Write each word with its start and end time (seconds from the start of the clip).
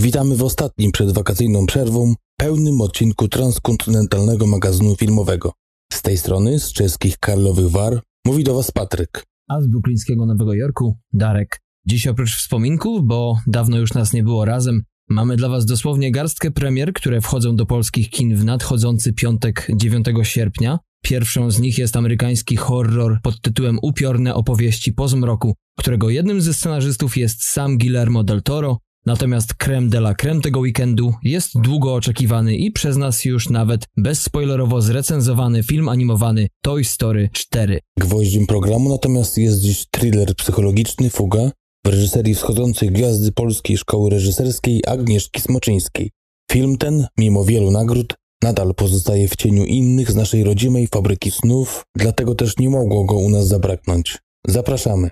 Witamy 0.00 0.36
w 0.36 0.42
ostatnim 0.42 0.92
przed 0.92 1.12
wakacyjną 1.12 1.66
przerwą 1.66 2.14
pełnym 2.36 2.80
odcinku 2.80 3.28
transkontynentalnego 3.28 4.46
magazynu 4.46 4.96
filmowego. 4.96 5.52
Z 5.92 6.02
tej 6.02 6.18
strony, 6.18 6.60
z 6.60 6.72
czeskich 6.72 7.18
Karlowych 7.18 7.70
War, 7.70 8.00
mówi 8.26 8.44
do 8.44 8.54
Was 8.54 8.70
Patryk. 8.70 9.24
A 9.48 9.60
z 9.60 9.66
bruklińskiego 9.66 10.26
Nowego 10.26 10.54
Jorku, 10.54 10.98
Darek. 11.12 11.60
Dziś 11.86 12.06
oprócz 12.06 12.36
wspominków, 12.36 13.00
bo 13.04 13.36
dawno 13.46 13.78
już 13.78 13.94
nas 13.94 14.12
nie 14.12 14.22
było 14.22 14.44
razem, 14.44 14.82
mamy 15.08 15.36
dla 15.36 15.48
Was 15.48 15.66
dosłownie 15.66 16.12
garstkę 16.12 16.50
premier, 16.50 16.92
które 16.92 17.20
wchodzą 17.20 17.56
do 17.56 17.66
polskich 17.66 18.10
kin 18.10 18.36
w 18.36 18.44
nadchodzący 18.44 19.12
piątek 19.12 19.66
9 19.76 20.06
sierpnia. 20.22 20.78
Pierwszą 21.04 21.50
z 21.50 21.60
nich 21.60 21.78
jest 21.78 21.96
amerykański 21.96 22.56
horror 22.56 23.18
pod 23.22 23.40
tytułem 23.40 23.78
Upiorne 23.82 24.34
opowieści 24.34 24.92
po 24.92 25.08
zmroku, 25.08 25.54
którego 25.78 26.10
jednym 26.10 26.40
ze 26.40 26.54
scenarzystów 26.54 27.16
jest 27.16 27.44
sam 27.44 27.78
Guillermo 27.78 28.24
del 28.24 28.42
Toro, 28.42 28.78
natomiast 29.06 29.54
creme 29.54 29.88
de 29.88 29.98
la 29.98 30.14
creme 30.14 30.40
tego 30.40 30.60
weekendu 30.60 31.14
jest 31.22 31.60
długo 31.60 31.94
oczekiwany 31.94 32.56
i 32.56 32.70
przez 32.70 32.96
nas 32.96 33.24
już 33.24 33.48
nawet 33.48 33.86
bezspoilerowo 33.96 34.82
zrecenzowany 34.82 35.62
film 35.62 35.88
animowany 35.88 36.48
Toy 36.62 36.84
Story 36.84 37.30
4. 37.32 37.80
Gwoździem 37.98 38.46
programu 38.46 38.88
natomiast 38.88 39.38
jest 39.38 39.60
dziś 39.60 39.86
thriller 39.90 40.34
psychologiczny 40.36 41.10
Fuga 41.10 41.50
w 41.84 41.88
reżyserii 41.88 42.34
wschodzącej 42.34 42.90
gwiazdy 42.90 43.32
Polskiej 43.32 43.76
Szkoły 43.76 44.10
Reżyserskiej 44.10 44.82
Agnieszki 44.86 45.40
Smoczyńskiej. 45.40 46.10
Film 46.52 46.78
ten, 46.78 47.06
mimo 47.18 47.44
wielu 47.44 47.70
nagród, 47.70 48.14
nadal 48.42 48.74
pozostaje 48.74 49.28
w 49.28 49.36
cieniu 49.36 49.64
innych 49.64 50.10
z 50.10 50.14
naszej 50.14 50.44
rodzimej 50.44 50.86
fabryki 50.86 51.30
snów, 51.30 51.82
dlatego 51.96 52.34
też 52.34 52.56
nie 52.58 52.70
mogło 52.70 53.04
go 53.04 53.16
u 53.16 53.30
nas 53.30 53.46
zabraknąć. 53.46 54.18
Zapraszamy. 54.46 55.10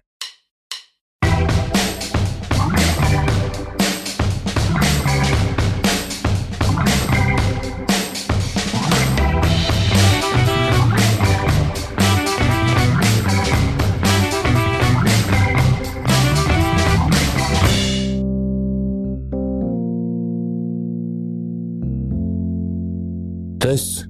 Cześć. 23.68 24.04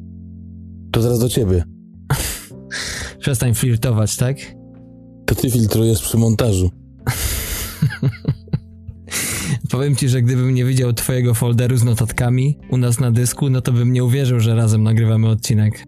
To 0.93 1.03
zaraz 1.03 1.19
do 1.19 1.29
ciebie. 1.29 1.65
Przestań 3.21 3.55
flirtować, 3.55 4.17
tak? 4.17 4.37
To 5.27 5.35
ty 5.35 5.51
filtrujesz 5.51 6.03
przy 6.03 6.17
montażu. 6.17 6.71
Powiem 9.71 9.97
ci, 9.97 10.09
że 10.09 10.23
gdybym 10.23 10.55
nie 10.55 10.65
widział 10.65 10.93
twojego 10.93 11.35
folderu 11.35 11.77
z 11.77 11.85
notatkami 11.85 12.59
u 12.71 12.77
nas 12.77 13.01
na 13.01 13.11
dysku, 13.11 13.51
no 13.51 13.61
to 13.61 13.73
bym 13.73 13.93
nie 13.93 14.05
uwierzył, 14.05 14.41
że 14.41 14.55
razem 14.55 14.83
nagrywamy 14.83 15.29
odcinek. 15.29 15.85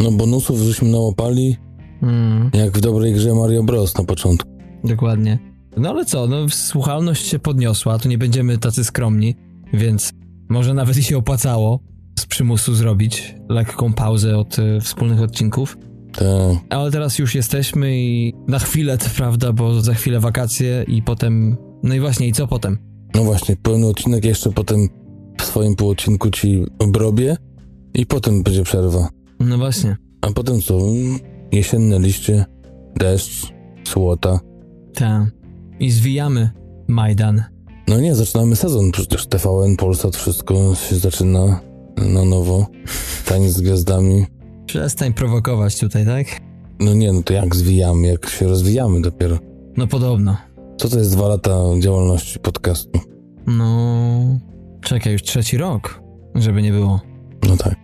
No 0.00 0.12
bonusów 0.12 0.58
żeśmy 0.58 0.88
nałapali, 0.88 1.56
Mm, 2.02 2.50
jak 2.54 2.78
w 2.78 2.80
dobrej 2.80 3.14
grze 3.14 3.34
Mario 3.34 3.62
Bros 3.62 3.98
na 3.98 4.04
początku. 4.04 4.50
dokładnie. 4.84 5.38
No 5.76 5.90
ale 5.90 6.04
co, 6.04 6.26
no 6.26 6.48
słuchalność 6.48 7.26
się 7.26 7.38
podniosła, 7.38 7.98
to 7.98 8.08
nie 8.08 8.18
będziemy 8.18 8.58
tacy 8.58 8.84
skromni, 8.84 9.34
więc 9.72 10.10
może 10.48 10.74
nawet 10.74 10.96
i 10.96 11.02
się 11.02 11.18
opłacało 11.18 11.80
z 12.18 12.26
przymusu 12.26 12.74
zrobić 12.74 13.34
lekką 13.48 13.92
pauzę 13.92 14.38
od 14.38 14.58
y, 14.58 14.80
wspólnych 14.80 15.20
odcinków. 15.22 15.78
Te, 16.12 16.58
Ale 16.70 16.90
teraz 16.90 17.18
już 17.18 17.34
jesteśmy 17.34 17.98
i 17.98 18.34
na 18.48 18.58
chwilę, 18.58 18.98
to 18.98 19.06
prawda, 19.16 19.52
bo 19.52 19.80
za 19.80 19.94
chwilę 19.94 20.20
wakacje 20.20 20.84
i 20.88 21.02
potem... 21.02 21.56
No 21.82 21.94
i 21.94 22.00
właśnie, 22.00 22.28
i 22.28 22.32
co 22.32 22.46
potem? 22.46 22.78
no 23.14 23.24
właśnie, 23.24 23.56
pełny 23.56 23.86
odcinek 23.86 24.24
jeszcze 24.24 24.52
potem 24.52 24.88
w 25.40 25.44
swoim 25.44 25.76
półodcinku 25.76 26.30
ci 26.30 26.64
obrobię 26.78 27.36
i 27.94 28.06
potem 28.06 28.42
będzie 28.42 28.62
przerwa. 28.62 29.08
No 29.40 29.58
właśnie, 29.58 29.96
A 30.20 30.30
potem 30.32 30.60
co? 30.60 30.78
Jesienne 31.52 31.98
liście, 31.98 32.44
deszcz, 32.96 33.52
słota. 33.88 34.40
tak. 34.94 35.22
I 35.80 35.90
zwijamy 35.90 36.50
Majdan. 36.88 37.42
No 37.88 38.00
nie, 38.00 38.14
zaczynamy 38.14 38.56
sezon, 38.56 38.92
przecież 38.92 39.26
TVN, 39.26 39.76
Polsat, 39.76 40.16
wszystko 40.16 40.74
się 40.74 40.96
zaczyna 40.96 41.60
na 41.96 42.24
nowo. 42.24 42.66
Taniec 43.26 43.52
z 43.52 43.60
gwiazdami. 43.60 44.26
Przestań 44.66 45.12
prowokować 45.14 45.78
tutaj, 45.78 46.06
tak? 46.06 46.26
No 46.80 46.94
nie, 46.94 47.12
no 47.12 47.22
to 47.22 47.32
jak 47.32 47.56
zwijamy, 47.56 48.06
jak 48.06 48.28
się 48.28 48.46
rozwijamy 48.46 49.00
dopiero. 49.00 49.38
No 49.76 49.86
podobno. 49.86 50.36
Co 50.76 50.88
to 50.88 50.98
jest 50.98 51.12
dwa 51.12 51.28
lata 51.28 51.60
działalności 51.80 52.38
podcastu? 52.38 53.00
No... 53.46 54.38
Czekaj, 54.80 55.12
już 55.12 55.22
trzeci 55.22 55.56
rok, 55.56 56.02
żeby 56.34 56.62
nie 56.62 56.72
było. 56.72 57.00
No 57.48 57.56
tak. 57.56 57.74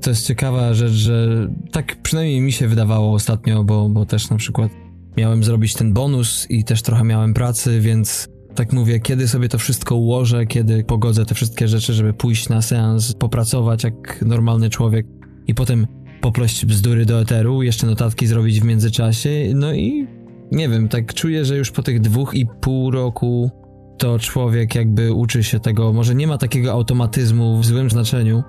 To 0.00 0.10
jest 0.10 0.26
ciekawa 0.26 0.74
rzecz, 0.74 0.92
że 0.92 1.48
tak 1.72 2.02
przynajmniej 2.02 2.40
mi 2.40 2.52
się 2.52 2.68
wydawało 2.68 3.14
ostatnio, 3.14 3.64
bo, 3.64 3.88
bo 3.88 4.06
też 4.06 4.30
na 4.30 4.36
przykład 4.36 4.70
miałem 5.16 5.44
zrobić 5.44 5.74
ten 5.74 5.92
bonus 5.92 6.46
i 6.50 6.64
też 6.64 6.82
trochę 6.82 7.04
miałem 7.04 7.34
pracy, 7.34 7.80
więc 7.80 8.28
tak 8.54 8.72
mówię, 8.72 9.00
kiedy 9.00 9.28
sobie 9.28 9.48
to 9.48 9.58
wszystko 9.58 9.96
ułożę, 9.96 10.46
kiedy 10.46 10.84
pogodzę 10.84 11.26
te 11.26 11.34
wszystkie 11.34 11.68
rzeczy, 11.68 11.92
żeby 11.92 12.14
pójść 12.14 12.48
na 12.48 12.62
seans, 12.62 13.12
popracować 13.12 13.84
jak 13.84 14.22
normalny 14.22 14.70
człowiek 14.70 15.06
i 15.46 15.54
potem 15.54 15.86
popleść 16.20 16.66
bzdury 16.66 17.06
do 17.06 17.20
eteru, 17.20 17.62
jeszcze 17.62 17.86
notatki 17.86 18.26
zrobić 18.26 18.60
w 18.60 18.64
międzyczasie, 18.64 19.30
no 19.54 19.74
i 19.74 20.06
nie 20.52 20.68
wiem, 20.68 20.88
tak 20.88 21.14
czuję, 21.14 21.44
że 21.44 21.56
już 21.56 21.70
po 21.70 21.82
tych 21.82 22.00
dwóch 22.00 22.34
i 22.34 22.46
pół 22.60 22.90
roku 22.90 23.50
to 23.98 24.18
człowiek 24.18 24.74
jakby 24.74 25.12
uczy 25.12 25.44
się 25.44 25.60
tego, 25.60 25.92
może 25.92 26.14
nie 26.14 26.26
ma 26.26 26.38
takiego 26.38 26.72
automatyzmu 26.72 27.58
w 27.58 27.66
złym 27.66 27.90
znaczeniu, 27.90 28.42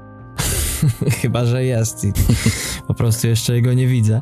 chyba 1.22 1.46
że 1.46 1.66
jest 1.66 2.06
i 2.06 2.12
po 2.88 2.94
prostu 2.94 3.28
jeszcze 3.28 3.56
jego 3.56 3.74
nie 3.74 3.88
widzę, 3.88 4.22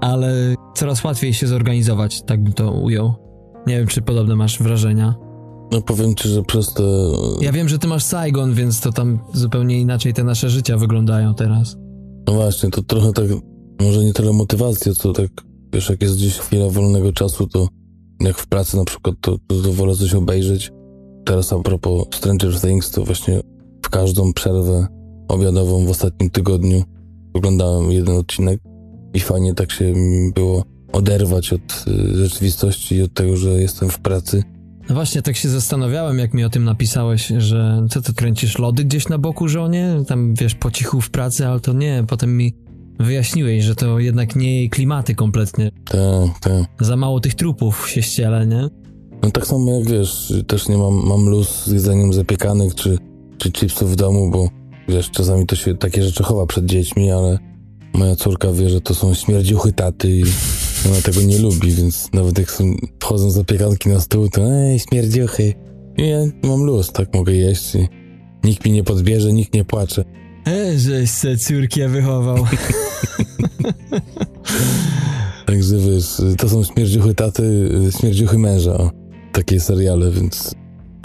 ale 0.00 0.54
coraz 0.74 1.04
łatwiej 1.04 1.34
się 1.34 1.46
zorganizować, 1.46 2.22
tak 2.22 2.42
bym 2.42 2.52
to 2.52 2.72
ujął. 2.72 3.23
Nie 3.66 3.78
wiem, 3.78 3.86
czy 3.86 4.02
podobne 4.02 4.36
masz 4.36 4.62
wrażenia. 4.62 5.14
No 5.72 5.82
powiem 5.82 6.14
ci, 6.14 6.28
że 6.28 6.42
przez 6.42 6.74
te... 6.74 6.82
Ja 7.40 7.52
wiem, 7.52 7.68
że 7.68 7.78
ty 7.78 7.86
masz 7.86 8.04
Saigon, 8.04 8.54
więc 8.54 8.80
to 8.80 8.92
tam 8.92 9.18
zupełnie 9.32 9.80
inaczej 9.80 10.14
te 10.14 10.24
nasze 10.24 10.50
życia 10.50 10.76
wyglądają 10.76 11.34
teraz. 11.34 11.76
No 12.26 12.34
właśnie, 12.34 12.70
to 12.70 12.82
trochę 12.82 13.12
tak, 13.12 13.26
może 13.80 14.04
nie 14.04 14.12
tyle 14.12 14.32
motywacja, 14.32 14.92
co 14.92 15.12
tak, 15.12 15.28
wiesz, 15.72 15.90
jak 15.90 16.02
jest 16.02 16.16
gdzieś 16.16 16.38
chwila 16.38 16.68
wolnego 16.70 17.12
czasu, 17.12 17.46
to 17.46 17.68
jak 18.20 18.38
w 18.38 18.46
pracy 18.46 18.76
na 18.76 18.84
przykład, 18.84 19.14
to, 19.20 19.38
to, 19.46 19.62
to 19.62 19.72
wolę 19.72 19.94
coś 19.94 20.14
obejrzeć. 20.14 20.72
Teraz 21.24 21.52
a 21.52 21.58
propos 21.58 22.04
Stranger 22.14 22.60
Things, 22.60 22.90
to 22.90 23.04
właśnie 23.04 23.40
w 23.82 23.88
każdą 23.88 24.32
przerwę 24.32 24.86
obiadową 25.28 25.86
w 25.86 25.90
ostatnim 25.90 26.30
tygodniu 26.30 26.82
oglądałem 27.34 27.92
jeden 27.92 28.16
odcinek 28.16 28.60
i 29.14 29.20
fajnie 29.20 29.54
tak 29.54 29.72
się 29.72 29.92
mi 29.92 30.32
było 30.32 30.62
oderwać 30.94 31.52
od 31.52 31.84
y, 31.88 32.16
rzeczywistości 32.16 32.94
i 32.94 33.02
od 33.02 33.14
tego, 33.14 33.36
że 33.36 33.48
jestem 33.48 33.90
w 33.90 33.98
pracy. 33.98 34.42
No 34.88 34.94
właśnie, 34.94 35.22
tak 35.22 35.36
się 35.36 35.48
zastanawiałem, 35.48 36.18
jak 36.18 36.34
mi 36.34 36.44
o 36.44 36.50
tym 36.50 36.64
napisałeś, 36.64 37.32
że 37.38 37.86
co 37.90 38.02
ty 38.02 38.14
kręcisz 38.14 38.58
lody 38.58 38.84
gdzieś 38.84 39.08
na 39.08 39.18
boku 39.18 39.48
żonie? 39.48 39.96
Tam 40.06 40.34
wiesz, 40.34 40.54
po 40.54 40.70
cichu 40.70 41.00
w 41.00 41.10
pracy, 41.10 41.46
ale 41.46 41.60
to 41.60 41.72
nie. 41.72 42.04
Potem 42.08 42.36
mi 42.36 42.54
wyjaśniłeś, 43.00 43.64
że 43.64 43.74
to 43.74 43.98
jednak 43.98 44.36
nie 44.36 44.56
jej 44.56 44.70
klimaty 44.70 45.14
kompletnie. 45.14 45.70
Tak, 45.84 46.38
tak. 46.40 46.86
Za 46.86 46.96
mało 46.96 47.20
tych 47.20 47.34
trupów 47.34 47.90
się 47.90 48.02
ściele, 48.02 48.46
nie? 48.46 48.68
No 49.22 49.30
tak 49.30 49.46
samo 49.46 49.72
jak 49.72 49.88
wiesz, 49.88 50.32
też 50.46 50.68
nie 50.68 50.76
mam, 50.78 50.94
mam 51.06 51.28
luz 51.28 51.64
z 51.64 51.72
jedzeniem 51.72 52.12
zapiekanych 52.12 52.74
czy, 52.74 52.98
czy 53.38 53.52
chipsów 53.52 53.92
w 53.92 53.96
domu, 53.96 54.30
bo 54.30 54.48
wiesz, 54.88 55.10
czasami 55.10 55.46
to 55.46 55.56
się 55.56 55.74
takie 55.74 56.02
rzeczy 56.02 56.22
chowa 56.22 56.46
przed 56.46 56.66
dziećmi, 56.66 57.10
ale 57.10 57.38
moja 57.94 58.16
córka 58.16 58.52
wie, 58.52 58.70
że 58.70 58.80
to 58.80 58.94
są 58.94 59.14
śmierdziuchy 59.14 59.72
taty 59.72 60.10
i 60.10 60.24
ona 60.86 61.00
tego 61.00 61.22
nie 61.22 61.38
lubi, 61.38 61.72
więc 61.72 62.08
nawet 62.12 62.38
jak 62.38 62.50
są, 62.50 62.74
wchodzą 63.00 63.30
zapiekanki 63.30 63.88
na 63.88 64.00
stół, 64.00 64.28
to 64.28 64.42
ej, 64.52 64.78
śmierdziuchy. 64.78 65.54
I 65.98 66.08
ja 66.08 66.18
mam 66.42 66.62
luz, 66.62 66.92
tak 66.92 67.14
mogę 67.14 67.32
jeść 67.32 67.74
i 67.74 67.88
nikt 68.44 68.64
mi 68.64 68.72
nie 68.72 68.84
podbierze, 68.84 69.32
nikt 69.32 69.54
nie 69.54 69.64
płacze. 69.64 70.04
E, 70.48 70.78
żeś 70.78 71.10
se 71.10 71.36
córkę 71.36 71.88
wychował. 71.88 72.36
Także 75.46 75.78
wiesz, 75.78 76.22
to 76.38 76.48
są 76.48 76.64
śmierdziuchy 76.64 77.14
taty, 77.14 77.68
śmierdziuchy 78.00 78.38
męża, 78.38 78.74
o, 78.74 78.90
takie 79.32 79.60
seriale, 79.60 80.10
więc 80.10 80.54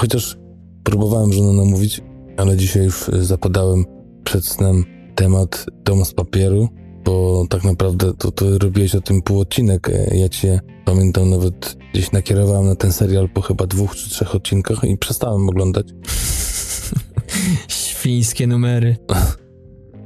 chociaż 0.02 0.38
próbowałem 0.84 1.34
żonę 1.34 1.54
namówić, 1.54 2.02
ale 2.38 2.58
dzisiaj 2.58 2.84
już 2.84 3.10
zapadałem 3.20 3.86
przed 4.24 4.46
snem 4.46 4.86
temat 5.16 5.66
dom 5.86 6.06
z 6.06 6.14
papieru, 6.14 6.70
bo 7.06 7.46
tak 7.50 7.64
naprawdę 7.64 8.14
to, 8.14 8.32
to 8.32 8.58
robiłeś 8.58 8.96
o 8.96 9.02
tym 9.02 9.22
pół 9.22 9.40
odcinek. 9.40 9.90
E, 9.90 10.18
Ja 10.18 10.30
cię 10.30 10.60
pamiętam 10.86 11.30
nawet 11.30 11.78
gdzieś 11.94 12.12
nakierowałem 12.12 12.66
na 12.66 12.76
ten 12.76 12.92
serial 12.92 13.30
po 13.30 13.42
chyba 13.42 13.68
dwóch 13.68 13.96
czy 13.96 14.10
trzech 14.10 14.36
odcinkach 14.36 14.84
i 14.84 14.98
przestałem 14.98 15.50
oglądać. 15.50 15.88
Świńskie 17.68 18.48
numery. 18.48 18.96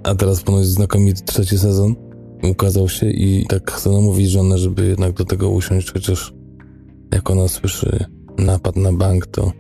A 0.04 0.16
teraz 0.16 0.44
ponoć 0.44 0.66
znakomity 0.66 1.24
trzeci 1.24 1.58
sezon 1.58 1.96
ukazał 2.44 2.90
się 2.90 3.10
i 3.10 3.46
tak 3.50 3.72
chcę 3.72 3.90
namówić 3.90 4.32
żonę, 4.32 4.58
żeby 4.58 4.88
jednak 4.88 5.14
do 5.14 5.26
tego 5.26 5.50
usiąść, 5.50 5.92
chociaż 5.92 6.34
jak 7.14 7.30
ona 7.30 7.48
słyszy 7.48 8.06
napad 8.38 8.76
na 8.76 8.94
bank, 8.94 9.28
to 9.28 9.52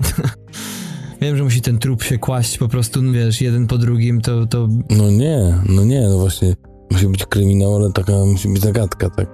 Wiem, 1.20 1.36
że 1.36 1.44
musi 1.44 1.60
ten 1.60 1.78
trup 1.78 2.02
się 2.02 2.18
kłaść 2.18 2.58
po 2.58 2.68
prostu, 2.68 3.12
wiesz, 3.12 3.40
jeden 3.40 3.66
po 3.66 3.78
drugim, 3.78 4.20
to, 4.20 4.46
to... 4.46 4.68
No 4.90 5.10
nie, 5.10 5.54
no 5.68 5.84
nie, 5.84 6.00
no 6.00 6.18
właśnie 6.18 6.54
musi 6.90 7.08
być 7.08 7.26
kryminał, 7.26 7.76
ale 7.76 7.92
taka 7.92 8.12
musi 8.12 8.48
być 8.48 8.62
zagadka, 8.62 9.10
tak? 9.10 9.28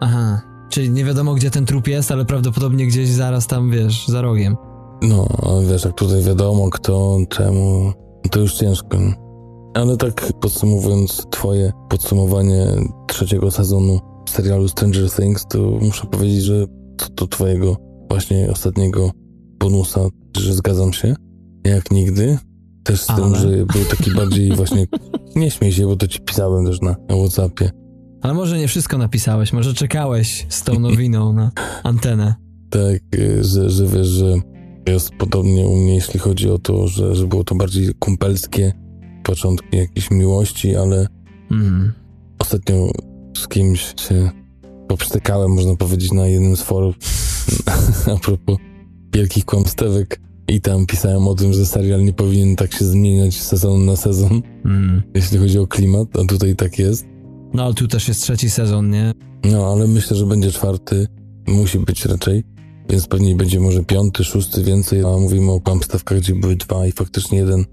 Aha, 0.00 0.42
czyli 0.70 0.90
nie 0.90 1.04
wiadomo 1.04 1.34
gdzie 1.34 1.50
ten 1.50 1.66
trup 1.66 1.88
jest, 1.88 2.10
ale 2.12 2.24
prawdopodobnie 2.24 2.86
gdzieś 2.86 3.08
zaraz 3.08 3.46
tam, 3.46 3.70
wiesz, 3.70 4.08
za 4.08 4.22
rogiem. 4.22 4.56
No, 5.02 5.26
ale 5.42 5.66
wiesz, 5.66 5.84
jak 5.84 5.94
tutaj 5.94 6.22
wiadomo 6.22 6.70
kto, 6.70 7.18
czemu, 7.28 7.92
to 8.30 8.40
już 8.40 8.54
ciężko. 8.54 8.98
Ale 9.74 9.96
tak 9.96 10.32
podsumowując 10.40 11.26
twoje 11.30 11.72
podsumowanie 11.88 12.66
trzeciego 13.08 13.50
sezonu 13.50 14.00
serialu 14.28 14.68
Stranger 14.68 15.10
Things, 15.10 15.46
to 15.46 15.58
muszę 15.58 16.06
powiedzieć, 16.06 16.42
że 16.42 16.66
to, 16.96 17.08
to 17.08 17.26
twojego 17.26 17.76
właśnie 18.08 18.50
ostatniego 18.52 19.10
bonusa, 19.60 20.00
że 20.36 20.54
zgadzam 20.54 20.92
się, 20.92 21.14
jak 21.64 21.90
nigdy. 21.90 22.38
Też 22.84 23.00
z 23.02 23.10
Ale? 23.10 23.22
tym, 23.22 23.34
że 23.36 23.48
był 23.48 23.84
taki 23.90 24.10
bardziej 24.10 24.56
właśnie, 24.56 24.86
nie 25.36 25.50
śmiej 25.50 25.72
się, 25.72 25.86
bo 25.86 25.96
to 25.96 26.08
ci 26.08 26.20
pisałem 26.20 26.66
też 26.66 26.80
na, 26.80 26.96
Whatsappie. 27.18 27.70
Ale 28.22 28.34
może 28.34 28.58
nie 28.58 28.68
wszystko 28.68 28.98
napisałeś, 28.98 29.52
może 29.52 29.74
czekałeś 29.74 30.46
z 30.48 30.62
tą 30.62 30.78
nowiną 30.88 31.32
na 31.32 31.50
antenę. 31.82 32.34
Tak, 32.70 33.20
y, 33.20 33.44
że, 33.44 33.70
że 33.70 33.86
wiesz, 33.86 34.06
że 34.06 34.34
jest 34.88 35.10
podobnie 35.10 35.66
u 35.66 35.76
mnie, 35.76 35.94
jeśli 35.94 36.20
chodzi 36.20 36.50
o 36.50 36.58
to, 36.58 36.88
że, 36.88 37.14
że 37.14 37.26
było 37.26 37.44
to 37.44 37.54
bardziej 37.54 37.94
kumpelskie, 37.98 38.72
początki 39.22 39.76
jakiejś 39.76 40.10
miłości, 40.10 40.76
ale 40.76 41.06
Mhm. 41.50 41.92
ostatnio 42.38 42.90
z 43.36 43.48
kimś 43.48 43.94
się 44.08 44.30
poprztykałem, 44.88 45.50
można 45.50 45.76
powiedzieć, 45.76 46.12
na 46.12 46.26
jednym 46.26 46.56
z 46.56 46.62
forów 46.62 46.94
a 48.14 48.16
propos 48.16 48.56
wielkich 49.14 49.44
kłamstewek 49.44 50.20
i 50.48 50.60
tam 50.60 50.86
pisałem 50.86 51.28
o 51.28 51.34
tym, 51.34 51.52
że 51.52 51.66
serial 51.66 52.04
nie 52.04 52.12
powinien 52.12 52.56
tak 52.56 52.74
się 52.74 52.84
zmieniać 52.84 53.40
z 53.40 53.46
sezonu 53.46 53.84
na 53.84 53.96
sezon, 53.96 54.42
Mhm. 54.64 55.02
jeśli 55.14 55.38
chodzi 55.38 55.58
o 55.58 55.66
klimat, 55.66 56.08
a 56.20 56.24
tutaj 56.24 56.56
tak 56.56 56.78
jest. 56.78 57.06
No 57.54 57.64
ale 57.64 57.74
tu 57.74 57.88
też 57.88 58.08
jest 58.08 58.22
trzeci 58.22 58.50
sezon, 58.50 58.90
nie? 58.90 59.12
No, 59.44 59.72
ale 59.72 59.86
myślę, 59.88 60.16
że 60.16 60.26
będzie 60.26 60.50
czwarty, 60.52 61.06
musi 61.46 61.78
być 61.78 62.06
raczej, 62.06 62.44
więc 62.90 63.06
pewnie 63.06 63.36
będzie 63.36 63.60
może 63.60 63.84
piąty, 63.84 64.24
szósty 64.24 64.62
więcej, 64.62 65.00
a 65.04 65.16
mówimy 65.18 65.50
o 65.52 65.60
kłamstewkach, 65.60 66.18
gdzie 66.18 66.34
były 66.34 66.56
dwa 66.56 66.86
i 66.86 66.92
faktycznie 66.92 67.38
jeden 67.38 67.64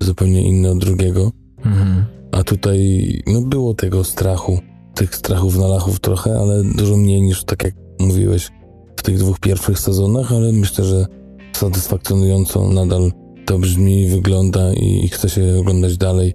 zupełnie 0.00 0.48
inny 0.48 0.70
od 0.70 0.78
drugiego. 0.78 1.32
Mhm. 1.64 2.04
A 2.32 2.42
tutaj, 2.44 3.08
no 3.26 3.40
było 3.40 3.74
tego 3.74 4.04
strachu, 4.04 4.58
tych 4.94 5.14
strachów 5.16 5.58
na 5.58 5.66
lachów 5.66 6.00
trochę, 6.00 6.38
ale 6.38 6.64
dużo 6.64 6.96
mniej 6.96 7.22
niż 7.22 7.44
tak 7.44 7.64
jak 7.64 7.74
mówiłeś 8.00 8.50
w 8.96 9.02
tych 9.02 9.18
dwóch 9.18 9.38
pierwszych 9.40 9.78
sezonach, 9.78 10.32
ale 10.32 10.52
myślę, 10.52 10.84
że 10.84 11.06
satysfakcjonująco 11.56 12.68
nadal 12.68 13.12
to 13.46 13.58
brzmi, 13.58 14.06
wygląda 14.06 14.72
i, 14.72 15.04
i 15.04 15.08
chce 15.08 15.28
się 15.28 15.58
oglądać 15.60 15.96
dalej. 15.96 16.34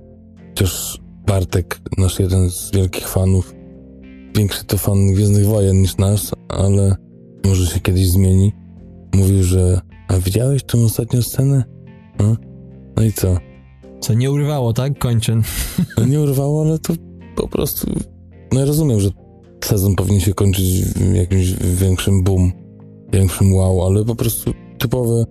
Chociaż 0.49 0.99
Bartek, 1.27 1.81
nasz 1.97 2.19
jeden 2.19 2.49
z 2.49 2.71
wielkich 2.71 3.07
fanów, 3.07 3.55
większy 4.35 4.65
to 4.65 4.77
fan 4.77 5.13
Gwiezdnych 5.13 5.45
Wojen 5.45 5.81
niż 5.81 5.97
nasz, 5.97 6.31
ale 6.49 6.95
może 7.45 7.65
się 7.65 7.79
kiedyś 7.79 8.09
zmieni. 8.09 8.51
Mówił, 9.15 9.43
że 9.43 9.81
a 10.07 10.17
widziałeś 10.17 10.63
tą 10.63 10.83
ostatnią 10.83 11.21
scenę? 11.21 11.63
No, 12.19 12.35
no 12.97 13.03
i 13.03 13.13
co? 13.13 13.37
Co 13.99 14.13
nie 14.13 14.31
urywało, 14.31 14.73
tak? 14.73 14.99
Kończę. 14.99 15.41
No 15.97 16.05
nie 16.05 16.21
urwało, 16.21 16.61
ale 16.61 16.79
to 16.79 16.93
po 17.35 17.47
prostu. 17.47 17.91
No 18.53 18.59
ja 18.59 18.65
rozumiem, 18.65 18.99
że 18.99 19.09
sezon 19.65 19.95
powinien 19.95 20.21
się 20.21 20.33
kończyć 20.33 20.83
w 20.83 21.15
jakimś 21.15 21.53
większym 21.53 22.23
boom, 22.23 22.51
większym 23.13 23.53
wow, 23.53 23.85
ale 23.85 24.05
po 24.05 24.15
prostu 24.15 24.53
typowe, 24.79 25.23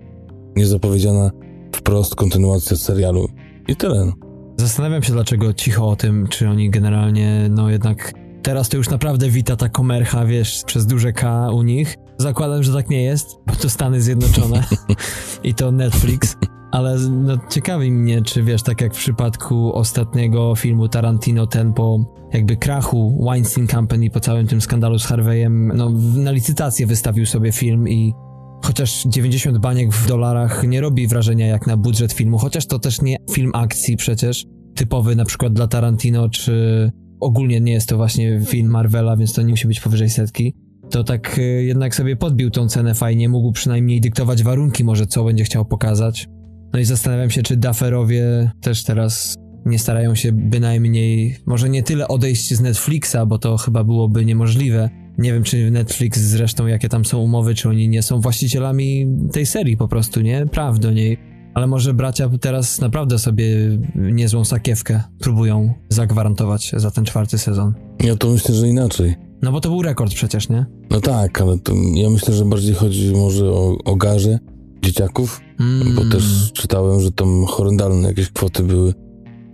niezapowiedziana 0.56 1.30
wprost 1.76 2.14
kontynuacja 2.14 2.76
serialu. 2.76 3.28
I 3.68 3.76
tyle. 3.76 4.04
no. 4.04 4.12
Zastanawiam 4.56 5.02
się, 5.02 5.12
dlaczego 5.12 5.54
cicho 5.54 5.88
o 5.88 5.96
tym, 5.96 6.26
czy 6.28 6.48
oni 6.48 6.70
generalnie, 6.70 7.46
no 7.50 7.70
jednak 7.70 8.12
teraz 8.42 8.68
to 8.68 8.76
już 8.76 8.90
naprawdę 8.90 9.30
wita 9.30 9.56
ta 9.56 9.68
komercha, 9.68 10.24
wiesz, 10.24 10.62
przez 10.66 10.86
duże 10.86 11.12
K 11.12 11.50
u 11.50 11.62
nich. 11.62 11.96
Zakładam, 12.18 12.62
że 12.62 12.72
tak 12.72 12.90
nie 12.90 13.02
jest, 13.02 13.36
bo 13.46 13.54
to 13.54 13.70
Stany 13.70 14.02
Zjednoczone 14.02 14.64
i 15.44 15.54
to 15.54 15.72
Netflix. 15.72 16.36
Ale 16.70 16.98
no, 16.98 17.38
ciekawi 17.50 17.92
mnie, 17.92 18.22
czy 18.22 18.42
wiesz, 18.42 18.62
tak 18.62 18.80
jak 18.80 18.94
w 18.94 18.98
przypadku 18.98 19.72
ostatniego 19.74 20.54
filmu 20.56 20.88
Tarantino, 20.88 21.46
ten 21.46 21.72
po 21.72 22.04
jakby 22.32 22.56
krachu 22.56 23.24
Weinstein 23.28 23.68
Company, 23.68 24.10
po 24.10 24.20
całym 24.20 24.46
tym 24.46 24.60
skandalu 24.60 24.98
z 24.98 25.06
Harveyem, 25.06 25.72
no 25.76 25.90
na 26.16 26.30
licytację 26.30 26.86
wystawił 26.86 27.26
sobie 27.26 27.52
film 27.52 27.88
i 27.88 28.14
Chociaż 28.62 29.04
90 29.06 29.58
baniek 29.58 29.92
w 29.92 30.08
dolarach 30.08 30.64
nie 30.66 30.80
robi 30.80 31.06
wrażenia 31.06 31.46
jak 31.46 31.66
na 31.66 31.76
budżet 31.76 32.12
filmu, 32.12 32.38
chociaż 32.38 32.66
to 32.66 32.78
też 32.78 33.02
nie 33.02 33.16
film 33.30 33.50
akcji 33.54 33.96
przecież, 33.96 34.44
typowy 34.74 35.16
na 35.16 35.24
przykład 35.24 35.52
dla 35.52 35.66
Tarantino, 35.66 36.28
czy 36.28 36.90
ogólnie 37.20 37.60
nie 37.60 37.72
jest 37.72 37.88
to 37.88 37.96
właśnie 37.96 38.40
film 38.46 38.70
Marvela, 38.70 39.16
więc 39.16 39.32
to 39.32 39.42
nie 39.42 39.50
musi 39.50 39.66
być 39.66 39.80
powyżej 39.80 40.10
setki. 40.10 40.54
To 40.90 41.04
tak 41.04 41.38
y, 41.38 41.42
jednak 41.64 41.94
sobie 41.94 42.16
podbił 42.16 42.50
tą 42.50 42.68
cenę 42.68 42.94
fajnie, 42.94 43.28
mógł 43.28 43.52
przynajmniej 43.52 44.00
dyktować 44.00 44.42
warunki 44.42 44.84
może, 44.84 45.06
co 45.06 45.24
będzie 45.24 45.44
chciał 45.44 45.64
pokazać. 45.64 46.28
No 46.72 46.78
i 46.78 46.84
zastanawiam 46.84 47.30
się, 47.30 47.42
czy 47.42 47.56
Dufferowie 47.56 48.50
też 48.60 48.84
teraz 48.84 49.34
nie 49.66 49.78
starają 49.78 50.14
się 50.14 50.32
bynajmniej, 50.32 51.36
może 51.46 51.68
nie 51.68 51.82
tyle 51.82 52.08
odejść 52.08 52.54
z 52.54 52.60
Netflixa, 52.60 53.16
bo 53.26 53.38
to 53.38 53.56
chyba 53.56 53.84
byłoby 53.84 54.24
niemożliwe. 54.24 54.90
Nie 55.18 55.32
wiem, 55.32 55.42
czy 55.42 55.70
Netflix 55.70 56.20
zresztą, 56.20 56.66
jakie 56.66 56.88
tam 56.88 57.04
są 57.04 57.18
umowy, 57.18 57.54
czy 57.54 57.68
oni 57.68 57.88
nie 57.88 58.02
są 58.02 58.20
właścicielami 58.20 59.06
tej 59.32 59.46
serii 59.46 59.76
po 59.76 59.88
prostu, 59.88 60.20
nie? 60.20 60.46
Praw 60.46 60.78
do 60.78 60.90
niej. 60.92 61.18
Ale 61.54 61.66
może 61.66 61.94
bracia 61.94 62.30
teraz 62.40 62.80
naprawdę 62.80 63.18
sobie 63.18 63.46
niezłą 63.94 64.44
sakiewkę 64.44 65.02
próbują 65.20 65.74
zagwarantować 65.88 66.72
za 66.76 66.90
ten 66.90 67.04
czwarty 67.04 67.38
sezon. 67.38 67.74
Ja 68.04 68.16
to 68.16 68.30
myślę, 68.30 68.54
że 68.54 68.68
inaczej. 68.68 69.14
No 69.42 69.52
bo 69.52 69.60
to 69.60 69.68
był 69.68 69.82
rekord 69.82 70.14
przecież, 70.14 70.48
nie? 70.48 70.66
No 70.90 71.00
tak, 71.00 71.40
ale 71.40 71.58
to 71.58 71.72
ja 71.94 72.10
myślę, 72.10 72.34
że 72.34 72.44
bardziej 72.44 72.74
chodzi 72.74 73.12
może 73.12 73.50
o, 73.50 73.76
o 73.84 73.96
garze 73.96 74.38
dzieciaków, 74.84 75.40
Mm. 75.60 75.94
bo 75.96 76.04
też 76.04 76.52
czytałem, 76.52 77.00
że 77.00 77.12
tam 77.12 77.44
horrendalne 77.46 78.08
jakieś 78.08 78.30
kwoty 78.30 78.62
były. 78.62 78.94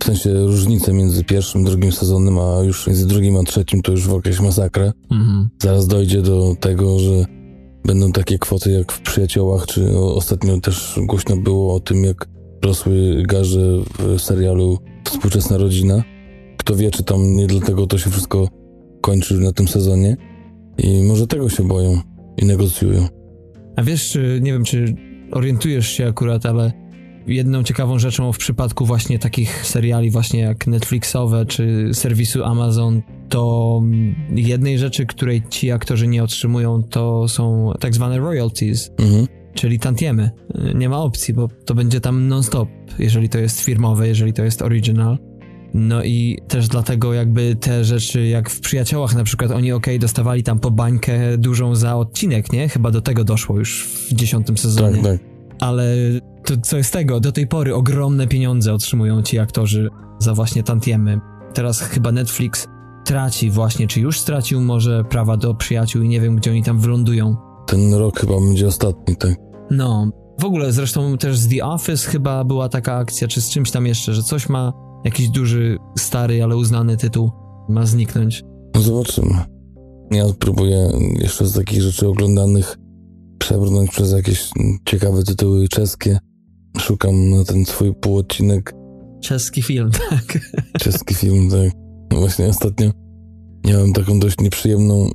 W 0.05 0.07
sensie 0.07 0.33
różnice 0.33 0.93
między 0.93 1.23
pierwszym, 1.23 1.63
drugim 1.63 1.91
sezonem, 1.91 2.39
a 2.39 2.63
już 2.63 2.87
między 2.87 3.07
drugim 3.07 3.37
a 3.37 3.43
trzecim 3.43 3.81
to 3.81 3.91
już 3.91 4.07
w 4.07 4.13
jakaś 4.13 4.39
masakra. 4.39 4.93
Mhm. 5.11 5.49
Zaraz 5.61 5.87
dojdzie 5.87 6.21
do 6.21 6.55
tego, 6.59 6.99
że 6.99 7.25
będą 7.85 8.11
takie 8.11 8.39
kwoty 8.39 8.71
jak 8.71 8.91
w 8.91 9.01
Przyjaciołach, 9.01 9.65
czy 9.65 9.97
ostatnio 9.99 10.59
też 10.59 10.99
głośno 11.03 11.37
było 11.37 11.75
o 11.75 11.79
tym, 11.79 12.03
jak 12.03 12.27
rosły 12.63 13.23
garze 13.27 13.59
w 13.99 14.21
serialu 14.21 14.77
Współczesna 15.03 15.57
Rodzina. 15.57 16.03
Kto 16.57 16.75
wie, 16.75 16.91
czy 16.91 17.03
tam 17.03 17.35
nie 17.35 17.47
dlatego 17.47 17.87
to 17.87 17.97
się 17.97 18.09
wszystko 18.09 18.47
kończy 19.01 19.33
na 19.33 19.51
tym 19.51 19.67
sezonie. 19.67 20.17
I 20.77 21.03
może 21.03 21.27
tego 21.27 21.49
się 21.49 21.67
boją 21.67 22.01
i 22.37 22.45
negocjują. 22.45 23.07
A 23.75 23.83
wiesz, 23.83 24.17
nie 24.41 24.53
wiem, 24.53 24.63
czy 24.63 24.95
orientujesz 25.31 25.87
się 25.87 26.07
akurat, 26.07 26.45
ale 26.45 26.71
jedną 27.27 27.63
ciekawą 27.63 27.99
rzeczą 27.99 28.33
w 28.33 28.37
przypadku 28.37 28.85
właśnie 28.85 29.19
takich 29.19 29.65
seriali 29.65 30.11
właśnie 30.11 30.39
jak 30.39 30.67
Netflixowe 30.67 31.45
czy 31.45 31.89
serwisu 31.93 32.43
Amazon, 32.43 33.01
to 33.29 33.81
jednej 34.35 34.79
rzeczy, 34.79 35.05
której 35.05 35.43
ci 35.49 35.71
aktorzy 35.71 36.07
nie 36.07 36.23
otrzymują, 36.23 36.83
to 36.83 37.27
są 37.27 37.71
tak 37.79 37.95
zwane 37.95 38.17
royalties, 38.19 38.91
Mhm. 38.99 39.27
czyli 39.53 39.79
tantiemy. 39.79 40.29
Nie 40.75 40.89
ma 40.89 40.97
opcji, 40.99 41.33
bo 41.33 41.47
to 41.65 41.75
będzie 41.75 42.01
tam 42.01 42.27
non-stop, 42.27 42.69
jeżeli 42.99 43.29
to 43.29 43.37
jest 43.39 43.61
firmowe, 43.61 44.07
jeżeli 44.07 44.33
to 44.33 44.43
jest 44.43 44.61
original. 44.61 45.17
No 45.73 46.03
i 46.03 46.39
też 46.47 46.67
dlatego 46.67 47.13
jakby 47.13 47.55
te 47.55 47.85
rzeczy, 47.85 48.27
jak 48.27 48.49
w 48.49 48.59
Przyjaciołach 48.59 49.15
na 49.15 49.23
przykład, 49.23 49.51
oni 49.51 49.71
okej, 49.71 49.99
dostawali 49.99 50.43
tam 50.43 50.59
po 50.59 50.71
bańkę 50.71 51.37
dużą 51.37 51.75
za 51.75 51.95
odcinek, 51.95 52.53
nie? 52.53 52.69
Chyba 52.69 52.91
do 52.91 53.01
tego 53.01 53.23
doszło 53.23 53.59
już 53.59 53.87
w 53.87 54.13
dziesiątym 54.13 54.57
sezonie. 54.57 55.01
Tak, 55.03 55.11
tak. 55.19 55.34
Ale 55.59 55.95
to 56.45 56.53
co 56.63 56.77
jest 56.77 56.93
tego? 56.93 57.19
Do 57.19 57.31
tej 57.31 57.47
pory 57.47 57.75
ogromne 57.75 58.27
pieniądze 58.27 58.73
otrzymują 58.73 59.21
ci 59.21 59.39
aktorzy 59.39 59.89
za 60.19 60.33
właśnie 60.33 60.63
tantiemy. 60.63 61.19
Teraz 61.53 61.81
chyba 61.81 62.11
Netflix 62.11 62.67
traci 63.05 63.51
właśnie, 63.51 63.87
czy 63.87 64.01
już 64.01 64.19
stracił 64.19 64.61
może 64.61 65.03
prawa 65.03 65.37
do 65.37 65.53
przyjaciół 65.53 66.01
i 66.01 66.07
nie 66.07 66.21
wiem, 66.21 66.35
gdzie 66.35 66.51
oni 66.51 66.63
tam 66.63 66.79
wylądują. 66.79 67.35
Ten 67.67 67.93
rok 67.93 68.19
chyba 68.19 68.33
będzie 68.33 68.67
ostatni, 68.67 69.15
tak. 69.15 69.35
No, 69.71 70.09
w 70.41 70.45
ogóle 70.45 70.71
zresztą 70.71 71.17
też 71.17 71.37
z 71.37 71.49
The 71.49 71.65
Office 71.65 72.11
chyba 72.11 72.43
była 72.43 72.69
taka 72.69 72.95
akcja, 72.95 73.27
czy 73.27 73.41
z 73.41 73.49
czymś 73.49 73.71
tam 73.71 73.85
jeszcze, 73.85 74.13
że 74.13 74.23
coś 74.23 74.49
ma 74.49 74.73
jakiś 75.05 75.29
duży, 75.29 75.77
stary, 75.97 76.43
ale 76.43 76.55
uznany 76.57 76.97
tytuł 76.97 77.31
ma 77.69 77.85
zniknąć. 77.85 78.43
No 78.75 78.81
zobaczymy. 78.81 79.35
Ja 80.11 80.23
próbuję 80.39 80.89
jeszcze 81.19 81.45
z 81.45 81.53
takich 81.53 81.81
rzeczy 81.81 82.07
oglądanych 82.07 82.77
przebrnąć 83.37 83.91
przez 83.91 84.11
jakieś 84.11 84.49
ciekawe 84.85 85.23
tytuły 85.23 85.67
czeskie. 85.67 86.19
Szukam 86.79 87.29
na 87.29 87.43
ten 87.43 87.65
swój 87.65 87.93
półodcinek 87.93 88.73
Czeski 89.21 89.61
film, 89.61 89.91
tak. 90.09 90.39
czeski 90.79 91.15
film, 91.15 91.49
tak. 91.49 91.71
No 92.11 92.19
właśnie 92.19 92.47
ostatnio 92.47 92.91
miałem 93.67 93.93
taką 93.93 94.19
dość 94.19 94.37
nieprzyjemną, 94.39 95.09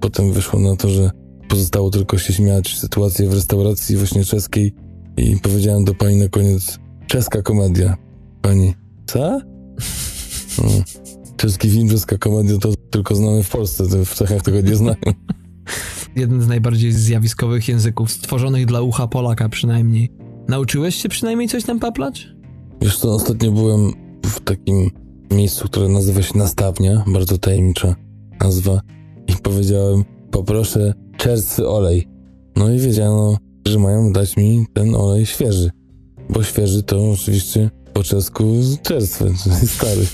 potem 0.00 0.32
wyszło 0.32 0.60
na 0.60 0.76
to, 0.76 0.88
że 0.88 1.10
pozostało 1.48 1.90
tylko 1.90 2.18
się 2.18 2.32
śmiać 2.32 2.78
sytuację 2.78 3.28
w 3.28 3.34
restauracji 3.34 3.96
właśnie 3.96 4.24
czeskiej, 4.24 4.74
I 5.16 5.36
powiedziałem 5.42 5.84
do 5.84 5.94
pani 5.94 6.16
na 6.16 6.28
koniec, 6.28 6.78
czeska 7.06 7.42
komedia. 7.42 7.96
Pani, 8.42 8.74
co? 9.06 9.40
No, 10.58 10.68
czeski 11.36 11.70
film, 11.70 11.88
czeska 11.88 12.18
komedia 12.18 12.58
to 12.58 12.74
tylko 12.90 13.14
znamy 13.14 13.42
w 13.42 13.50
Polsce, 13.50 13.84
w 14.04 14.14
Czechach 14.14 14.42
tego 14.42 14.60
nie 14.60 14.76
znają. 14.76 14.96
Jeden 16.16 16.42
z 16.42 16.48
najbardziej 16.48 16.92
zjawiskowych 16.92 17.68
języków 17.68 18.10
stworzonych 18.10 18.66
dla 18.66 18.80
ucha 18.80 19.08
Polaka 19.08 19.48
przynajmniej. 19.48 20.10
Nauczyłeś 20.48 20.94
się 20.94 21.08
przynajmniej 21.08 21.48
coś 21.48 21.64
tam 21.64 21.80
paplać? 21.80 22.28
Wiesz 22.82 22.98
co, 22.98 23.14
ostatnio 23.14 23.52
byłem 23.52 23.92
w 24.26 24.40
takim 24.40 24.90
miejscu, 25.30 25.64
które 25.64 25.88
nazywa 25.88 26.22
się 26.22 26.38
Nastawnia, 26.38 27.04
bardzo 27.06 27.38
tajemnicza 27.38 27.96
nazwa 28.40 28.80
i 29.26 29.32
powiedziałem, 29.42 30.04
poproszę 30.30 30.94
czerwcy 31.16 31.68
olej. 31.68 32.08
No 32.56 32.70
i 32.70 32.78
wiedziano, 32.78 33.36
że 33.68 33.78
mają 33.78 34.12
dać 34.12 34.36
mi 34.36 34.66
ten 34.72 34.94
olej 34.94 35.26
świeży, 35.26 35.70
bo 36.30 36.42
świeży 36.42 36.82
to 36.82 37.10
oczywiście 37.10 37.70
po 37.92 38.02
czesku 38.02 38.44
czerstwy, 38.82 39.34
czyli 39.42 39.68
stary. 39.76 40.06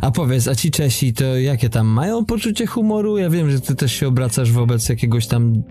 A 0.00 0.10
powiedz, 0.10 0.48
a 0.48 0.54
ci 0.54 0.70
Czesi 0.70 1.12
to 1.12 1.38
jakie 1.38 1.68
tam 1.68 1.86
mają 1.86 2.24
poczucie 2.24 2.66
humoru? 2.66 3.18
Ja 3.18 3.30
wiem, 3.30 3.50
że 3.50 3.60
ty 3.60 3.74
też 3.74 3.92
się 3.92 4.08
obracasz 4.08 4.52
wobec 4.52 4.88
jakiegoś 4.88 5.26
tam 5.26 5.62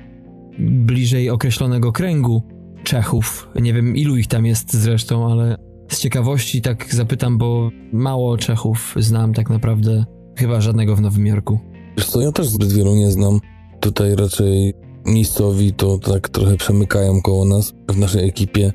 bliżej 0.60 1.30
określonego 1.30 1.92
kręgu 1.92 2.44
Czechów. 2.84 3.50
Nie 3.62 3.74
wiem 3.74 3.96
ilu 3.96 4.18
ich 4.18 4.28
tam 4.28 4.46
jest 4.46 4.74
zresztą, 4.74 5.32
ale 5.32 5.56
z 5.92 6.00
ciekawości 6.00 6.62
tak 6.62 6.96
zapytam, 6.96 7.38
bo 7.38 7.70
mało 7.94 8.38
Czechów 8.38 8.96
znam 8.98 9.34
tak 9.34 9.50
naprawdę, 9.50 10.06
chyba 10.38 10.62
żadnego 10.62 10.96
w 10.96 11.02
Nowym 11.02 11.28
Jorku. 11.28 11.60
Wiesz 11.98 12.08
co, 12.08 12.22
ja 12.22 12.32
też 12.32 12.48
zbyt 12.48 12.74
wielu 12.74 12.96
nie 12.96 13.12
znam. 13.12 13.40
Tutaj 13.80 14.16
raczej 14.16 14.74
miejscowi 15.06 15.74
to 15.74 15.98
tak 15.98 16.30
trochę 16.30 16.58
przemykają 16.58 17.22
koło 17.22 17.46
nas. 17.46 17.74
W 17.90 17.98
naszej 17.98 18.30
ekipie 18.30 18.74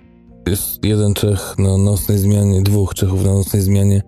jest 0.49 0.85
jeden 0.85 1.15
Czech 1.15 1.55
na 1.59 1.79
nocnej 1.79 2.19
zmianie, 2.19 2.63
dwóch 2.63 2.95
Czechów 2.95 3.25
na 3.25 3.33
nocnej 3.33 3.63
zmianie. 3.63 4.03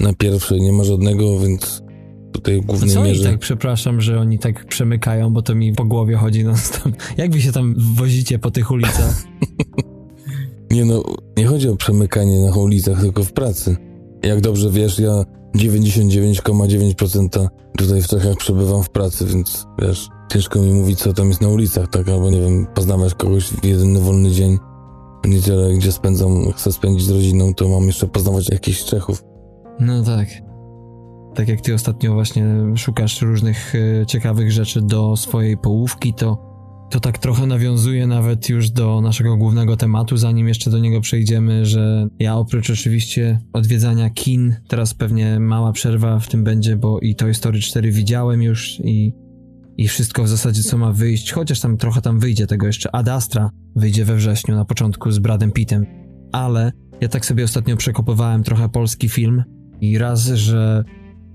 Na 0.00 0.12
pierwszej 0.12 0.60
nie 0.60 0.72
ma 0.72 0.84
żadnego, 0.84 1.38
więc 1.38 1.82
tutaj 2.32 2.60
w 2.60 2.66
głównej 2.66 2.90
Co 2.90 3.00
oni 3.00 3.08
mierze... 3.08 3.24
tak, 3.24 3.38
przepraszam, 3.38 4.00
że 4.00 4.20
oni 4.20 4.38
tak 4.38 4.66
przemykają, 4.66 5.32
bo 5.32 5.42
to 5.42 5.54
mi 5.54 5.72
po 5.72 5.84
głowie 5.84 6.16
chodzi 6.16 6.44
non 6.44 6.56
stop. 6.56 6.92
Jak 7.16 7.30
wy 7.30 7.40
się 7.40 7.52
tam 7.52 7.74
wozicie 7.94 8.38
po 8.38 8.50
tych 8.50 8.70
ulicach? 8.70 9.22
Nie 10.70 10.84
no, 10.84 11.02
nie 11.36 11.46
chodzi 11.46 11.68
o 11.68 11.76
przemykanie 11.76 12.40
na 12.40 12.56
ulicach, 12.56 13.00
tylko 13.00 13.24
w 13.24 13.32
pracy. 13.32 13.76
Jak 14.22 14.40
dobrze 14.40 14.70
wiesz, 14.70 14.98
ja 14.98 15.24
99,9% 15.56 17.48
tutaj 17.78 18.02
w 18.02 18.06
Czechach 18.06 18.36
przebywam 18.36 18.82
w 18.82 18.90
pracy, 18.90 19.26
więc 19.26 19.66
wiesz, 19.78 20.08
ciężko 20.32 20.58
mi 20.58 20.72
mówić, 20.72 20.98
co 20.98 21.12
tam 21.12 21.28
jest 21.28 21.40
na 21.40 21.48
ulicach, 21.48 21.88
tak? 21.90 22.08
Albo 22.08 22.30
nie 22.30 22.40
wiem, 22.40 22.66
poznawać 22.74 23.14
kogoś 23.14 23.44
w 23.44 23.64
jedyny 23.64 24.00
wolny 24.00 24.30
dzień, 24.30 24.58
w 25.24 25.28
niedzielę, 25.28 25.74
gdzie 25.74 25.92
spędzam, 25.92 26.52
chcę 26.52 26.72
spędzić 26.72 27.06
z 27.06 27.10
rodziną, 27.10 27.54
to 27.54 27.68
mam 27.68 27.86
jeszcze 27.86 28.06
poznawać 28.06 28.48
jakichś 28.50 28.84
Czechów. 28.84 29.24
No 29.80 30.02
tak. 30.02 30.28
Tak 31.34 31.48
jak 31.48 31.60
ty 31.60 31.74
ostatnio 31.74 32.14
właśnie 32.14 32.46
szukasz 32.76 33.22
różnych 33.22 33.74
e, 33.74 34.06
ciekawych 34.06 34.52
rzeczy 34.52 34.82
do 34.82 35.16
swojej 35.16 35.56
połówki, 35.56 36.14
to, 36.14 36.38
to 36.90 37.00
tak 37.00 37.18
trochę 37.18 37.46
nawiązuje 37.46 38.06
nawet 38.06 38.48
już 38.48 38.70
do 38.70 39.00
naszego 39.00 39.36
głównego 39.36 39.76
tematu, 39.76 40.16
zanim 40.16 40.48
jeszcze 40.48 40.70
do 40.70 40.78
niego 40.78 41.00
przejdziemy, 41.00 41.66
że 41.66 42.08
ja 42.18 42.36
oprócz 42.36 42.70
oczywiście 42.70 43.40
odwiedzania 43.52 44.10
kin, 44.10 44.56
teraz 44.68 44.94
pewnie 44.94 45.40
mała 45.40 45.72
przerwa 45.72 46.18
w 46.18 46.28
tym 46.28 46.44
będzie, 46.44 46.76
bo 46.76 47.00
i 47.00 47.14
Toy 47.14 47.34
Story 47.34 47.60
4 47.60 47.92
widziałem 47.92 48.42
już 48.42 48.80
i, 48.84 49.12
i 49.76 49.88
wszystko 49.88 50.22
w 50.22 50.28
zasadzie 50.28 50.62
co 50.62 50.78
ma 50.78 50.92
wyjść, 50.92 51.32
chociaż 51.32 51.60
tam 51.60 51.76
trochę 51.76 52.00
tam 52.00 52.18
wyjdzie 52.18 52.46
tego 52.46 52.66
jeszcze. 52.66 52.94
Ad 52.94 53.08
Astra 53.08 53.50
wyjdzie 53.76 54.04
we 54.04 54.16
wrześniu 54.16 54.54
na 54.54 54.64
początku 54.64 55.10
z 55.10 55.18
Bradem 55.18 55.52
Pittem, 55.52 55.86
ale 56.32 56.72
ja 57.00 57.08
tak 57.08 57.26
sobie 57.26 57.44
ostatnio 57.44 57.76
przekopywałem 57.76 58.42
trochę 58.42 58.68
polski 58.68 59.08
film 59.08 59.42
i 59.80 59.98
raz, 59.98 60.26
że 60.26 60.84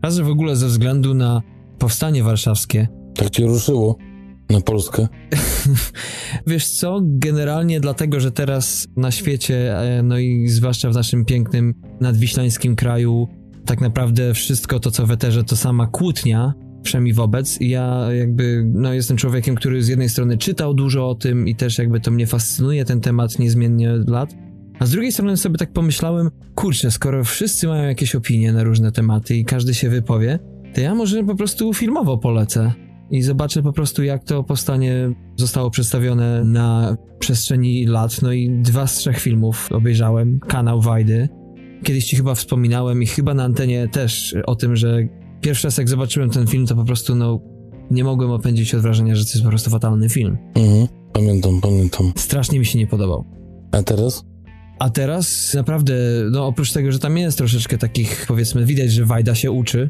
raz, 0.04 0.16
że 0.16 0.24
w 0.24 0.30
ogóle 0.30 0.56
ze 0.56 0.68
względu 0.68 1.14
na 1.14 1.42
powstanie 1.78 2.24
warszawskie, 2.24 2.88
Tak 3.16 3.30
cię 3.30 3.46
ruszyło 3.46 3.98
na 4.50 4.62
Polskę? 4.62 5.08
Wiesz 6.48 6.68
co, 6.68 7.00
generalnie 7.04 7.80
dlatego, 7.80 8.20
że 8.20 8.32
teraz 8.32 8.88
na 8.98 9.12
świecie, 9.12 9.80
e, 9.80 10.04
no 10.04 10.18
i 10.18 10.48
zwłaszcza 10.48 10.90
w 10.90 10.94
naszym 10.94 11.26
pięknym 11.26 11.74
nadwiślańskim 12.02 12.76
kraju, 12.76 13.28
tak 13.66 13.82
naprawdę 13.82 14.34
wszystko 14.34 14.80
to, 14.80 14.92
co 14.92 15.06
w 15.06 15.12
eterze, 15.12 15.44
to 15.44 15.56
sama 15.56 15.88
kłótnia, 15.88 16.54
przynajmniej 16.84 17.14
wobec. 17.14 17.62
I 17.62 17.70
ja 17.70 18.08
jakby, 18.14 18.64
no 18.74 18.94
jestem 18.94 19.18
człowiekiem, 19.18 19.56
który 19.56 19.84
z 19.84 19.88
jednej 19.88 20.10
strony 20.10 20.38
czytał 20.38 20.74
dużo 20.74 21.10
o 21.10 21.16
tym 21.16 21.48
i 21.48 21.56
też 21.56 21.78
jakby 21.78 22.00
to 22.00 22.12
mnie 22.12 22.28
fascynuje, 22.28 22.86
ten 22.86 23.02
temat 23.02 23.40
niezmiennie 23.40 23.94
od 23.94 24.10
lat. 24.10 24.36
A 24.84 24.86
z 24.86 24.92
drugiej 24.92 25.12
strony 25.12 25.38
sobie 25.38 25.58
tak 25.58 25.74
pomyślałem, 25.74 26.30
kurczę, 26.56 26.92
skoro 26.92 27.24
wszyscy 27.24 27.68
mają 27.68 27.84
jakieś 27.84 28.16
opinie 28.16 28.54
na 28.54 28.64
różne 28.64 28.92
tematy 28.92 29.36
i 29.36 29.46
każdy 29.46 29.74
się 29.74 29.90
wypowie, 29.90 30.40
to 30.74 30.82
ja 30.82 30.96
może 30.96 31.24
po 31.24 31.36
prostu 31.36 31.74
filmowo 31.74 32.18
polecę 32.18 32.74
i 33.12 33.22
zobaczę 33.22 33.64
po 33.64 33.74
prostu, 33.74 34.04
jak 34.04 34.24
to 34.24 34.44
powstanie 34.44 35.12
zostało 35.38 35.70
przedstawione 35.70 36.44
na 36.44 36.98
przestrzeni 37.20 37.86
lat. 37.86 38.22
No 38.22 38.32
i 38.34 38.50
dwa 38.50 38.88
z 38.88 38.96
trzech 38.96 39.20
filmów 39.20 39.70
obejrzałem, 39.72 40.40
kanał 40.40 40.82
Wajdy. 40.82 41.30
Kiedyś 41.84 42.06
ci 42.06 42.16
chyba 42.16 42.36
wspominałem 42.36 43.04
i 43.04 43.06
chyba 43.06 43.34
na 43.34 43.44
antenie 43.44 43.88
też 43.88 44.36
o 44.46 44.56
tym, 44.56 44.76
że 44.76 45.08
pierwszy 45.42 45.68
raz 45.68 45.78
jak 45.78 45.90
zobaczyłem 45.90 46.30
ten 46.30 46.48
film, 46.48 46.66
to 46.66 46.76
po 46.76 46.86
prostu 46.86 47.16
no 47.16 47.40
nie 47.92 48.04
mogłem 48.04 48.32
opędzić 48.32 48.76
od 48.76 48.82
wrażenia, 48.82 49.16
że 49.16 49.26
to 49.26 49.30
jest 49.30 49.44
po 49.44 49.50
prostu 49.50 49.70
fatalny 49.70 50.10
film. 50.10 50.38
Mhm, 50.56 50.88
pamiętam, 51.14 51.62
pamiętam. 51.62 52.14
Strasznie 52.16 52.60
mi 52.60 52.66
się 52.66 52.80
nie 52.80 52.88
podobał. 52.88 53.26
A 53.72 53.84
teraz? 53.84 54.33
A 54.80 54.90
teraz 54.90 55.54
naprawdę, 55.54 55.94
no 56.32 56.48
oprócz 56.48 56.72
tego, 56.72 56.92
że 56.92 57.00
tam 57.00 57.18
jest 57.18 57.38
troszeczkę 57.38 57.78
takich, 57.78 58.26
powiedzmy, 58.28 58.66
widać, 58.66 58.92
że 58.92 59.06
Wajda 59.06 59.36
się 59.36 59.52
uczy, 59.52 59.90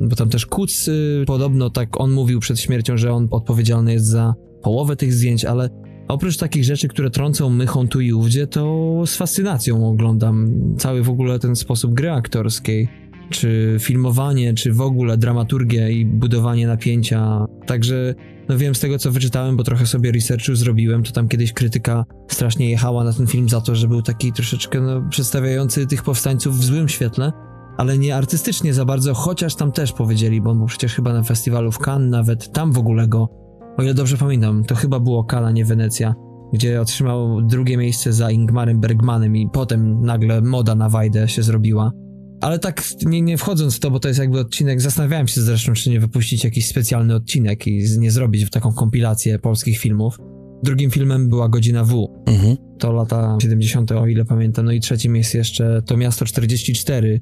bo 0.00 0.16
tam 0.16 0.28
też 0.28 0.46
Kuc 0.46 0.88
y, 0.88 1.24
podobno 1.26 1.70
tak 1.70 2.00
on 2.00 2.12
mówił 2.12 2.40
przed 2.40 2.60
śmiercią, 2.60 2.96
że 2.96 3.12
on 3.12 3.28
odpowiedzialny 3.30 3.92
jest 3.92 4.06
za 4.06 4.34
połowę 4.62 4.96
tych 4.96 5.12
zdjęć, 5.12 5.44
ale 5.44 5.68
oprócz 6.08 6.36
takich 6.36 6.64
rzeczy, 6.64 6.88
które 6.88 7.10
trącą 7.10 7.50
mychą 7.50 7.88
tu 7.88 8.00
i 8.00 8.12
ówdzie, 8.12 8.46
to 8.46 9.02
z 9.06 9.16
fascynacją 9.16 9.88
oglądam 9.88 10.54
cały 10.78 11.02
w 11.02 11.10
ogóle 11.10 11.38
ten 11.38 11.56
sposób 11.56 11.94
gry 11.94 12.10
aktorskiej, 12.10 12.88
czy 13.30 13.76
filmowanie, 13.80 14.54
czy 14.54 14.72
w 14.72 14.80
ogóle 14.80 15.16
dramaturgię 15.16 15.92
i 15.92 16.06
budowanie 16.06 16.66
napięcia. 16.66 17.46
Także 17.66 18.14
no 18.48 18.58
wiem 18.58 18.74
z 18.74 18.80
tego, 18.80 18.98
co 18.98 19.10
wyczytałem, 19.10 19.56
bo 19.56 19.64
trochę 19.64 19.86
sobie 19.86 20.12
researchu 20.12 20.54
zrobiłem, 20.54 21.02
to 21.02 21.12
tam 21.12 21.28
kiedyś 21.28 21.52
krytyka 21.52 22.04
strasznie 22.28 22.70
jechała 22.70 23.04
na 23.04 23.12
ten 23.12 23.26
film 23.26 23.48
za 23.48 23.60
to, 23.60 23.74
że 23.74 23.88
był 23.88 24.02
taki 24.02 24.32
troszeczkę 24.32 24.80
no, 24.80 25.02
przedstawiający 25.10 25.86
tych 25.86 26.02
powstańców 26.02 26.58
w 26.58 26.64
złym 26.64 26.88
świetle, 26.88 27.32
ale 27.76 27.98
nie 27.98 28.16
artystycznie 28.16 28.74
za 28.74 28.84
bardzo, 28.84 29.14
chociaż 29.14 29.54
tam 29.54 29.72
też 29.72 29.92
powiedzieli, 29.92 30.40
bo 30.40 30.50
on 30.50 30.58
był 30.58 30.66
przecież 30.66 30.94
chyba 30.94 31.12
na 31.12 31.22
festiwalu 31.22 31.72
w 31.72 31.78
Cannes, 31.78 32.10
nawet 32.10 32.52
tam 32.52 32.72
w 32.72 32.78
ogóle 32.78 33.08
go, 33.08 33.28
o 33.76 33.82
ile 33.82 33.94
dobrze 33.94 34.16
pamiętam, 34.16 34.64
to 34.64 34.74
chyba 34.74 35.00
było 35.00 35.26
Cannes, 35.32 35.54
nie 35.54 35.64
Wenecja, 35.64 36.14
gdzie 36.52 36.80
otrzymał 36.80 37.42
drugie 37.42 37.76
miejsce 37.76 38.12
za 38.12 38.30
Ingmarem 38.30 38.80
Bergmanem 38.80 39.36
i 39.36 39.48
potem 39.52 40.00
nagle 40.00 40.40
moda 40.40 40.74
na 40.74 40.88
Wajdę 40.88 41.28
się 41.28 41.42
zrobiła. 41.42 41.92
Ale 42.40 42.58
tak 42.58 42.84
nie, 43.06 43.22
nie 43.22 43.38
wchodząc 43.38 43.76
w 43.76 43.80
to, 43.80 43.90
bo 43.90 44.00
to 44.00 44.08
jest 44.08 44.20
jakby 44.20 44.40
odcinek, 44.40 44.80
zastanawiałem 44.80 45.28
się 45.28 45.40
zresztą, 45.40 45.72
czy 45.72 45.90
nie 45.90 46.00
wypuścić 46.00 46.44
jakiś 46.44 46.66
specjalny 46.66 47.14
odcinek 47.14 47.66
i 47.66 47.84
nie 47.98 48.10
zrobić 48.10 48.50
taką 48.50 48.72
kompilację 48.72 49.38
polskich 49.38 49.78
filmów. 49.78 50.18
Drugim 50.62 50.90
filmem 50.90 51.28
była 51.28 51.48
Godzina 51.48 51.84
W. 51.84 52.08
Mhm. 52.26 52.56
To 52.78 52.92
lata 52.92 53.38
70., 53.42 53.92
o 53.92 54.06
ile 54.06 54.24
pamiętam. 54.24 54.64
No 54.64 54.72
i 54.72 54.80
trzecim 54.80 55.16
jest 55.16 55.34
jeszcze 55.34 55.82
to 55.86 55.96
Miasto 55.96 56.24
44, 56.24 57.20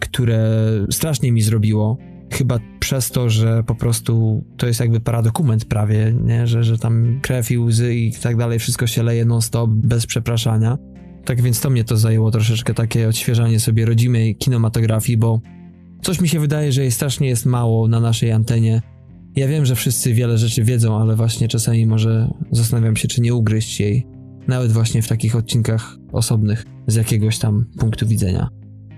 które 0.00 0.60
strasznie 0.90 1.32
mi 1.32 1.42
zrobiło. 1.42 1.98
Chyba 2.32 2.58
przez 2.80 3.10
to, 3.10 3.30
że 3.30 3.64
po 3.66 3.74
prostu 3.74 4.44
to 4.56 4.66
jest 4.66 4.80
jakby 4.80 5.00
paradokument 5.00 5.64
prawie, 5.64 6.14
nie? 6.24 6.46
Że, 6.46 6.64
że 6.64 6.78
tam 6.78 7.20
krew 7.22 7.50
i 7.50 7.58
łzy 7.58 7.94
i 7.94 8.12
tak 8.12 8.36
dalej, 8.36 8.58
wszystko 8.58 8.86
się 8.86 9.02
leje 9.02 9.24
non-stop, 9.24 9.70
bez 9.70 10.06
przepraszania. 10.06 10.78
Tak 11.24 11.42
więc 11.42 11.60
to 11.60 11.70
mnie 11.70 11.84
to 11.84 11.96
zajęło 11.96 12.30
troszeczkę 12.30 12.74
takie 12.74 13.08
odświeżanie 13.08 13.60
sobie 13.60 13.86
rodzimej 13.86 14.36
kinematografii, 14.36 15.18
bo 15.18 15.40
coś 16.02 16.20
mi 16.20 16.28
się 16.28 16.40
wydaje, 16.40 16.72
że 16.72 16.82
jej 16.82 16.90
strasznie 16.90 17.28
jest 17.28 17.46
mało 17.46 17.88
na 17.88 18.00
naszej 18.00 18.32
antenie. 18.32 18.82
Ja 19.36 19.48
wiem, 19.48 19.66
że 19.66 19.74
wszyscy 19.74 20.14
wiele 20.14 20.38
rzeczy 20.38 20.64
wiedzą, 20.64 20.96
ale 20.96 21.16
właśnie 21.16 21.48
czasami 21.48 21.86
może 21.86 22.30
zastanawiam 22.50 22.96
się, 22.96 23.08
czy 23.08 23.20
nie 23.20 23.34
ugryźć 23.34 23.80
jej, 23.80 24.06
nawet 24.48 24.72
właśnie 24.72 25.02
w 25.02 25.08
takich 25.08 25.36
odcinkach 25.36 25.96
osobnych, 26.12 26.64
z 26.86 26.94
jakiegoś 26.94 27.38
tam 27.38 27.66
punktu 27.78 28.06
widzenia. 28.06 28.48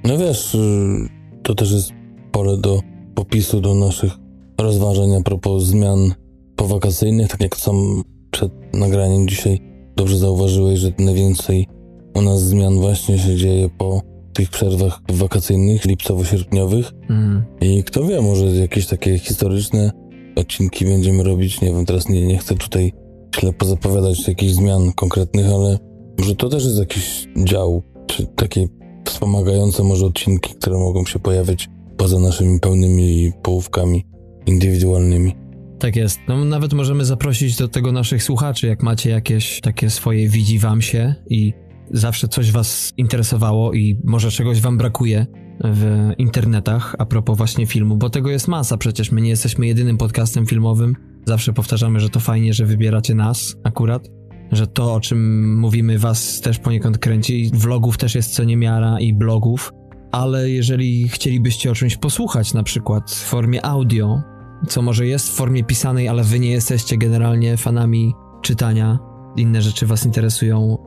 No 0.05 0.19
wiesz, 0.19 0.55
y, 0.55 1.09
to 1.43 1.55
też 1.55 1.73
jest 1.73 1.93
pole 2.33 2.57
do 2.57 2.81
popisu 3.15 3.61
do 3.61 3.75
naszych 3.75 4.13
rozważań 4.59 5.15
a 5.15 5.23
propos 5.23 5.63
zmian 5.63 6.15
powakacyjnych, 6.57 7.29
tak 7.29 7.41
jak 7.41 7.57
sam 7.57 8.03
przed 8.31 8.53
nagraniem 8.75 9.29
dzisiaj 9.29 9.61
dobrze 9.97 10.19
zauważyłeś, 10.19 10.79
że 10.79 10.93
najwięcej 10.99 11.67
u 12.15 12.23
nas 12.23 12.43
zmian 12.43 12.79
właśnie 12.79 13.19
się 13.19 13.37
dzieje 13.37 13.69
po 13.79 14.03
tych 14.33 14.51
przerwach 14.51 15.01
wakacyjnych, 15.13 15.85
lipcowo-sierpniowych 15.85 16.93
Mm. 17.11 17.43
i 17.61 17.85
kto 17.85 18.05
wie, 18.05 18.21
może 18.21 18.47
jakieś 18.47 18.87
takie 18.87 19.19
historyczne 19.19 19.91
odcinki 20.37 20.85
będziemy 20.85 21.23
robić, 21.23 21.61
nie 21.61 21.73
wiem, 21.73 21.87
teraz 21.87 22.09
nie, 22.09 22.27
nie 22.27 22.39
chcę 22.39 22.55
tutaj 22.55 22.93
źle 23.41 23.53
pozapowiadać 23.53 24.29
jakichś 24.29 24.53
zmian 24.53 24.93
konkretnych, 24.93 25.47
ale 25.47 25.79
może 26.19 26.35
to 26.35 26.49
też 26.49 26.65
jest 26.65 26.79
jakiś 26.79 27.29
dział, 27.45 27.83
czy 28.07 28.27
takie 28.27 28.67
wspomagające 29.05 29.83
może 29.85 30.07
odcinki, 30.07 30.55
które 30.55 30.79
mogą 30.79 31.05
się 31.05 31.19
pojawić 31.19 31.69
poza 31.97 32.19
naszymi 32.19 32.61
pełnymi 32.61 33.33
połówkami 33.43 34.05
indywidualnymi. 34.47 35.35
Tak 35.79 35.97
jest. 35.97 36.19
No, 36.29 36.45
nawet 36.45 36.73
możemy 36.73 37.05
zaprosić 37.05 37.57
do 37.57 37.69
tego 37.69 37.93
naszych 37.93 38.23
słuchaczy, 38.23 38.67
jak 38.67 38.83
macie 38.83 39.11
jakieś 39.11 39.61
takie 39.61 39.91
swoje 39.91 40.29
widzi 40.29 40.59
wam 40.59 40.83
się 40.83 41.15
i 41.31 41.53
zawsze 41.93 42.29
coś 42.29 42.53
was 42.53 42.93
interesowało 42.97 43.73
i 43.73 44.01
może 44.05 44.31
czegoś 44.31 44.61
wam 44.61 44.79
brakuje 44.79 45.27
w 45.65 46.11
internetach 46.19 46.97
a 46.99 47.07
propos 47.07 47.37
właśnie 47.37 47.67
filmu, 47.67 47.97
bo 47.97 48.11
tego 48.11 48.31
jest 48.31 48.49
masa 48.49 48.77
przecież. 48.77 49.13
My 49.13 49.21
nie 49.21 49.29
jesteśmy 49.29 49.67
jedynym 49.67 49.99
podcastem 49.99 50.47
filmowym. 50.47 50.97
Zawsze 51.27 51.53
powtarzamy, 51.53 52.01
że 52.01 52.11
to 52.11 52.21
fajnie, 52.21 52.55
że 52.55 52.67
wybieracie 52.67 53.15
nas 53.15 53.57
akurat, 53.65 54.09
że 54.53 54.67
to, 54.67 54.95
o 54.95 55.01
czym 55.01 55.61
mówimy, 55.61 55.99
was 55.99 56.41
też 56.41 56.59
poniekąd 56.59 56.99
kręci. 56.99 57.51
Vlogów 57.55 57.99
też 57.99 58.15
jest 58.15 58.35
co 58.35 58.45
niemiara 58.45 59.01
i 59.01 59.15
blogów, 59.15 59.73
ale 60.13 60.51
jeżeli 60.51 61.09
chcielibyście 61.09 61.71
o 61.71 61.75
czymś 61.75 61.97
posłuchać, 61.97 62.55
na 62.55 62.63
przykład 62.63 63.11
w 63.11 63.25
formie 63.25 63.67
audio, 63.67 64.23
co 64.69 64.83
może 64.83 65.07
jest 65.07 65.29
w 65.29 65.33
formie 65.33 65.65
pisanej, 65.65 66.09
ale 66.09 66.25
wy 66.25 66.39
nie 66.39 66.51
jesteście 66.51 66.97
generalnie 66.97 67.57
fanami 67.57 68.15
czytania, 68.43 68.99
inne 69.37 69.63
rzeczy 69.63 69.87
was 69.87 70.07
interesują, 70.07 70.79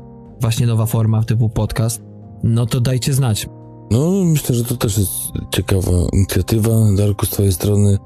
właśnie 0.41 0.65
nowa 0.67 0.85
forma 0.85 1.23
typu 1.23 1.49
podcast, 1.49 2.01
no 2.43 2.65
to 2.65 2.81
dajcie 2.81 3.13
znać. 3.13 3.47
No, 3.91 4.11
myślę, 4.25 4.55
że 4.55 4.63
to 4.63 4.77
też 4.77 4.97
jest 4.97 5.11
ciekawa 5.53 5.91
inicjatywa, 6.13 6.71
Darku, 6.97 7.25
z 7.25 7.29
twojej 7.29 7.53
strony, 7.53 7.97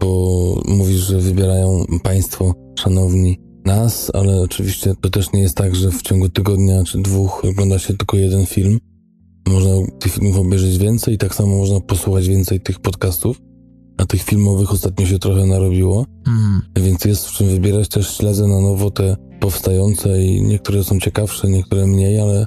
bo 0.00 0.54
mówisz, 0.68 1.00
że 1.00 1.18
wybierają 1.18 1.84
państwo, 2.02 2.54
szanowni, 2.78 3.38
nas, 3.64 4.10
ale 4.14 4.40
oczywiście 4.40 4.94
to 5.00 5.10
też 5.10 5.32
nie 5.32 5.40
jest 5.40 5.56
tak, 5.56 5.74
że 5.74 5.90
w 5.90 6.02
ciągu 6.02 6.28
tygodnia 6.28 6.84
czy 6.84 6.98
dwóch 6.98 7.44
ogląda 7.44 7.78
się 7.78 7.96
tylko 7.96 8.16
jeden 8.16 8.46
film. 8.46 8.78
Można 9.48 9.70
tych 9.98 10.12
filmów 10.12 10.38
obejrzeć 10.38 10.78
więcej 10.78 11.14
i 11.14 11.18
tak 11.18 11.34
samo 11.34 11.56
można 11.56 11.80
posłuchać 11.80 12.28
więcej 12.28 12.60
tych 12.60 12.80
podcastów. 12.80 13.40
A 13.98 14.06
tych 14.06 14.22
filmowych 14.22 14.72
ostatnio 14.72 15.06
się 15.06 15.18
trochę 15.18 15.46
narobiło, 15.46 16.06
Mm. 16.26 16.62
więc 16.76 17.04
jest 17.04 17.26
w 17.26 17.32
czym 17.32 17.48
wybierać. 17.48 17.88
Też 17.88 18.16
śledzę 18.16 18.48
na 18.48 18.60
nowo 18.60 18.90
te 18.90 19.16
powstające 19.42 20.22
i 20.22 20.42
niektóre 20.42 20.84
są 20.84 21.00
ciekawsze, 21.00 21.48
niektóre 21.48 21.86
mniej, 21.86 22.20
ale, 22.20 22.46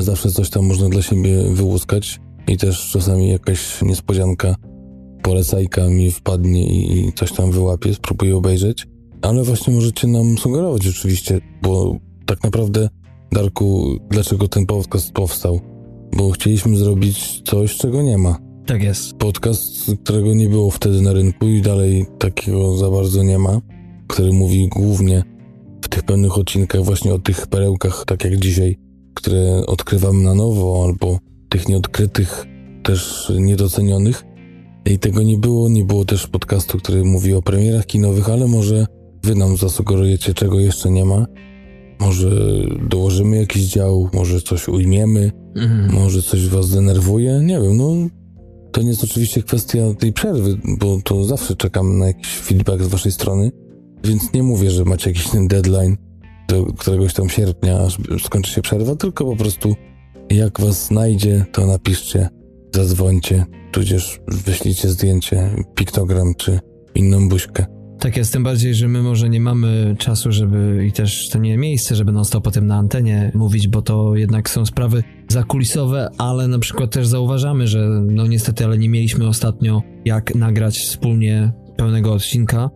zawsze 0.00 0.30
coś 0.30 0.50
tam 0.50 0.66
można 0.66 0.88
dla 0.88 1.02
siebie 1.02 1.42
wyłuskać 1.50 2.20
i 2.48 2.56
też 2.56 2.90
czasami 2.90 3.28
jakaś 3.28 3.82
niespodzianka, 3.82 4.54
polecajka 5.22 5.88
mi 5.88 6.10
wpadnie 6.10 6.66
i, 6.66 6.98
i 6.98 7.12
coś 7.12 7.32
tam 7.32 7.50
wyłapię, 7.50 7.94
spróbuję 7.94 8.36
obejrzeć. 8.36 8.86
Ale 9.22 9.42
właśnie 9.42 9.74
możecie 9.74 10.08
nam 10.08 10.38
sugerować 10.38 10.86
oczywiście, 10.86 11.40
bo 11.62 11.96
tak 12.26 12.44
naprawdę, 12.44 12.88
Darku, 13.32 13.98
dlaczego 14.10 14.48
ten 14.48 14.66
podcast 14.66 15.12
powstał? 15.12 15.60
Bo 16.16 16.30
chcieliśmy 16.30 16.76
zrobić 16.76 17.42
coś, 17.44 17.76
czego 17.76 18.02
nie 18.02 18.18
ma. 18.18 18.38
Tak 18.66 18.82
jest. 18.82 19.14
Podcast, 19.14 19.90
którego 20.04 20.34
nie 20.34 20.48
było 20.48 20.70
wtedy 20.70 21.02
na 21.02 21.12
rynku 21.12 21.48
i 21.48 21.62
dalej 21.62 22.06
takiego 22.18 22.76
za 22.76 22.90
bardzo 22.90 23.22
nie 23.22 23.38
ma, 23.38 23.60
który 24.08 24.32
mówi 24.32 24.68
głównie 24.68 25.33
w 25.84 25.88
tych 25.88 26.02
pełnych 26.02 26.38
odcinkach 26.38 26.84
właśnie 26.84 27.14
o 27.14 27.18
tych 27.18 27.46
perełkach, 27.46 28.04
tak 28.06 28.24
jak 28.24 28.36
dzisiaj, 28.36 28.76
które 29.14 29.66
odkrywamy 29.66 30.22
na 30.22 30.34
nowo, 30.34 30.84
albo 30.84 31.18
tych 31.48 31.68
nieodkrytych, 31.68 32.46
też 32.82 33.32
niedocenionych. 33.38 34.24
I 34.86 34.98
tego 34.98 35.22
nie 35.22 35.38
było, 35.38 35.68
nie 35.68 35.84
było 35.84 36.04
też 36.04 36.26
podcastu, 36.26 36.78
który 36.78 37.04
mówi 37.04 37.34
o 37.34 37.42
premierach 37.42 37.86
kinowych, 37.86 38.30
ale 38.30 38.46
może 38.46 38.86
wy 39.24 39.34
nam 39.34 39.56
zasugerujecie, 39.56 40.34
czego 40.34 40.60
jeszcze 40.60 40.90
nie 40.90 41.04
ma. 41.04 41.26
Może 42.00 42.30
dołożymy 42.88 43.36
jakiś 43.36 43.62
dział, 43.62 44.08
może 44.12 44.40
coś 44.40 44.68
ujmiemy, 44.68 45.30
Mhm. 45.56 45.92
może 45.92 46.22
coś 46.22 46.48
was 46.48 46.70
denerwuje, 46.70 47.40
nie 47.42 47.60
wiem, 47.60 47.76
no 47.76 47.94
to 48.72 48.82
nie 48.82 48.88
jest 48.88 49.04
oczywiście 49.04 49.42
kwestia 49.42 49.94
tej 49.98 50.12
przerwy, 50.12 50.58
bo 50.78 50.98
to 51.04 51.24
zawsze 51.24 51.56
czekam 51.56 51.98
na 51.98 52.06
jakiś 52.06 52.28
feedback 52.28 52.82
z 52.82 52.86
waszej 52.86 53.12
strony, 53.12 53.50
więc 54.04 54.32
nie 54.32 54.42
mówię, 54.42 54.70
że 54.70 54.84
macie 54.84 55.10
jakiś 55.10 55.28
ten 55.28 55.48
deadline 55.48 55.96
do 56.48 56.64
któregoś 56.64 57.14
tam 57.14 57.28
sierpnia, 57.28 57.78
aż 57.78 57.98
skończy 58.24 58.52
się 58.52 58.62
przerwa, 58.62 58.96
tylko 58.96 59.24
po 59.24 59.36
prostu 59.36 59.74
jak 60.30 60.60
was 60.60 60.86
znajdzie, 60.86 61.44
to 61.52 61.66
napiszcie, 61.66 62.28
zadzwońcie, 62.74 63.44
tudzież 63.72 64.20
wyślijcie 64.28 64.88
zdjęcie, 64.88 65.50
piktogram 65.74 66.34
czy 66.34 66.60
inną 66.94 67.28
buźkę. 67.28 67.66
Tak 67.98 68.16
jest, 68.16 68.32
tym 68.32 68.42
bardziej, 68.42 68.74
że 68.74 68.88
my 68.88 69.02
może 69.02 69.28
nie 69.28 69.40
mamy 69.40 69.96
czasu, 69.98 70.32
żeby 70.32 70.86
i 70.88 70.92
też 70.92 71.28
to 71.28 71.38
nie 71.38 71.58
miejsce, 71.58 71.96
żeby 71.96 72.12
non 72.12 72.24
stop 72.24 72.46
o 72.46 72.50
tym 72.50 72.66
na 72.66 72.76
antenie 72.76 73.32
mówić, 73.34 73.68
bo 73.68 73.82
to 73.82 74.16
jednak 74.16 74.50
są 74.50 74.66
sprawy 74.66 75.02
zakulisowe, 75.28 76.08
ale 76.18 76.48
na 76.48 76.58
przykład 76.58 76.90
też 76.90 77.06
zauważamy, 77.06 77.66
że 77.66 77.88
no 78.06 78.26
niestety, 78.26 78.64
ale 78.64 78.78
nie 78.78 78.88
mieliśmy 78.88 79.28
ostatnio 79.28 79.82
jak 80.04 80.34
nagrać 80.34 80.78
wspólnie 80.78 81.52
pełnego 81.76 82.12
odcinka, 82.12 82.70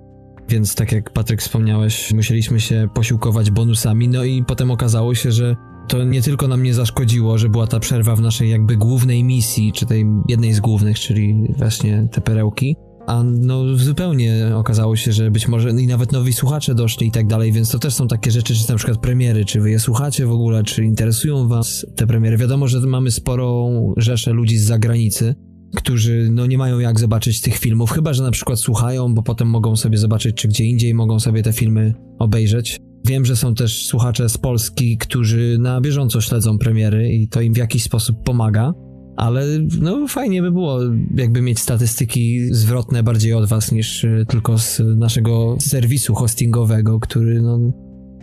więc 0.48 0.74
tak 0.74 0.92
jak 0.92 1.12
Patryk 1.12 1.42
wspomniałeś, 1.42 2.12
musieliśmy 2.12 2.60
się 2.60 2.88
posiłkować 2.94 3.50
bonusami, 3.50 4.08
no 4.08 4.24
i 4.24 4.44
potem 4.44 4.70
okazało 4.70 5.14
się, 5.14 5.32
że 5.32 5.56
to 5.88 6.04
nie 6.04 6.22
tylko 6.22 6.48
nam 6.48 6.62
nie 6.62 6.74
zaszkodziło, 6.74 7.38
że 7.38 7.48
była 7.48 7.66
ta 7.66 7.80
przerwa 7.80 8.16
w 8.16 8.20
naszej 8.20 8.50
jakby 8.50 8.76
głównej 8.76 9.24
misji, 9.24 9.72
czy 9.72 9.86
tej 9.86 10.06
jednej 10.28 10.52
z 10.52 10.60
głównych, 10.60 10.98
czyli 10.98 11.54
właśnie 11.58 12.08
te 12.12 12.20
perełki, 12.20 12.76
a 13.06 13.22
no 13.22 13.76
zupełnie 13.76 14.50
okazało 14.54 14.96
się, 14.96 15.12
że 15.12 15.30
być 15.30 15.48
może 15.48 15.70
i 15.70 15.86
nawet 15.86 16.12
nowi 16.12 16.32
słuchacze 16.32 16.74
doszli 16.74 17.06
i 17.06 17.10
tak 17.10 17.26
dalej, 17.26 17.52
więc 17.52 17.70
to 17.70 17.78
też 17.78 17.94
są 17.94 18.08
takie 18.08 18.30
rzeczy, 18.30 18.54
czy 18.54 18.70
na 18.70 18.76
przykład 18.76 18.98
premiery, 18.98 19.44
czy 19.44 19.60
wy 19.60 19.70
je 19.70 19.78
słuchacie 19.78 20.26
w 20.26 20.32
ogóle, 20.32 20.62
czy 20.62 20.84
interesują 20.84 21.48
was 21.48 21.86
te 21.96 22.06
premiery. 22.06 22.36
Wiadomo, 22.36 22.68
że 22.68 22.80
mamy 22.80 23.10
sporą 23.10 23.94
rzeszę 23.96 24.32
ludzi 24.32 24.58
z 24.58 24.64
zagranicy, 24.64 25.34
którzy 25.76 26.28
no 26.32 26.46
nie 26.46 26.58
mają 26.58 26.78
jak 26.78 27.00
zobaczyć 27.00 27.40
tych 27.40 27.58
filmów, 27.58 27.90
chyba 27.90 28.12
że 28.12 28.22
na 28.22 28.30
przykład 28.30 28.60
słuchają, 28.60 29.14
bo 29.14 29.22
potem 29.22 29.48
mogą 29.48 29.76
sobie 29.76 29.98
zobaczyć, 29.98 30.36
czy 30.36 30.48
gdzie 30.48 30.64
indziej 30.64 30.94
mogą 30.94 31.20
sobie 31.20 31.42
te 31.42 31.52
filmy 31.52 31.94
obejrzeć. 32.18 32.78
Wiem, 33.06 33.24
że 33.24 33.36
są 33.36 33.54
też 33.54 33.86
słuchacze 33.86 34.28
z 34.28 34.38
Polski, 34.38 34.98
którzy 34.98 35.56
na 35.58 35.80
bieżąco 35.80 36.20
śledzą 36.20 36.58
premiery 36.58 37.12
i 37.12 37.28
to 37.28 37.40
im 37.40 37.54
w 37.54 37.56
jakiś 37.56 37.82
sposób 37.82 38.16
pomaga 38.24 38.72
ale 39.18 39.44
no 39.80 40.08
fajnie 40.08 40.42
by 40.42 40.52
było 40.52 40.80
jakby 41.14 41.42
mieć 41.42 41.58
statystyki 41.58 42.54
zwrotne 42.54 43.02
bardziej 43.02 43.34
od 43.34 43.48
was 43.48 43.72
niż 43.72 44.04
y, 44.04 44.24
tylko 44.28 44.58
z 44.58 44.82
naszego 44.96 45.56
serwisu 45.60 46.14
hostingowego, 46.14 47.00
który 47.00 47.42
no 47.42 47.58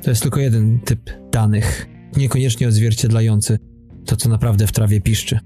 to 0.04 0.10
jest 0.10 0.22
tylko 0.22 0.40
jeden 0.40 0.80
typ 0.80 1.00
danych, 1.32 1.88
niekoniecznie 2.18 2.68
odzwierciedlający 2.68 3.60
to, 4.06 4.16
co 4.16 4.30
naprawdę 4.30 4.68
w 4.68 4.72
trawie 4.72 5.02
piszczy. 5.02 5.40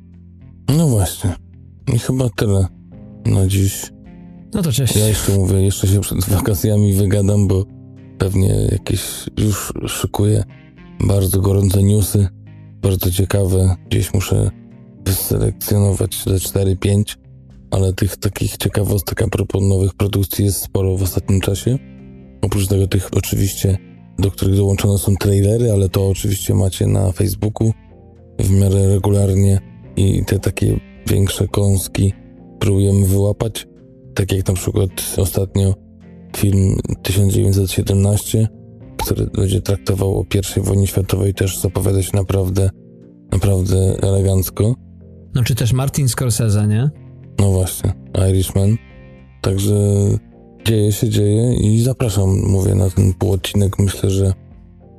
No 0.77 0.87
właśnie. 0.87 1.48
I 1.93 1.99
chyba 1.99 2.29
tyle 2.29 2.67
na 3.25 3.47
dziś. 3.47 3.91
No 4.53 4.61
to 4.61 4.71
cześć. 4.71 4.95
Ja 4.95 5.07
jeszcze 5.07 5.31
mówię, 5.31 5.61
jeszcze 5.61 5.87
się 5.87 6.01
przed 6.01 6.29
wakacjami 6.29 6.93
wygadam, 6.93 7.47
bo 7.47 7.65
pewnie 8.17 8.67
jakieś 8.71 9.01
już 9.37 9.73
szykuję 9.87 10.43
bardzo 10.99 11.41
gorące 11.41 11.83
newsy, 11.83 12.27
bardzo 12.81 13.11
ciekawe. 13.11 13.75
Gdzieś 13.89 14.13
muszę 14.13 14.51
wyselekcjonować 15.05 16.23
te 16.23 16.31
4-5, 16.31 17.17
ale 17.71 17.93
tych 17.93 18.17
takich 18.17 18.57
ciekawostek 18.57 19.21
a 19.21 19.27
propos 19.27 19.63
nowych 19.63 19.93
produkcji 19.93 20.45
jest 20.45 20.61
sporo 20.61 20.97
w 20.97 21.03
ostatnim 21.03 21.41
czasie. 21.41 21.77
Oprócz 22.41 22.67
tego 22.67 22.87
tych 22.87 23.09
oczywiście, 23.13 23.77
do 24.19 24.31
których 24.31 24.55
dołączone 24.55 24.97
są 24.97 25.15
trailery, 25.15 25.71
ale 25.71 25.89
to 25.89 26.09
oczywiście 26.09 26.53
macie 26.53 26.87
na 26.87 27.11
Facebooku 27.11 27.73
w 28.39 28.49
miarę 28.51 28.87
regularnie 28.87 29.59
i 29.95 30.25
te 30.25 30.39
takie 30.39 30.88
większe 31.07 31.47
kąski 31.47 32.13
próbujemy 32.59 33.05
wyłapać. 33.05 33.67
Tak 34.15 34.31
jak 34.31 34.47
na 34.47 34.53
przykład 34.53 34.89
ostatnio 35.17 35.73
film 36.37 36.77
1917, 37.03 38.47
który 39.03 39.25
będzie 39.25 39.61
traktował 39.61 40.19
o 40.19 40.25
I 40.57 40.61
wojnie 40.61 40.87
światowej, 40.87 41.33
też 41.33 41.59
zapowiada 41.59 42.03
się 42.03 42.11
naprawdę, 42.13 42.69
naprawdę 43.31 43.77
elegancko. 44.01 44.75
No 45.35 45.43
czy 45.43 45.55
też 45.55 45.73
Martin 45.73 46.09
Scorsese, 46.09 46.67
nie? 46.67 46.89
No 47.39 47.51
właśnie, 47.51 47.93
Irishman. 48.29 48.75
Także 49.41 49.75
dzieje 50.65 50.91
się, 50.91 51.09
dzieje 51.09 51.55
i 51.55 51.81
zapraszam, 51.81 52.41
mówię, 52.47 52.75
na 52.75 52.89
ten 52.89 53.13
półodcinek. 53.13 53.79
Myślę, 53.79 54.09
że 54.09 54.33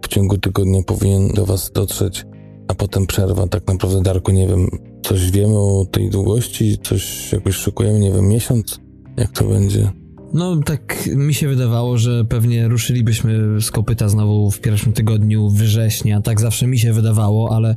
w 0.03 0.09
ciągu 0.09 0.39
tygodnia 0.39 0.83
powinien 0.83 1.29
do 1.29 1.47
was 1.47 1.71
dotrzeć, 1.75 2.27
a 2.69 2.75
potem 2.75 3.07
przerwa. 3.07 3.47
Tak 3.47 3.67
naprawdę, 3.67 4.03
Darku, 4.03 4.33
nie 4.33 4.49
wiem, 4.49 4.69
coś 5.03 5.31
wiemy 5.31 5.59
o 5.59 5.87
tej 5.91 6.11
długości, 6.11 6.79
coś 6.83 7.33
jakoś 7.33 7.55
szykujemy, 7.55 7.99
nie 7.99 8.13
wiem, 8.13 8.29
miesiąc? 8.29 8.81
Jak 9.17 9.33
to 9.33 9.45
będzie? 9.45 9.91
No 10.35 10.57
tak 10.57 11.09
mi 11.15 11.35
się 11.35 11.49
wydawało, 11.49 11.99
że 11.99 12.25
pewnie 12.25 12.69
ruszylibyśmy 12.69 13.61
z 13.61 13.71
kopyta 13.71 14.09
znowu 14.09 14.51
w 14.51 14.61
pierwszym 14.61 14.93
tygodniu 14.93 15.49
września. 15.49 16.21
Tak 16.21 16.41
zawsze 16.41 16.67
mi 16.67 16.79
się 16.79 16.93
wydawało, 16.93 17.57
ale 17.57 17.77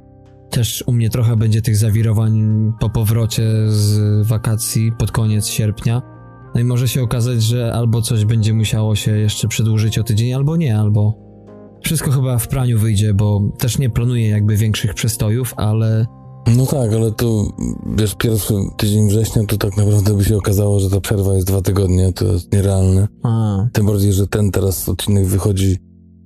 też 0.50 0.84
u 0.88 0.92
mnie 0.92 1.10
trochę 1.10 1.38
będzie 1.38 1.62
tych 1.62 1.78
zawirowań 1.78 2.44
po 2.80 2.90
powrocie 2.90 3.50
z 3.68 4.28
wakacji 4.28 4.92
pod 5.00 5.12
koniec 5.12 5.48
sierpnia. 5.48 6.02
No 6.56 6.62
i 6.62 6.64
może 6.64 6.88
się 6.88 7.04
okazać, 7.04 7.44
że 7.44 7.74
albo 7.74 8.02
coś 8.02 8.26
będzie 8.26 8.54
musiało 8.54 8.96
się 8.96 9.18
jeszcze 9.18 9.48
przedłużyć 9.48 10.00
o 10.00 10.04
tydzień, 10.04 10.34
albo 10.34 10.56
nie, 10.56 10.78
albo 10.78 11.24
Wszystko 11.84 12.12
chyba 12.12 12.38
w 12.38 12.48
praniu 12.48 12.80
wyjdzie, 12.80 13.14
bo 13.14 13.42
też 13.60 13.78
nie 13.78 13.90
planuję 13.90 14.30
jakby 14.30 14.56
większych 14.56 14.94
przestojów, 14.94 15.54
ale 15.58 16.06
No 16.48 16.66
tak, 16.66 16.94
ale 16.94 17.12
to 17.12 17.48
wiesz, 17.98 18.16
pierwszy 18.16 18.54
tydzień 18.78 19.10
września 19.10 19.44
to 19.48 19.58
tak 19.58 19.78
naprawdę 19.78 20.14
by 20.14 20.26
się 20.26 20.38
okazało, 20.38 20.80
że 20.80 20.90
ta 20.90 21.02
przerwa 21.02 21.34
jest 21.34 21.48
dwa 21.48 21.62
tygodnie, 21.62 22.14
to 22.14 22.26
jest 22.26 22.54
nierealne. 22.54 23.08
a, 23.24 23.58
Tym 23.74 23.86
bardziej, 23.86 24.14
że 24.14 24.28
ten 24.28 24.52
teraz 24.52 24.90
odcinek 24.90 25.26
wychodzi 25.26 25.78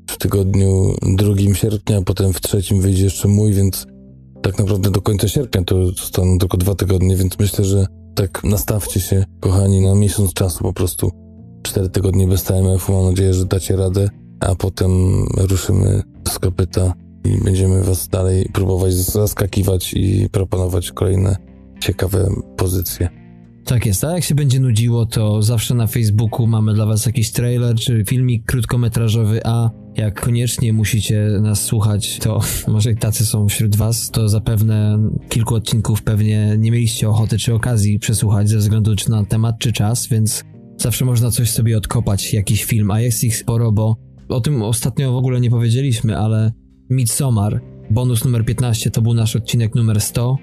w 0.10 0.18
tygodniu 0.18 0.96
2 1.18 1.54
sierpnia, 1.54 2.02
potem 2.02 2.34
w 2.34 2.42
trzecim 2.42 2.82
wyjdzie 2.82 3.04
jeszcze 3.04 3.28
mój, 3.28 3.54
więc 3.54 3.86
tak 4.42 4.60
naprawdę 4.60 4.92
do 4.92 5.02
końca 5.02 5.28
sierpnia 5.28 5.64
to 5.64 5.88
zostaną 5.88 6.38
tylko 6.38 6.58
dwa 6.58 6.76
tygodnie, 6.76 7.16
więc 7.16 7.40
myślę, 7.40 7.66
że 7.66 7.86
tak 8.16 8.44
nastawcie 8.44 9.00
się, 9.00 9.26
kochani, 9.40 9.82
na 9.82 9.96
miesiąc 9.96 10.34
czasu 10.34 10.64
po 10.64 10.74
prostu. 10.74 11.12
Cztery 11.64 11.90
tygodnie 11.90 12.28
bez 12.28 12.44
TMF-u, 12.44 12.94
mam 12.94 13.06
nadzieję, 13.06 13.34
że 13.34 13.46
dacie 13.46 13.76
radę, 13.76 14.10
a 14.40 14.56
potem 14.56 14.92
ruszymy 15.38 16.04
z 16.30 16.40
kopyta 16.40 16.94
i 17.28 17.44
będziemy 17.44 17.84
was 17.84 18.08
dalej 18.08 18.50
próbować 18.54 18.94
zaskakiwać 18.94 19.94
i 19.94 20.30
proponować 20.30 20.92
kolejne 20.92 21.36
ciekawe 21.80 22.30
pozycje. 22.58 23.10
tak 23.66 23.86
jest. 23.86 24.04
A 24.04 24.14
jak 24.14 24.24
się 24.24 24.36
będzie 24.36 24.60
nudziło, 24.60 25.06
to 25.06 25.42
zawsze 25.42 25.76
na 25.76 25.88
Facebooku 25.88 26.48
mamy 26.48 26.74
dla 26.74 26.86
was 26.86 27.06
jakiś 27.06 27.32
trailer 27.32 27.76
czy 27.76 28.04
filmik 28.08 28.46
krótkometrażowy, 28.46 29.42
a 29.46 29.70
jak 29.96 30.22
koniecznie 30.22 30.74
musicie 30.74 31.28
nas 31.42 31.66
słuchać, 31.66 32.20
to 32.20 32.40
może 32.68 32.96
tacy 32.96 33.26
są 33.26 33.48
wśród 33.48 33.76
was, 33.76 34.12
to 34.12 34.30
zapewne 34.30 35.00
kilku 35.30 35.56
odcinków 35.56 36.04
pewnie 36.04 36.56
nie 36.58 36.72
mieliście 36.72 37.10
ochoty 37.10 37.38
czy 37.38 37.54
okazji 37.54 38.00
przesłuchać 38.00 38.50
ze 38.50 38.58
względu 38.58 38.96
czy 38.96 39.12
na 39.12 39.26
temat 39.26 39.56
czy 39.60 39.72
czas, 39.72 40.08
więc 40.08 40.44
zawsze 40.78 41.06
można 41.06 41.32
coś 41.32 41.50
sobie 41.52 41.78
odkopać, 41.78 42.34
jakiś 42.34 42.64
film, 42.64 42.92
a 42.92 43.02
jest 43.02 43.24
ich 43.24 43.38
sporo, 43.38 43.72
bo 43.72 43.96
o 44.30 44.42
tym 44.42 44.62
ostatnio 44.62 45.12
w 45.12 45.16
ogóle 45.16 45.42
nie 45.42 45.50
powiedzieliśmy, 45.50 46.18
ale 46.18 46.52
Midsommar, 46.90 47.62
bonus 47.90 48.26
numer 48.26 48.46
15 48.46 48.92
to 48.92 49.02
był 49.02 49.14
nasz 49.14 49.36
odcinek 49.36 49.76
numer 49.76 50.02
100, 50.02 50.38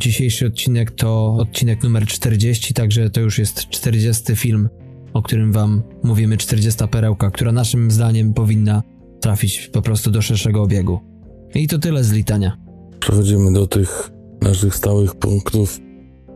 Dzisiejszy 0.00 0.46
odcinek 0.46 0.90
to 0.90 1.36
odcinek 1.38 1.82
numer 1.82 2.06
40, 2.06 2.74
także 2.74 3.10
to 3.10 3.20
już 3.20 3.38
jest 3.38 3.68
40 3.68 4.36
film, 4.36 4.68
o 5.12 5.22
którym 5.22 5.52
wam 5.52 5.82
mówimy, 6.02 6.36
40 6.36 6.88
perełka, 6.88 7.30
która 7.30 7.52
naszym 7.52 7.90
zdaniem 7.90 8.34
powinna 8.34 8.82
trafić 9.20 9.70
po 9.72 9.82
prostu 9.82 10.10
do 10.10 10.22
szerszego 10.22 10.62
obiegu. 10.62 11.00
I 11.54 11.68
to 11.68 11.78
tyle 11.78 12.04
z 12.04 12.12
litania. 12.12 12.56
Przechodzimy 13.00 13.52
do 13.52 13.66
tych 13.66 14.10
naszych 14.42 14.74
stałych 14.74 15.14
punktów, 15.14 15.80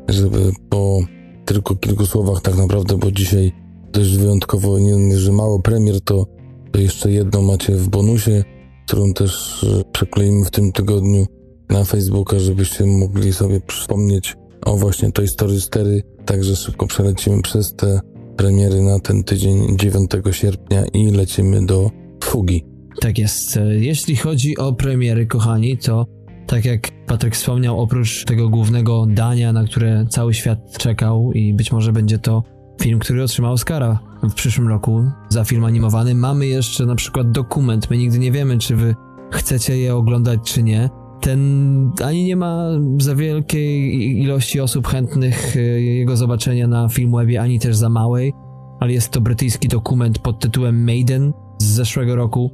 żeby 0.08 0.52
po 0.68 1.00
tylko 1.44 1.76
kilku 1.76 2.06
słowach 2.06 2.42
tak 2.42 2.56
naprawdę, 2.56 2.98
bo 2.98 3.12
dzisiaj 3.12 3.52
dość 3.92 4.16
wyjątkowo, 4.16 4.78
nie 4.78 5.18
że 5.18 5.32
mało 5.32 5.60
premier, 5.60 6.00
to, 6.00 6.26
to 6.72 6.80
jeszcze 6.80 7.12
jedno 7.12 7.42
macie 7.42 7.76
w 7.76 7.88
bonusie, 7.88 8.44
którą 8.86 9.12
też 9.12 9.64
e, 9.64 9.84
przekleimy 9.92 10.44
w 10.44 10.50
tym 10.50 10.72
tygodniu 10.72 11.26
na 11.70 11.84
Facebooka, 11.84 12.38
żebyście 12.38 12.86
mogli 12.86 13.32
sobie 13.32 13.60
przypomnieć 13.60 14.36
o 14.64 14.76
właśnie 14.76 15.12
Toy 15.12 15.28
Story 15.28 15.60
4, 15.60 16.02
także 16.26 16.56
szybko 16.56 16.86
przelecimy 16.86 17.42
przez 17.42 17.74
te 17.74 18.00
premiery 18.36 18.82
na 18.82 19.00
ten 19.00 19.24
tydzień 19.24 19.78
9 19.78 20.10
sierpnia 20.30 20.84
i 20.94 21.10
lecimy 21.10 21.66
do 21.66 21.90
Fugi. 22.24 22.64
Tak 23.00 23.18
jest. 23.18 23.56
E, 23.56 23.74
Jeśli 23.74 24.16
chodzi 24.16 24.58
o 24.58 24.72
premiery, 24.72 25.26
kochani, 25.26 25.78
to 25.78 26.06
tak 26.46 26.64
jak 26.64 26.90
Patryk 27.06 27.34
wspomniał, 27.34 27.80
oprócz 27.80 28.24
tego 28.24 28.48
głównego 28.48 29.06
dania, 29.06 29.52
na 29.52 29.64
które 29.64 30.06
cały 30.10 30.34
świat 30.34 30.78
czekał 30.78 31.32
i 31.32 31.54
być 31.54 31.72
może 31.72 31.92
będzie 31.92 32.18
to 32.18 32.42
film, 32.80 32.98
który 32.98 33.22
otrzymał 33.22 33.52
Oscara 33.52 34.11
w 34.22 34.34
przyszłym 34.34 34.68
roku 34.68 35.04
za 35.28 35.44
film 35.44 35.64
animowany, 35.64 36.14
mamy 36.14 36.46
jeszcze 36.46 36.86
na 36.86 36.94
przykład 36.94 37.30
dokument. 37.30 37.90
My 37.90 37.98
nigdy 37.98 38.18
nie 38.18 38.32
wiemy, 38.32 38.58
czy 38.58 38.76
wy 38.76 38.94
chcecie 39.30 39.78
je 39.78 39.94
oglądać, 39.94 40.40
czy 40.44 40.62
nie. 40.62 40.90
Ten 41.20 41.90
ani 42.04 42.24
nie 42.24 42.36
ma 42.36 42.68
za 42.98 43.14
wielkiej 43.14 44.20
ilości 44.22 44.60
osób 44.60 44.86
chętnych 44.86 45.56
e, 45.56 45.60
jego 45.80 46.16
zobaczenia 46.16 46.66
na 46.66 46.88
Filmwebie, 46.88 47.40
ani 47.40 47.58
też 47.58 47.76
za 47.76 47.88
małej, 47.88 48.32
ale 48.80 48.92
jest 48.92 49.10
to 49.10 49.20
brytyjski 49.20 49.68
dokument 49.68 50.18
pod 50.18 50.40
tytułem 50.40 50.84
Maiden 50.84 51.32
z 51.58 51.64
zeszłego 51.64 52.16
roku. 52.16 52.50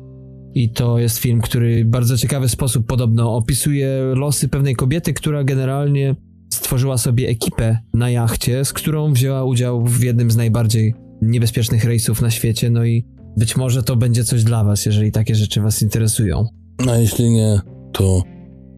I 0.54 0.72
to 0.72 0.98
jest 0.98 1.18
film, 1.18 1.40
który 1.40 1.84
w 1.84 1.88
bardzo 1.88 2.16
ciekawy 2.16 2.48
sposób 2.48 2.86
podobno 2.86 3.36
opisuje 3.36 3.88
losy 4.14 4.48
pewnej 4.48 4.74
kobiety, 4.74 5.12
która 5.12 5.44
generalnie 5.44 6.16
stworzyła 6.52 6.98
sobie 6.98 7.28
ekipę 7.28 7.78
na 7.94 8.10
jachcie, 8.10 8.64
z 8.64 8.72
którą 8.72 9.12
wzięła 9.12 9.44
udział 9.44 9.84
w 9.84 10.02
jednym 10.02 10.30
z 10.30 10.36
najbardziej 10.36 11.07
niebezpiecznych 11.22 11.84
rejsów 11.84 12.22
na 12.22 12.30
świecie. 12.30 12.70
No 12.70 12.84
i 12.84 13.04
być 13.36 13.56
może 13.56 13.82
to 13.82 13.96
będzie 13.96 14.24
coś 14.24 14.44
dla 14.44 14.64
Was, 14.64 14.86
jeżeli 14.86 15.12
takie 15.12 15.34
rzeczy 15.34 15.60
Was 15.60 15.82
interesują. 15.82 16.46
A 16.88 16.96
jeśli 16.96 17.30
nie, 17.30 17.60
to 17.92 18.22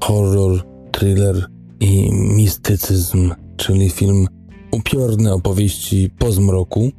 horror, 0.03 0.65
thriller 0.93 1.47
i 1.81 2.11
mistycyzm, 2.13 3.31
czyli 3.57 3.91
film 3.91 4.27
upiorny 4.71 5.33
opowieści 5.33 6.11
po 6.19 6.33
zmroku, 6.33 6.91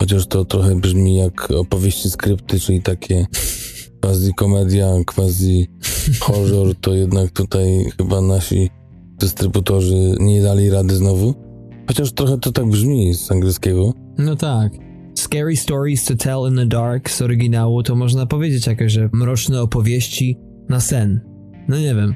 chociaż 0.00 0.26
to 0.26 0.44
trochę 0.44 0.76
brzmi 0.76 1.16
jak 1.16 1.50
opowieści 1.50 2.10
skrypty, 2.10 2.60
czyli 2.60 2.82
takie 2.82 3.26
quasi 4.00 4.34
komedia, 4.34 4.92
quasi 5.06 5.66
horror, 6.20 6.74
to 6.80 6.94
jednak 6.94 7.30
tutaj 7.30 7.84
chyba 7.98 8.20
nasi 8.20 8.70
dystrybutorzy 9.20 10.14
nie 10.20 10.42
dali 10.42 10.70
rady 10.70 10.96
znowu. 10.96 11.34
Chociaż 11.88 12.12
trochę 12.12 12.38
to 12.38 12.52
tak 12.52 12.66
brzmi 12.66 13.14
z 13.14 13.32
angielskiego. 13.32 13.92
No 14.18 14.36
tak. 14.36 14.72
Scary 15.14 15.56
Stories 15.56 16.04
to 16.04 16.16
Tell 16.16 16.48
in 16.48 16.56
the 16.56 16.66
Dark 16.66 17.10
z 17.10 17.22
oryginału 17.22 17.82
to 17.82 17.94
można 17.94 18.26
powiedzieć 18.26 18.66
jakoś, 18.66 18.92
że 18.92 19.08
mroczne 19.12 19.62
opowieści 19.62 20.38
na 20.68 20.80
sen. 20.80 21.20
No 21.68 21.78
nie 21.78 21.94
wiem. 21.94 22.14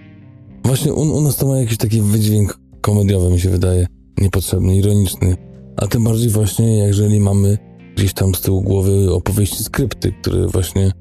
Właśnie 0.64 0.94
u, 0.94 1.00
u 1.00 1.20
nas 1.20 1.36
to 1.36 1.48
ma 1.48 1.58
jakiś 1.58 1.76
taki 1.76 2.02
wydźwięk 2.02 2.58
komediowy, 2.80 3.30
mi 3.30 3.40
się 3.40 3.50
wydaje. 3.50 3.86
Niepotrzebny, 4.20 4.76
ironiczny. 4.76 5.36
A 5.76 5.86
tym 5.86 6.04
bardziej 6.04 6.30
właśnie, 6.30 6.78
jeżeli 6.78 7.20
mamy 7.20 7.58
gdzieś 7.96 8.12
tam 8.12 8.34
z 8.34 8.40
tyłu 8.40 8.62
głowy 8.62 9.14
opowieści 9.14 9.64
skrypty, 9.64 10.12
które 10.12 10.46
właśnie 10.46 10.92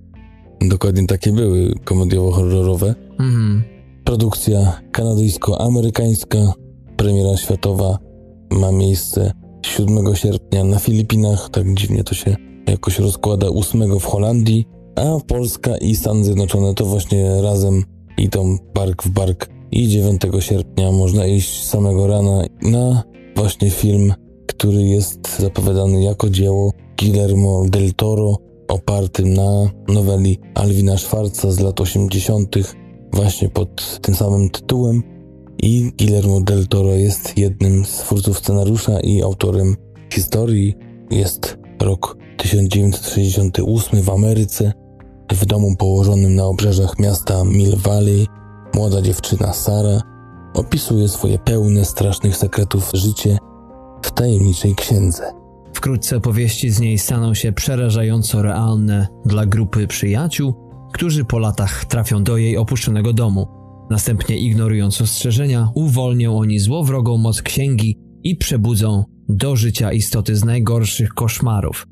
dokładnie 0.70 1.06
takie 1.06 1.32
były, 1.32 1.74
komediowo-horrorowe. 1.84 2.94
Mhm. 3.18 3.64
Produkcja 4.04 4.80
kanadyjsko-amerykańska, 4.92 6.52
premiera 6.96 7.36
światowa 7.36 7.98
ma 8.50 8.72
miejsce 8.72 9.32
7 9.64 10.16
sierpnia 10.16 10.64
na 10.64 10.78
Filipinach, 10.78 11.50
tak 11.50 11.74
dziwnie 11.74 12.04
to 12.04 12.14
się 12.14 12.36
jakoś 12.68 12.98
rozkłada, 12.98 13.46
8 13.48 13.98
w 13.98 14.04
Holandii, 14.04 14.66
a 14.96 15.20
Polska 15.26 15.76
i 15.76 15.94
Stany 15.94 16.24
Zjednoczone 16.24 16.74
to 16.74 16.84
właśnie 16.84 17.42
razem 17.42 17.84
idą 18.18 18.58
bark 18.74 19.02
w 19.02 19.08
bark 19.08 19.48
i 19.72 19.88
9 19.88 20.22
sierpnia 20.40 20.92
można 20.92 21.26
iść 21.26 21.64
samego 21.64 22.06
rana 22.06 22.42
na 22.62 23.02
właśnie 23.36 23.70
film, 23.70 24.12
który 24.46 24.82
jest 24.82 25.38
zapowiadany 25.40 26.02
jako 26.02 26.30
dzieło 26.30 26.72
Guillermo 27.00 27.64
del 27.68 27.94
Toro, 27.94 28.36
opartym 28.68 29.34
na 29.34 29.70
noweli 29.88 30.38
Alwina 30.54 30.98
Schwarza 30.98 31.52
z 31.52 31.60
lat 31.60 31.80
80., 31.80 32.56
właśnie 33.12 33.48
pod 33.48 34.00
tym 34.00 34.14
samym 34.14 34.50
tytułem. 34.50 35.13
I 35.64 35.92
Guillermo 35.98 36.40
del 36.40 36.66
Toro 36.66 36.92
jest 36.92 37.38
jednym 37.38 37.84
z 37.84 37.96
twórców 37.96 38.38
scenariusza 38.38 39.00
i 39.00 39.22
autorem 39.22 39.76
historii. 40.12 40.74
Jest 41.10 41.58
rok 41.80 42.16
1968 42.36 44.02
w 44.02 44.10
Ameryce. 44.10 44.72
W 45.32 45.46
domu 45.46 45.76
położonym 45.76 46.34
na 46.34 46.44
obrzeżach 46.44 46.98
miasta 46.98 47.44
Mill 47.44 47.76
Valley 47.76 48.26
młoda 48.74 49.02
dziewczyna 49.02 49.52
Sara 49.52 50.00
opisuje 50.54 51.08
swoje 51.08 51.38
pełne 51.38 51.84
strasznych 51.84 52.36
sekretów 52.36 52.90
życie 52.94 53.38
w 54.02 54.10
tajemniczej 54.10 54.74
księdze. 54.74 55.32
Wkrótce 55.74 56.16
opowieści 56.16 56.70
z 56.70 56.80
niej 56.80 56.98
staną 56.98 57.34
się 57.34 57.52
przerażająco 57.52 58.42
realne 58.42 59.08
dla 59.24 59.46
grupy 59.46 59.86
przyjaciół, 59.86 60.54
którzy 60.92 61.24
po 61.24 61.38
latach 61.38 61.84
trafią 61.84 62.24
do 62.24 62.36
jej 62.36 62.56
opuszczonego 62.56 63.12
domu. 63.12 63.63
Następnie, 63.90 64.38
ignorując 64.38 65.00
ostrzeżenia, 65.00 65.68
uwolnią 65.74 66.38
oni 66.38 66.58
złowrogą 66.58 67.16
moc 67.18 67.42
księgi 67.42 67.98
i 68.22 68.36
przebudzą 68.36 69.04
do 69.28 69.56
życia 69.56 69.92
istoty 69.92 70.36
z 70.36 70.44
najgorszych 70.44 71.08
koszmarów. 71.08 71.86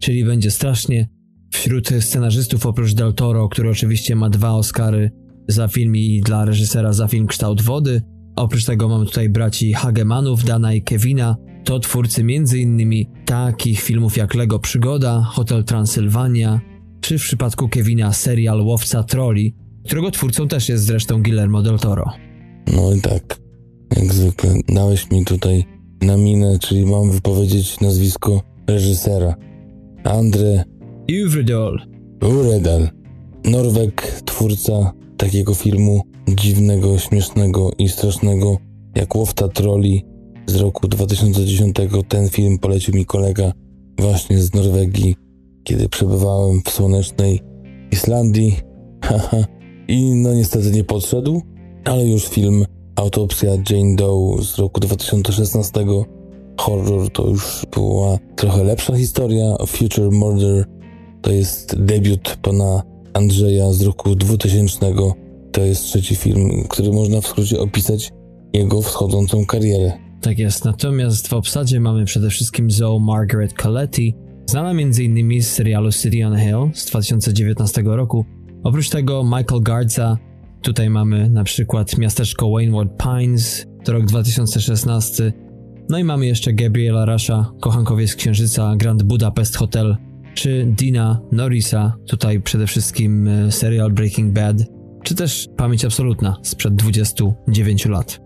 Czyli 0.00 0.24
będzie 0.24 0.50
strasznie. 0.50 1.08
Wśród 1.52 1.88
scenarzystów 2.00 2.66
oprócz 2.66 2.94
Del 2.94 3.14
Toro, 3.14 3.48
który 3.48 3.70
oczywiście 3.70 4.16
ma 4.16 4.30
dwa 4.30 4.50
Oscary 4.50 5.10
za 5.48 5.68
film 5.68 5.96
i 5.96 6.20
dla 6.20 6.44
reżysera 6.44 6.92
za 6.92 7.08
film 7.08 7.26
Kształt 7.26 7.62
Wody, 7.62 8.02
oprócz 8.36 8.64
tego 8.64 8.88
mamy 8.88 9.06
tutaj 9.06 9.28
braci 9.28 9.72
Hagemanów, 9.72 10.44
Dana 10.44 10.74
i 10.74 10.82
Kevina, 10.82 11.36
to 11.64 11.78
twórcy 11.78 12.20
m.in. 12.20 13.04
takich 13.24 13.80
filmów 13.80 14.16
jak 14.16 14.34
Lego 14.34 14.58
Przygoda, 14.58 15.22
Hotel 15.22 15.64
Transylwania, 15.64 16.60
czy 17.00 17.18
w 17.18 17.22
przypadku 17.22 17.68
Kevina 17.68 18.12
serial 18.12 18.60
Łowca 18.60 19.02
Troli, 19.02 19.54
którego 19.88 20.10
twórcą 20.10 20.48
też 20.48 20.68
jest 20.68 20.84
zresztą 20.84 21.22
Guillermo 21.22 21.62
del 21.62 21.78
Toro. 21.78 22.04
No 22.72 22.92
i 22.92 23.00
tak, 23.00 23.40
jak 23.96 24.12
zwykle, 24.12 24.54
dałeś 24.68 25.10
mi 25.10 25.24
tutaj 25.24 25.64
na 26.02 26.16
minę, 26.16 26.58
czyli 26.58 26.86
mam 26.86 27.10
wypowiedzieć 27.10 27.80
nazwisko 27.80 28.42
reżysera. 28.66 29.34
Andre 30.04 30.64
Uvredol. 31.26 31.80
Uredal. 32.22 32.88
Norweg, 33.44 34.22
twórca 34.24 34.92
takiego 35.16 35.54
filmu 35.54 36.02
dziwnego, 36.28 36.98
śmiesznego 36.98 37.70
i 37.78 37.88
strasznego 37.88 38.58
jak 38.94 39.16
Łowta 39.16 39.48
Troli 39.48 40.04
z 40.46 40.56
roku 40.56 40.88
2010. 40.88 41.76
Ten 42.08 42.28
film 42.28 42.58
polecił 42.58 42.94
mi 42.94 43.06
kolega 43.06 43.52
właśnie 43.98 44.38
z 44.38 44.54
Norwegii, 44.54 45.16
kiedy 45.64 45.88
przebywałem 45.88 46.60
w 46.64 46.70
słonecznej 46.70 47.40
Islandii. 47.90 48.56
Haha. 49.04 49.57
I 49.88 50.14
no 50.14 50.34
niestety 50.34 50.70
nie 50.70 50.84
podszedł, 50.84 51.42
ale 51.84 52.06
już 52.06 52.28
film 52.28 52.64
Autopsja 52.96 53.50
Jane 53.70 53.96
Doe 53.96 54.42
z 54.42 54.58
roku 54.58 54.80
2016 54.80 55.84
horror 56.60 57.10
to 57.10 57.28
już 57.28 57.66
była 57.74 58.18
trochę 58.36 58.64
lepsza 58.64 58.96
historia. 58.96 59.56
Future 59.66 60.10
Murder 60.10 60.64
to 61.22 61.32
jest 61.32 61.84
debiut 61.84 62.36
pana 62.42 62.82
Andrzeja 63.14 63.72
z 63.72 63.82
roku 63.82 64.14
2000. 64.14 64.94
To 65.52 65.60
jest 65.60 65.84
trzeci 65.84 66.16
film, 66.16 66.64
który 66.68 66.92
można 66.92 67.20
w 67.20 67.26
skrócie 67.26 67.60
opisać 67.60 68.10
jego 68.52 68.82
wschodzącą 68.82 69.46
karierę. 69.46 69.92
Tak 70.20 70.38
jest, 70.38 70.64
natomiast 70.64 71.28
w 71.28 71.32
obsadzie 71.32 71.80
mamy 71.80 72.04
przede 72.04 72.30
wszystkim 72.30 72.70
Zoe 72.70 73.00
Margaret 73.00 73.52
Coletti, 73.52 74.14
znana 74.46 74.70
m.in. 74.70 75.42
z 75.42 75.46
serialu 75.46 75.92
City 75.92 76.26
on 76.26 76.36
Hill 76.36 76.70
z 76.74 76.86
2019 76.86 77.82
roku. 77.84 78.24
Oprócz 78.62 78.90
tego 78.90 79.24
Michael 79.24 79.62
Gardza, 79.62 80.18
tutaj 80.62 80.90
mamy 80.90 81.30
na 81.30 81.44
przykład 81.44 81.98
miasteczko 81.98 82.50
Waynwood 82.50 82.88
Pines, 83.02 83.66
to 83.84 83.92
rok 83.92 84.04
2016, 84.04 85.32
no 85.88 85.98
i 85.98 86.04
mamy 86.04 86.26
jeszcze 86.26 86.52
Gabriela 86.52 87.04
Rasha, 87.04 87.52
kochankowie 87.60 88.08
z 88.08 88.16
Księżyca, 88.16 88.74
Grand 88.76 89.02
Budapest 89.02 89.56
Hotel, 89.56 89.96
czy 90.34 90.66
Dina 90.78 91.20
Norrisa, 91.32 91.96
tutaj 92.06 92.40
przede 92.40 92.66
wszystkim 92.66 93.28
e, 93.28 93.52
serial 93.52 93.92
Breaking 93.92 94.32
Bad, 94.32 94.56
czy 95.04 95.14
też 95.14 95.48
Pamięć 95.56 95.84
Absolutna 95.84 96.36
sprzed 96.42 96.74
29 96.74 97.86
lat. 97.86 98.20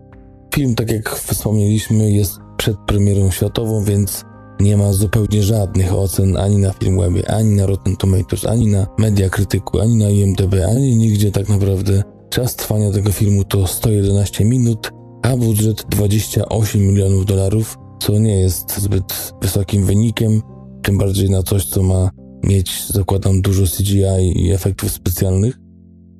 Film, 0.55 0.75
tak 0.75 0.91
jak 0.91 1.09
wspomnieliśmy, 1.09 2.11
jest 2.11 2.39
przed 2.57 2.77
premierą 2.87 3.31
światową, 3.31 3.83
więc 3.83 4.25
nie 4.59 4.77
ma 4.77 4.93
zupełnie 4.93 5.43
żadnych 5.43 5.93
ocen 5.93 6.37
ani 6.37 6.57
na 6.57 6.73
Filmwebie, 6.73 7.31
ani 7.31 7.55
na 7.55 7.65
Rotten 7.65 7.95
Tomatoes, 7.95 8.45
ani 8.45 8.67
na 8.67 8.87
Media 8.97 9.29
Krytyku, 9.29 9.79
ani 9.79 9.95
na 9.95 10.09
IMDb, 10.09 10.53
ani 10.69 10.95
nigdzie 10.95 11.31
tak 11.31 11.49
naprawdę. 11.49 12.03
Czas 12.29 12.55
trwania 12.55 12.91
tego 12.91 13.11
filmu 13.11 13.43
to 13.43 13.67
111 13.67 14.45
minut, 14.45 14.91
a 15.21 15.37
budżet 15.37 15.85
28 15.89 16.81
milionów 16.81 17.25
dolarów, 17.25 17.77
co 17.99 18.19
nie 18.19 18.39
jest 18.39 18.79
zbyt 18.79 19.33
wysokim 19.41 19.85
wynikiem, 19.85 20.41
tym 20.83 20.97
bardziej 20.97 21.29
na 21.29 21.43
coś, 21.43 21.65
co 21.65 21.83
ma 21.83 22.09
mieć, 22.43 22.87
zakładam, 22.87 23.41
dużo 23.41 23.63
CGI 23.77 24.33
i 24.35 24.51
efektów 24.51 24.91
specjalnych, 24.91 25.59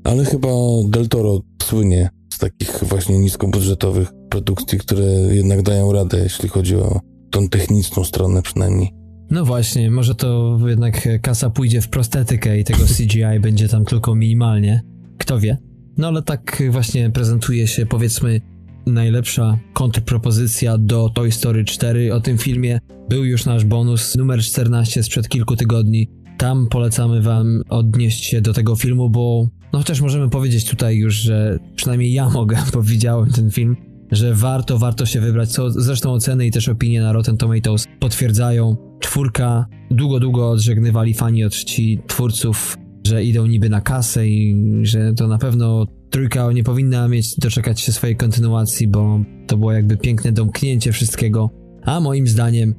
ale 0.04 0.26
chyba 0.26 0.50
Del 0.88 1.08
Toro 1.08 1.39
słynie 1.63 2.10
z 2.34 2.38
takich 2.38 2.84
właśnie 2.84 3.19
niskobudżetowych 3.19 4.12
produkcji, 4.30 4.80
które 4.80 5.06
jednak 5.32 5.62
dają 5.62 5.93
radę, 5.93 6.19
jeśli 6.19 6.50
chodzi 6.50 6.76
o 6.76 7.00
tą 7.34 7.50
techniczną 7.50 8.04
stronę 8.04 8.41
przynajmniej. 8.41 8.93
No 9.32 9.46
właśnie, 9.46 9.91
może 9.91 10.15
to 10.15 10.60
jednak 10.67 11.08
kasa 11.22 11.50
pójdzie 11.50 11.82
w 11.82 11.89
prostetykę 11.89 12.60
i 12.60 12.63
tego 12.63 12.84
CGI 12.98 13.39
będzie 13.41 13.69
tam 13.69 13.86
tylko 13.86 14.15
minimalnie. 14.15 14.82
Kto 15.17 15.39
wie? 15.39 15.58
No 15.98 16.08
ale 16.08 16.22
tak 16.22 16.63
właśnie 16.72 17.10
prezentuje 17.10 17.67
się, 17.67 17.86
powiedzmy, 17.86 18.41
najlepsza 18.86 19.60
kontrpropozycja 19.74 20.78
do 20.78 21.10
Toy 21.10 21.32
Story 21.32 21.65
4 21.65 22.13
o 22.13 22.22
tym 22.22 22.38
filmie. 22.38 22.80
Był 23.10 23.26
już 23.26 23.46
nasz 23.46 23.65
bonus 23.65 24.15
numer 24.15 24.39
14 24.39 25.04
sprzed 25.04 25.30
kilku 25.30 25.56
tygodni. 25.56 26.10
Tam 26.38 26.67
polecamy 26.67 27.22
wam 27.22 27.62
odnieść 27.69 28.26
się 28.26 28.41
do 28.41 28.54
tego 28.54 28.76
filmu, 28.76 29.10
bo 29.10 29.48
no 29.74 29.80
chociaż 29.80 30.02
możemy 30.02 30.30
powiedzieć 30.30 30.69
tutaj 30.69 30.98
już, 30.98 31.15
że 31.15 31.60
przynajmniej 31.76 32.13
ja 32.13 32.30
mogę, 32.39 32.58
bo 32.74 32.82
widziałem 32.82 33.32
ten 33.32 33.52
film, 33.52 33.76
że 34.15 34.34
warto, 34.34 34.80
warto 34.80 35.06
się 35.06 35.19
wybrać, 35.19 35.52
co 35.52 35.71
zresztą 35.71 36.12
oceny 36.12 36.47
i 36.47 36.52
też 36.52 36.69
opinie 36.69 37.02
na 37.02 37.13
Rotten 37.13 37.38
Tomatoes 37.38 37.88
potwierdzają. 37.99 38.76
Czwórka, 38.99 39.65
długo, 39.91 40.19
długo 40.19 40.49
odżegnywali 40.49 41.13
fani 41.13 41.43
od 41.43 41.54
czci 41.54 41.99
twórców, 42.08 42.78
że 43.08 43.23
idą 43.23 43.45
niby 43.45 43.69
na 43.69 43.82
kasę 43.82 44.28
i 44.28 44.56
że 44.82 45.13
to 45.13 45.28
na 45.28 45.38
pewno 45.38 45.86
trójka 46.10 46.52
nie 46.52 46.63
powinna 46.63 47.08
mieć 47.08 47.36
doczekać 47.36 47.82
się 47.82 47.91
swojej 47.91 48.15
kontynuacji, 48.15 48.88
bo 48.88 49.19
to 49.47 49.58
było 49.58 49.71
jakby 49.71 49.97
piękne 49.97 50.32
domknięcie 50.32 50.91
wszystkiego. 50.91 51.49
A 51.84 51.99
moim 51.99 52.28
zdaniem, 52.28 52.76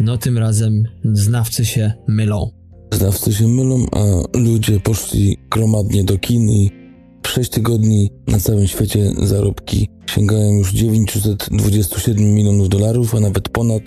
no 0.00 0.18
tym 0.18 0.38
razem 0.38 0.82
znawcy 1.04 1.64
się 1.64 1.92
mylą. 2.08 2.50
Znawcy 2.92 3.32
się 3.32 3.48
mylą, 3.48 3.86
a 3.92 4.38
ludzie 4.38 4.80
poszli 4.80 5.36
gromadnie 5.50 6.04
do 6.04 6.18
kin 6.18 6.50
i 6.50 6.77
w 7.28 7.30
6 7.30 7.50
tygodni 7.50 8.10
na 8.26 8.38
całym 8.38 8.66
świecie 8.66 9.12
zarobki 9.22 9.88
sięgają 10.06 10.52
już 10.52 10.72
927 10.72 12.34
milionów 12.34 12.68
dolarów, 12.68 13.14
a 13.14 13.20
nawet 13.20 13.48
ponad. 13.48 13.82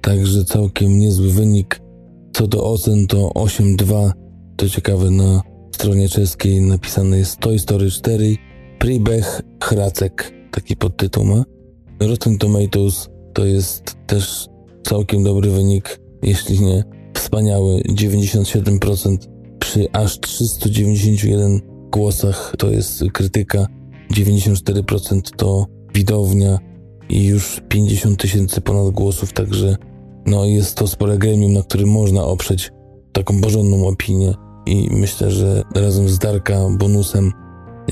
Także 0.00 0.44
całkiem 0.44 0.98
niezły 0.98 1.30
wynik. 1.30 1.80
Co 2.32 2.46
do 2.46 2.64
ocen 2.64 3.06
to 3.06 3.28
8,2. 3.34 4.10
To 4.56 4.68
ciekawe, 4.68 5.10
na 5.10 5.42
stronie 5.74 6.08
czeskiej 6.08 6.60
napisane 6.60 7.18
jest 7.18 7.36
Toy 7.36 7.58
Story 7.58 7.90
4 7.90 8.36
Pribech 8.78 9.42
Hracek. 9.64 10.32
Taki 10.50 10.76
podtytuł 10.76 11.24
ma. 11.24 11.44
Rotten 12.00 12.38
Tomatoes 12.38 13.08
to 13.34 13.46
jest 13.46 13.96
też 14.06 14.48
całkiem 14.82 15.24
dobry 15.24 15.50
wynik, 15.50 16.00
jeśli 16.22 16.60
nie 16.60 16.84
wspaniały 17.14 17.82
97% 17.88 19.16
przy 19.58 19.92
aż 19.92 20.20
391 20.20 21.77
głosach 21.90 22.54
to 22.58 22.70
jest 22.70 23.04
krytyka, 23.12 23.66
94% 24.12 25.20
to 25.36 25.66
widownia 25.94 26.58
i 27.08 27.24
już 27.24 27.60
50 27.68 28.20
tysięcy 28.20 28.60
ponad 28.60 28.90
głosów, 28.90 29.32
także 29.32 29.76
no 30.26 30.44
jest 30.44 30.74
to 30.74 30.86
spore 30.86 31.18
gremium, 31.18 31.52
na 31.52 31.62
którym 31.62 31.88
można 31.88 32.24
oprzeć 32.24 32.72
taką 33.12 33.40
porządną 33.40 33.88
opinię 33.88 34.34
i 34.66 34.88
myślę, 34.90 35.30
że 35.30 35.62
razem 35.74 36.08
z 36.08 36.18
Darka 36.18 36.68
bonusem, 36.78 37.32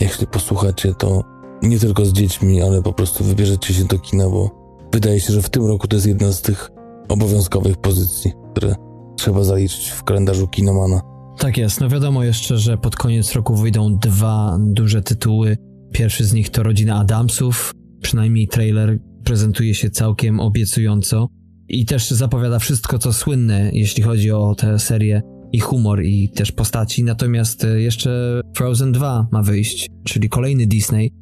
jeśli 0.00 0.26
posłuchacie 0.26 0.94
to 0.94 1.22
nie 1.62 1.78
tylko 1.78 2.04
z 2.04 2.12
dziećmi, 2.12 2.62
ale 2.62 2.82
po 2.82 2.92
prostu 2.92 3.24
wybierzecie 3.24 3.74
się 3.74 3.84
do 3.84 3.98
kina, 3.98 4.28
bo 4.28 4.50
wydaje 4.92 5.20
się, 5.20 5.32
że 5.32 5.42
w 5.42 5.50
tym 5.50 5.66
roku 5.66 5.88
to 5.88 5.96
jest 5.96 6.06
jedna 6.06 6.32
z 6.32 6.42
tych 6.42 6.70
obowiązkowych 7.08 7.76
pozycji, 7.76 8.32
które 8.52 8.74
trzeba 9.16 9.44
zaliczyć 9.44 9.88
w 9.88 10.04
kalendarzu 10.04 10.48
kinomana. 10.48 11.15
Tak 11.38 11.56
jest, 11.56 11.80
no 11.80 11.88
wiadomo 11.88 12.24
jeszcze, 12.24 12.58
że 12.58 12.78
pod 12.78 12.96
koniec 12.96 13.32
roku 13.32 13.56
wyjdą 13.56 13.98
dwa 13.98 14.58
duże 14.60 15.02
tytuły. 15.02 15.56
Pierwszy 15.92 16.24
z 16.24 16.32
nich 16.32 16.50
to 16.50 16.62
Rodzina 16.62 16.98
Adamsów, 16.98 17.72
przynajmniej 18.02 18.48
trailer 18.48 18.98
prezentuje 19.24 19.74
się 19.74 19.90
całkiem 19.90 20.40
obiecująco 20.40 21.28
i 21.68 21.86
też 21.86 22.10
zapowiada 22.10 22.58
wszystko, 22.58 22.98
co 22.98 23.12
słynne, 23.12 23.70
jeśli 23.72 24.02
chodzi 24.02 24.30
o 24.30 24.54
tę 24.54 24.78
serię 24.78 25.22
i 25.52 25.60
humor 25.60 26.02
i 26.02 26.28
też 26.28 26.52
postaci. 26.52 27.04
Natomiast 27.04 27.64
e, 27.64 27.80
jeszcze 27.80 28.40
Frozen 28.54 28.92
2 28.92 29.26
ma 29.32 29.42
wyjść, 29.42 29.88
czyli 30.04 30.28
kolejny 30.28 30.66
Disney. 30.66 31.12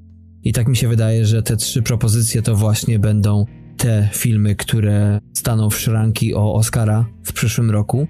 I 0.42 0.52
tak 0.52 0.68
mi 0.68 0.76
się 0.76 0.88
wydaje, 0.88 1.26
że 1.26 1.42
te 1.42 1.56
trzy 1.56 1.82
propozycje 1.82 2.42
to 2.42 2.56
właśnie 2.56 2.98
będą 2.98 3.44
te 3.76 4.08
filmy, 4.12 4.56
które 4.56 5.20
staną 5.36 5.70
w 5.70 5.78
szranki 5.78 6.34
o 6.34 6.54
Oscara 6.54 7.06
w 7.24 7.32
przyszłym 7.32 7.70
roku. 7.70 8.06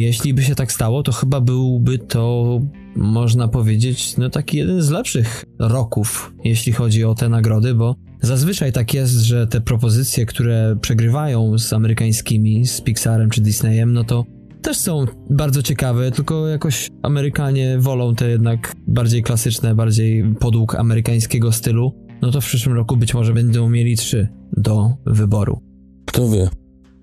Jeśli 0.00 0.34
by 0.34 0.42
się 0.42 0.54
tak 0.54 0.72
stało, 0.72 1.02
to 1.02 1.12
chyba 1.12 1.40
byłby 1.40 1.98
to, 1.98 2.60
można 2.96 3.48
powiedzieć, 3.48 4.16
no 4.16 4.30
taki 4.30 4.56
jeden 4.56 4.82
z 4.82 4.90
lepszych 4.90 5.44
roków, 5.58 6.34
jeśli 6.44 6.72
chodzi 6.72 7.04
o 7.04 7.14
te 7.14 7.28
nagrody, 7.28 7.74
bo 7.74 7.96
zazwyczaj 8.22 8.72
tak 8.72 8.94
jest, 8.94 9.14
że 9.14 9.46
te 9.46 9.60
propozycje, 9.60 10.26
które 10.26 10.76
przegrywają 10.80 11.58
z 11.58 11.72
amerykańskimi, 11.72 12.66
z 12.66 12.80
Pixarem 12.80 13.30
czy 13.30 13.40
Disneyem, 13.40 13.92
no 13.92 14.04
to 14.04 14.24
też 14.62 14.76
są 14.76 15.04
bardzo 15.30 15.62
ciekawe, 15.62 16.10
tylko 16.10 16.48
jakoś 16.48 16.88
Amerykanie 17.02 17.78
wolą 17.78 18.14
te 18.14 18.30
jednak 18.30 18.72
bardziej 18.86 19.22
klasyczne, 19.22 19.74
bardziej 19.74 20.34
podług 20.40 20.74
amerykańskiego 20.74 21.52
stylu. 21.52 21.94
No 22.22 22.30
to 22.30 22.40
w 22.40 22.46
przyszłym 22.46 22.76
roku 22.76 22.96
być 22.96 23.14
może 23.14 23.34
będą 23.34 23.68
mieli 23.68 23.96
trzy 23.96 24.28
do 24.56 24.90
wyboru. 25.06 25.60
Kto 26.06 26.28
wie? 26.28 26.48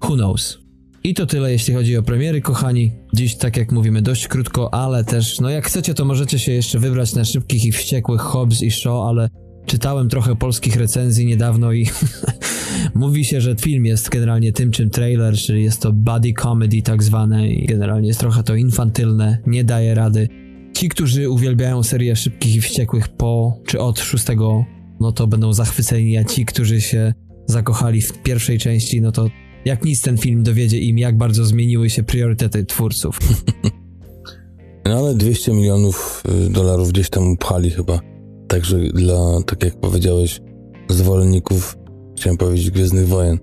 Who 0.03 0.15
knows? 0.15 0.62
I 1.05 1.13
to 1.13 1.25
tyle, 1.25 1.51
jeśli 1.51 1.73
chodzi 1.73 1.97
o 1.97 2.03
premiery, 2.03 2.41
kochani. 2.41 2.91
Dziś, 3.13 3.35
tak 3.35 3.57
jak 3.57 3.71
mówimy, 3.71 4.01
dość 4.01 4.27
krótko, 4.27 4.73
ale 4.73 5.03
też, 5.03 5.39
no 5.39 5.49
jak 5.49 5.67
chcecie, 5.67 5.93
to 5.93 6.05
możecie 6.05 6.39
się 6.39 6.51
jeszcze 6.51 6.79
wybrać 6.79 7.15
na 7.15 7.25
szybkich 7.25 7.65
i 7.65 7.71
wściekłych 7.71 8.21
Hobbs 8.21 8.61
i 8.61 8.71
Shaw, 8.71 9.07
ale 9.07 9.29
czytałem 9.65 10.09
trochę 10.09 10.35
polskich 10.35 10.75
recenzji 10.75 11.25
niedawno 11.25 11.73
i 11.73 11.87
mówi 12.95 13.25
się, 13.25 13.41
że 13.41 13.55
film 13.55 13.85
jest 13.85 14.09
generalnie 14.09 14.51
tym, 14.51 14.71
czym 14.71 14.89
trailer, 14.89 15.35
czyli 15.35 15.63
jest 15.63 15.81
to 15.81 15.93
buddy 15.93 16.33
comedy 16.33 16.81
tak 16.81 17.03
zwane 17.03 17.47
i 17.49 17.65
generalnie 17.65 18.07
jest 18.07 18.19
trochę 18.19 18.43
to 18.43 18.55
infantylne, 18.55 19.37
nie 19.47 19.63
daje 19.63 19.95
rady. 19.95 20.27
Ci, 20.73 20.89
którzy 20.89 21.29
uwielbiają 21.29 21.83
serię 21.83 22.15
szybkich 22.15 22.55
i 22.55 22.61
wściekłych 22.61 23.09
po 23.09 23.61
czy 23.67 23.79
od 23.79 23.99
szóstego, 23.99 24.65
no 24.99 25.11
to 25.11 25.27
będą 25.27 25.53
zachwyceni, 25.53 26.17
a 26.17 26.23
ci, 26.23 26.45
którzy 26.45 26.81
się 26.81 27.13
zakochali 27.47 28.01
w 28.01 28.13
pierwszej 28.13 28.59
części, 28.59 29.01
no 29.01 29.11
to 29.11 29.27
jak 29.65 29.86
nic 29.86 30.02
ten 30.02 30.17
film 30.17 30.43
dowiedzie 30.43 30.80
im, 30.80 30.97
jak 30.97 31.17
bardzo 31.17 31.45
zmieniły 31.45 31.89
się 31.89 32.04
priorytety 32.04 32.65
twórców. 32.65 33.19
No 34.86 34.97
ale 34.97 35.15
200 35.15 35.54
milionów 35.54 36.23
y, 36.47 36.49
dolarów 36.49 36.89
gdzieś 36.89 37.10
tam 37.10 37.32
upchali 37.32 37.69
chyba. 37.69 37.99
Także 38.47 38.80
dla, 38.80 39.41
tak 39.45 39.63
jak 39.63 39.80
powiedziałeś, 39.80 40.41
zwolenników, 40.89 41.78
chciałem 42.17 42.38
powiedzieć, 42.38 42.71
Gwiezdnych 42.71 43.08
Wojen, 43.08 43.39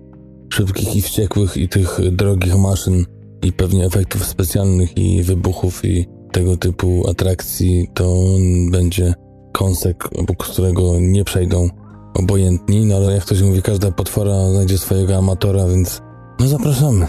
szybkich 0.53 0.95
i 0.95 1.01
wściekłych 1.01 1.57
i 1.57 1.69
tych 1.69 1.99
drogich 2.11 2.55
maszyn 2.55 3.05
i 3.43 3.53
pewnie 3.53 3.85
efektów 3.85 4.25
specjalnych 4.25 4.97
i 4.97 5.23
wybuchów 5.23 5.85
i 5.85 6.05
tego 6.31 6.57
typu 6.57 7.09
atrakcji, 7.09 7.87
to 7.93 8.23
będzie 8.71 9.13
kąsek, 9.51 10.09
obok 10.15 10.47
którego 10.47 10.99
nie 10.99 11.23
przejdą 11.23 11.69
obojętni, 12.13 12.85
no 12.85 12.95
ale 12.95 13.13
jak 13.13 13.25
to 13.25 13.35
się 13.35 13.45
mówi, 13.45 13.61
każda 13.61 13.91
potwora 13.91 14.51
znajdzie 14.51 14.77
swojego 14.77 15.17
amatora, 15.17 15.67
więc 15.67 16.01
no 16.41 16.47
zapraszamy 16.47 17.07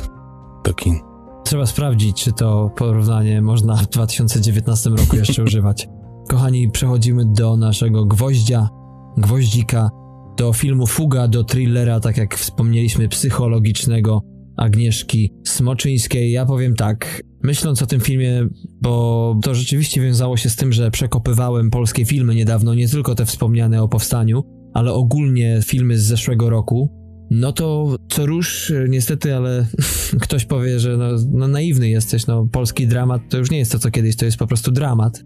do 0.65 0.75
kin. 0.75 0.99
Trzeba 1.45 1.67
sprawdzić, 1.67 2.25
czy 2.25 2.33
to 2.33 2.71
porównanie 2.77 3.43
można 3.43 3.77
w 3.77 3.89
2019 3.89 4.91
roku 4.91 5.17
jeszcze 5.17 5.43
używać. 5.49 5.89
Kochani, 6.29 6.71
przechodzimy 6.71 7.25
do 7.27 7.57
naszego 7.57 8.05
gwoździa, 8.05 8.69
gwoździka, 9.17 9.91
do 10.37 10.53
filmu 10.53 10.87
Fuga, 10.87 11.29
do 11.29 11.45
thrillera, 11.45 12.01
tak 12.01 12.17
jak 12.17 12.37
wspomnieliśmy, 12.37 13.09
psychologicznego 13.09 14.23
Agnieszki 14.57 15.33
Smoczyńskiej. 15.47 16.33
Ja 16.33 16.47
powiem 16.47 16.75
tak, 16.75 17.23
myśląc 17.43 17.83
o 17.83 17.87
tym 17.87 18.01
filmie, 18.01 18.47
bo 18.83 19.35
to 19.43 19.55
rzeczywiście 19.55 20.01
wiązało 20.01 20.37
się 20.37 20.51
z 20.51 20.57
tym, 20.57 20.73
że 20.73 20.91
przekopywałem 20.91 21.71
polskie 21.71 22.05
filmy 22.05 22.35
niedawno, 22.35 22.75
nie 22.75 22.89
tylko 22.89 23.15
te 23.15 23.27
wspomniane 23.27 23.83
o 23.83 23.89
powstaniu, 23.89 24.43
ale 24.75 24.93
ogólnie 24.93 25.61
filmy 25.65 25.99
z 25.99 26.05
zeszłego 26.05 26.51
roku, 26.51 27.02
no 27.33 27.53
to 27.53 27.97
co 28.09 28.27
rusz, 28.27 28.73
niestety, 28.89 29.37
ale 29.37 29.67
ktoś 30.25 30.45
powie, 30.45 30.79
że 30.79 30.97
no, 30.97 31.07
no, 31.33 31.49
naiwny 31.49 31.89
jesteś, 31.89 32.27
no 32.27 32.47
polski 32.53 32.87
dramat 32.87 33.23
to 33.29 33.39
już 33.39 33.51
nie 33.51 33.59
jest 33.59 33.73
to 33.73 33.79
co 33.79 33.91
kiedyś, 33.91 34.17
to 34.17 34.25
jest 34.25 34.37
po 34.37 34.47
prostu 34.47 34.71
dramat. 34.71 35.25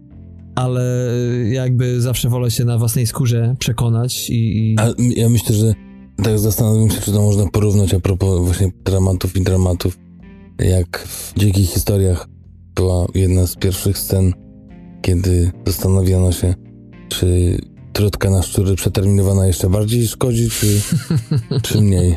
Ale 0.55 1.07
jakby 1.49 2.01
zawsze 2.01 2.29
wolę 2.29 2.51
się 2.51 2.65
na 2.65 2.77
własnej 2.77 3.07
skórze 3.07 3.55
przekonać 3.59 4.29
i... 4.29 4.33
i... 4.33 4.75
Ja 5.19 5.29
myślę, 5.29 5.55
że 5.55 5.73
tak 6.23 6.39
zastanawiam 6.39 6.89
się, 6.89 7.01
czy 7.01 7.11
to 7.11 7.21
można 7.21 7.49
porównać 7.49 7.93
a 7.93 7.99
propos 7.99 8.45
właśnie 8.45 8.71
dramatów 8.85 9.35
i 9.35 9.41
dramatów, 9.41 9.97
jak 10.59 10.99
w 10.99 11.33
Dzikich 11.39 11.69
Historiach 11.69 12.27
była 12.75 13.05
jedna 13.15 13.47
z 13.47 13.55
pierwszych 13.55 13.97
scen, 13.97 14.33
kiedy 15.01 15.51
zastanawiano 15.65 16.31
się, 16.31 16.55
czy 17.09 17.57
trutka 17.97 18.29
na 18.29 18.41
szczury 18.41 18.75
przeterminowana 18.75 19.47
jeszcze 19.47 19.69
bardziej 19.69 20.07
szkodzi, 20.07 20.49
czy, 20.49 20.81
czy 21.63 21.81
mniej? 21.81 22.15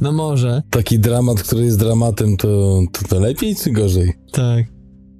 No 0.00 0.12
może. 0.12 0.62
Taki 0.70 0.98
dramat, 0.98 1.42
który 1.42 1.64
jest 1.64 1.78
dramatem, 1.78 2.36
to, 2.36 2.80
to, 2.92 3.08
to 3.08 3.20
lepiej 3.20 3.56
czy 3.56 3.70
gorzej? 3.70 4.12
Tak. 4.32 4.66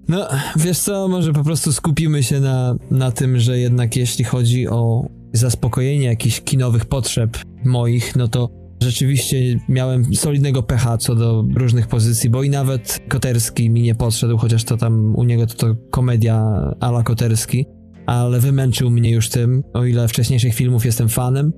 No, 0.09 0.29
wiesz 0.57 0.79
co, 0.79 1.09
może 1.09 1.33
po 1.33 1.45
prostu 1.45 1.73
skupimy 1.73 2.23
się 2.23 2.41
na, 2.41 2.77
na 2.91 3.11
tym, 3.11 3.39
że 3.39 3.59
jednak 3.59 3.97
jeśli 3.97 4.25
chodzi 4.25 4.69
o 4.69 5.09
zaspokojenie 5.33 6.07
jakichś 6.07 6.41
kinowych 6.41 6.85
potrzeb 6.85 7.39
moich, 7.65 8.17
no 8.17 8.29
to 8.29 8.49
rzeczywiście 8.83 9.61
miałem 9.69 10.15
solidnego 10.15 10.63
pecha 10.63 10.99
co 10.99 11.15
do 11.15 11.45
różnych 11.55 11.87
pozycji, 11.87 12.31
bo 12.31 12.43
i 12.43 12.51
nawet 12.51 13.01
Koterski 13.09 13.71
mi 13.71 13.83
nie 13.83 13.95
podszedł, 13.95 14.39
chociaż 14.39 14.65
to 14.65 14.77
tam 14.77 15.17
u 15.17 15.25
niego 15.25 15.47
to, 15.47 15.55
to 15.55 15.75
komedia 15.91 16.45
ala 16.81 17.03
Koterski 17.03 17.67
ale 18.07 18.41
wymęczył 18.41 18.91
mnie 18.91 19.11
już 19.11 19.29
tym, 19.29 19.63
o 19.73 19.85
ile 19.85 20.09
wcześniejszych 20.09 20.55
filmów 20.55 20.85
jestem 20.85 21.09
fanem. 21.09 21.53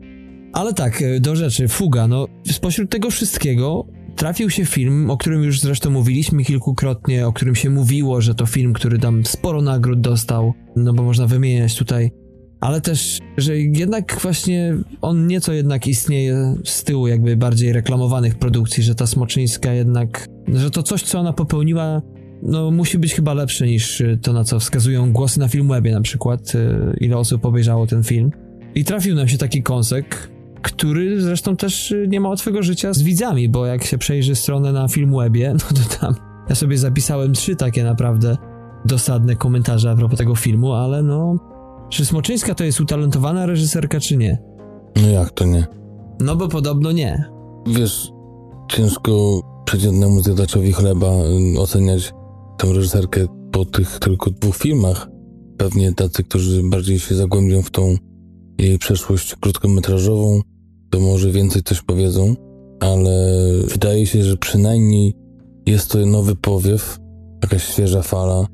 Ale 0.52 0.74
tak, 0.74 1.02
e, 1.02 1.20
do 1.20 1.36
rzeczy, 1.36 1.68
Fuga, 1.68 2.08
no 2.08 2.26
spośród 2.46 2.90
tego 2.90 3.10
wszystkiego 3.10 3.86
trafił 4.16 4.50
się 4.50 4.66
film, 4.66 5.10
o 5.10 5.16
którym 5.16 5.42
już 5.42 5.60
zresztą 5.60 5.90
mówiliśmy 5.90 6.44
kilkukrotnie, 6.44 7.26
o 7.26 7.32
którym 7.32 7.54
się 7.54 7.70
mówiło, 7.70 8.20
że 8.20 8.34
to 8.34 8.46
film, 8.46 8.72
który 8.72 8.98
tam 8.98 9.24
sporo 9.24 9.62
nagród 9.62 10.00
dostał, 10.00 10.54
no 10.76 10.92
bo 10.92 11.02
można 11.02 11.26
wymieniać 11.26 11.76
tutaj, 11.76 12.10
ale 12.60 12.80
też, 12.80 13.18
że 13.36 13.58
jednak 13.58 14.18
właśnie 14.22 14.74
on 15.00 15.26
nieco 15.26 15.52
jednak 15.52 15.86
istnieje 15.86 16.54
z 16.64 16.84
tyłu 16.84 17.06
jakby 17.06 17.36
bardziej 17.36 17.72
reklamowanych 17.72 18.38
produkcji, 18.38 18.82
że 18.82 18.94
ta 18.94 19.06
Smoczyńska 19.06 19.72
jednak, 19.72 20.28
że 20.48 20.70
to 20.70 20.82
coś, 20.82 21.02
co 21.02 21.20
ona 21.20 21.32
popełniła 21.32 22.02
no, 22.42 22.70
musi 22.70 22.98
być 22.98 23.14
chyba 23.14 23.34
lepsze 23.34 23.66
niż 23.66 24.00
y, 24.00 24.18
to, 24.22 24.32
na 24.32 24.44
co 24.44 24.60
wskazują 24.60 25.12
głosy 25.12 25.40
na 25.40 25.48
Filmwebie 25.48 25.92
na 25.92 26.00
przykład, 26.00 26.54
y, 26.54 26.96
ile 27.00 27.16
osób 27.16 27.44
obejrzało 27.44 27.86
ten 27.86 28.02
film. 28.02 28.30
I 28.74 28.84
trafił 28.84 29.14
nam 29.14 29.28
się 29.28 29.38
taki 29.38 29.62
kąsek, 29.62 30.30
który 30.62 31.20
zresztą 31.20 31.56
też 31.56 31.90
y, 31.90 32.06
nie 32.08 32.20
ma 32.20 32.28
łatwego 32.28 32.62
życia 32.62 32.92
z 32.92 33.02
widzami, 33.02 33.48
bo 33.48 33.66
jak 33.66 33.84
się 33.84 33.98
przejrzy 33.98 34.34
stronę 34.34 34.72
na 34.72 34.88
Filmwebie, 34.88 35.54
no 35.60 35.76
to 35.76 35.98
tam 35.98 36.14
ja 36.48 36.54
sobie 36.54 36.78
zapisałem 36.78 37.32
trzy 37.32 37.56
takie 37.56 37.84
naprawdę 37.84 38.36
dosadne 38.84 39.36
komentarze 39.36 39.90
a 39.90 39.96
propos 39.96 40.18
tego 40.18 40.34
filmu, 40.34 40.72
ale 40.72 41.02
no... 41.02 41.36
Czy 41.90 42.06
Smoczyńska 42.06 42.54
to 42.54 42.64
jest 42.64 42.80
utalentowana 42.80 43.46
reżyserka, 43.46 44.00
czy 44.00 44.16
nie? 44.16 44.38
No 45.02 45.08
jak 45.08 45.30
to 45.30 45.44
nie? 45.44 45.66
No 46.20 46.36
bo 46.36 46.48
podobno 46.48 46.92
nie. 46.92 47.24
Wiesz, 47.66 48.10
ciężko 48.70 49.40
przeciętnemu 49.64 50.20
zjadaczowi 50.20 50.72
chleba 50.72 51.10
oceniać 51.58 52.12
tę 52.58 52.72
reżyserkę 52.72 53.26
po 53.52 53.64
tych 53.64 53.98
tylko 53.98 54.30
dwóch 54.30 54.56
filmach. 54.56 55.08
Pewnie 55.56 55.94
tacy, 55.94 56.24
którzy 56.24 56.62
bardziej 56.62 56.98
się 56.98 57.14
zagłębią 57.14 57.62
w 57.62 57.70
tą 57.70 57.96
jej 58.58 58.78
przeszłość 58.78 59.34
krótkometrażową, 59.40 60.40
to 60.90 61.00
może 61.00 61.30
więcej 61.30 61.62
coś 61.62 61.82
powiedzą, 61.82 62.34
ale 62.80 63.34
wydaje 63.68 64.06
się, 64.06 64.24
że 64.24 64.36
przynajmniej 64.36 65.14
jest 65.66 65.90
to 65.90 66.06
nowy 66.06 66.36
powiew, 66.36 66.98
jakaś 67.42 67.64
świeża 67.64 68.02
fala. 68.02 68.46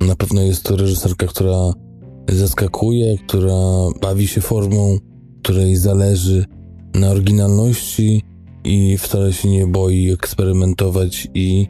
Na 0.00 0.16
pewno 0.16 0.42
jest 0.42 0.64
to 0.64 0.76
reżyserka, 0.76 1.26
która 1.26 1.72
zaskakuje, 2.28 3.18
która 3.18 3.54
bawi 4.00 4.28
się 4.28 4.40
formą, 4.40 4.98
której 5.42 5.76
zależy 5.76 6.44
na 6.94 7.10
oryginalności 7.10 8.22
i 8.64 8.98
wcale 8.98 9.32
się 9.32 9.48
nie 9.48 9.66
boi 9.66 10.10
eksperymentować 10.10 11.28
i 11.34 11.66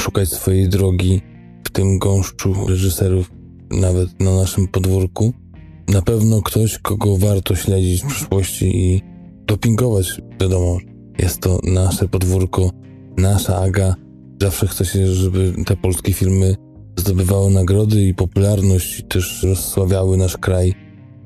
szukać 0.00 0.28
swojej 0.28 0.68
drogi 0.68 1.20
w 1.64 1.70
tym 1.70 1.98
gąszczu 1.98 2.54
reżyserów, 2.68 3.30
nawet 3.70 4.20
na 4.20 4.34
naszym 4.34 4.68
podwórku. 4.68 5.32
Na 5.88 6.02
pewno 6.02 6.42
ktoś, 6.42 6.78
kogo 6.78 7.16
warto 7.16 7.54
śledzić 7.54 8.02
w 8.02 8.06
przyszłości 8.06 8.76
i 8.76 9.02
dopingować. 9.46 10.20
Wiadomo, 10.40 10.78
jest 11.18 11.40
to 11.40 11.60
nasze 11.64 12.08
podwórko, 12.08 12.70
nasza 13.16 13.56
Aga. 13.56 13.94
Zawsze 14.40 14.66
chce 14.66 14.84
się, 14.84 15.06
żeby 15.06 15.52
te 15.66 15.76
polskie 15.76 16.12
filmy 16.12 16.56
zdobywały 16.96 17.50
nagrody 17.50 18.02
i 18.02 18.14
popularność 18.14 18.98
i 18.98 19.02
też 19.02 19.42
rozsławiały 19.42 20.16
nasz 20.16 20.36
kraj 20.36 20.74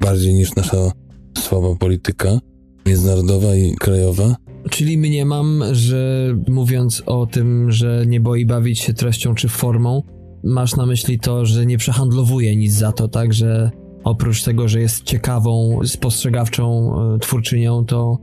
bardziej 0.01 0.35
niż 0.35 0.55
nasza 0.55 0.92
słaba 1.38 1.75
polityka 1.75 2.38
międzynarodowa 2.87 3.57
i 3.57 3.75
krajowa. 3.75 4.37
Czyli 4.70 4.99
mniemam, 4.99 5.62
że 5.72 6.35
mówiąc 6.49 7.03
o 7.07 7.27
tym, 7.27 7.72
że 7.72 8.05
nie 8.07 8.20
boi 8.20 8.46
bawić 8.46 8.79
się 8.79 8.94
treścią 8.94 9.35
czy 9.35 9.49
formą, 9.49 10.03
masz 10.44 10.77
na 10.77 10.87
myśli 10.87 11.18
to, 11.18 11.46
że 11.46 11.66
nie 11.66 11.79
przehandlowuje 11.79 12.57
nic 12.57 12.72
za 12.75 12.92
to, 12.92 13.09
tak? 13.09 13.35
Że 13.35 13.70
oprócz 14.05 14.42
tego, 14.42 14.68
że 14.68 14.81
jest 14.81 15.03
ciekawą, 15.03 15.81
spostrzegawczą 15.85 16.92
e, 17.14 17.18
twórczynią, 17.18 17.85
to 17.85 18.18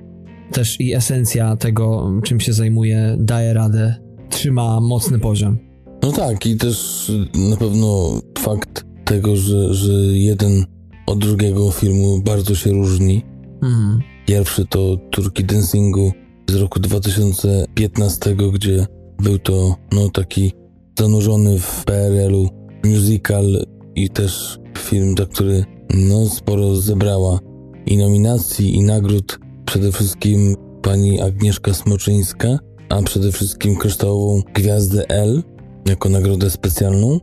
też 0.51 0.81
i 0.81 0.93
esencja 0.93 1.55
tego, 1.55 2.11
czym 2.23 2.39
się 2.39 2.53
zajmuje, 2.53 3.15
daje 3.19 3.53
radę, 3.53 3.95
trzyma 4.29 4.81
mocny 4.81 5.19
poziom. 5.19 5.57
No 6.03 6.11
tak, 6.11 6.45
i 6.45 6.57
też 6.57 7.11
na 7.49 7.57
pewno 7.57 8.19
fakt 8.39 8.85
tego, 9.05 9.35
że, 9.35 9.73
że 9.73 9.93
jeden 10.11 10.65
od 11.07 11.19
drugiego 11.19 11.71
filmu 11.71 12.21
bardzo 12.21 12.55
się 12.55 12.71
różni. 12.71 13.25
Mhm. 13.63 13.99
Pierwszy 14.25 14.65
to 14.65 14.97
Turki 15.11 15.43
Dancingu 15.43 16.11
z 16.49 16.55
roku 16.55 16.79
2015, 16.79 18.35
gdzie 18.53 18.85
był 19.23 19.39
to 19.39 19.75
no 19.91 20.09
taki 20.09 20.53
zanurzony 20.99 21.59
w 21.59 21.85
PRL-u 21.85 22.49
musical 22.85 23.65
i 23.95 24.09
też 24.09 24.59
film, 24.77 25.15
za 25.17 25.25
który 25.25 25.65
no 25.93 26.29
sporo 26.29 26.75
zebrała 26.75 27.39
i 27.85 27.97
nominacji, 27.97 28.75
i 28.75 28.83
nagród. 28.83 29.39
Przede 29.65 29.91
wszystkim 29.91 30.55
pani 30.81 31.21
Agnieszka 31.21 31.73
Smoczyńska, 31.73 32.59
a 32.89 33.01
przede 33.01 33.31
wszystkim 33.31 33.75
kryształową 33.75 34.41
gwiazdę 34.53 35.09
L 35.09 35.43
jako 35.85 36.09
nagrodę 36.09 36.49
specjalną. 36.49 37.19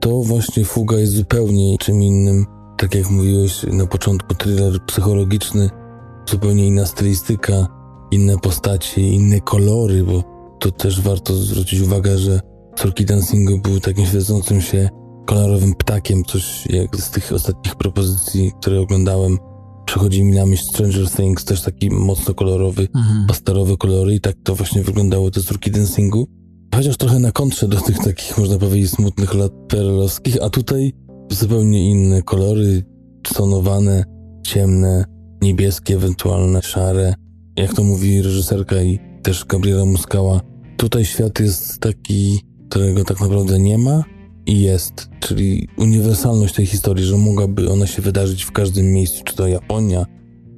To 0.00 0.22
właśnie 0.22 0.64
Fuga 0.64 0.98
jest 0.98 1.12
zupełnie 1.12 1.76
czym 1.78 2.02
innym. 2.02 2.46
Tak 2.78 2.94
jak 2.94 3.10
mówiłeś 3.10 3.62
na 3.62 3.86
początku, 3.86 4.34
thriller 4.34 4.86
psychologiczny, 4.86 5.70
zupełnie 6.30 6.66
inna 6.66 6.86
stylistyka, 6.86 7.66
inne 8.10 8.38
postacie, 8.38 9.02
inne 9.02 9.40
kolory, 9.40 10.04
bo 10.04 10.24
to 10.60 10.70
też 10.70 11.00
warto 11.00 11.34
zwrócić 11.34 11.80
uwagę, 11.80 12.18
że 12.18 12.40
Córki 12.76 13.04
Dancingu 13.04 13.58
był 13.58 13.80
takim 13.80 14.06
świecącym 14.06 14.60
się 14.60 14.88
kolorowym 15.26 15.74
ptakiem, 15.74 16.24
coś 16.24 16.66
jak 16.66 16.96
z 16.96 17.10
tych 17.10 17.32
ostatnich 17.32 17.74
propozycji, 17.74 18.52
które 18.60 18.80
oglądałem. 18.80 19.38
Przychodzi 19.86 20.22
mi 20.22 20.32
na 20.32 20.46
myśl 20.46 20.64
Stranger 20.64 21.10
Things, 21.10 21.44
też 21.44 21.62
taki 21.62 21.90
mocno 21.90 22.34
kolorowy, 22.34 22.88
mhm. 22.94 23.26
pasterowy 23.26 23.76
kolory 23.76 24.14
i 24.14 24.20
tak 24.20 24.34
to 24.42 24.54
właśnie 24.54 24.82
wyglądało 24.82 25.30
te 25.30 25.42
Córki 25.42 25.70
Dancingu. 25.70 26.28
chociaż 26.74 26.96
trochę 26.96 27.18
na 27.18 27.32
kontrze 27.32 27.68
do 27.68 27.80
tych 27.80 27.98
takich, 27.98 28.38
można 28.38 28.58
powiedzieć, 28.58 28.90
smutnych 28.90 29.34
lat 29.34 29.52
perelowskich, 29.68 30.42
a 30.42 30.50
tutaj 30.50 30.92
zupełnie 31.30 31.90
inne 31.90 32.22
kolory, 32.22 32.84
stonowane, 33.26 34.04
ciemne, 34.46 35.04
niebieskie, 35.42 35.94
ewentualne 35.94 36.62
szare. 36.62 37.14
Jak 37.56 37.74
to 37.74 37.84
mówi 37.84 38.22
reżyserka 38.22 38.82
i 38.82 38.98
też 39.22 39.44
Gabriela 39.44 39.84
Muskała, 39.84 40.40
tutaj 40.76 41.04
świat 41.04 41.40
jest 41.40 41.78
taki, 41.78 42.40
którego 42.70 43.04
tak 43.04 43.20
naprawdę 43.20 43.58
nie 43.58 43.78
ma 43.78 44.04
i 44.46 44.60
jest, 44.60 45.08
czyli 45.20 45.68
uniwersalność 45.76 46.54
tej 46.54 46.66
historii, 46.66 47.04
że 47.04 47.16
mogłaby 47.16 47.70
ona 47.70 47.86
się 47.86 48.02
wydarzyć 48.02 48.42
w 48.42 48.52
każdym 48.52 48.92
miejscu, 48.92 49.24
czy 49.24 49.36
to 49.36 49.48
Japonia, 49.48 50.06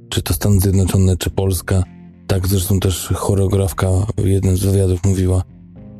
czy 0.09 0.21
to 0.21 0.33
Stany 0.33 0.59
Zjednoczone, 0.59 1.17
czy 1.17 1.29
Polska. 1.29 1.83
Tak 2.27 2.47
zresztą 2.47 2.79
też 2.79 3.07
choreografka 3.15 3.89
w 4.17 4.25
jednym 4.25 4.57
z 4.57 4.63
wywiadów 4.63 5.03
mówiła, 5.05 5.43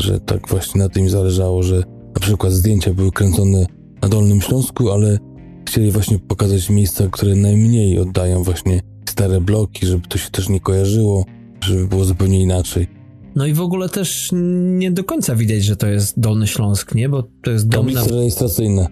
że 0.02 0.20
tak 0.20 0.48
właśnie 0.48 0.82
na 0.82 0.90
tym 0.90 1.10
zależało, 1.10 1.64
że 1.64 1.84
na 2.16 2.22
przykład 2.22 2.54
zdjęcia 2.54 2.94
były 2.94 3.12
kręcone 3.12 3.66
na 4.02 4.10
Dolnym 4.10 4.42
Śląsku, 4.42 4.92
ale 4.92 5.20
chcieli 5.68 5.92
właśnie 5.92 6.20
pokazać 6.20 6.70
miejsca, 6.70 7.08
które 7.12 7.36
najmniej 7.36 8.00
oddają 8.00 8.44
właśnie 8.44 8.82
stare 9.10 9.42
bloki, 9.42 9.86
żeby 9.86 10.08
to 10.08 10.18
się 10.18 10.30
też 10.30 10.50
nie 10.50 10.60
kojarzyło, 10.60 11.26
żeby 11.62 11.88
było 11.88 12.06
zupełnie 12.06 12.42
inaczej. 12.42 13.03
No 13.36 13.46
i 13.46 13.54
w 13.54 13.62
ogóle 13.62 13.90
też 13.90 14.30
nie 14.34 14.92
do 14.92 15.04
końca 15.04 15.36
widać, 15.36 15.64
że 15.64 15.76
to 15.76 15.88
jest 15.88 16.20
Dolny 16.20 16.48
Śląsk, 16.48 16.96
nie? 16.96 17.10
Bo 17.10 17.24
to 17.44 17.52
jest 17.52 17.68
dom 17.68 17.86
Tablice 17.86 18.12
na... 18.12 18.18
rejestracyjne. 18.18 18.88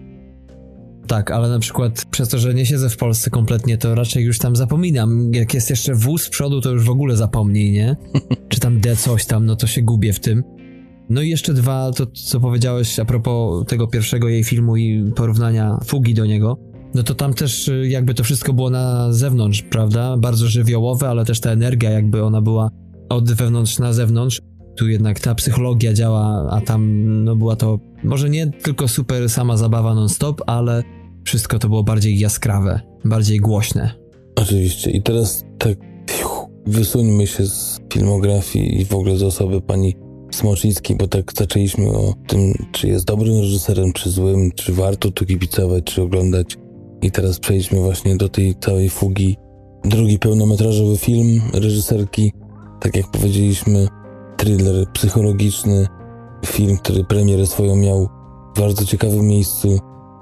Tak, 1.06 1.30
ale 1.30 1.48
na 1.48 1.58
przykład 1.58 2.04
przez 2.10 2.28
to, 2.28 2.38
że 2.38 2.54
nie 2.54 2.66
siedzę 2.66 2.90
w 2.90 2.96
Polsce 2.96 3.30
kompletnie, 3.30 3.78
to 3.78 3.94
raczej 3.94 4.24
już 4.24 4.38
tam 4.38 4.56
zapominam. 4.56 5.34
Jak 5.34 5.54
jest 5.54 5.70
jeszcze 5.70 5.94
wóz 5.94 6.22
z 6.22 6.28
przodu, 6.28 6.60
to 6.60 6.70
już 6.70 6.84
w 6.84 6.90
ogóle 6.90 7.16
zapomnij, 7.16 7.72
nie? 7.72 7.96
Czy 8.48 8.60
tam 8.60 8.80
D 8.80 8.96
coś 8.96 9.26
tam, 9.26 9.46
no 9.46 9.56
to 9.56 9.66
się 9.66 9.82
gubię 9.82 10.12
w 10.12 10.20
tym. 10.20 10.42
No 11.08 11.22
i 11.22 11.28
jeszcze 11.28 11.54
dwa, 11.54 11.90
to 11.92 12.06
co 12.06 12.40
powiedziałeś 12.40 12.98
a 12.98 13.04
propos 13.04 13.66
tego 13.66 13.86
pierwszego 13.86 14.28
jej 14.28 14.44
filmu 14.44 14.76
i 14.76 15.12
porównania 15.16 15.78
fugi 15.84 16.14
do 16.14 16.26
niego. 16.26 16.58
No 16.94 17.02
to 17.02 17.14
tam 17.14 17.34
też 17.34 17.68
y, 17.68 17.88
jakby 17.88 18.14
to 18.14 18.24
wszystko 18.24 18.52
było 18.52 18.70
na 18.70 19.12
zewnątrz, 19.12 19.62
prawda? 19.62 20.16
Bardzo 20.16 20.46
żywiołowe, 20.46 21.08
ale 21.08 21.24
też 21.24 21.40
ta 21.40 21.50
energia 21.50 21.90
jakby 21.90 22.24
ona 22.24 22.42
była 22.42 22.70
od 23.14 23.32
wewnątrz 23.32 23.78
na 23.78 23.92
zewnątrz. 23.92 24.40
Tu 24.76 24.88
jednak 24.88 25.20
ta 25.20 25.34
psychologia 25.34 25.92
działa, 25.92 26.48
a 26.50 26.60
tam 26.60 27.02
no 27.24 27.36
była 27.36 27.56
to 27.56 27.78
może 28.04 28.30
nie 28.30 28.46
tylko 28.46 28.88
super 28.88 29.30
sama 29.30 29.56
zabawa 29.56 29.94
non-stop, 29.94 30.42
ale 30.46 30.82
wszystko 31.24 31.58
to 31.58 31.68
było 31.68 31.82
bardziej 31.82 32.18
jaskrawe, 32.18 32.80
bardziej 33.04 33.38
głośne. 33.38 33.94
Oczywiście. 34.36 34.90
I 34.90 35.02
teraz 35.02 35.44
tak 35.58 35.78
wysuńmy 36.66 37.26
się 37.26 37.46
z 37.46 37.80
filmografii 37.92 38.80
i 38.80 38.84
w 38.84 38.94
ogóle 38.94 39.16
z 39.16 39.22
osoby 39.22 39.60
pani 39.60 39.94
Smoczyńskiej, 40.30 40.96
bo 40.96 41.08
tak 41.08 41.32
zaczęliśmy 41.36 41.88
o 41.88 42.14
tym, 42.26 42.54
czy 42.72 42.88
jest 42.88 43.04
dobrym 43.04 43.38
reżyserem, 43.38 43.92
czy 43.92 44.10
złym, 44.10 44.50
czy 44.54 44.72
warto 44.72 45.10
tu 45.10 45.26
kibicować, 45.26 45.84
czy 45.84 46.02
oglądać. 46.02 46.56
I 47.02 47.10
teraz 47.10 47.38
przejdźmy 47.38 47.80
właśnie 47.80 48.16
do 48.16 48.28
tej 48.28 48.54
całej 48.54 48.90
fugi. 48.90 49.36
Drugi 49.84 50.18
pełnometrażowy 50.18 50.96
film 50.96 51.40
reżyserki, 51.54 52.32
tak 52.82 52.96
jak 52.96 53.10
powiedzieliśmy, 53.10 53.88
thriller 54.36 54.92
psychologiczny, 54.92 55.86
film, 56.46 56.76
który 56.76 57.04
premierę 57.04 57.46
swoją 57.46 57.76
miał 57.76 58.08
w 58.56 58.60
bardzo 58.60 58.84
ciekawym 58.84 59.26
miejscu 59.26 59.78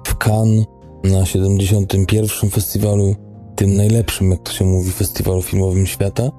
w 0.07 0.15
Cannes 0.17 0.65
na 1.05 1.27
71. 1.27 2.51
festiwalu, 2.51 3.15
tym 3.57 3.77
najlepszym, 3.77 4.31
jak 4.31 4.43
to 4.43 4.53
się 4.53 4.65
mówi, 4.65 4.91
festiwalu 4.91 5.43
filmowym 5.43 5.87
świata, 5.87 6.31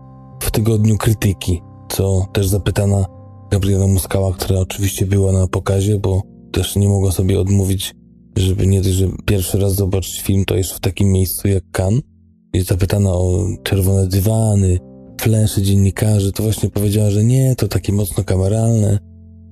w 0.44 0.52
tygodniu 0.52 0.98
krytyki, 0.98 1.62
co 1.90 2.26
też 2.34 2.48
zapytana 2.48 3.06
Gabriela 3.52 3.88
Muskała, 3.88 4.34
która 4.34 4.60
oczywiście 4.60 5.06
była 5.06 5.32
na 5.32 5.48
pokazie, 5.48 6.00
bo 6.00 6.22
też 6.52 6.76
nie 6.76 6.90
mogła 6.90 7.12
sobie 7.12 7.40
odmówić, 7.40 7.94
żeby 8.38 8.68
nie 8.68 8.82
dość, 8.82 8.96
że 8.96 9.08
pierwszy 9.26 9.60
raz 9.60 9.76
zobaczyć 9.76 10.22
film, 10.22 10.46
to 10.46 10.56
jeszcze 10.56 10.76
w 10.76 10.80
takim 10.80 11.12
miejscu 11.12 11.48
jak 11.48 11.64
Cannes. 11.72 12.02
Jest 12.54 12.68
zapytana 12.68 13.10
o 13.10 13.48
czerwone 13.64 14.08
dywany, 14.08 14.80
flesze 15.22 15.62
dziennikarzy, 15.62 16.32
to 16.32 16.44
właśnie 16.44 16.70
powiedziała, 16.70 17.10
że 17.10 17.24
nie, 17.24 17.56
to 17.56 17.68
takie 17.68 17.94
mocno 17.94 18.24
kameralne, 18.24 19.00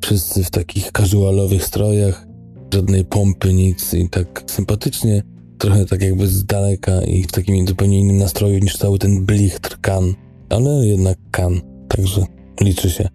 wszyscy 0.02 0.44
w 0.44 0.50
takich 0.50 0.92
casualowych 0.92 1.64
strojach, 1.64 2.28
żadnej 2.74 3.06
pompy, 3.06 3.54
nic 3.54 3.94
i 3.94 4.10
tak 4.10 4.44
sympatycznie, 4.48 5.24
trochę 5.58 5.86
tak 5.86 6.02
jakby 6.02 6.28
z 6.28 6.46
daleka 6.46 7.02
i 7.02 7.24
w 7.24 7.32
takim 7.32 7.68
zupełnie 7.68 8.00
innym 8.00 8.18
nastroju 8.18 8.60
niż 8.60 8.78
cały 8.78 9.00
ten 9.00 9.26
blichtr 9.26 9.78
Kan, 9.82 10.14
ale 10.50 10.86
jednak 10.86 11.18
Kan, 11.32 11.62
także 11.88 12.26
liczy 12.62 12.90
się. 12.90 13.10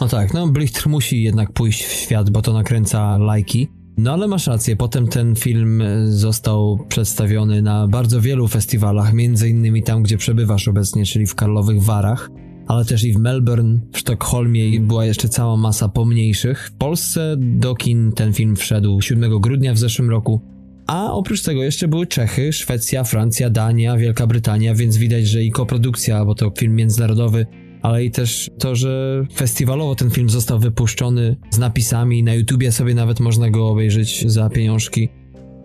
No 0.00 0.08
tak, 0.08 0.34
no 0.34 0.46
Blichtr 0.46 0.88
musi 0.88 1.22
jednak 1.22 1.52
pójść 1.52 1.84
w 1.84 1.92
świat, 1.92 2.30
bo 2.30 2.42
to 2.42 2.52
nakręca 2.52 3.18
lajki. 3.18 3.68
No 3.96 4.12
ale 4.12 4.28
masz 4.28 4.46
rację, 4.46 4.76
potem 4.76 5.08
ten 5.08 5.36
film 5.36 5.82
został 6.04 6.78
przedstawiony 6.88 7.62
na 7.62 7.88
bardzo 7.88 8.20
wielu 8.20 8.48
festiwalach, 8.48 9.12
między 9.12 9.48
innymi 9.48 9.82
tam, 9.82 10.02
gdzie 10.02 10.16
przebywasz 10.16 10.68
obecnie, 10.68 11.04
czyli 11.04 11.26
w 11.26 11.34
Karlowych 11.34 11.82
Warach, 11.82 12.30
ale 12.66 12.84
też 12.84 13.04
i 13.04 13.12
w 13.12 13.18
Melbourne, 13.18 13.80
w 13.92 13.98
Sztokholmie 13.98 14.80
była 14.80 15.04
jeszcze 15.04 15.28
cała 15.28 15.56
masa 15.56 15.88
pomniejszych. 15.88 16.68
W 16.68 16.76
Polsce 16.76 17.36
do 17.38 17.74
kin 17.74 18.12
ten 18.12 18.32
film 18.32 18.56
wszedł 18.56 19.00
7 19.00 19.40
grudnia 19.40 19.74
w 19.74 19.78
zeszłym 19.78 20.10
roku, 20.10 20.40
a 20.86 21.12
oprócz 21.12 21.42
tego 21.42 21.62
jeszcze 21.62 21.88
były 21.88 22.06
Czechy, 22.06 22.52
Szwecja, 22.52 23.04
Francja, 23.04 23.50
Dania, 23.50 23.96
Wielka 23.96 24.26
Brytania, 24.26 24.74
więc 24.74 24.96
widać, 24.96 25.26
że 25.26 25.42
i 25.42 25.50
koprodukcja, 25.50 26.24
bo 26.24 26.34
to 26.34 26.52
film 26.58 26.74
międzynarodowy, 26.74 27.46
ale 27.84 28.04
i 28.04 28.10
też 28.10 28.50
to, 28.58 28.74
że 28.74 29.24
festiwalowo 29.34 29.94
ten 29.94 30.10
film 30.10 30.30
został 30.30 30.58
wypuszczony 30.58 31.36
z 31.50 31.58
napisami, 31.58 32.22
na 32.22 32.34
YouTubie 32.34 32.72
sobie 32.72 32.94
nawet 32.94 33.20
można 33.20 33.50
go 33.50 33.68
obejrzeć 33.68 34.30
za 34.32 34.50
pieniążki. 34.50 35.08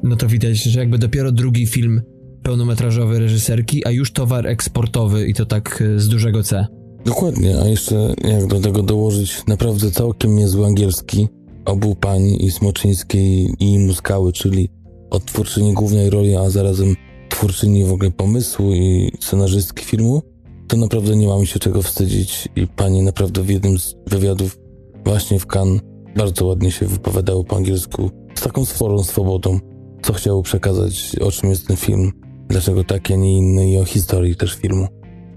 No 0.03 0.15
to 0.15 0.27
widać, 0.27 0.63
że 0.63 0.79
jakby 0.79 0.97
dopiero 0.97 1.31
drugi 1.31 1.67
film 1.67 2.01
pełnometrażowy 2.43 3.19
reżyserki, 3.19 3.87
a 3.87 3.91
już 3.91 4.11
towar 4.11 4.47
eksportowy 4.47 5.27
i 5.27 5.33
to 5.33 5.45
tak 5.45 5.83
z 5.97 6.07
dużego 6.07 6.43
C. 6.43 6.67
Dokładnie, 7.05 7.59
a 7.63 7.67
jeszcze 7.67 8.13
jak 8.23 8.47
do 8.47 8.59
tego 8.59 8.83
dołożyć 8.83 9.45
naprawdę 9.47 9.91
całkiem 9.91 10.35
niezły 10.35 10.65
angielski 10.65 11.27
obu 11.65 11.95
pań 11.95 12.21
i 12.39 12.51
Smoczyńskiej 12.51 13.49
i 13.59 13.79
Muskały, 13.79 14.33
czyli 14.33 14.69
odtwórczyni 15.09 15.73
głównej 15.73 16.09
roli, 16.09 16.35
a 16.35 16.49
zarazem 16.49 16.95
twórczyni 17.29 17.85
w 17.85 17.91
ogóle 17.91 18.11
pomysłu 18.11 18.73
i 18.73 19.11
scenarzystki 19.19 19.85
filmu, 19.85 20.21
to 20.69 20.77
naprawdę 20.77 21.15
nie 21.15 21.27
mamy 21.27 21.45
się 21.45 21.59
czego 21.59 21.81
wstydzić 21.81 22.49
i 22.55 22.67
pani 22.67 23.01
naprawdę 23.01 23.43
w 23.43 23.49
jednym 23.49 23.79
z 23.79 23.95
wywiadów 24.07 24.57
właśnie 25.05 25.39
w 25.39 25.47
Cannes 25.55 25.81
bardzo 26.15 26.45
ładnie 26.45 26.71
się 26.71 26.85
wypowiadało 26.85 27.43
po 27.43 27.55
angielsku 27.55 28.11
z 28.35 28.41
taką 28.41 28.65
sporą 28.65 29.03
swobodą, 29.03 29.59
co 30.01 30.13
chciało 30.13 30.43
przekazać, 30.43 31.15
o 31.21 31.31
czym 31.31 31.49
jest 31.49 31.67
ten 31.67 31.77
film, 31.77 32.11
dlaczego 32.49 32.83
taki, 32.83 33.13
a 33.13 33.15
nie 33.15 33.37
inny 33.37 33.71
i 33.71 33.77
o 33.77 33.85
historii 33.85 34.35
też 34.35 34.55
filmu. 34.55 34.87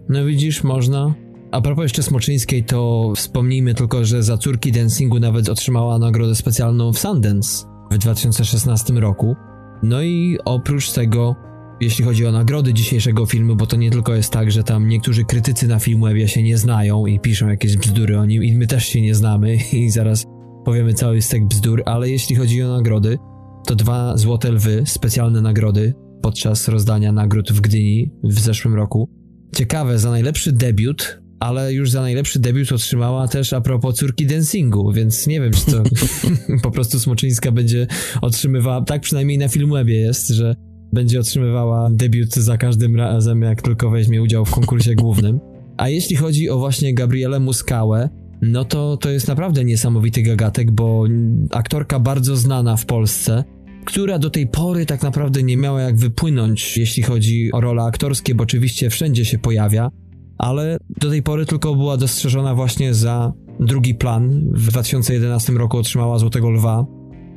No 0.09 0.25
widzisz, 0.25 0.65
można. 0.65 1.15
A 1.51 1.61
propos 1.61 1.83
jeszcze 1.83 2.03
Smoczyńskiej, 2.03 2.65
to 2.65 3.13
wspomnijmy 3.17 3.75
tylko, 3.75 4.05
że 4.05 4.23
za 4.23 4.39
córki 4.39 4.73
dancingu 4.73 5.21
nawet 5.21 5.49
otrzymała 5.49 5.99
nagrodę 5.99 6.35
specjalną 6.35 6.93
w 6.93 6.99
Sundance 6.99 7.67
w 7.91 7.99
2016 7.99 8.93
roku. 8.93 9.37
No 9.83 10.03
i 10.03 10.39
oprócz 10.45 10.91
tego 10.91 11.37
jeśli 11.83 12.05
chodzi 12.05 12.27
o 12.27 12.33
nagrody 12.33 12.75
dzisiejszego 12.75 13.27
filmu, 13.27 13.57
bo 13.57 13.67
to 13.67 13.77
nie 13.77 13.91
tylko 13.91 14.15
jest 14.15 14.33
tak, 14.33 14.53
że 14.53 14.65
tam 14.65 14.89
niektórzy 14.89 15.25
krytycy 15.25 15.69
na 15.69 15.79
Filmwebie 15.79 16.29
się 16.29 16.43
nie 16.43 16.59
znają 16.59 17.07
i 17.07 17.21
piszą 17.21 17.49
jakieś 17.49 17.77
bzdury 17.77 18.19
o 18.19 18.25
nim 18.25 18.45
i 18.45 18.57
my 18.57 18.67
też 18.67 18.87
się 18.87 19.03
nie 19.03 19.15
znamy 19.15 19.57
i 19.73 19.91
zaraz 19.91 20.25
powiemy 20.65 20.95
cały 20.95 21.23
stek 21.23 21.45
bzdur, 21.45 21.83
ale 21.87 22.11
jeśli 22.11 22.37
chodzi 22.37 22.63
o 22.63 22.69
nagrody, 22.69 23.19
to 23.67 23.75
dwa 23.75 24.17
Złote 24.17 24.53
Lwy, 24.53 24.83
specjalne 24.87 25.41
nagrody 25.41 25.95
podczas 26.23 26.69
rozdania 26.69 27.13
nagród 27.13 27.53
w 27.53 27.61
Gdyni 27.61 28.11
w 28.25 28.41
zeszłym 28.41 28.75
roku. 28.75 29.09
Ciekawe, 29.55 29.99
za 29.99 30.11
najlepszy 30.11 30.53
debiut, 30.53 31.21
ale 31.41 31.73
już 31.73 31.91
za 31.91 32.01
najlepszy 32.01 32.39
debiut 32.39 32.73
otrzymała 32.73 33.29
też 33.29 33.53
a 33.53 33.61
propos 33.61 33.97
córki 33.97 34.27
dancingu, 34.27 34.93
więc 34.93 35.27
nie 35.27 35.41
wiem, 35.41 35.53
czy 35.53 35.67
to 35.67 35.83
po 36.63 36.71
prostu 36.71 37.01
Smoczyńska 37.01 37.53
będzie 37.53 37.87
otrzymywała, 38.21 38.83
tak 38.83 39.03
przynajmniej 39.03 39.39
na 39.39 39.49
Filmwebie 39.49 39.97
jest, 39.97 40.29
że 40.29 40.55
będzie 40.93 41.21
otrzymywała 41.21 41.91
debiut 41.91 42.35
za 42.35 42.57
każdym 42.57 42.97
razem, 42.97 43.43
jak 43.43 43.63
tylko 43.63 43.91
weźmie 43.91 44.23
udział 44.23 44.45
w 44.45 44.51
konkursie 44.51 44.95
głównym. 44.95 45.41
A 45.77 45.89
jeśli 45.89 46.17
chodzi 46.17 46.51
o 46.51 46.59
właśnie 46.59 46.95
Gabrielę 46.95 47.41
Muskałę, 47.41 48.09
no 48.43 48.65
to 48.65 48.97
to 48.97 49.11
jest 49.11 49.29
naprawdę 49.29 49.65
niesamowity 49.65 50.23
gagatek, 50.23 50.71
bo 50.71 51.05
aktorka 51.51 52.01
bardzo 52.01 52.37
znana 52.37 52.77
w 52.77 52.87
Polsce, 52.87 53.45
która 53.85 54.19
do 54.19 54.31
tej 54.31 54.47
pory 54.47 54.87
tak 54.87 55.03
naprawdę 55.03 55.43
nie 55.43 55.57
miała 55.57 55.81
jak 55.81 55.97
wypłynąć, 55.97 56.77
jeśli 56.77 57.03
chodzi 57.03 57.53
o 57.53 57.61
role 57.61 57.83
aktorskie, 57.83 58.35
bo 58.35 58.43
oczywiście 58.43 58.91
wszędzie 58.91 59.25
się 59.25 59.39
pojawia, 59.39 59.91
ale 60.39 60.77
do 61.01 61.11
tej 61.11 61.23
pory 61.23 61.47
tylko 61.47 61.75
była 61.75 61.97
dostrzeżona 61.97 62.55
właśnie 62.55 62.95
za 62.95 63.33
drugi 63.61 63.95
plan. 63.95 64.51
W 64.53 64.69
2011 64.69 65.53
roku 65.53 65.79
otrzymała 65.79 66.19
Złotego 66.19 66.51
Lwa 66.51 66.87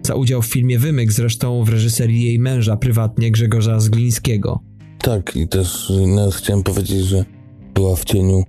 za 0.06 0.16
udział 0.16 0.42
w 0.42 0.46
filmie 0.46 0.80
Wymyk, 0.80 1.12
zresztą 1.12 1.64
w 1.64 1.70
reżyserii 1.70 2.26
jej 2.26 2.40
męża 2.40 2.78
prywatnie 2.78 3.32
Grzegorza 3.32 3.80
Zglińskiego. 3.80 4.60
Tak, 5.02 5.36
i 5.36 5.48
też 5.48 5.92
nawet 6.08 6.36
chciałem 6.36 6.64
powiedzieć, 6.64 7.06
że 7.06 7.26
była 7.74 7.96
w 7.96 8.06
cieniu, 8.06 8.44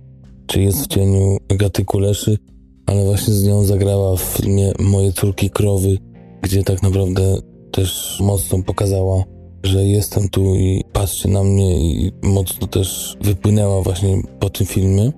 czy 0.47 0.61
jest 0.61 0.83
w 0.83 0.87
cieniu 0.87 1.37
Gaty 1.49 1.85
Kuleszy, 1.85 2.37
ale 2.85 3.05
właśnie 3.05 3.33
z 3.33 3.43
nią 3.43 3.63
zagrała 3.63 4.15
w 4.15 4.21
filmie 4.21 4.71
Moje 4.79 5.13
córki 5.13 5.49
krowy, 5.49 5.97
gdzie 6.41 6.63
tak 6.63 6.83
naprawdę 6.83 7.37
też 7.71 8.17
mocno 8.21 8.63
pokazała, 8.63 9.23
że 9.63 9.83
jestem 9.83 10.29
tu 10.29 10.55
i 10.55 10.83
patrzcie 10.93 11.29
na 11.29 11.43
mnie 11.43 11.91
i 11.91 12.11
mocno 12.23 12.67
też 12.67 13.17
wypłynęła 13.21 13.81
właśnie 13.81 14.21
po 14.39 14.49
tym 14.49 14.67
filmie. 14.67 15.11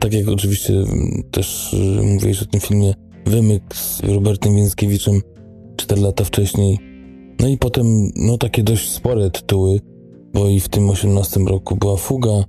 Tak 0.00 0.12
jak 0.12 0.28
oczywiście 0.28 0.74
też 1.30 1.72
y, 1.72 2.02
mówiłeś 2.02 2.42
o 2.42 2.46
tym 2.46 2.60
filmie 2.60 2.94
Wymyk 3.26 3.62
z 3.74 4.00
Robertem 4.00 4.56
Więckiewiczem 4.56 5.20
4 5.76 6.00
lata 6.00 6.24
wcześniej. 6.24 6.78
No 7.40 7.48
i 7.48 7.58
potem 7.58 7.86
no 8.16 8.38
takie 8.38 8.62
dość 8.62 8.90
spore 8.90 9.30
tytuły, 9.30 9.80
bo 10.34 10.48
i 10.48 10.60
w 10.60 10.68
tym 10.68 10.90
18 10.90 11.40
roku 11.40 11.76
była 11.76 11.96
Fuga 11.96 12.44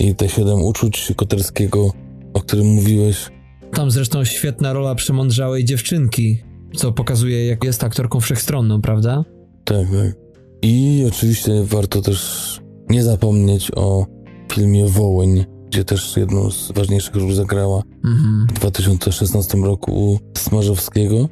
i 0.00 0.14
te 0.14 0.28
siedem 0.28 0.62
uczuć 0.62 1.12
Koterskiego, 1.16 1.92
o 2.34 2.40
którym 2.40 2.66
mówiłeś. 2.66 3.30
Tam 3.72 3.90
zresztą 3.90 4.24
świetna 4.24 4.72
rola 4.72 4.94
przemądrzałej 4.94 5.64
dziewczynki, 5.64 6.38
co 6.76 6.92
pokazuje, 6.92 7.46
jak 7.46 7.64
jest 7.64 7.84
aktorką 7.84 8.20
wszechstronną, 8.20 8.82
prawda? 8.82 9.24
Tak, 9.64 9.86
tak. 9.86 10.16
I 10.62 11.04
oczywiście 11.08 11.52
warto 11.64 12.02
też 12.02 12.60
nie 12.90 13.02
zapomnieć 13.02 13.70
o 13.76 14.06
filmie 14.52 14.86
Wołyń, 14.86 15.44
gdzie 15.66 15.84
też 15.84 16.16
jedną 16.16 16.50
z 16.50 16.72
ważniejszych 16.72 17.14
ról 17.14 17.32
zagrała 17.32 17.82
mhm. 18.04 18.46
w 18.50 18.52
2016 18.52 19.58
roku 19.58 19.92
u 19.92 20.18
Smarzowskiego. 20.38 21.28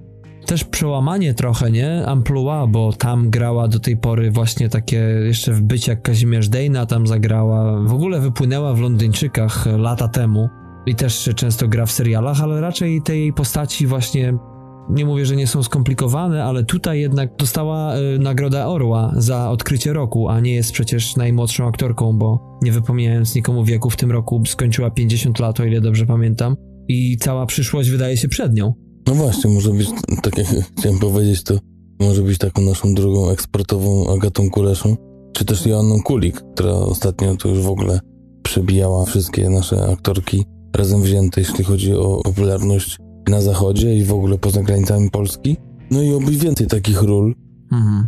Też 0.47 0.65
przełamanie 0.65 1.35
trochę, 1.35 1.71
nie? 1.71 2.07
Amplua, 2.07 2.67
bo 2.67 2.93
tam 2.93 3.31
grała 3.31 3.69
do 3.69 3.81
tej 3.81 3.97
pory 3.97 4.31
właśnie 4.31 4.69
takie 4.69 4.97
jeszcze 5.25 5.53
w 5.53 5.63
bycie 5.63 5.93
jak 5.93 6.03
Kazimierz 6.03 6.49
Dejna 6.49 6.87
tam 6.87 7.07
zagrała. 7.07 7.83
W 7.83 7.93
ogóle 7.93 8.21
wypłynęła 8.21 8.75
w 8.75 8.81
Londyńczykach 8.81 9.67
lata 9.79 10.09
temu 10.09 10.49
i 10.87 10.95
też 10.95 11.31
często 11.37 11.69
gra 11.69 11.87
w 11.87 11.93
serialach, 11.93 12.41
ale 12.41 12.61
raczej 12.61 13.03
tej 13.03 13.33
postaci 13.33 13.87
właśnie 13.87 14.35
nie 14.91 15.05
mówię, 15.05 15.27
że 15.27 15.37
nie 15.37 15.47
są 15.47 15.63
skomplikowane, 15.63 16.45
ale 16.45 16.65
tutaj 16.65 17.01
jednak 17.01 17.37
dostała 17.37 17.97
y, 17.97 18.19
nagrodę 18.19 18.67
Orła 18.67 19.13
za 19.17 19.51
odkrycie 19.51 19.93
roku, 19.93 20.29
a 20.29 20.41
nie 20.41 20.55
jest 20.55 20.73
przecież 20.73 21.17
najmłodszą 21.17 21.69
aktorką, 21.69 22.19
bo 22.19 22.59
nie 22.63 22.73
wypominając 22.73 23.35
nikomu 23.35 23.65
wieku, 23.65 23.91
w 23.91 23.97
tym 23.97 24.13
roku 24.13 24.43
skończyła 24.47 24.91
50 24.91 25.39
lat, 25.39 25.61
o 25.61 25.65
ile 25.65 25.81
dobrze 25.81 26.07
pamiętam, 26.07 26.57
i 26.89 27.17
cała 27.17 27.47
przyszłość 27.47 27.91
wydaje 27.91 28.17
się 28.17 28.29
przed 28.29 28.55
nią. 28.55 28.86
No 29.07 29.15
właśnie, 29.15 29.51
może 29.51 29.71
być, 29.71 29.91
tak 30.23 30.39
jak 30.39 30.47
chciałem 30.79 30.99
powiedzieć, 30.99 31.43
to 31.43 31.59
może 32.01 32.23
być 32.23 32.39
taką 32.39 32.63
naszą 32.63 32.95
drugą 32.95 33.31
eksportową 33.31 34.13
Agatą 34.13 34.51
Kuleszą, 34.51 34.97
czy 35.33 35.45
też 35.45 35.67
Joanną 35.67 36.03
Kulik, 36.03 36.43
która 36.55 36.73
ostatnio 36.73 37.37
to 37.37 37.49
już 37.49 37.59
w 37.59 37.69
ogóle 37.69 38.01
przebijała 38.43 39.05
wszystkie 39.05 39.51
nasze 39.51 39.93
aktorki 39.93 40.45
razem 40.77 41.03
wzięte, 41.03 41.41
jeśli 41.41 41.65
chodzi 41.65 41.95
o 41.95 42.21
popularność 42.25 42.99
na 43.29 43.41
zachodzie 43.41 43.95
i 43.95 44.05
w 44.05 44.13
ogóle 44.13 44.39
poza 44.39 44.63
granicami 44.63 45.11
Polski. 45.11 45.57
No 45.91 46.03
i 46.03 46.13
oby 46.13 46.33
więcej 46.33 46.67
takich 46.67 47.03
ról. 47.03 47.35
Mhm. 47.73 48.07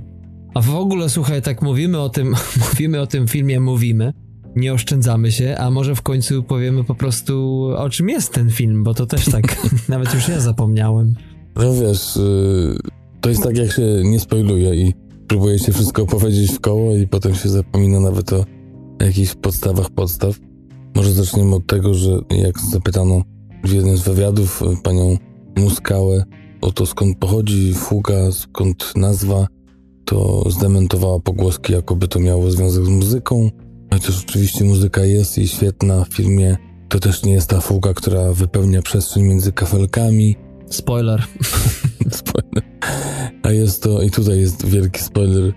A 0.54 0.60
w 0.60 0.74
ogóle, 0.74 1.08
słuchaj, 1.08 1.42
tak 1.42 1.62
mówimy 1.62 2.00
o 2.00 2.08
tym, 2.08 2.34
mówimy 2.70 3.00
o 3.00 3.06
tym 3.06 3.28
filmie, 3.28 3.60
mówimy, 3.60 4.12
nie 4.56 4.72
oszczędzamy 4.72 5.32
się, 5.32 5.56
a 5.58 5.70
może 5.70 5.94
w 5.94 6.02
końcu 6.02 6.42
powiemy 6.42 6.84
po 6.84 6.94
prostu 6.94 7.64
o 7.76 7.90
czym 7.90 8.08
jest 8.08 8.32
ten 8.32 8.50
film, 8.50 8.84
bo 8.84 8.94
to 8.94 9.06
też 9.06 9.24
tak, 9.24 9.68
nawet 9.88 10.14
już 10.14 10.28
ja 10.28 10.40
zapomniałem. 10.40 11.14
No 11.56 11.74
wiesz, 11.74 12.16
y, 12.16 12.76
to 13.20 13.28
jest 13.28 13.42
tak 13.42 13.56
jak 13.56 13.72
się 13.72 13.82
nie 14.04 14.20
spoiluje 14.20 14.74
i 14.74 14.94
próbuje 15.28 15.58
się 15.58 15.72
wszystko 15.72 16.02
opowiedzieć 16.02 16.52
w 16.52 16.60
koło 16.60 16.96
i 16.96 17.06
potem 17.06 17.34
się 17.34 17.48
zapomina 17.48 18.00
nawet 18.00 18.32
o 18.32 18.44
jakichś 19.00 19.34
podstawach 19.34 19.90
podstaw. 19.90 20.38
Może 20.94 21.12
zaczniemy 21.12 21.54
od 21.54 21.66
tego, 21.66 21.94
że 21.94 22.18
jak 22.30 22.60
zapytano 22.60 23.22
w 23.64 23.72
jednym 23.72 23.96
z 23.96 24.02
wywiadów 24.02 24.62
e, 24.62 24.82
panią 24.82 25.16
Muskałę 25.56 26.24
o 26.60 26.72
to 26.72 26.86
skąd 26.86 27.18
pochodzi 27.18 27.74
fuga, 27.74 28.32
skąd 28.32 28.96
nazwa, 28.96 29.46
to 30.04 30.44
zdementowała 30.50 31.20
pogłoski, 31.20 31.72
jakoby 31.72 32.08
to 32.08 32.20
miało 32.20 32.50
związek 32.50 32.84
z 32.84 32.88
muzyką. 32.88 33.50
Chociaż 33.92 34.24
oczywiście 34.28 34.64
muzyka 34.64 35.04
jest 35.04 35.38
i 35.38 35.48
świetna 35.48 36.04
w 36.04 36.08
filmie, 36.08 36.56
to 36.88 36.98
też 36.98 37.22
nie 37.22 37.32
jest 37.32 37.50
ta 37.50 37.60
fuga, 37.60 37.94
która 37.94 38.32
wypełnia 38.32 38.82
przestrzeń 38.82 39.22
między 39.22 39.52
kafelkami. 39.52 40.36
Spoiler. 40.70 41.22
spoiler. 42.20 42.64
A 43.42 43.52
jest 43.52 43.82
to, 43.82 44.02
i 44.02 44.10
tutaj 44.10 44.40
jest 44.40 44.66
wielki 44.66 45.00
spoiler, 45.00 45.52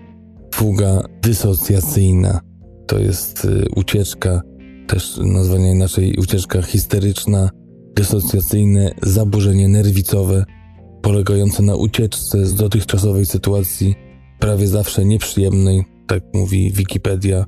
fuga 0.54 1.02
dysocjacyjna. 1.22 2.40
To 2.86 2.98
jest 2.98 3.44
y, 3.44 3.64
ucieczka, 3.76 4.42
też 4.86 5.16
nazwana 5.16 5.68
inaczej 5.68 6.16
ucieczka 6.16 6.62
histeryczna, 6.62 7.50
dysocjacyjne 7.94 8.94
zaburzenie 9.02 9.68
nerwicowe 9.68 10.44
polegające 11.02 11.62
na 11.62 11.76
ucieczce 11.76 12.46
z 12.46 12.54
dotychczasowej 12.54 13.26
sytuacji, 13.26 13.94
prawie 14.38 14.68
zawsze 14.68 15.04
nieprzyjemnej, 15.04 15.84
tak 16.06 16.22
mówi 16.34 16.72
Wikipedia. 16.72 17.44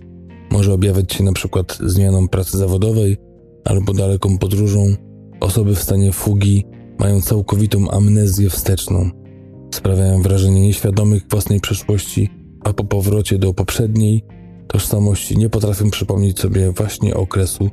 Może 0.54 0.72
objawiać 0.72 1.12
się 1.12 1.32
przykład 1.32 1.78
zmianą 1.80 2.28
pracy 2.28 2.58
zawodowej 2.58 3.16
albo 3.64 3.92
daleką 3.92 4.38
podróżą. 4.38 4.94
Osoby 5.40 5.74
w 5.74 5.82
stanie 5.82 6.12
fugi 6.12 6.64
mają 6.98 7.20
całkowitą 7.20 7.90
amnezję 7.90 8.50
wsteczną. 8.50 9.10
Sprawiają 9.74 10.22
wrażenie 10.22 10.60
nieświadomych 10.60 11.22
własnej 11.30 11.60
przeszłości, 11.60 12.30
a 12.64 12.72
po 12.72 12.84
powrocie 12.84 13.38
do 13.38 13.54
poprzedniej 13.54 14.24
tożsamości 14.68 15.38
nie 15.38 15.48
potrafią 15.48 15.90
przypomnieć 15.90 16.40
sobie 16.40 16.72
właśnie 16.72 17.14
okresu 17.14 17.70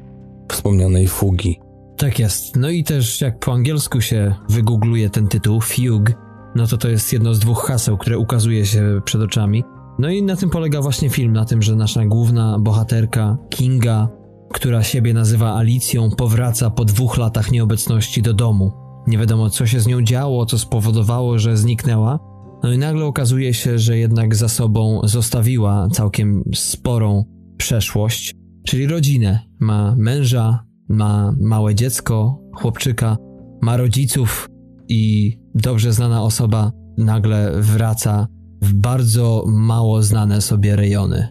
wspomnianej 0.52 1.08
fugi. 1.08 1.60
Tak 1.98 2.20
jest. 2.20 2.56
No 2.56 2.70
i 2.70 2.84
też 2.84 3.22
jak 3.22 3.40
po 3.40 3.54
angielsku 3.54 4.02
się 4.02 4.36
wygoogluje 4.50 5.10
ten 5.10 5.28
tytuł, 5.28 5.62
Fugue, 5.62 6.14
no 6.56 6.68
to 6.68 6.78
to 6.78 6.90
jest 6.90 7.14
jedno 7.14 7.34
z 7.34 7.40
dwóch 7.40 7.66
haseł, 7.68 7.98
które 7.98 8.18
ukazuje 8.18 8.66
się 8.66 9.02
przed 9.06 9.22
oczami. 9.22 9.64
No 10.02 10.10
i 10.10 10.24
na 10.24 10.36
tym 10.36 10.50
polega 10.50 10.82
właśnie 10.82 11.10
film, 11.10 11.34
na 11.34 11.46
tym, 11.46 11.62
że 11.62 11.76
nasza 11.76 12.06
główna 12.06 12.60
bohaterka, 12.60 13.38
Kinga, 13.50 14.10
która 14.54 14.84
siebie 14.84 15.14
nazywa 15.14 15.56
Alicją, 15.56 16.10
powraca 16.18 16.70
po 16.70 16.86
dwóch 16.86 17.18
latach 17.18 17.52
nieobecności 17.52 18.22
do 18.22 18.34
domu. 18.34 18.72
Nie 19.08 19.18
wiadomo, 19.18 19.50
co 19.50 19.68
się 19.68 19.80
z 19.80 19.88
nią 19.88 20.02
działo, 20.02 20.46
co 20.46 20.60
spowodowało, 20.60 21.40
że 21.40 21.58
zniknęła. 21.58 22.20
No 22.64 22.74
i 22.74 22.78
nagle 22.78 23.06
okazuje 23.06 23.54
się, 23.54 23.80
że 23.80 23.98
jednak 23.98 24.36
za 24.36 24.50
sobą 24.50 25.02
zostawiła 25.04 25.88
całkiem 25.92 26.44
sporą 26.56 27.24
przeszłość, 27.58 28.36
czyli 28.68 28.88
rodzinę. 28.88 29.40
Ma 29.60 29.96
męża, 29.98 30.66
ma 30.90 31.34
małe 31.42 31.76
dziecko, 31.76 32.42
chłopczyka, 32.56 33.18
ma 33.62 33.78
rodziców 33.78 34.50
i 34.90 35.34
dobrze 35.56 35.94
znana 35.94 36.24
osoba 36.24 36.72
nagle 36.98 37.62
wraca 37.62 38.28
w 38.62 38.74
bardzo 38.74 39.44
mało 39.48 40.04
znane 40.04 40.42
sobie 40.42 40.76
rejony. 40.76 41.28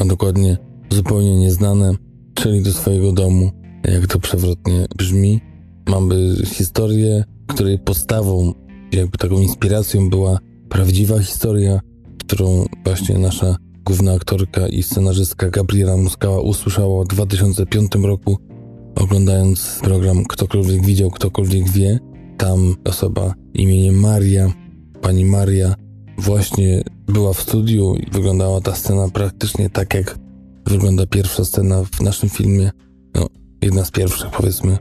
A 0.00 0.04
dokładnie 0.04 0.56
zupełnie 0.90 1.36
nieznane, 1.36 1.94
czyli 2.34 2.62
do 2.62 2.72
swojego 2.72 3.12
domu, 3.12 3.50
jak 3.84 4.06
to 4.06 4.18
przewrotnie 4.18 4.86
brzmi. 4.96 5.40
Mamy 5.88 6.36
historię, 6.46 7.24
której 7.46 7.78
podstawą, 7.78 8.52
jakby 8.92 9.18
taką 9.18 9.40
inspiracją 9.40 10.10
była 10.10 10.38
prawdziwa 10.68 11.18
historia, 11.18 11.80
którą 12.18 12.64
właśnie 12.84 13.18
nasza 13.18 13.56
główna 13.84 14.12
aktorka 14.12 14.68
i 14.68 14.82
scenarzystka 14.82 15.50
Gabriela 15.50 15.96
Muskała 15.96 16.40
usłyszała 16.40 17.04
w 17.04 17.08
2005 17.08 17.92
roku 18.02 18.38
Oglądając 18.94 19.80
program 19.82 20.24
Ktokolwiek 20.24 20.84
widział, 20.84 21.10
ktokolwiek 21.10 21.70
wie, 21.70 21.98
tam 22.36 22.74
osoba 22.84 23.34
imieniem 23.54 24.00
Maria, 24.00 24.52
pani 25.00 25.24
Maria, 25.24 25.74
właśnie 26.20 26.82
była 27.06 27.32
w 27.32 27.40
studiu 27.40 27.94
i 27.94 28.10
wyglądała 28.10 28.60
ta 28.60 28.74
scena 28.74 29.08
praktycznie 29.08 29.70
tak, 29.70 29.94
jak 29.94 30.18
wygląda 30.66 31.06
pierwsza 31.06 31.44
scena 31.44 31.84
w 31.84 32.00
naszym 32.00 32.28
filmie. 32.28 32.70
No, 33.14 33.26
jedna 33.62 33.84
z 33.84 33.90
pierwszych, 33.90 34.30
powiedzmy, 34.30 34.78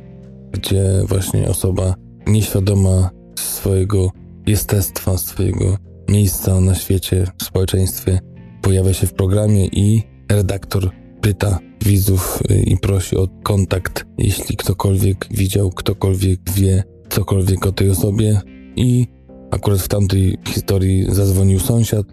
gdzie 0.52 0.84
właśnie 1.08 1.50
osoba 1.50 1.96
nieświadoma 2.28 3.10
swojego 3.40 4.12
jestestwa, 4.48 5.18
swojego 5.18 5.78
miejsca 6.10 6.62
na 6.62 6.76
świecie, 6.76 7.26
w 7.38 7.44
społeczeństwie, 7.44 8.20
pojawia 8.62 8.94
się 8.94 9.08
w 9.08 9.14
programie 9.14 9.66
i 9.66 10.04
redaktor 10.32 10.92
pyta 11.22 11.60
widzów 11.86 12.40
y, 12.52 12.60
i 12.60 12.78
prosi 12.78 13.18
o 13.18 13.28
kontakt, 13.44 14.06
jeśli 14.18 14.58
ktokolwiek 14.58 15.28
widział, 15.32 15.70
ktokolwiek 15.70 16.40
wie 16.56 16.84
cokolwiek 17.10 17.66
o 17.66 17.72
tej 17.72 17.90
osobie. 17.90 18.42
I 18.76 19.08
akurat 19.52 19.80
w 19.80 19.88
tamtej 19.88 20.38
historii 20.48 21.06
zadzwonił 21.10 21.60
sąsiad, 21.60 22.06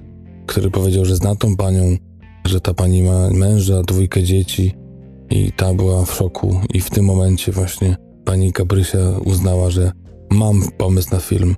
który 0.46 0.70
powiedział, 0.70 1.04
że 1.04 1.16
zna 1.16 1.34
tą 1.34 1.56
panią, 1.56 1.96
że 2.44 2.60
ta 2.60 2.74
pani 2.74 3.02
ma 3.02 3.30
męża, 3.30 3.82
dwójkę 3.82 4.22
dzieci 4.22 4.74
i 5.30 5.52
ta 5.52 5.74
była 5.74 6.04
w 6.04 6.14
szoku. 6.14 6.60
I 6.74 6.80
w 6.80 6.90
tym 6.90 7.04
momencie 7.04 7.52
właśnie 7.52 7.96
pani 8.24 8.52
Gabrysia 8.52 9.18
uznała, 9.24 9.70
że 9.70 9.92
mam 10.30 10.62
pomysł 10.78 11.08
na 11.12 11.20
film. 11.20 11.56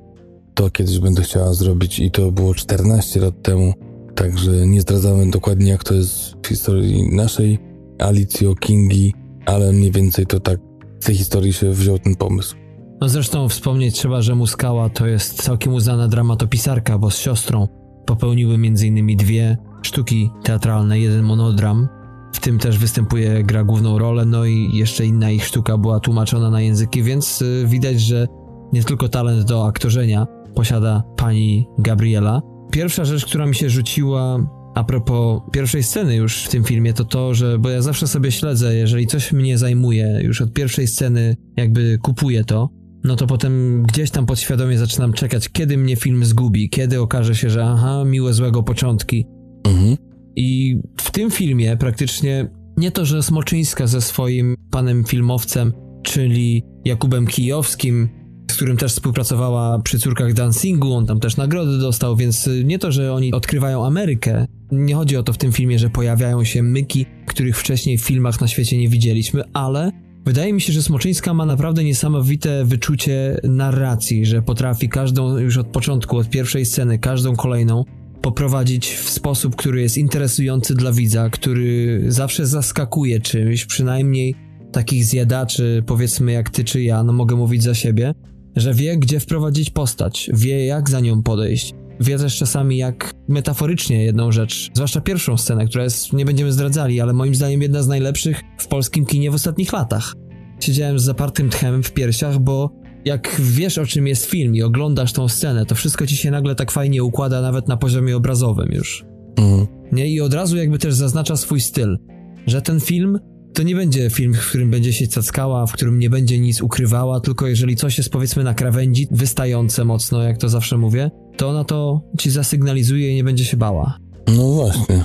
To 0.55 0.71
kiedyś 0.71 0.99
będę 0.99 1.23
chciała 1.23 1.55
zrobić 1.55 1.99
i 1.99 2.11
to 2.11 2.33
było 2.33 2.55
14 2.55 3.21
lat 3.21 3.43
temu. 3.43 3.73
Także 4.15 4.67
nie 4.67 4.81
zdradzamy 4.81 5.31
dokładnie, 5.31 5.71
jak 5.71 5.85
to 5.85 5.95
jest 5.95 6.35
w 6.43 6.49
historii 6.49 7.15
naszej 7.17 7.59
Alicjo 7.99 8.55
Kingi, 8.55 9.15
ale 9.47 9.73
mniej 9.73 9.91
więcej 9.91 10.27
to 10.27 10.41
tak 10.41 10.59
z 11.01 11.07
tej 11.07 11.17
historii 11.17 11.53
się 11.53 11.71
wziął 11.71 11.99
ten 11.99 12.15
pomysł. 12.15 12.57
No 13.01 13.09
zresztą 13.09 13.49
wspomnieć 13.49 13.95
trzeba, 13.95 14.23
że 14.23 14.35
Muskała 14.35 14.89
to 14.89 15.07
jest 15.07 15.43
całkiem 15.43 15.75
uznana 15.75 16.09
dramatopisarka, 16.09 16.99
bo 16.99 17.11
z 17.11 17.19
siostrą 17.19 17.69
popełniły 18.07 18.55
m.in. 18.55 19.17
dwie 19.17 19.57
sztuki 19.83 20.31
teatralne, 20.43 21.01
jeden 21.01 21.23
monodram. 21.23 21.89
W 22.33 22.41
tym 22.41 22.59
też 22.59 22.79
występuje, 22.79 23.43
gra 23.43 23.65
główną 23.65 23.99
rolę, 23.99 24.25
no 24.25 24.45
i 24.45 24.71
jeszcze 24.73 25.07
inna 25.07 25.31
ich 25.31 25.45
sztuka 25.45 25.79
była 25.79 26.01
tłumaczona 26.01 26.51
na 26.51 26.61
języki, 26.61 27.03
więc 27.03 27.43
y, 27.43 27.65
widać, 27.67 28.01
że 28.01 28.27
nie 28.73 28.85
tylko 28.85 29.09
talent 29.09 29.49
do 29.49 29.67
aktorzenia 29.67 30.27
posiada 30.55 31.03
pani 31.17 31.67
Gabriela. 31.79 32.43
Pierwsza 32.73 33.05
rzecz, 33.05 33.27
która 33.27 33.47
mi 33.47 33.55
się 33.55 33.71
rzuciła 33.71 34.39
a 34.75 34.85
propos 34.85 35.43
pierwszej 35.53 35.83
sceny 35.83 36.17
już 36.17 36.45
w 36.45 36.49
tym 36.49 36.65
filmie, 36.65 36.95
to 36.95 37.05
to, 37.05 37.35
że, 37.35 37.59
bo 37.59 37.69
ja 37.69 37.83
zawsze 37.83 38.07
sobie 38.07 38.33
śledzę, 38.33 38.75
jeżeli 38.75 39.07
coś 39.07 39.33
mnie 39.33 39.59
zajmuje, 39.59 40.21
już 40.23 40.43
od 40.43 40.53
pierwszej 40.53 40.87
sceny 40.87 41.37
jakby 41.57 41.99
kupuję 42.03 42.45
to, 42.45 42.71
no 43.05 43.17
to 43.17 43.27
potem 43.27 43.83
gdzieś 43.83 44.11
tam 44.11 44.27
podświadomie 44.27 44.79
zaczynam 44.79 45.13
czekać, 45.13 45.49
kiedy 45.49 45.79
mnie 45.79 45.97
film 45.97 46.25
zgubi, 46.25 46.71
kiedy 46.71 47.01
okaże 47.01 47.35
się, 47.35 47.51
że 47.51 47.65
aha, 47.65 48.05
miłe 48.05 48.33
złego 48.33 48.63
początki. 48.63 49.27
Mhm. 49.67 49.97
I 50.37 50.81
w 51.01 51.11
tym 51.11 51.31
filmie 51.31 51.77
praktycznie 51.77 52.51
nie 52.77 52.91
to, 52.91 53.05
że 53.05 53.23
Smoczyńska 53.23 53.87
ze 53.87 54.01
swoim 54.01 54.57
panem 54.71 55.05
filmowcem, 55.05 55.73
czyli 56.03 56.63
Jakubem 56.85 57.27
Kijowskim, 57.27 58.09
z 58.51 58.55
którym 58.55 58.77
też 58.77 58.93
współpracowała 58.93 59.79
przy 59.79 59.99
córkach 59.99 60.33
dancingu, 60.33 60.95
on 60.95 61.07
tam 61.07 61.21
też 61.21 61.37
nagrody 61.37 61.79
dostał, 61.79 62.17
więc 62.17 62.51
nie 62.65 62.79
to, 62.79 62.93
że 62.93 63.13
oni 63.13 63.33
odkrywają 63.33 63.87
Amerykę. 63.87 64.47
Nie 64.73 64.95
chodzi 64.95 65.17
o 65.17 65.23
to 65.23 65.33
w 65.33 65.39
tym 65.39 65.53
filmie, 65.53 65.79
że 65.79 65.91
pojawiają 65.91 66.45
się 66.45 66.63
myki, 66.63 67.07
których 67.27 67.59
wcześniej 67.59 67.99
w 67.99 68.05
filmach 68.05 68.41
na 68.41 68.49
świecie 68.49 68.79
nie 68.79 68.89
widzieliśmy, 68.89 69.43
ale 69.53 69.93
wydaje 70.29 70.53
mi 70.53 70.61
się, 70.61 70.73
że 70.73 70.83
Smoczyńska 70.83 71.35
ma 71.35 71.47
naprawdę 71.47 71.85
niesamowite 71.85 72.65
wyczucie 72.65 73.41
narracji, 73.45 74.27
że 74.27 74.43
potrafi 74.43 74.89
każdą 74.89 75.39
już 75.39 75.57
od 75.57 75.67
początku, 75.67 76.17
od 76.17 76.31
pierwszej 76.31 76.67
sceny, 76.67 76.99
każdą 76.99 77.37
kolejną 77.37 77.85
poprowadzić 78.23 78.89
w 78.89 79.11
sposób, 79.11 79.57
który 79.57 79.83
jest 79.83 79.99
interesujący 79.99 80.75
dla 80.75 80.93
widza, 80.93 81.31
który 81.31 82.05
zawsze 82.09 82.47
zaskakuje 82.47 83.21
czymś, 83.21 83.65
przynajmniej 83.65 84.35
takich 84.73 85.05
zjadaczy, 85.05 85.83
powiedzmy 85.87 86.33
jak 86.33 86.51
ty 86.51 86.65
czy 86.65 86.83
ja, 86.83 87.03
no 87.03 87.13
mogę 87.13 87.37
mówić 87.37 87.63
za 87.63 87.75
siebie, 87.75 88.15
że 88.57 88.75
wie, 88.75 88.97
gdzie 88.97 89.21
wprowadzić 89.21 89.71
postać, 89.71 90.31
wie, 90.35 90.67
jak 90.67 90.91
za 90.91 91.01
nią 91.01 91.23
podejść. 91.23 91.75
Wie 92.01 92.19
też 92.19 92.37
czasami, 92.37 92.77
jak 92.77 93.13
metaforycznie 93.29 94.05
jedną 94.05 94.33
rzecz, 94.33 94.71
zwłaszcza 94.75 95.01
pierwszą 95.01 95.37
scenę, 95.37 95.67
która 95.67 95.85
jest, 95.85 96.13
nie 96.13 96.25
będziemy 96.25 96.53
zdradzali, 96.53 97.01
ale 97.01 97.13
moim 97.13 97.35
zdaniem 97.35 97.63
jedna 97.63 97.83
z 97.83 97.89
najlepszych 97.89 98.43
w 98.59 98.67
polskim 98.67 99.07
kinie 99.07 99.31
w 99.31 99.35
ostatnich 99.35 99.73
latach. 99.73 100.15
Siedziałem 100.61 100.99
z 100.99 101.03
zapartym 101.03 101.49
tchem 101.49 101.83
w 101.83 101.93
piersiach, 101.93 102.39
bo 102.39 102.71
jak 103.05 103.41
wiesz 103.41 103.79
o 103.79 103.87
czym 103.87 104.07
jest 104.07 104.27
film 104.27 104.57
i 104.57 104.63
oglądasz 104.63 105.13
tą 105.13 105.29
scenę, 105.29 105.67
to 105.67 105.75
wszystko 105.75 106.07
ci 106.07 106.17
się 106.17 106.31
nagle 106.31 106.55
tak 106.55 106.71
fajnie 106.71 107.05
układa 107.05 107.43
nawet 107.43 107.69
na 107.69 107.77
poziomie 107.77 108.17
obrazowym 108.17 108.73
już. 108.73 109.05
Mhm. 109.37 109.67
Nie? 109.93 110.09
I 110.09 110.21
od 110.21 110.35
razu 110.35 110.57
jakby 110.57 110.79
też 110.79 110.95
zaznacza 110.95 111.37
swój 111.37 111.61
styl, 111.61 111.99
że 112.47 112.63
ten 112.63 112.81
film 112.81 113.19
to 113.55 113.63
nie 113.63 113.75
będzie 113.75 114.11
film, 114.11 114.35
w 114.35 114.49
którym 114.49 114.71
będzie 114.71 114.93
się 114.93 115.07
cackała, 115.07 115.67
w 115.67 115.73
którym 115.73 115.99
nie 115.99 116.11
będzie 116.11 116.41
nic 116.41 116.63
ukrywała, 116.63 117.21
tylko 117.21 117.47
jeżeli 117.47 117.77
coś 117.77 117.99
jest 117.99 118.11
powiedzmy 118.11 118.45
na 118.45 118.55
krawędzi, 118.55 119.09
wystające 119.11 119.85
mocno, 119.85 120.23
jak 120.23 120.39
to 120.39 120.49
zawsze 120.49 120.79
mówię, 120.79 121.11
to 121.39 121.49
ona 121.49 121.65
to 121.65 122.01
ci 122.19 122.31
zasygnalizuje 122.31 123.13
i 123.13 123.15
nie 123.15 123.25
będzie 123.25 123.45
się 123.45 123.57
bała. 123.57 123.99
No 124.37 124.49
właśnie. 124.49 125.05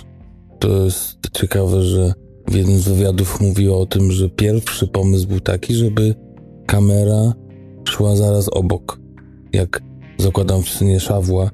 To 0.60 0.84
jest 0.84 1.18
ciekawe, 1.34 1.82
że 1.84 2.14
w 2.48 2.56
jednym 2.56 2.80
z 2.80 2.88
wywiadów 2.88 3.42
mówiła 3.42 3.78
o 3.78 3.86
tym, 3.86 4.12
że 4.12 4.30
pierwszy 4.30 4.88
pomysł 4.88 5.28
był 5.28 5.40
taki, 5.40 5.76
żeby 5.76 6.16
kamera 6.68 7.34
szła 7.90 8.16
zaraz 8.16 8.50
obok. 8.50 9.00
Jak 9.54 9.82
zakładam 10.18 10.64
w 10.64 10.70
scenie 10.70 11.00
Szawła 11.00 11.50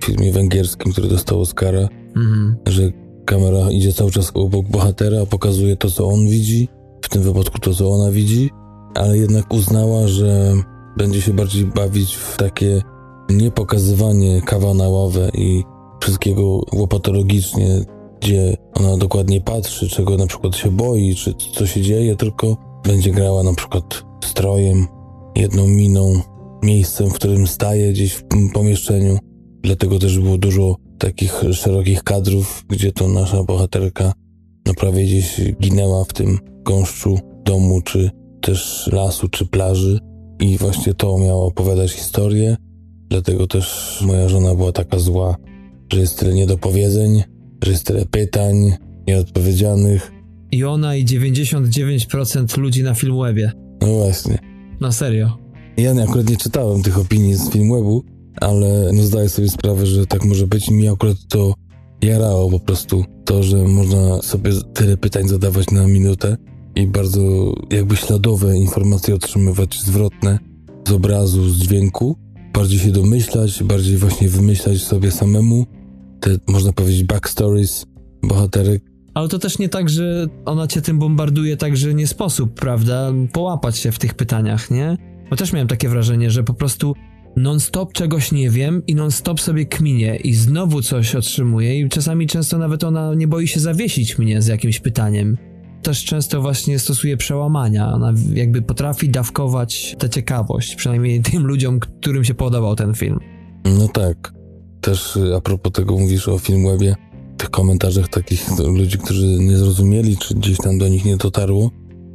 w 0.00 0.04
filmie 0.04 0.32
węgierskim, 0.32 0.92
który 0.92 1.08
dostał 1.08 1.40
Oscara, 1.40 1.88
Mhm. 2.16 2.56
że 2.66 2.82
kamera 3.24 3.70
idzie 3.70 3.92
cały 3.92 4.10
czas 4.10 4.30
obok 4.34 4.68
bohatera, 4.68 5.26
pokazuje 5.26 5.76
to, 5.76 5.90
co 5.90 6.08
on 6.08 6.28
widzi, 6.28 6.68
w 7.02 7.08
tym 7.08 7.22
wypadku 7.22 7.58
to, 7.58 7.74
co 7.74 7.90
ona 7.90 8.10
widzi, 8.10 8.50
ale 8.94 9.18
jednak 9.18 9.54
uznała, 9.54 10.08
że 10.08 10.52
będzie 10.96 11.20
się 11.20 11.32
bardziej 11.32 11.64
bawić 11.64 12.14
w 12.16 12.36
takie 12.36 12.82
niepokazywanie 13.28 14.42
kawa 14.42 14.74
na 14.74 14.88
ławę 14.88 15.30
i 15.34 15.64
wszystkiego 16.00 16.60
łopatologicznie, 16.72 17.84
gdzie 18.20 18.56
ona 18.74 18.96
dokładnie 18.96 19.40
patrzy, 19.40 19.88
czego 19.88 20.16
na 20.16 20.26
przykład 20.26 20.56
się 20.56 20.70
boi, 20.70 21.14
czy 21.14 21.34
co 21.54 21.66
się 21.66 21.82
dzieje, 21.82 22.16
tylko 22.16 22.56
będzie 22.84 23.10
grała 23.10 23.42
na 23.42 23.54
przykład 23.54 24.04
strojem, 24.24 24.86
jedną 25.36 25.66
miną, 25.66 26.20
miejscem, 26.62 27.10
w 27.10 27.14
którym 27.14 27.46
staje 27.46 27.92
gdzieś 27.92 28.12
w 28.12 28.22
pomieszczeniu. 28.54 29.18
Dlatego 29.62 29.98
też 29.98 30.18
było 30.18 30.38
dużo 30.38 30.76
takich 30.98 31.42
szerokich 31.52 32.02
kadrów, 32.02 32.64
gdzie 32.68 32.92
to 32.92 33.08
nasza 33.08 33.44
bohaterka 33.44 34.12
no 34.68 34.74
prawie 34.74 35.04
gdzieś 35.04 35.40
ginęła 35.60 36.04
w 36.04 36.12
tym 36.12 36.38
gąszczu 36.62 37.18
domu, 37.44 37.80
czy 37.82 38.10
też 38.40 38.90
lasu, 38.92 39.28
czy 39.28 39.46
plaży. 39.46 39.98
I 40.40 40.58
właśnie 40.58 40.94
to 40.94 41.18
miało 41.18 41.46
opowiadać 41.46 41.92
historię. 41.92 42.56
Dlatego 43.10 43.46
też 43.46 43.98
moja 44.06 44.28
żona 44.28 44.54
była 44.54 44.72
taka 44.72 44.98
zła, 44.98 45.36
że 45.92 46.00
jest 46.00 46.18
tyle 46.18 46.34
niedopowiedzeń, 46.34 47.22
że 47.64 47.70
jest 47.70 47.86
tyle 47.86 48.06
pytań 48.06 48.54
nieodpowiedzianych. 49.08 50.12
I 50.52 50.64
ona 50.64 50.96
i 50.96 51.04
99% 51.04 52.58
ludzi 52.58 52.82
na 52.82 52.94
Filmwebie. 52.94 53.52
No 53.82 53.88
właśnie. 53.88 54.38
Na 54.80 54.92
serio. 54.92 55.38
Ja 55.76 55.92
nie- 55.92 56.02
akurat 56.02 56.30
nie 56.30 56.36
czytałem 56.36 56.82
tych 56.82 56.98
opinii 56.98 57.34
z 57.34 57.50
Filmwebu, 57.50 58.04
ale 58.40 58.90
no 58.92 59.02
zdaję 59.02 59.28
sobie 59.28 59.48
sprawę, 59.48 59.86
że 59.86 60.06
tak 60.06 60.24
może 60.24 60.46
być 60.46 60.68
i 60.68 60.74
mi 60.74 60.88
akurat 60.88 61.16
to 61.28 61.54
jarało 62.02 62.50
po 62.50 62.60
prostu 62.60 63.04
to, 63.24 63.42
że 63.42 63.56
można 63.56 64.22
sobie 64.22 64.50
tyle 64.74 64.96
pytań 64.96 65.28
zadawać 65.28 65.70
na 65.70 65.86
minutę 65.86 66.36
i 66.76 66.86
bardzo 66.86 67.52
jakby 67.70 67.96
śladowe 67.96 68.56
informacje 68.56 69.14
otrzymywać 69.14 69.80
zwrotne 69.80 70.38
z 70.88 70.92
obrazu, 70.92 71.50
z 71.50 71.58
dźwięku, 71.58 72.16
bardziej 72.52 72.78
się 72.78 72.92
domyślać, 72.92 73.62
bardziej 73.62 73.96
właśnie 73.96 74.28
wymyślać 74.28 74.82
sobie 74.82 75.10
samemu 75.10 75.66
te, 76.20 76.30
można 76.46 76.72
powiedzieć, 76.72 77.04
backstories 77.04 77.86
bohaterek. 78.22 78.82
Ale 79.14 79.28
to 79.28 79.38
też 79.38 79.58
nie 79.58 79.68
tak, 79.68 79.88
że 79.88 80.26
ona 80.44 80.66
cię 80.66 80.82
tym 80.82 80.98
bombarduje 80.98 81.56
tak, 81.56 81.76
że 81.76 81.94
nie 81.94 82.06
sposób, 82.06 82.54
prawda, 82.54 83.12
połapać 83.32 83.78
się 83.78 83.92
w 83.92 83.98
tych 83.98 84.14
pytaniach, 84.14 84.70
nie? 84.70 84.96
Bo 85.30 85.36
też 85.36 85.52
miałem 85.52 85.68
takie 85.68 85.88
wrażenie, 85.88 86.30
że 86.30 86.44
po 86.44 86.54
prostu 86.54 86.94
non-stop 87.36 87.92
czegoś 87.92 88.32
nie 88.32 88.50
wiem 88.50 88.82
i 88.86 88.94
non-stop 88.94 89.40
sobie 89.40 89.66
kminie 89.66 90.16
i 90.16 90.34
znowu 90.34 90.82
coś 90.82 91.14
otrzymuję 91.14 91.80
i 91.80 91.88
czasami 91.88 92.26
często 92.26 92.58
nawet 92.58 92.84
ona 92.84 93.14
nie 93.14 93.28
boi 93.28 93.48
się 93.48 93.60
zawiesić 93.60 94.18
mnie 94.18 94.42
z 94.42 94.46
jakimś 94.46 94.80
pytaniem. 94.80 95.36
Też 95.82 96.04
często 96.04 96.42
właśnie 96.42 96.78
stosuje 96.78 97.16
przełamania, 97.16 97.92
ona 97.92 98.12
jakby 98.34 98.62
potrafi 98.62 99.08
dawkować 99.08 99.96
tę 99.98 100.10
ciekawość, 100.10 100.74
przynajmniej 100.74 101.22
tym 101.22 101.46
ludziom, 101.46 101.80
którym 101.80 102.24
się 102.24 102.34
podobał 102.34 102.76
ten 102.76 102.94
film. 102.94 103.18
No 103.64 103.88
tak. 103.88 104.32
Też 104.80 105.16
y, 105.16 105.36
a 105.36 105.40
propos 105.40 105.72
tego 105.72 105.98
mówisz 105.98 106.28
o 106.28 106.38
Filmwebie, 106.38 106.94
tych 107.36 107.50
komentarzach 107.50 108.08
takich 108.08 108.58
ludzi, 108.58 108.98
którzy 108.98 109.26
nie 109.26 109.56
zrozumieli, 109.56 110.16
czy 110.16 110.34
gdzieś 110.34 110.58
tam 110.58 110.78
do 110.78 110.88
nich 110.88 111.04
nie 111.04 111.16
dotarło, 111.16 111.70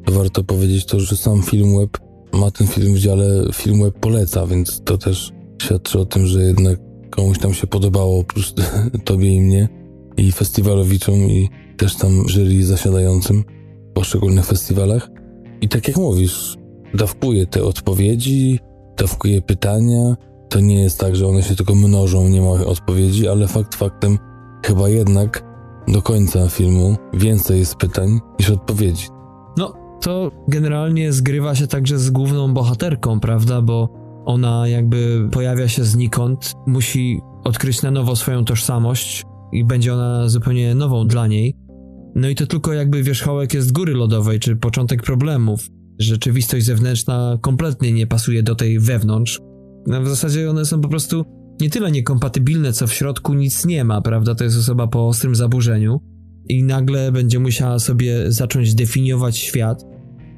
to 0.05 0.13
warto 0.13 0.43
powiedzieć 0.43 0.85
to, 0.85 0.99
że 0.99 1.17
sam 1.17 1.43
Filmweb 1.43 1.97
ma 2.33 2.51
ten 2.51 2.67
film 2.67 2.93
w 2.93 2.99
dziale 2.99 3.25
Filmweb 3.53 3.99
poleca, 3.99 4.47
więc 4.47 4.81
to 4.85 4.97
też 4.97 5.31
świadczy 5.61 5.99
o 5.99 6.05
tym, 6.05 6.25
że 6.25 6.43
jednak 6.43 6.79
komuś 7.09 7.39
tam 7.39 7.53
się 7.53 7.67
podobało, 7.67 8.19
oprócz 8.19 8.53
tobie 9.05 9.35
i 9.35 9.41
mnie, 9.41 9.69
i 10.17 10.31
festiwalowiczom, 10.31 11.15
i 11.15 11.49
też 11.77 11.95
tam 11.95 12.11
jury 12.27 12.65
zasiadającym 12.65 13.43
w 13.89 13.93
poszczególnych 13.93 14.45
festiwalach. 14.45 15.09
I 15.61 15.69
tak 15.69 15.87
jak 15.87 15.97
mówisz, 15.97 16.57
dawkuje 16.93 17.47
te 17.47 17.63
odpowiedzi, 17.63 18.59
dawkuje 18.97 19.41
pytania, 19.41 20.15
to 20.49 20.59
nie 20.59 20.83
jest 20.83 20.99
tak, 20.99 21.15
że 21.15 21.27
one 21.27 21.43
się 21.43 21.55
tylko 21.55 21.75
mnożą, 21.75 22.29
nie 22.29 22.41
ma 22.41 22.51
odpowiedzi, 22.51 23.27
ale 23.27 23.47
fakt 23.47 23.75
faktem, 23.75 24.17
chyba 24.65 24.89
jednak 24.89 25.43
do 25.87 26.01
końca 26.01 26.49
filmu 26.49 26.95
więcej 27.13 27.59
jest 27.59 27.75
pytań 27.75 28.19
niż 28.39 28.49
odpowiedzi. 28.49 29.07
No, 29.57 29.73
to 30.01 30.31
generalnie 30.47 31.13
zgrywa 31.13 31.55
się 31.55 31.67
także 31.67 31.99
z 31.99 32.09
główną 32.09 32.53
bohaterką, 32.53 33.19
prawda? 33.19 33.61
Bo 33.61 33.89
ona 34.25 34.67
jakby 34.67 35.29
pojawia 35.31 35.67
się 35.67 35.83
znikąd, 35.83 36.53
musi 36.67 37.21
odkryć 37.43 37.81
na 37.81 37.91
nowo 37.91 38.15
swoją 38.15 38.45
tożsamość 38.45 39.25
i 39.53 39.65
będzie 39.65 39.93
ona 39.93 40.29
zupełnie 40.29 40.75
nową 40.75 41.07
dla 41.07 41.27
niej. 41.27 41.55
No 42.15 42.29
i 42.29 42.35
to 42.35 42.47
tylko 42.47 42.73
jakby 42.73 43.03
wierzchołek 43.03 43.53
jest 43.53 43.71
góry 43.71 43.93
lodowej, 43.93 44.39
czy 44.39 44.55
początek 44.55 45.03
problemów. 45.03 45.67
Rzeczywistość 45.99 46.65
zewnętrzna 46.65 47.37
kompletnie 47.41 47.93
nie 47.93 48.07
pasuje 48.07 48.43
do 48.43 48.55
tej 48.55 48.79
wewnątrz. 48.79 49.39
No 49.87 50.01
w 50.01 50.07
zasadzie 50.07 50.49
one 50.49 50.65
są 50.65 50.81
po 50.81 50.89
prostu 50.89 51.25
nie 51.61 51.69
tyle 51.69 51.91
niekompatybilne, 51.91 52.73
co 52.73 52.87
w 52.87 52.93
środku 52.93 53.33
nic 53.33 53.65
nie 53.65 53.83
ma, 53.83 54.01
prawda? 54.01 54.35
To 54.35 54.43
jest 54.43 54.57
osoba 54.57 54.87
po 54.87 55.07
ostrym 55.07 55.35
zaburzeniu 55.35 55.99
i 56.49 56.63
nagle 56.63 57.11
będzie 57.11 57.39
musiała 57.39 57.79
sobie 57.79 58.31
zacząć 58.31 58.75
definiować 58.75 59.37
świat. 59.37 59.83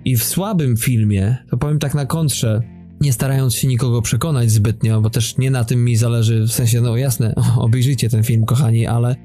I 0.05 0.17
w 0.17 0.23
słabym 0.23 0.77
filmie, 0.77 1.37
to 1.49 1.57
powiem 1.57 1.79
tak 1.79 1.95
na 1.95 2.05
kontrze, 2.05 2.61
nie 3.01 3.13
starając 3.13 3.55
się 3.55 3.67
nikogo 3.67 4.01
przekonać 4.01 4.51
zbytnio, 4.51 5.01
bo 5.01 5.09
też 5.09 5.37
nie 5.37 5.51
na 5.51 5.63
tym 5.63 5.85
mi 5.85 5.95
zależy, 5.95 6.43
w 6.43 6.51
sensie, 6.51 6.81
no 6.81 6.97
jasne, 6.97 7.35
obejrzyjcie 7.57 8.09
ten 8.09 8.23
film, 8.23 8.45
kochani, 8.45 8.87
ale 8.87 9.15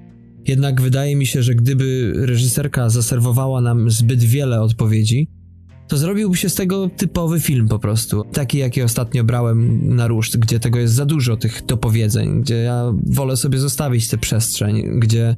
jednak 0.47 0.81
wydaje 0.81 1.16
mi 1.16 1.27
się, 1.27 1.43
że 1.43 1.55
gdyby 1.55 2.12
reżyserka 2.16 2.89
zaserwowała 2.89 3.61
nam 3.61 3.91
zbyt 3.91 4.25
wiele 4.25 4.62
odpowiedzi, 4.62 5.29
to 5.89 5.97
zrobiłby 5.97 6.37
się 6.37 6.49
z 6.49 6.55
tego 6.55 6.91
typowy 6.97 7.41
film 7.41 7.68
po 7.68 7.79
prostu. 7.79 8.25
Taki, 8.33 8.59
jaki 8.59 8.83
ostatnio 8.83 9.25
brałem 9.25 9.89
na 9.97 10.09
ruszt, 10.09 10.39
gdzie 10.39 10.61
tego 10.61 10.79
jest 10.79 10.95
za 10.95 11.07
dużo, 11.07 11.37
tych 11.37 11.66
dopowiedzeń, 11.66 12.41
gdzie 12.41 12.57
ja 12.57 12.93
wolę 13.07 13.37
sobie 13.37 13.59
zostawić 13.59 14.09
tę 14.09 14.18
przestrzeń, 14.18 15.01
gdzie 15.01 15.37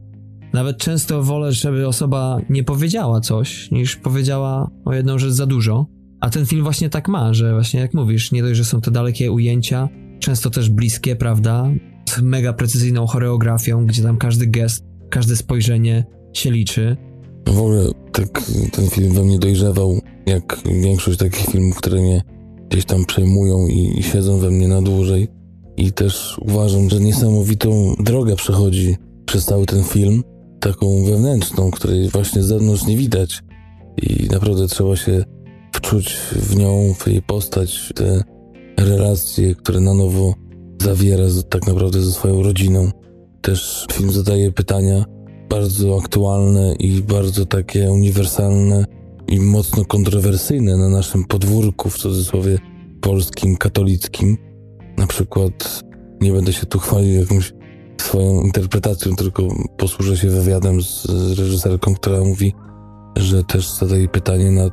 nawet 0.53 0.79
często 0.79 1.23
wolę, 1.23 1.53
żeby 1.53 1.89
osoba 1.89 2.41
nie 2.51 2.65
powiedziała 2.65 3.21
coś, 3.21 3.71
niż 3.71 3.97
powiedziała 3.97 4.71
o 4.85 4.95
jedną 4.95 5.19
rzecz 5.19 5.33
za 5.33 5.47
dużo. 5.47 5.87
A 6.23 6.31
ten 6.31 6.47
film 6.47 6.63
właśnie 6.63 6.91
tak 6.91 7.09
ma, 7.09 7.35
że 7.35 7.53
właśnie 7.53 7.81
jak 7.81 7.95
mówisz, 7.95 8.33
nie 8.33 8.43
dość, 8.43 8.57
że 8.57 8.65
są 8.65 8.81
to 8.81 8.91
dalekie 8.91 9.33
ujęcia, 9.33 9.89
często 10.19 10.51
też 10.51 10.71
bliskie, 10.71 11.17
prawda? 11.17 11.71
Z 12.09 12.21
mega 12.21 12.53
precyzyjną 12.53 13.07
choreografią, 13.07 13.87
gdzie 13.87 14.03
tam 14.03 14.17
każdy 14.17 14.47
gest, 14.47 14.85
każde 15.11 15.37
spojrzenie 15.37 16.05
się 16.33 16.51
liczy. 16.51 16.97
W 17.47 17.59
ogóle 17.59 17.85
tak 18.13 18.43
ten 18.73 18.91
film 18.91 19.15
we 19.15 19.25
mnie 19.25 19.39
dojrzewał, 19.39 19.99
jak 20.27 20.59
większość 20.83 21.19
takich 21.19 21.47
filmów, 21.47 21.77
które 21.77 22.01
mnie 22.01 22.23
gdzieś 22.71 22.85
tam 22.85 23.05
przejmują 23.05 23.67
i, 23.67 23.99
i 23.99 24.03
siedzą 24.03 24.39
we 24.39 24.51
mnie 24.51 24.69
na 24.69 24.83
dłużej. 24.83 25.29
I 25.77 25.93
też 25.93 26.39
uważam, 26.41 26.91
że 26.91 27.01
niesamowitą 27.01 27.95
drogę 28.01 28.37
przechodzi 28.37 28.97
przez 29.27 29.45
cały 29.45 29.67
ten 29.67 29.85
film, 29.85 30.23
taką 30.61 31.05
wewnętrzną, 31.05 31.71
której 31.71 32.09
właśnie 32.09 32.43
z 32.43 32.47
zewnątrz 32.47 32.87
nie 32.87 32.97
widać. 32.97 33.43
I 34.03 34.29
naprawdę 34.31 34.69
trzeba 34.69 34.97
się 34.97 35.25
wczuć 35.73 36.17
w 36.33 36.57
nią, 36.57 36.95
w 36.99 37.07
jej 37.07 37.23
postać, 37.23 37.93
te 37.95 38.23
relacje, 38.79 39.55
które 39.55 39.81
na 39.81 39.95
nowo 39.95 40.35
zawiera 40.83 41.25
tak 41.51 41.67
naprawdę 41.67 42.03
ze 42.03 42.13
swoją 42.13 42.43
rodziną. 42.43 42.91
Też 43.41 43.87
film 43.93 44.13
zadaje 44.13 44.53
pytania 44.53 45.05
bardzo 45.51 45.99
aktualne 45.99 46.75
i 46.75 47.03
bardzo 47.03 47.47
takie 47.47 47.93
uniwersalne 47.93 48.85
i 49.29 49.41
mocno 49.41 49.85
kontrowersyjne 49.85 50.77
na 50.77 50.89
naszym 50.89 51.25
podwórku, 51.25 51.91
w 51.91 51.99
cudzysłowie 51.99 52.59
polskim, 53.01 53.57
katolickim. 53.57 54.37
Na 54.99 55.07
przykład 55.07 55.83
nie 56.21 56.33
będę 56.33 56.53
się 56.53 56.67
tu 56.67 56.79
chwalił 56.79 57.21
jakąś 57.21 57.53
swoją 58.01 58.41
interpretacją, 58.41 59.17
tylko 59.17 59.43
posłużę 59.77 60.17
się 60.17 60.29
wywiadem 60.29 60.83
z 60.83 61.07
reżyserką, 61.39 61.95
która 61.95 62.21
mówi, 62.21 62.53
że 63.17 63.45
też 63.45 63.71
zadaje 63.71 64.09
pytanie 64.09 64.51
nad 64.51 64.73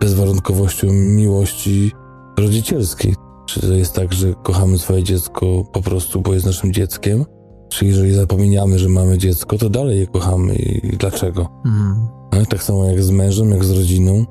bezwarunkowością 0.00 0.92
miłości 0.92 1.92
rodzicielskiej. 2.38 3.14
Czy 3.46 3.60
to 3.60 3.72
jest 3.72 3.92
tak, 3.92 4.12
że 4.12 4.34
kochamy 4.42 4.78
swoje 4.78 5.02
dziecko 5.02 5.64
po 5.72 5.82
prostu, 5.82 6.20
bo 6.20 6.34
jest 6.34 6.46
naszym 6.46 6.72
dzieckiem? 6.72 7.24
Czy 7.68 7.86
jeżeli 7.86 8.14
zapominamy, 8.14 8.78
że 8.78 8.88
mamy 8.88 9.18
dziecko, 9.18 9.58
to 9.58 9.70
dalej 9.70 9.98
je 9.98 10.06
kochamy 10.06 10.54
i 10.54 10.96
dlaczego? 10.96 11.48
Mhm. 11.66 12.08
Tak 12.46 12.62
samo 12.62 12.84
jak 12.84 13.02
z 13.02 13.10
mężem, 13.10 13.50
jak 13.50 13.64
z 13.64 13.70
rodziną. 13.70 14.24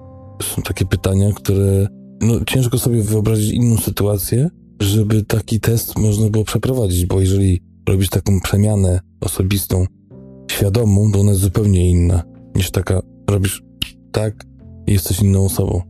Są 0.44 0.62
takie 0.62 0.86
pytania, 0.86 1.32
które 1.34 1.88
no, 2.22 2.34
ciężko 2.48 2.78
sobie 2.80 3.02
wyobrazić 3.02 3.52
inną 3.52 3.78
sytuację, 3.78 4.50
żeby 4.82 5.24
taki 5.24 5.60
test 5.60 6.00
można 6.00 6.30
było 6.30 6.44
przeprowadzić, 6.44 7.06
bo 7.06 7.20
jeżeli 7.20 7.62
robisz 7.90 8.10
taką 8.10 8.40
przemianę 8.40 9.00
osobistą, 9.22 9.86
świadomą, 10.52 11.12
to 11.12 11.20
ona 11.20 11.32
jest 11.32 11.42
zupełnie 11.42 11.90
inna 11.90 12.24
niż 12.56 12.72
taka, 12.72 13.02
robisz 13.30 13.64
tak 14.12 14.44
jesteś 14.94 15.20
inną 15.20 15.46
osobą. 15.46 15.82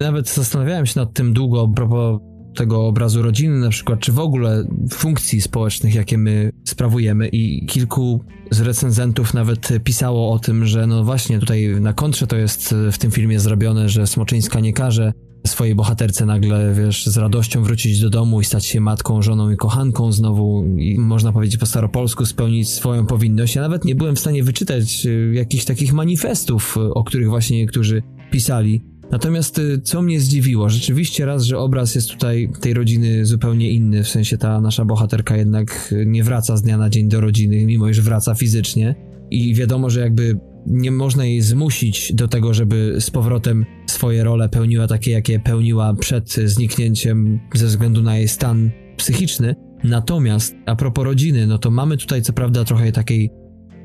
Nawet 0.00 0.28
zastanawiałem 0.28 0.86
się 0.86 1.00
nad 1.00 1.12
tym 1.12 1.32
długo 1.32 1.68
a 1.70 1.74
propos 1.74 2.20
tego 2.56 2.86
obrazu 2.86 3.22
rodziny, 3.22 3.58
na 3.58 3.68
przykład, 3.68 4.00
czy 4.00 4.12
w 4.12 4.18
ogóle 4.18 4.64
funkcji 4.90 5.40
społecznych, 5.40 5.94
jakie 5.94 6.18
my 6.18 6.52
sprawujemy, 6.64 7.28
i 7.28 7.66
kilku 7.66 8.24
z 8.50 8.60
recenzentów 8.60 9.34
nawet 9.34 9.68
pisało 9.84 10.32
o 10.32 10.38
tym, 10.38 10.66
że 10.66 10.86
no 10.86 11.04
właśnie 11.04 11.38
tutaj 11.38 11.80
na 11.80 11.92
kontrze 11.92 12.26
to 12.26 12.36
jest 12.36 12.74
w 12.92 12.98
tym 12.98 13.10
filmie 13.10 13.40
zrobione, 13.40 13.88
że 13.88 14.06
Smoczyńska 14.06 14.60
nie 14.60 14.72
każe 14.72 15.12
swojej 15.46 15.74
bohaterce 15.74 16.26
nagle, 16.26 16.74
wiesz, 16.74 17.06
z 17.06 17.16
radością 17.16 17.62
wrócić 17.62 18.00
do 18.00 18.10
domu 18.10 18.40
i 18.40 18.44
stać 18.44 18.66
się 18.66 18.80
matką, 18.80 19.22
żoną 19.22 19.50
i 19.50 19.56
kochanką 19.56 20.12
znowu 20.12 20.64
i 20.78 20.98
można 20.98 21.32
powiedzieć 21.32 21.60
po 21.60 21.66
staropolsku 21.66 22.26
spełnić 22.26 22.70
swoją 22.70 23.06
powinność. 23.06 23.54
Ja 23.54 23.62
nawet 23.62 23.84
nie 23.84 23.94
byłem 23.94 24.16
w 24.16 24.20
stanie 24.20 24.44
wyczytać 24.44 25.06
y, 25.06 25.32
jakichś 25.34 25.64
takich 25.64 25.92
manifestów, 25.92 26.76
o 26.94 27.04
których 27.04 27.28
właśnie 27.28 27.58
niektórzy 27.58 28.02
pisali. 28.30 28.82
Natomiast 29.10 29.58
y, 29.58 29.80
co 29.80 30.02
mnie 30.02 30.20
zdziwiło, 30.20 30.68
rzeczywiście 30.68 31.26
raz, 31.26 31.42
że 31.42 31.58
obraz 31.58 31.94
jest 31.94 32.10
tutaj 32.10 32.48
tej 32.60 32.74
rodziny 32.74 33.26
zupełnie 33.26 33.70
inny, 33.70 34.04
w 34.04 34.08
sensie 34.08 34.38
ta 34.38 34.60
nasza 34.60 34.84
bohaterka 34.84 35.36
jednak 35.36 35.88
y, 35.92 36.06
nie 36.06 36.24
wraca 36.24 36.56
z 36.56 36.62
dnia 36.62 36.78
na 36.78 36.90
dzień 36.90 37.08
do 37.08 37.20
rodziny, 37.20 37.66
mimo 37.66 37.88
iż 37.88 38.00
wraca 38.00 38.34
fizycznie 38.34 38.94
i 39.30 39.54
wiadomo, 39.54 39.90
że 39.90 40.00
jakby 40.00 40.38
nie 40.66 40.90
można 40.90 41.24
jej 41.24 41.40
zmusić 41.40 42.12
do 42.14 42.28
tego, 42.28 42.54
żeby 42.54 42.96
z 43.00 43.10
powrotem 43.10 43.64
swoje 43.86 44.24
role 44.24 44.48
pełniła 44.48 44.86
takie, 44.86 45.10
jakie 45.10 45.40
pełniła 45.40 45.94
przed 45.94 46.32
zniknięciem 46.32 47.40
ze 47.54 47.66
względu 47.66 48.02
na 48.02 48.16
jej 48.18 48.28
stan 48.28 48.70
psychiczny. 48.96 49.54
Natomiast 49.84 50.54
a 50.66 50.76
propos 50.76 51.04
rodziny, 51.04 51.46
no 51.46 51.58
to 51.58 51.70
mamy 51.70 51.96
tutaj 51.96 52.22
co 52.22 52.32
prawda 52.32 52.64
trochę 52.64 52.92
takiej 52.92 53.30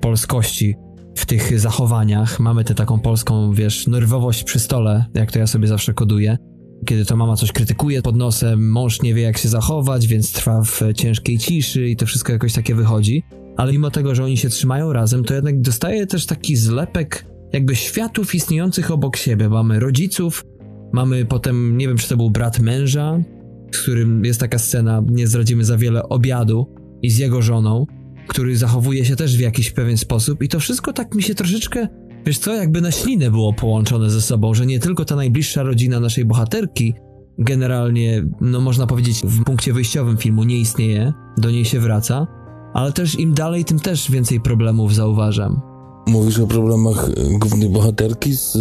polskości 0.01 0.75
w 1.15 1.25
tych 1.25 1.59
zachowaniach. 1.59 2.39
Mamy 2.39 2.63
tę 2.63 2.75
taką 2.75 2.99
polską, 2.99 3.53
wiesz, 3.53 3.87
nerwowość 3.87 4.43
przy 4.43 4.59
stole, 4.59 5.05
jak 5.13 5.31
to 5.31 5.39
ja 5.39 5.47
sobie 5.47 5.67
zawsze 5.67 5.93
koduję. 5.93 6.37
Kiedy 6.85 7.05
to 7.05 7.15
mama 7.15 7.35
coś 7.35 7.51
krytykuje 7.51 8.01
pod 8.01 8.15
nosem, 8.15 8.71
mąż 8.71 9.01
nie 9.01 9.13
wie 9.13 9.21
jak 9.21 9.37
się 9.37 9.49
zachować, 9.49 10.07
więc 10.07 10.31
trwa 10.31 10.61
w 10.63 10.81
ciężkiej 10.95 11.37
ciszy 11.37 11.87
i 11.87 11.95
to 11.95 12.05
wszystko 12.05 12.33
jakoś 12.33 12.53
takie 12.53 12.75
wychodzi 12.75 13.23
ale 13.57 13.71
mimo 13.71 13.91
tego, 13.91 14.15
że 14.15 14.23
oni 14.23 14.37
się 14.37 14.49
trzymają 14.49 14.93
razem, 14.93 15.23
to 15.23 15.33
jednak 15.33 15.61
dostaje 15.61 16.07
też 16.07 16.25
taki 16.25 16.55
zlepek 16.55 17.25
jakby 17.53 17.75
światów 17.75 18.35
istniejących 18.35 18.91
obok 18.91 19.17
siebie. 19.17 19.49
Mamy 19.49 19.79
rodziców, 19.79 20.45
mamy 20.93 21.25
potem, 21.25 21.77
nie 21.77 21.87
wiem 21.87 21.97
czy 21.97 22.09
to 22.09 22.17
był 22.17 22.29
brat 22.29 22.59
męża, 22.59 23.23
z 23.71 23.77
którym 23.77 24.25
jest 24.25 24.39
taka 24.39 24.59
scena, 24.59 25.03
nie 25.09 25.27
zdradzimy 25.27 25.65
za 25.65 25.77
wiele, 25.77 26.09
obiadu 26.09 26.75
i 27.01 27.09
z 27.09 27.17
jego 27.17 27.41
żoną, 27.41 27.85
który 28.31 28.57
zachowuje 28.57 29.05
się 29.05 29.15
też 29.15 29.37
w 29.37 29.39
jakiś 29.39 29.71
pewien 29.71 29.97
sposób 29.97 30.43
i 30.43 30.47
to 30.47 30.59
wszystko 30.59 30.93
tak 30.93 31.15
mi 31.15 31.23
się 31.23 31.35
troszeczkę, 31.35 31.87
wiesz 32.25 32.39
co, 32.39 32.53
jakby 32.53 32.81
na 32.81 32.91
ślinę 32.91 33.31
było 33.31 33.53
połączone 33.53 34.09
ze 34.09 34.21
sobą, 34.21 34.53
że 34.53 34.65
nie 34.65 34.79
tylko 34.79 35.05
ta 35.05 35.15
najbliższa 35.15 35.63
rodzina 35.63 35.99
naszej 35.99 36.25
bohaterki 36.25 36.93
generalnie, 37.37 38.23
no 38.41 38.61
można 38.61 38.87
powiedzieć 38.87 39.21
w 39.23 39.43
punkcie 39.43 39.73
wyjściowym 39.73 40.17
filmu 40.17 40.43
nie 40.43 40.57
istnieje, 40.57 41.13
do 41.37 41.51
niej 41.51 41.65
się 41.65 41.79
wraca, 41.79 42.27
ale 42.73 42.91
też 42.91 43.19
im 43.19 43.33
dalej, 43.33 43.65
tym 43.65 43.79
też 43.79 44.11
więcej 44.11 44.39
problemów 44.39 44.95
zauważam. 44.95 45.61
Mówisz 46.07 46.39
o 46.39 46.47
problemach 46.47 47.09
e, 47.09 47.39
głównej 47.39 47.69
bohaterki 47.69 48.33
z, 48.33 48.51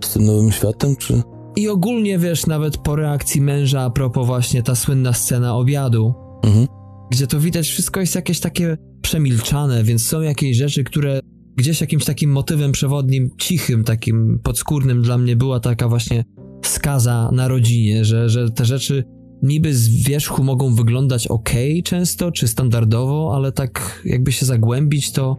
z 0.00 0.12
tym 0.12 0.24
nowym 0.24 0.52
światem, 0.52 0.96
czy? 0.96 1.22
I 1.56 1.68
ogólnie, 1.68 2.18
wiesz, 2.18 2.46
nawet 2.46 2.78
po 2.78 2.96
reakcji 2.96 3.40
męża 3.40 3.82
a 3.82 3.90
propos 3.90 4.26
właśnie 4.26 4.62
ta 4.62 4.74
słynna 4.74 5.12
scena 5.12 5.56
obiadu, 5.56 6.14
mhm. 6.44 6.66
gdzie 7.10 7.26
to 7.26 7.40
widać 7.40 7.68
wszystko 7.68 8.00
jest 8.00 8.14
jakieś 8.14 8.40
takie 8.40 8.76
przemilczane, 9.04 9.84
więc 9.84 10.06
są 10.06 10.20
jakieś 10.20 10.56
rzeczy, 10.56 10.84
które 10.84 11.20
gdzieś 11.56 11.80
jakimś 11.80 12.04
takim 12.04 12.30
motywem 12.30 12.72
przewodnim, 12.72 13.30
cichym, 13.38 13.84
takim 13.84 14.40
podskórnym 14.42 15.02
dla 15.02 15.18
mnie 15.18 15.36
była 15.36 15.60
taka 15.60 15.88
właśnie 15.88 16.24
skaza 16.62 17.30
na 17.32 17.48
rodzinie, 17.48 18.04
że, 18.04 18.28
że 18.28 18.50
te 18.50 18.64
rzeczy 18.64 19.04
niby 19.42 19.74
z 19.74 19.88
wierzchu 19.88 20.44
mogą 20.44 20.74
wyglądać 20.74 21.26
ok 21.26 21.50
często, 21.84 22.32
czy 22.32 22.48
standardowo, 22.48 23.32
ale 23.34 23.52
tak 23.52 24.02
jakby 24.04 24.32
się 24.32 24.46
zagłębić, 24.46 25.12
to 25.12 25.36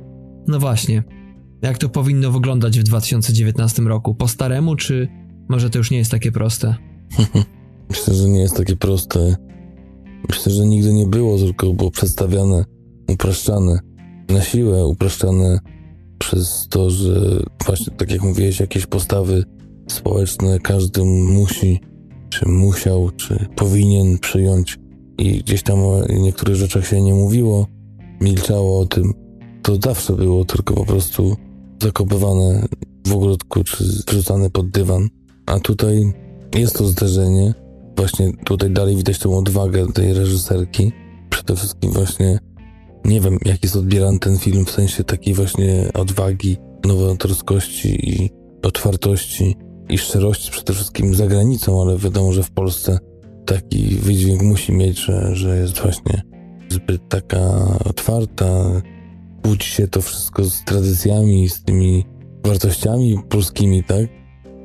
no 0.47 0.59
właśnie, 0.59 1.03
jak 1.61 1.77
to 1.77 1.89
powinno 1.89 2.31
wyglądać 2.31 2.79
w 2.79 2.83
2019 2.83 3.81
roku? 3.81 4.15
Po 4.15 4.27
staremu, 4.27 4.75
czy 4.75 5.07
może 5.49 5.69
to 5.69 5.77
już 5.77 5.91
nie 5.91 5.97
jest 5.97 6.11
takie 6.11 6.31
proste? 6.31 6.75
Myślę, 7.89 8.13
że 8.13 8.29
nie 8.29 8.39
jest 8.39 8.57
takie 8.57 8.75
proste. 8.75 9.35
Myślę, 10.29 10.51
że 10.51 10.65
nigdy 10.65 10.93
nie 10.93 11.07
było, 11.07 11.37
tylko 11.37 11.73
było 11.73 11.91
przedstawiane, 11.91 12.65
upraszczane, 13.07 13.79
na 14.29 14.41
siłę 14.41 14.87
upraszczane 14.87 15.59
przez 16.19 16.67
to, 16.69 16.89
że 16.89 17.39
właśnie 17.65 17.93
tak 17.97 18.11
jak 18.11 18.21
mówiłeś, 18.21 18.59
jakieś 18.59 18.85
postawy 18.85 19.43
społeczne 19.87 20.59
każdy 20.59 21.03
musi 21.05 21.79
czy 22.29 22.49
musiał, 22.49 23.09
czy 23.17 23.47
powinien 23.55 24.17
przyjąć 24.17 24.79
i 25.17 25.39
gdzieś 25.39 25.63
tam 25.63 25.79
o 25.79 26.01
niektórych 26.09 26.55
rzeczach 26.55 26.87
się 26.87 27.01
nie 27.01 27.13
mówiło, 27.13 27.67
milczało 28.21 28.79
o 28.79 28.85
tym. 28.85 29.13
To 29.61 29.75
zawsze 29.75 30.13
było 30.13 30.45
tylko 30.45 30.73
po 30.73 30.85
prostu 30.85 31.35
zakopywane 31.83 32.65
w 33.07 33.13
ogródku, 33.13 33.63
czy 33.63 33.83
wrzucane 34.07 34.49
pod 34.49 34.69
dywan. 34.69 35.09
A 35.45 35.59
tutaj 35.59 36.13
jest 36.55 36.77
to 36.77 36.85
zderzenie. 36.85 37.53
Właśnie 37.97 38.31
tutaj 38.45 38.71
dalej 38.71 38.95
widać 38.95 39.19
tą 39.19 39.37
odwagę 39.37 39.87
tej 39.93 40.13
reżyserki. 40.13 40.91
Przede 41.29 41.55
wszystkim 41.55 41.91
właśnie 41.91 42.39
nie 43.05 43.21
wiem, 43.21 43.37
jak 43.45 43.63
jest 43.63 43.75
odbierany 43.75 44.19
ten 44.19 44.37
film 44.37 44.65
w 44.65 44.71
sensie 44.71 45.03
takiej 45.03 45.33
właśnie 45.33 45.89
odwagi, 45.93 46.57
nowatorskości 46.85 48.09
i 48.09 48.29
otwartości 48.63 49.55
i 49.89 49.97
szczerości 49.97 50.51
przede 50.51 50.73
wszystkim 50.73 51.15
za 51.15 51.27
granicą, 51.27 51.81
ale 51.81 51.97
wiadomo, 51.97 52.31
że 52.31 52.43
w 52.43 52.51
Polsce 52.51 52.99
taki 53.45 53.85
wydźwięk 53.85 54.41
musi 54.41 54.71
mieć, 54.71 54.99
że, 54.99 55.35
że 55.35 55.57
jest 55.57 55.79
właśnie 55.79 56.21
zbyt 56.69 57.09
taka 57.09 57.39
otwarta, 57.85 58.81
kłóci 59.43 59.69
się 59.69 59.87
to 59.87 60.01
wszystko 60.01 60.43
z 60.43 60.63
tradycjami, 60.63 61.49
z 61.49 61.63
tymi 61.63 62.05
wartościami 62.45 63.19
polskimi, 63.29 63.83
tak? 63.83 64.05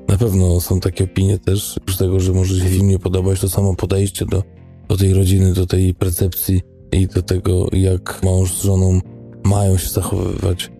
Na 0.09 0.17
pewno 0.17 0.61
są 0.61 0.81
takie 0.81 1.05
opinie 1.05 1.39
też, 1.39 1.79
oprócz 1.79 1.97
tego, 1.97 2.21
że 2.21 2.33
może 2.33 2.59
się 2.59 2.71
film 2.71 2.89
nie 2.89 2.99
podobać, 2.99 3.41
to 3.41 3.49
samo 3.49 3.75
podejście 3.77 4.27
do, 4.27 4.43
do 4.89 4.97
tej 4.97 5.15
rodziny, 5.15 5.53
do 5.53 5.67
tej 5.67 5.95
percepcji 5.95 6.61
i 6.93 7.07
do 7.07 7.23
tego, 7.23 7.67
jak 7.73 8.21
mąż 8.23 8.53
z 8.53 8.63
żoną 8.63 9.01
mają 9.45 9.77
się 9.77 9.89
zachowywać 9.89 10.71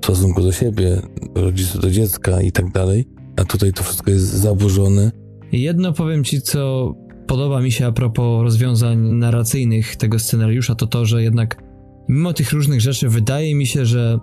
w 0.00 0.04
stosunku 0.04 0.42
do 0.42 0.52
siebie, 0.52 1.02
rodzice 1.34 1.78
do 1.78 1.90
dziecka 1.90 2.40
i 2.40 2.52
tak 2.52 2.72
dalej. 2.72 3.08
A 3.36 3.44
tutaj 3.44 3.72
to 3.72 3.82
wszystko 3.82 4.10
jest 4.10 4.24
zaburzone. 4.24 5.10
Jedno 5.52 5.92
powiem 5.92 6.24
ci, 6.24 6.42
co 6.42 6.94
podoba 7.26 7.60
mi 7.60 7.72
się 7.72 7.86
a 7.86 7.92
propos 7.92 8.42
rozwiązań 8.42 8.98
narracyjnych 8.98 9.96
tego 9.96 10.18
scenariusza, 10.18 10.74
to 10.74 10.86
to, 10.86 11.04
że 11.04 11.22
jednak 11.22 11.62
mimo 12.08 12.32
tych 12.32 12.52
różnych 12.52 12.80
rzeczy 12.80 13.08
wydaje 13.08 13.54
mi 13.54 13.66
się, 13.66 13.86
że 13.86 14.18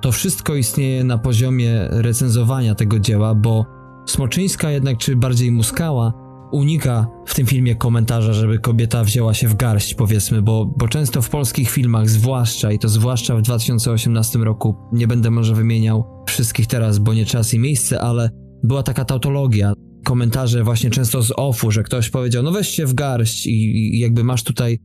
to 0.00 0.12
wszystko 0.12 0.54
istnieje 0.54 1.04
na 1.04 1.18
poziomie 1.18 1.88
recenzowania 1.90 2.74
tego 2.74 2.98
dzieła, 2.98 3.34
bo 3.34 3.66
Smoczyńska 4.06 4.70
jednak, 4.70 4.98
czy 4.98 5.16
bardziej 5.16 5.50
Muskała, 5.50 6.12
unika 6.52 7.06
w 7.26 7.34
tym 7.34 7.46
filmie 7.46 7.74
komentarza, 7.74 8.32
żeby 8.32 8.58
kobieta 8.58 9.04
wzięła 9.04 9.34
się 9.34 9.48
w 9.48 9.56
garść, 9.56 9.94
powiedzmy, 9.94 10.42
bo, 10.42 10.74
bo 10.76 10.88
często 10.88 11.22
w 11.22 11.30
polskich 11.30 11.70
filmach, 11.70 12.08
zwłaszcza 12.08 12.72
i 12.72 12.78
to 12.78 12.88
zwłaszcza 12.88 13.36
w 13.36 13.42
2018 13.42 14.38
roku, 14.38 14.74
nie 14.92 15.06
będę 15.06 15.30
może 15.30 15.54
wymieniał 15.54 16.24
wszystkich 16.26 16.66
teraz, 16.66 16.98
bo 16.98 17.14
nie 17.14 17.26
czas 17.26 17.54
i 17.54 17.58
miejsce, 17.58 18.00
ale 18.00 18.30
była 18.64 18.82
taka 18.82 19.04
tautologia, 19.04 19.72
komentarze 20.04 20.64
właśnie 20.64 20.90
często 20.90 21.22
z 21.22 21.32
offu, 21.36 21.70
że 21.70 21.82
ktoś 21.82 22.10
powiedział, 22.10 22.42
no 22.42 22.50
weź 22.50 22.68
się 22.68 22.86
w 22.86 22.94
garść 22.94 23.46
i, 23.46 23.96
i 23.96 23.98
jakby 23.98 24.24
masz 24.24 24.42
tutaj 24.42 24.78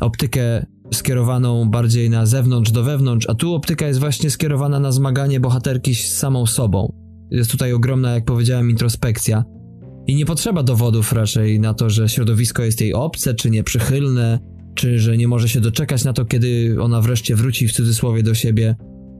optykę 0.00 0.66
skierowaną 0.92 1.70
bardziej 1.70 2.10
na 2.10 2.26
zewnątrz 2.26 2.70
do 2.70 2.82
wewnątrz, 2.82 3.28
a 3.28 3.34
tu 3.34 3.54
optyka 3.54 3.86
jest 3.86 4.00
właśnie 4.00 4.30
skierowana 4.30 4.80
na 4.80 4.92
zmaganie 4.92 5.40
bohaterki 5.40 5.94
z 5.94 6.14
samą 6.14 6.46
sobą. 6.46 6.92
Jest 7.30 7.50
tutaj 7.50 7.72
ogromna, 7.72 8.14
jak 8.14 8.24
powiedziałem, 8.24 8.70
introspekcja. 8.70 9.44
I 10.08 10.14
nie 10.14 10.26
potrzeba 10.26 10.62
dowodów 10.62 11.12
raczej 11.12 11.60
na 11.60 11.74
to, 11.74 11.90
że 11.90 12.08
środowisko 12.08 12.62
jest 12.62 12.80
jej 12.80 12.94
obce, 12.94 13.34
czy 13.34 13.50
nieprzychylne, 13.50 14.38
czy 14.74 14.98
że 14.98 15.16
nie 15.16 15.28
może 15.28 15.48
się 15.48 15.60
doczekać 15.60 16.04
na 16.04 16.12
to, 16.12 16.24
kiedy 16.24 16.76
ona 16.80 17.00
wreszcie 17.00 17.36
wróci 17.36 17.68
w 17.68 17.72
cudzysłowie 17.72 18.22
do 18.22 18.34
siebie. 18.34 18.76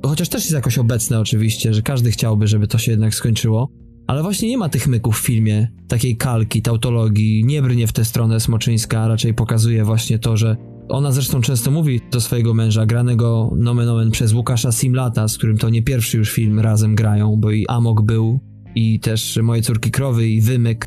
Chociaż 0.07 0.29
też 0.29 0.43
jest 0.43 0.55
jakoś 0.55 0.79
obecne 0.79 1.21
oczywiście, 1.21 1.75
że 1.75 1.83
każdy 1.83 2.11
chciałby, 2.11 2.47
żeby 2.47 2.69
to 2.69 2.79
się 2.79 2.91
jednak 2.91 3.15
skończyło. 3.15 3.69
Ale 4.07 4.23
właśnie 4.23 4.49
nie 4.49 4.59
ma 4.59 4.69
tych 4.69 4.87
myków 4.87 5.19
w 5.21 5.27
filmie, 5.27 5.69
takiej 5.89 6.17
kalki, 6.17 6.63
tautologii, 6.63 7.45
nie 7.45 7.63
brnie 7.63 7.87
w 7.87 7.93
tę 7.93 8.05
stronę 8.05 8.41
Smoczyńska, 8.41 9.09
raczej 9.09 9.35
pokazuje 9.35 9.85
właśnie 9.85 10.19
to, 10.19 10.37
że 10.37 10.57
ona 10.89 11.13
zresztą 11.13 11.41
często 11.41 11.71
mówi 11.71 12.01
do 12.13 12.21
swojego 12.21 12.55
męża, 12.55 12.87
granego 12.87 13.51
nomen 13.57 13.89
omen 13.89 14.11
przez 14.11 14.33
Łukasza 14.33 14.73
Simlata, 14.73 15.29
z 15.29 15.39
którym 15.39 15.59
to 15.59 15.71
nie 15.71 15.83
pierwszy 15.83 16.17
już 16.17 16.33
film 16.33 16.61
razem 16.61 16.95
grają, 16.95 17.37
bo 17.37 17.51
i 17.51 17.67
Amok 17.69 18.03
był, 18.03 18.41
i 18.79 19.01
też 19.01 19.39
Moje 19.43 19.63
córki 19.63 19.91
krowy, 19.91 20.29
i 20.29 20.41
Wymyk, 20.41 20.87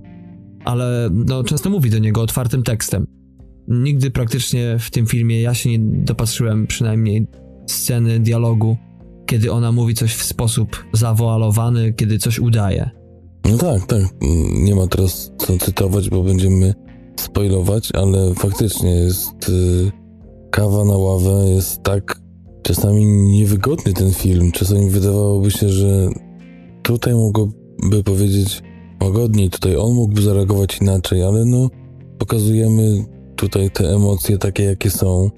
ale 0.66 1.10
no, 1.12 1.44
często 1.44 1.70
mówi 1.70 1.90
do 1.90 2.00
niego 2.00 2.22
otwartym 2.22 2.64
tekstem. 2.64 3.06
Nigdy 3.68 4.12
praktycznie 4.12 4.78
w 4.80 4.92
tym 4.92 5.06
filmie 5.06 5.42
ja 5.42 5.54
się 5.54 5.70
nie 5.70 5.80
dopatrzyłem 5.80 6.68
przynajmniej 6.68 7.28
sceny 7.68 8.20
dialogu, 8.20 8.78
kiedy 9.26 9.52
ona 9.52 9.72
mówi 9.72 9.94
coś 9.94 10.14
w 10.14 10.24
sposób 10.24 10.86
zawoalowany, 10.94 11.94
kiedy 11.94 12.20
coś 12.20 12.40
udaje. 12.40 12.90
No 13.52 13.58
tak, 13.58 13.86
tak. 13.86 14.04
Nie 14.54 14.76
ma 14.76 14.88
teraz 14.88 15.32
co 15.38 15.58
cytować, 15.58 16.10
bo 16.10 16.24
będziemy 16.24 16.74
spoilować, 17.16 17.90
ale 17.94 18.34
faktycznie 18.36 18.92
jest 18.92 19.50
y, 19.50 19.92
kawa 20.52 20.86
na 20.86 20.98
ławę, 20.98 21.50
jest 21.50 21.84
tak 21.84 22.22
czasami 22.64 23.06
niewygodny 23.06 23.94
ten 23.94 24.14
film. 24.14 24.52
Czasami 24.52 24.90
wydawałoby 24.90 25.52
się, 25.52 25.70
że 25.70 26.10
tutaj 26.84 27.14
mogłoby 27.82 28.04
powiedzieć 28.04 28.64
łagodniej, 29.04 29.50
tutaj 29.50 29.76
on 29.76 29.94
mógłby 29.94 30.22
zareagować 30.22 30.78
inaczej, 30.82 31.24
ale 31.24 31.46
no 31.46 31.70
pokazujemy 32.18 33.06
tutaj 33.36 33.72
te 33.72 33.90
emocje 33.90 34.38
takie, 34.38 34.64
jakie 34.64 34.90
są. 34.90 35.30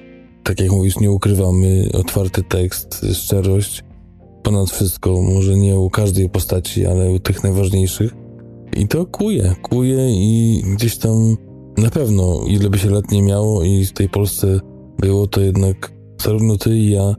Tak 0.44 0.60
jak 0.60 0.72
mówisz, 0.72 1.00
nie 1.00 1.12
ukrywamy, 1.12 1.90
otwarty 1.94 2.44
tekst, 2.44 3.06
szczerość, 3.14 3.84
ponad 4.44 4.70
wszystko, 4.70 5.22
może 5.22 5.56
nie 5.56 5.80
u 5.80 5.90
każdej 5.90 6.30
postaci, 6.30 6.86
ale 6.86 7.12
u 7.12 7.20
tych 7.20 7.44
najważniejszych. 7.44 8.14
I 8.78 8.88
to 8.88 9.06
kuje, 9.06 9.56
kuje 9.62 10.10
i 10.10 10.64
gdzieś 10.76 10.98
tam 10.98 11.38
na 11.78 11.90
pewno, 11.90 12.44
ile 12.48 12.70
by 12.70 12.80
się 12.80 12.90
lat 12.90 13.12
nie 13.12 13.22
miało 13.22 13.64
i 13.64 13.86
w 13.86 13.94
tej 13.94 14.10
Polsce 14.10 14.60
było, 15.00 15.28
to 15.28 15.42
jednak 15.42 15.94
zarówno 16.22 16.58
ty 16.58 16.78
i 16.78 16.92
ja 16.92 17.16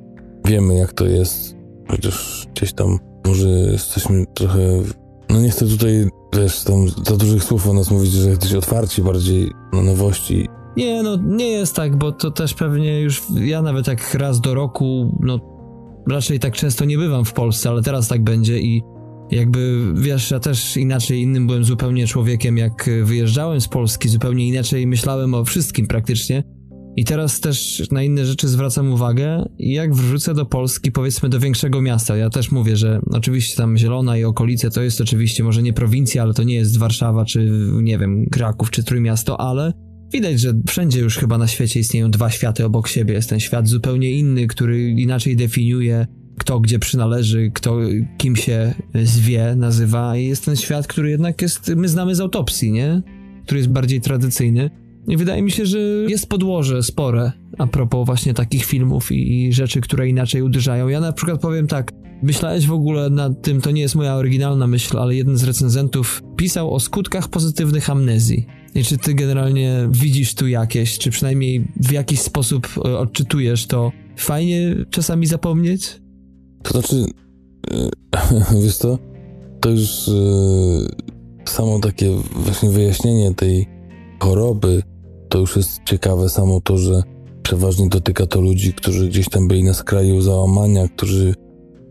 wiemy, 0.46 0.74
jak 0.74 0.92
to 0.92 1.06
jest. 1.06 1.56
Chociaż 1.88 2.46
gdzieś 2.54 2.72
tam 2.72 2.98
może 3.26 3.48
jesteśmy 3.48 4.24
trochę. 4.34 4.82
No 5.34 5.40
nie 5.40 5.50
chcę 5.50 5.66
tutaj, 5.66 6.08
wiesz, 6.36 6.64
tam 6.64 6.88
za 6.88 7.16
dużych 7.16 7.44
słów 7.44 7.68
o 7.68 7.72
nas 7.72 7.90
mówić, 7.90 8.12
że 8.12 8.28
jesteś 8.28 8.54
otwarci 8.54 9.02
bardziej 9.02 9.52
na 9.72 9.82
nowości. 9.82 10.48
Nie, 10.76 11.02
no 11.02 11.16
nie 11.16 11.48
jest 11.48 11.76
tak, 11.76 11.96
bo 11.96 12.12
to 12.12 12.30
też 12.30 12.54
pewnie 12.54 13.00
już 13.00 13.22
ja 13.40 13.62
nawet 13.62 13.86
tak 13.86 14.14
raz 14.14 14.40
do 14.40 14.54
roku, 14.54 15.18
no 15.20 15.38
raczej 16.10 16.40
tak 16.40 16.54
często 16.54 16.84
nie 16.84 16.98
bywam 16.98 17.24
w 17.24 17.32
Polsce, 17.32 17.68
ale 17.68 17.82
teraz 17.82 18.08
tak 18.08 18.24
będzie 18.24 18.58
i 18.58 18.82
jakby, 19.30 19.92
wiesz, 19.94 20.30
ja 20.30 20.40
też 20.40 20.76
inaczej 20.76 21.20
innym 21.20 21.46
byłem 21.46 21.64
zupełnie 21.64 22.06
człowiekiem, 22.06 22.58
jak 22.58 22.90
wyjeżdżałem 23.02 23.60
z 23.60 23.68
Polski, 23.68 24.08
zupełnie 24.08 24.48
inaczej 24.48 24.86
myślałem 24.86 25.34
o 25.34 25.44
wszystkim 25.44 25.86
praktycznie. 25.86 26.42
I 26.96 27.04
teraz 27.04 27.40
też 27.40 27.82
na 27.90 28.02
inne 28.02 28.26
rzeczy 28.26 28.48
zwracam 28.48 28.92
uwagę 28.92 29.48
jak 29.58 29.94
wrócę 29.94 30.34
do 30.34 30.46
Polski, 30.46 30.92
powiedzmy 30.92 31.28
do 31.28 31.40
większego 31.40 31.80
miasta, 31.80 32.16
ja 32.16 32.30
też 32.30 32.50
mówię, 32.50 32.76
że 32.76 33.00
oczywiście 33.12 33.56
tam 33.56 33.76
Zielona 33.76 34.18
i 34.18 34.24
okolice 34.24 34.70
to 34.70 34.82
jest 34.82 35.00
oczywiście 35.00 35.44
może 35.44 35.62
nie 35.62 35.72
prowincja, 35.72 36.22
ale 36.22 36.34
to 36.34 36.42
nie 36.42 36.54
jest 36.54 36.78
Warszawa, 36.78 37.24
czy 37.24 37.50
nie 37.82 37.98
wiem, 37.98 38.26
Kraków, 38.26 38.70
czy 38.70 38.84
Trójmiasto, 38.84 39.40
ale 39.40 39.72
widać, 40.12 40.40
że 40.40 40.54
wszędzie 40.68 41.00
już 41.00 41.16
chyba 41.16 41.38
na 41.38 41.46
świecie 41.46 41.80
istnieją 41.80 42.10
dwa 42.10 42.30
światy 42.30 42.64
obok 42.64 42.88
siebie. 42.88 43.14
Jest 43.14 43.30
ten 43.30 43.40
świat 43.40 43.68
zupełnie 43.68 44.10
inny, 44.10 44.46
który 44.46 44.90
inaczej 44.90 45.36
definiuje 45.36 46.06
kto 46.38 46.60
gdzie 46.60 46.78
przynależy, 46.78 47.50
kto 47.54 47.78
kim 48.18 48.36
się 48.36 48.74
zwie, 49.04 49.54
nazywa 49.56 50.16
i 50.16 50.26
jest 50.26 50.44
ten 50.44 50.56
świat, 50.56 50.86
który 50.86 51.10
jednak 51.10 51.42
jest, 51.42 51.68
my 51.76 51.88
znamy 51.88 52.14
z 52.14 52.20
autopsji, 52.20 52.72
nie? 52.72 53.02
Który 53.44 53.58
jest 53.58 53.70
bardziej 53.70 54.00
tradycyjny. 54.00 54.70
I 55.08 55.16
wydaje 55.16 55.42
mi 55.42 55.50
się, 55.50 55.66
że 55.66 55.78
jest 56.08 56.28
podłoże 56.28 56.82
spore 56.82 57.32
a 57.58 57.66
propos 57.66 58.06
właśnie 58.06 58.34
takich 58.34 58.64
filmów 58.64 59.12
i, 59.12 59.46
i 59.46 59.52
rzeczy, 59.52 59.80
które 59.80 60.08
inaczej 60.08 60.42
uderzają. 60.42 60.88
Ja 60.88 61.00
na 61.00 61.12
przykład 61.12 61.40
powiem 61.40 61.66
tak, 61.66 61.92
myślałeś 62.22 62.66
w 62.66 62.72
ogóle 62.72 63.10
nad 63.10 63.42
tym, 63.42 63.60
to 63.60 63.70
nie 63.70 63.80
jest 63.80 63.94
moja 63.94 64.14
oryginalna 64.14 64.66
myśl, 64.66 64.98
ale 64.98 65.14
jeden 65.14 65.36
z 65.36 65.44
recenzentów 65.44 66.22
pisał 66.36 66.74
o 66.74 66.80
skutkach 66.80 67.28
pozytywnych 67.28 67.90
amnezji. 67.90 68.46
I 68.74 68.84
czy 68.84 68.98
ty 68.98 69.14
generalnie 69.14 69.88
widzisz 69.90 70.34
tu 70.34 70.48
jakieś, 70.48 70.98
czy 70.98 71.10
przynajmniej 71.10 71.64
w 71.76 71.92
jakiś 71.92 72.20
sposób 72.20 72.68
e, 72.76 72.98
odczytujesz 72.98 73.66
to? 73.66 73.92
Fajnie 74.16 74.76
czasami 74.90 75.26
zapomnieć? 75.26 76.00
To 76.62 76.70
znaczy, 76.70 76.96
yy, 77.70 78.62
wiesz 78.64 78.76
co, 78.76 78.98
to 79.60 79.70
już 79.70 80.08
yy, 80.08 80.88
samo 81.44 81.78
takie 81.78 82.10
właśnie 82.32 82.70
wyjaśnienie 82.70 83.34
tej 83.34 83.66
choroby, 84.20 84.82
to 85.34 85.40
już 85.40 85.56
jest 85.56 85.80
ciekawe 85.84 86.28
samo 86.28 86.60
to, 86.60 86.78
że 86.78 87.02
przeważnie 87.42 87.88
dotyka 87.88 88.26
to 88.26 88.40
ludzi, 88.40 88.72
którzy 88.72 89.08
gdzieś 89.08 89.28
tam 89.28 89.48
byli 89.48 89.64
na 89.64 89.74
skraju 89.74 90.20
załamania, 90.20 90.88
którzy 90.88 91.34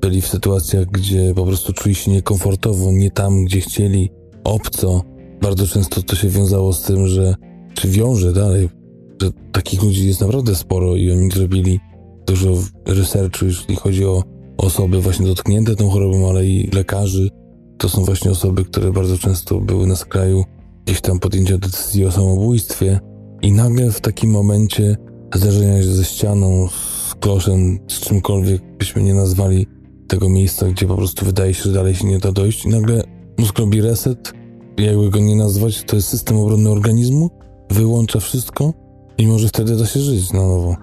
byli 0.01 0.21
w 0.21 0.27
sytuacjach, 0.27 0.85
gdzie 0.85 1.33
po 1.35 1.45
prostu 1.45 1.73
czuli 1.73 1.95
się 1.95 2.11
niekomfortowo, 2.11 2.91
nie 2.91 3.11
tam, 3.11 3.45
gdzie 3.45 3.61
chcieli, 3.61 4.09
obco. 4.43 5.01
Bardzo 5.41 5.67
często 5.67 6.01
to 6.01 6.15
się 6.15 6.27
wiązało 6.27 6.73
z 6.73 6.81
tym, 6.81 7.07
że, 7.07 7.35
czy 7.73 7.87
wiąże 7.87 8.33
dalej, 8.33 8.69
że 9.21 9.29
takich 9.51 9.83
ludzi 9.83 10.07
jest 10.07 10.21
naprawdę 10.21 10.55
sporo 10.55 10.95
i 10.95 11.11
oni 11.11 11.31
zrobili 11.31 11.79
dużo 12.27 12.53
researchu, 12.85 13.45
jeśli 13.45 13.75
chodzi 13.75 14.05
o 14.05 14.23
osoby 14.57 15.01
właśnie 15.01 15.25
dotknięte 15.25 15.75
tą 15.75 15.89
chorobą, 15.89 16.29
ale 16.29 16.45
i 16.45 16.71
lekarzy. 16.71 17.29
To 17.77 17.89
są 17.89 18.05
właśnie 18.05 18.31
osoby, 18.31 18.65
które 18.65 18.91
bardzo 18.91 19.17
często 19.17 19.59
były 19.59 19.87
na 19.87 19.95
skraju 19.95 20.43
gdzieś 20.85 21.01
tam 21.01 21.19
podjęcia 21.19 21.57
decyzji 21.57 22.05
o 22.05 22.11
samobójstwie 22.11 22.99
i 23.43 23.51
nagle 23.51 23.91
w 23.91 24.01
takim 24.01 24.31
momencie 24.31 24.97
zderzenia 25.33 25.83
się 25.83 25.91
ze 25.91 26.03
ścianą, 26.03 26.67
z 26.67 27.15
kloszem, 27.15 27.79
z 27.87 27.99
czymkolwiek 27.99 28.61
byśmy 28.77 29.03
nie 29.03 29.13
nazwali 29.13 29.67
tego 30.07 30.29
miejsca, 30.29 30.65
gdzie 30.65 30.87
po 30.87 30.95
prostu 30.95 31.25
wydaje 31.25 31.53
się, 31.53 31.63
że 31.63 31.71
dalej 31.71 31.95
się 31.95 32.07
nie 32.07 32.19
da 32.19 32.31
dojść. 32.31 32.65
I 32.65 32.69
nagle 32.69 33.03
mózg 33.37 33.59
robi 33.59 33.81
reset, 33.81 34.33
jakby 34.77 35.09
go 35.09 35.19
nie 35.19 35.35
nazwać, 35.35 35.83
to 35.83 35.95
jest 35.95 36.07
system 36.07 36.37
obronny 36.37 36.69
organizmu, 36.69 37.29
wyłącza 37.71 38.19
wszystko 38.19 38.73
i 39.17 39.27
może 39.27 39.47
wtedy 39.47 39.77
da 39.77 39.85
się 39.85 39.99
żyć 39.99 40.33
na 40.33 40.39
nowo. 40.39 40.75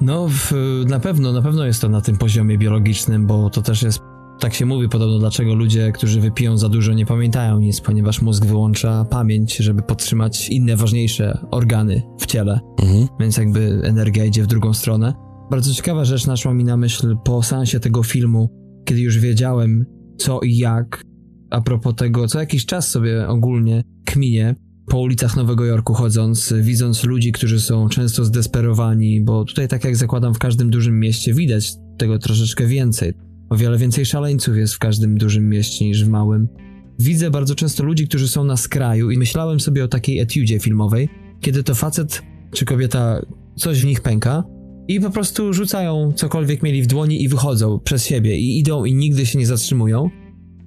No, 0.00 0.28
w, 0.28 0.52
na 0.88 1.00
pewno, 1.00 1.32
na 1.32 1.42
pewno 1.42 1.66
jest 1.66 1.80
to 1.80 1.88
na 1.88 2.00
tym 2.00 2.16
poziomie 2.16 2.58
biologicznym, 2.58 3.26
bo 3.26 3.50
to 3.50 3.62
też 3.62 3.82
jest 3.82 4.00
Tak 4.40 4.54
się 4.54 4.66
mówi 4.66 4.88
podobno, 4.88 5.18
dlaczego 5.18 5.54
ludzie, 5.54 5.92
którzy 5.92 6.20
wypiją 6.20 6.58
za 6.58 6.68
dużo, 6.68 6.92
nie 6.92 7.06
pamiętają 7.06 7.60
nic, 7.60 7.80
ponieważ 7.80 8.22
mózg 8.22 8.46
wyłącza 8.46 9.04
pamięć, 9.04 9.56
żeby 9.56 9.82
podtrzymać 9.82 10.48
inne 10.48 10.76
ważniejsze 10.76 11.38
organy 11.50 12.02
w 12.20 12.26
ciele. 12.26 12.60
Mhm. 12.82 13.08
Więc 13.20 13.36
jakby 13.36 13.80
energia 13.84 14.24
idzie 14.24 14.42
w 14.42 14.46
drugą 14.46 14.74
stronę. 14.74 15.14
Bardzo 15.50 15.74
ciekawa 15.74 16.04
rzecz 16.04 16.26
naszła 16.26 16.54
mi 16.54 16.64
na 16.64 16.76
myśl 16.76 17.16
po 17.24 17.42
seansie 17.42 17.80
tego 17.80 18.02
filmu, 18.02 18.48
kiedy 18.84 19.00
już 19.00 19.18
wiedziałem 19.18 19.84
co 20.18 20.40
i 20.40 20.56
jak. 20.56 21.02
A 21.50 21.60
propos 21.60 21.94
tego, 21.94 22.28
co 22.28 22.40
jakiś 22.40 22.66
czas 22.66 22.88
sobie 22.88 23.28
ogólnie 23.28 23.84
kminie, 24.04 24.54
po 24.86 24.98
ulicach 24.98 25.36
Nowego 25.36 25.64
Jorku 25.64 25.94
chodząc, 25.94 26.54
widząc 26.60 27.04
ludzi, 27.04 27.32
którzy 27.32 27.60
są 27.60 27.88
często 27.88 28.24
zdesperowani, 28.24 29.20
bo 29.24 29.44
tutaj, 29.44 29.68
tak 29.68 29.84
jak 29.84 29.96
zakładam, 29.96 30.34
w 30.34 30.38
każdym 30.38 30.70
dużym 30.70 31.00
mieście 31.00 31.34
widać 31.34 31.72
tego 31.98 32.18
troszeczkę 32.18 32.66
więcej. 32.66 33.14
O 33.54 33.56
wiele 33.56 33.78
więcej 33.78 34.06
szaleńców 34.06 34.56
jest 34.56 34.74
w 34.74 34.78
każdym 34.78 35.18
dużym 35.18 35.48
mieście 35.48 35.84
niż 35.84 36.04
w 36.04 36.08
małym. 36.08 36.48
Widzę 36.98 37.30
bardzo 37.30 37.54
często 37.54 37.84
ludzi, 37.84 38.08
którzy 38.08 38.28
są 38.28 38.44
na 38.44 38.56
skraju 38.56 39.10
i 39.10 39.18
myślałem 39.18 39.60
sobie 39.60 39.84
o 39.84 39.88
takiej 39.88 40.18
etiudzie 40.18 40.58
filmowej, 40.58 41.08
kiedy 41.40 41.62
to 41.62 41.74
facet 41.74 42.22
czy 42.52 42.64
kobieta 42.64 43.20
coś 43.56 43.80
w 43.80 43.84
nich 43.84 44.00
pęka 44.00 44.44
i 44.88 45.00
po 45.00 45.10
prostu 45.10 45.52
rzucają 45.52 46.12
cokolwiek 46.16 46.62
mieli 46.62 46.82
w 46.82 46.86
dłoni 46.86 47.22
i 47.22 47.28
wychodzą 47.28 47.80
przez 47.84 48.06
siebie 48.06 48.38
i 48.38 48.58
idą 48.58 48.84
i 48.84 48.94
nigdy 48.94 49.26
się 49.26 49.38
nie 49.38 49.46
zatrzymują. 49.46 50.10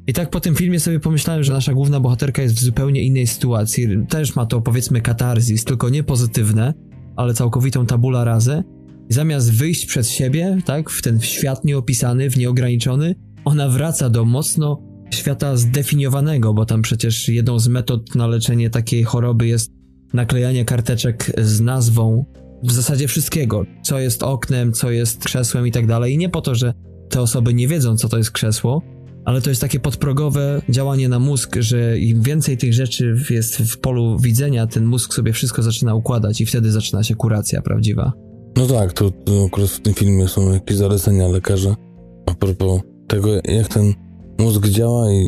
I 0.08 0.14
tak 0.14 0.30
po 0.30 0.40
tym 0.40 0.56
filmie 0.56 0.80
sobie 0.80 1.00
pomyślałem, 1.00 1.44
że 1.44 1.54
nasza 1.54 1.74
główna 1.74 2.00
bohaterka 2.00 2.42
jest 2.42 2.56
w 2.56 2.64
zupełnie 2.64 3.04
innej 3.04 3.28
sytuacji. 3.28 3.88
Też 4.10 4.36
ma 4.36 4.46
to 4.46 4.62
powiedzmy 4.62 5.02
katarzis, 5.02 5.64
tylko 5.64 5.90
nie 5.90 6.04
pozytywne, 6.04 6.74
ale 7.16 7.34
całkowitą 7.34 7.86
tabula 7.86 8.24
razę. 8.24 8.64
Zamiast 9.10 9.54
wyjść 9.54 9.86
przed 9.86 10.08
siebie, 10.08 10.58
tak, 10.66 10.90
w 10.90 11.02
ten 11.02 11.22
świat 11.22 11.66
nieopisany, 11.66 12.30
w 12.30 12.38
nieograniczony, 12.38 13.16
ona 13.46 13.70
wraca 13.70 14.10
do 14.10 14.26
mocno 14.26 14.84
świata 15.14 15.58
zdefiniowanego, 15.58 16.54
bo 16.54 16.66
tam 16.66 16.82
przecież 16.82 17.30
jedną 17.30 17.60
z 17.60 17.68
metod 17.68 18.16
na 18.16 18.28
leczenie 18.28 18.70
takiej 18.70 19.04
choroby 19.04 19.48
jest 19.48 19.72
naklejanie 20.14 20.66
karteczek 20.66 21.32
z 21.38 21.62
nazwą 21.62 22.26
w 22.64 22.72
zasadzie 22.72 23.08
wszystkiego, 23.08 23.66
co 23.84 24.00
jest 24.00 24.24
oknem, 24.24 24.74
co 24.74 24.92
jest 24.92 25.24
krzesłem 25.24 25.68
i 25.68 25.72
tak 25.72 25.88
dalej. 25.88 26.14
I 26.14 26.18
nie 26.18 26.30
po 26.30 26.42
to, 26.42 26.56
że 26.56 26.74
te 27.10 27.22
osoby 27.22 27.54
nie 27.54 27.68
wiedzą, 27.68 27.98
co 27.98 28.10
to 28.10 28.18
jest 28.18 28.32
krzesło, 28.32 28.82
ale 29.26 29.42
to 29.42 29.50
jest 29.50 29.62
takie 29.62 29.80
podprogowe 29.80 30.62
działanie 30.70 31.10
na 31.10 31.20
mózg, 31.20 31.56
że 31.60 32.00
im 32.00 32.22
więcej 32.22 32.58
tych 32.58 32.74
rzeczy 32.74 33.16
jest 33.30 33.58
w 33.58 33.80
polu 33.80 34.20
widzenia, 34.20 34.68
ten 34.68 34.86
mózg 34.86 35.14
sobie 35.14 35.34
wszystko 35.34 35.64
zaczyna 35.64 35.96
układać 35.96 36.42
i 36.42 36.46
wtedy 36.46 36.72
zaczyna 36.72 37.04
się 37.04 37.16
kuracja 37.16 37.62
prawdziwa. 37.62 38.27
No 38.58 38.68
tak, 38.68 38.94
to, 38.94 39.12
to 39.12 39.46
akurat 39.48 39.70
w 39.70 39.80
tym 39.80 39.94
filmie 39.94 40.28
są 40.28 40.54
jakieś 40.54 40.78
zalecenia 40.78 41.28
lekarza 41.28 41.76
a 42.26 42.34
propos 42.34 42.82
tego, 43.08 43.30
jak 43.36 43.68
ten 43.68 43.94
mózg 44.40 44.68
działa 44.68 45.12
i, 45.12 45.28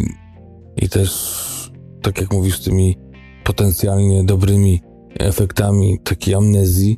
i 0.77 0.89
też, 0.89 1.71
tak 2.01 2.21
jak 2.21 2.33
mówisz, 2.33 2.59
tymi 2.59 2.97
potencjalnie 3.43 4.23
dobrymi 4.23 4.81
efektami 5.19 5.99
takiej 6.03 6.35
amnezji. 6.35 6.97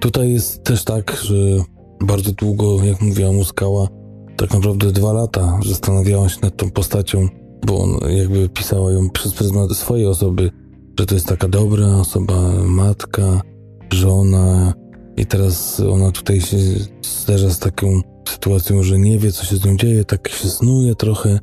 Tutaj 0.00 0.32
jest 0.32 0.64
też 0.64 0.84
tak, 0.84 1.16
że 1.22 1.34
bardzo 2.06 2.32
długo, 2.32 2.84
jak 2.84 3.00
mówiła 3.00 3.32
Muskała, 3.32 3.88
tak 4.36 4.54
naprawdę 4.54 4.92
dwa 4.92 5.12
lata 5.12 5.60
zastanawiała 5.66 6.28
się 6.28 6.38
nad 6.42 6.56
tą 6.56 6.70
postacią, 6.70 7.28
bo 7.66 7.82
on 7.82 7.98
jakby 8.16 8.48
pisała 8.48 8.92
ją 8.92 9.10
przez 9.10 9.34
pryzmat 9.34 9.72
swojej 9.72 10.06
osoby, 10.06 10.50
że 10.98 11.06
to 11.06 11.14
jest 11.14 11.26
taka 11.26 11.48
dobra 11.48 11.86
osoba, 11.86 12.52
matka, 12.64 13.40
żona 13.92 14.74
i 15.16 15.26
teraz 15.26 15.80
ona 15.80 16.12
tutaj 16.12 16.40
się 16.40 16.56
zderza 17.02 17.50
z 17.50 17.58
taką 17.58 18.00
sytuacją, 18.28 18.82
że 18.82 18.98
nie 18.98 19.18
wie, 19.18 19.32
co 19.32 19.44
się 19.44 19.56
z 19.56 19.64
nią 19.64 19.76
dzieje, 19.76 20.04
tak 20.04 20.28
się 20.28 20.48
snuje 20.48 20.94
trochę, 20.94 21.38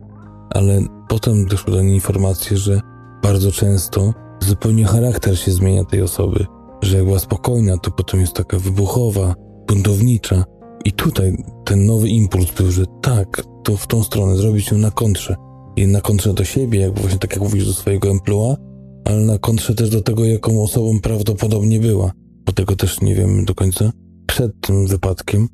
ale 0.49 0.81
potem 1.09 1.45
doszło 1.45 1.73
do 1.73 1.81
niej 1.81 1.93
informacje, 1.93 2.57
że 2.57 2.81
bardzo 3.23 3.51
często 3.51 4.13
zupełnie 4.39 4.85
charakter 4.85 5.39
się 5.39 5.51
zmienia 5.51 5.83
tej 5.83 6.01
osoby, 6.01 6.45
że 6.81 6.97
jak 6.97 7.05
była 7.05 7.19
spokojna, 7.19 7.77
to 7.77 7.91
potem 7.91 8.19
jest 8.21 8.33
taka 8.33 8.59
wybuchowa, 8.59 9.35
buntownicza, 9.67 10.43
i 10.85 10.91
tutaj 10.91 11.37
ten 11.65 11.85
nowy 11.85 12.09
impuls 12.09 12.51
był, 12.51 12.71
że 12.71 12.85
tak, 13.01 13.43
to 13.63 13.77
w 13.77 13.87
tą 13.87 14.03
stronę 14.03 14.35
zrobić 14.35 14.71
ją 14.71 14.77
na 14.77 14.91
kontrze. 14.91 15.35
I 15.75 15.87
na 15.87 16.01
kontrze 16.01 16.33
do 16.33 16.43
siebie, 16.43 16.79
jak 16.79 16.99
właśnie 16.99 17.19
tak 17.19 17.31
jak 17.31 17.41
mówisz, 17.41 17.65
do 17.65 17.73
swojego 17.73 18.09
emploi, 18.09 18.55
ale 19.05 19.17
na 19.17 19.37
kontrze 19.37 19.75
też 19.75 19.89
do 19.89 20.01
tego, 20.01 20.25
jaką 20.25 20.63
osobą 20.63 20.99
prawdopodobnie 21.03 21.79
była. 21.79 22.11
Bo 22.45 22.51
tego 22.51 22.75
też 22.75 23.01
nie 23.01 23.15
wiemy 23.15 23.45
do 23.45 23.55
końca. 23.55 23.91
Przed 24.27 24.61
tym 24.61 24.87
wypadkiem, 24.87 25.47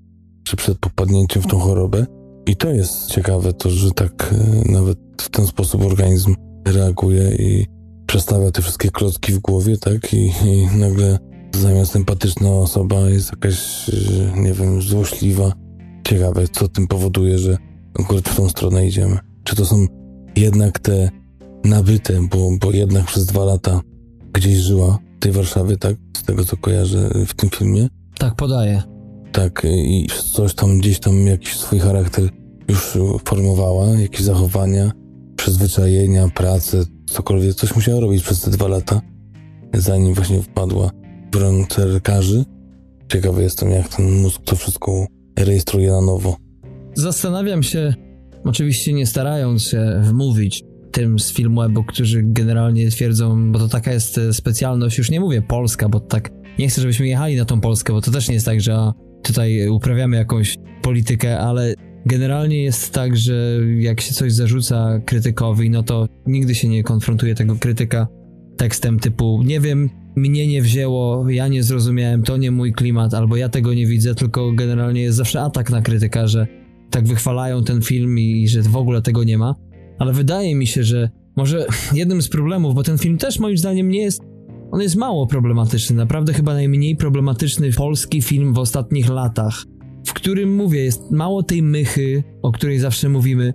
czy 0.44 0.56
przed 0.56 0.78
popadnięciem 0.78 1.44
w 1.44 1.48
tą 1.48 1.60
chorobę. 1.60 2.06
I 2.46 2.56
to 2.56 2.70
jest 2.70 3.08
ciekawe, 3.08 3.54
to, 3.54 3.70
że 3.70 3.92
tak 3.92 4.34
e, 4.34 4.72
nawet 4.72 4.98
w 5.22 5.30
ten 5.30 5.48
sposób 5.48 5.82
organizm 5.82 6.36
reaguje 6.66 7.36
i 7.36 7.66
przestawia 8.08 8.52
te 8.52 8.62
wszystkie 8.62 8.90
klocki 8.90 9.34
w 9.34 9.40
głowie, 9.40 9.78
tak? 9.78 10.14
I, 10.14 10.34
i 10.46 10.78
nagle 10.78 11.18
zamiast 11.56 11.96
empatyczna 11.96 12.50
osoba 12.50 13.10
jest 13.10 13.32
jakaś, 13.32 13.90
y, 13.90 14.32
nie 14.36 14.54
wiem, 14.54 14.82
złośliwa. 14.82 15.54
Ciekawe, 16.08 16.48
co 16.48 16.68
tym 16.68 16.88
powoduje, 16.88 17.40
że 17.40 17.58
akurat 18.00 18.30
w 18.30 18.36
tą 18.36 18.50
stronę 18.50 18.88
idziemy. 18.88 19.18
Czy 19.44 19.56
to 19.56 19.66
są 19.66 19.86
jednak 20.36 20.80
te 20.80 21.10
nabyte, 21.64 22.28
bo, 22.32 22.50
bo 22.62 22.72
jednak 22.72 23.06
przez 23.06 23.26
dwa 23.26 23.46
lata 23.46 23.82
gdzieś 24.34 24.58
żyła 24.58 25.00
tej 25.20 25.32
Warszawie, 25.32 25.78
tak? 25.78 25.96
Z 26.18 26.24
tego, 26.24 26.46
co 26.46 26.58
kojarzę 26.58 27.10
w 27.28 27.34
tym 27.34 27.50
filmie. 27.50 27.88
Tak 28.20 28.36
podaje. 28.36 28.84
Tak, 29.32 29.68
i 29.70 30.08
coś 30.34 30.54
tam 30.54 30.80
gdzieś 30.80 31.00
tam 31.00 31.28
jakiś 31.28 31.56
swój 31.56 31.80
charakter 31.80 32.30
już 32.68 32.98
formowała, 33.26 33.88
jakieś 33.88 34.22
zachowania, 34.22 34.92
przyzwyczajenia, 35.36 36.30
pracę, 36.36 36.84
cokolwiek. 37.10 37.56
Coś 37.56 37.76
musiała 37.76 38.00
robić 38.00 38.24
przez 38.24 38.42
te 38.42 38.52
dwa 38.52 38.68
lata, 38.68 39.02
zanim 39.74 40.14
właśnie 40.14 40.42
wpadła 40.42 40.92
w 41.34 41.36
ręce 41.36 41.86
lekarzy. 41.86 42.46
Ciekawy 43.12 43.44
jestem, 43.44 43.72
jak 43.72 43.88
ten 43.88 44.22
mózg 44.22 44.42
to 44.46 44.56
wszystko 44.56 45.06
rejestruje 45.40 45.92
na 45.92 46.02
nowo. 46.02 46.38
Zastanawiam 46.96 47.64
się, 47.64 47.94
oczywiście 48.46 48.94
nie 48.94 49.06
starając 49.06 49.64
się 49.64 50.02
wmówić 50.04 50.64
tym 50.98 51.20
z 51.20 51.34
Filmwebu, 51.34 51.84
którzy 51.84 52.22
generalnie 52.24 52.90
twierdzą, 52.90 53.52
bo 53.52 53.60
to 53.60 53.68
taka 53.68 53.94
jest 53.94 54.20
specjalność, 54.32 54.98
już 54.98 55.12
nie 55.12 55.20
mówię 55.20 55.42
Polska, 55.42 55.90
bo 55.90 56.00
tak 56.00 56.30
nie 56.60 56.68
chcę, 56.68 56.82
żebyśmy 56.82 57.08
jechali 57.08 57.36
na 57.36 57.46
tą 57.46 57.62
Polskę, 57.62 57.94
bo 57.94 58.02
to 58.02 58.12
też 58.12 58.28
nie 58.28 58.34
jest 58.34 58.46
tak, 58.46 58.62
że 58.62 58.92
tutaj 59.24 59.70
uprawiamy 59.70 60.18
jakąś 60.18 60.56
politykę, 60.82 61.40
ale 61.40 61.74
generalnie 62.06 62.64
jest 62.64 62.94
tak, 62.94 63.18
że 63.18 63.60
jak 63.80 64.02
się 64.02 64.14
coś 64.14 64.34
zarzuca 64.34 65.00
krytykowi, 65.06 65.70
no 65.70 65.84
to 65.84 66.08
nigdy 66.26 66.56
się 66.56 66.68
nie 66.68 66.84
konfrontuje 66.84 67.36
tego 67.36 67.56
krytyka 67.56 68.08
tekstem 68.58 69.00
typu 69.00 69.44
nie 69.46 69.60
wiem, 69.60 69.90
mnie 70.16 70.48
nie 70.48 70.62
wzięło, 70.62 71.30
ja 71.30 71.48
nie 71.48 71.64
zrozumiałem, 71.64 72.24
to 72.24 72.38
nie 72.38 72.52
mój 72.52 72.74
klimat, 72.74 73.14
albo 73.14 73.36
ja 73.36 73.50
tego 73.50 73.74
nie 73.74 73.88
widzę, 73.88 74.16
tylko 74.16 74.52
generalnie 74.52 75.02
jest 75.02 75.18
zawsze 75.18 75.42
atak 75.42 75.70
na 75.70 75.82
krytyka, 75.82 76.28
że 76.28 76.48
tak 76.90 77.08
wychwalają 77.08 77.64
ten 77.64 77.82
film 77.82 78.20
i 78.20 78.48
że 78.48 78.62
w 78.62 78.76
ogóle 78.76 79.02
tego 79.02 79.24
nie 79.24 79.38
ma. 79.38 79.56
Ale 80.00 80.14
wydaje 80.14 80.56
mi 80.56 80.68
się, 80.68 80.84
że 80.84 81.10
może 81.36 81.66
jednym 81.94 82.22
z 82.22 82.30
problemów, 82.30 82.76
bo 82.76 82.84
ten 82.84 82.98
film 82.98 83.18
też 83.18 83.40
moim 83.40 83.58
zdaniem 83.58 83.90
nie 83.90 84.02
jest. 84.02 84.22
On 84.72 84.82
jest 84.82 84.96
mało 84.96 85.28
problematyczny, 85.28 85.96
naprawdę 85.96 86.34
chyba 86.34 86.54
najmniej 86.54 86.96
problematyczny 86.96 87.72
polski 87.72 88.22
film 88.22 88.54
w 88.54 88.60
ostatnich 88.60 89.10
latach, 89.10 89.64
w 90.06 90.14
którym 90.14 90.56
mówię, 90.56 90.84
jest 90.84 91.12
mało 91.12 91.44
tej 91.44 91.64
mychy, 91.64 92.24
o 92.42 92.52
której 92.52 92.80
zawsze 92.80 93.10
mówimy, 93.10 93.54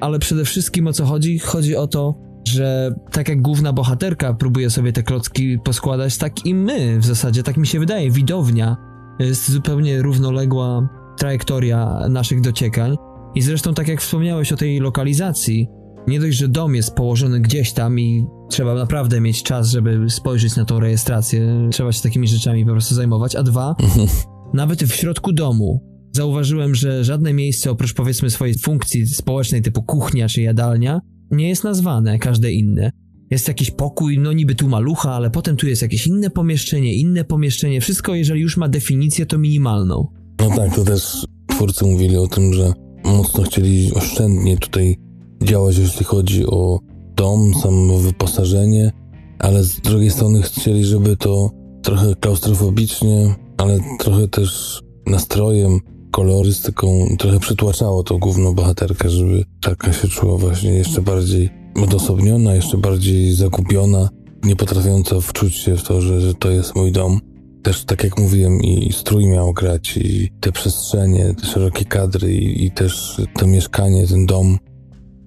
ale 0.00 0.18
przede 0.18 0.44
wszystkim 0.44 0.86
o 0.86 0.92
co 0.92 1.04
chodzi? 1.04 1.38
Chodzi 1.38 1.76
o 1.76 1.86
to, 1.86 2.14
że 2.48 2.94
tak 3.12 3.28
jak 3.28 3.42
główna 3.42 3.72
bohaterka 3.72 4.34
próbuje 4.34 4.70
sobie 4.70 4.92
te 4.92 5.02
klocki 5.02 5.58
poskładać, 5.64 6.18
tak 6.18 6.46
i 6.46 6.54
my 6.54 6.98
w 6.98 7.04
zasadzie, 7.04 7.42
tak 7.42 7.56
mi 7.56 7.66
się 7.66 7.80
wydaje, 7.80 8.10
widownia 8.10 8.76
jest 9.18 9.50
zupełnie 9.50 10.02
równoległa 10.02 10.88
trajektoria 11.18 12.08
naszych 12.08 12.40
dociekań. 12.40 12.96
I 13.34 13.42
zresztą, 13.42 13.74
tak 13.74 13.88
jak 13.88 14.00
wspomniałeś 14.00 14.52
o 14.52 14.56
tej 14.56 14.80
lokalizacji, 14.80 15.68
nie 16.08 16.20
dość, 16.20 16.38
że 16.38 16.48
dom 16.48 16.74
jest 16.74 16.94
położony 16.94 17.40
gdzieś 17.40 17.72
tam 17.72 18.00
i 18.00 18.26
trzeba 18.48 18.74
naprawdę 18.74 19.20
mieć 19.20 19.42
czas, 19.42 19.70
żeby 19.70 20.10
spojrzeć 20.10 20.56
na 20.56 20.64
tą 20.64 20.80
rejestrację, 20.80 21.68
trzeba 21.72 21.92
się 21.92 22.02
takimi 22.02 22.28
rzeczami 22.28 22.64
po 22.64 22.70
prostu 22.70 22.94
zajmować, 22.94 23.36
a 23.36 23.42
dwa, 23.42 23.76
nawet 24.54 24.82
w 24.82 24.94
środku 24.94 25.32
domu 25.32 25.94
zauważyłem, 26.12 26.74
że 26.74 27.04
żadne 27.04 27.32
miejsce 27.32 27.70
oprócz 27.70 27.94
powiedzmy 27.94 28.30
swojej 28.30 28.58
funkcji 28.58 29.06
społecznej 29.06 29.62
typu 29.62 29.82
kuchnia 29.82 30.28
czy 30.28 30.42
jadalnia 30.42 31.00
nie 31.30 31.48
jest 31.48 31.64
nazwane, 31.64 32.18
każde 32.18 32.52
inne. 32.52 32.90
Jest 33.30 33.48
jakiś 33.48 33.70
pokój, 33.70 34.18
no 34.18 34.32
niby 34.32 34.54
tu 34.54 34.68
malucha, 34.68 35.12
ale 35.12 35.30
potem 35.30 35.56
tu 35.56 35.66
jest 35.66 35.82
jakieś 35.82 36.06
inne 36.06 36.30
pomieszczenie, 36.30 36.94
inne 36.94 37.24
pomieszczenie. 37.24 37.80
Wszystko, 37.80 38.14
jeżeli 38.14 38.40
już 38.40 38.56
ma 38.56 38.68
definicję, 38.68 39.26
to 39.26 39.38
minimalną. 39.38 40.06
No 40.40 40.56
tak, 40.56 40.74
to 40.74 40.84
też 40.84 41.26
twórcy 41.46 41.84
mówili 41.84 42.16
o 42.16 42.26
tym, 42.26 42.52
że 42.52 42.72
mocno 43.04 43.42
chcieli 43.42 43.94
oszczędnie 43.94 44.58
tutaj 44.58 44.96
działać, 45.44 45.78
jeśli 45.78 46.04
chodzi 46.04 46.46
o 46.46 46.78
dom, 47.16 47.54
samo 47.62 47.98
wyposażenie, 47.98 48.90
ale 49.38 49.64
z 49.64 49.80
drugiej 49.80 50.10
strony 50.10 50.42
chcieli, 50.42 50.84
żeby 50.84 51.16
to 51.16 51.50
trochę 51.82 52.14
klaustrofobicznie, 52.14 53.34
ale 53.56 53.78
trochę 53.98 54.28
też 54.28 54.80
nastrojem 55.06 55.80
kolorystyką 56.10 57.06
trochę 57.18 57.40
przytłaczało 57.40 58.02
tą 58.02 58.18
główną 58.18 58.54
bohaterkę, 58.54 59.10
żeby 59.10 59.44
taka 59.60 59.92
się 59.92 60.08
czuła 60.08 60.36
właśnie 60.36 60.70
jeszcze 60.70 61.02
bardziej 61.02 61.50
odosobniona, 61.82 62.54
jeszcze 62.54 62.78
bardziej 62.78 63.32
zagubiona, 63.32 64.08
nie 64.44 64.56
potrafiąca 64.56 65.20
wczuć 65.20 65.54
się 65.54 65.76
w 65.76 65.82
to, 65.82 66.00
że, 66.00 66.20
że 66.20 66.34
to 66.34 66.50
jest 66.50 66.76
mój 66.76 66.92
dom. 66.92 67.20
Też 67.62 67.84
tak 67.84 68.04
jak 68.04 68.18
mówiłem, 68.18 68.62
i 68.62 68.92
strój 68.92 69.26
miał 69.26 69.52
grać, 69.52 69.96
i 69.96 70.28
te 70.40 70.52
przestrzenie, 70.52 71.34
te 71.34 71.46
szerokie 71.46 71.84
kadry, 71.84 72.34
i, 72.34 72.64
i 72.64 72.70
też 72.70 73.20
to 73.38 73.46
mieszkanie, 73.46 74.06
ten 74.06 74.26
dom. 74.26 74.58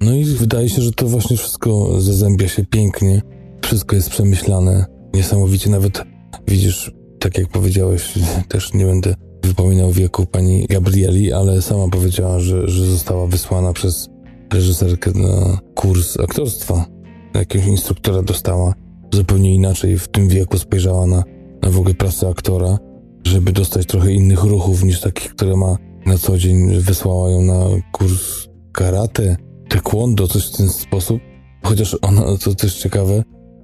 No 0.02 0.14
i 0.14 0.26
wydaje 0.26 0.70
się, 0.70 0.82
że 0.82 0.92
to 0.92 1.08
właśnie 1.08 1.38
wszystko 1.38 2.02
zazębia 2.02 2.48
się 2.48 2.66
pięknie. 2.66 3.22
Wszystko 3.62 3.96
jest 3.96 4.10
przemyślane. 4.10 4.86
Niesamowicie 5.14 5.70
nawet 5.70 6.04
widzisz, 6.48 6.92
tak 7.20 7.38
jak 7.38 7.48
powiedziałeś, 7.48 8.14
też 8.50 8.74
nie 8.74 8.86
będę 8.86 9.16
wypominał 9.44 9.92
wieku 9.92 10.26
pani 10.26 10.66
Gabrieli, 10.70 11.34
ale 11.34 11.62
sama 11.62 11.88
powiedziała, 11.88 12.40
że, 12.40 12.68
że 12.68 12.86
została 12.86 13.28
wysłana 13.28 13.74
przez 13.74 14.10
reżyserkę 14.54 15.12
na 15.16 15.60
kurs 15.76 16.20
aktorstwa. 16.20 16.86
Jakiegoś 17.34 17.68
instruktora 17.68 18.22
dostała. 18.22 18.74
Zupełnie 19.14 19.56
inaczej 19.56 19.98
w 19.98 20.08
tym 20.08 20.28
wieku 20.28 20.58
spojrzała 20.58 21.08
na, 21.08 21.24
na 21.62 21.70
w 21.70 21.80
ogóle 21.80 21.96
pracę 21.96 22.30
aktora, 22.30 22.78
żeby 23.24 23.52
dostać 23.52 23.86
trochę 23.86 24.12
innych 24.14 24.44
ruchów 24.44 24.84
niż 24.84 25.02
takich, 25.02 25.36
które 25.36 25.56
ma 25.56 25.78
na 26.06 26.18
co 26.18 26.38
dzień. 26.38 26.80
Wysłała 26.80 27.30
ją 27.30 27.42
na 27.42 27.66
kurs 27.92 28.48
karate, 28.72 29.38
taekwondo, 29.70 30.28
coś 30.28 30.48
w 30.48 30.58
ten 30.58 30.70
sposób. 30.70 31.22
Chociaż 31.64 31.98
ona, 32.02 32.22
to 32.38 32.56
też 32.56 32.78
ciekawe, 32.78 33.24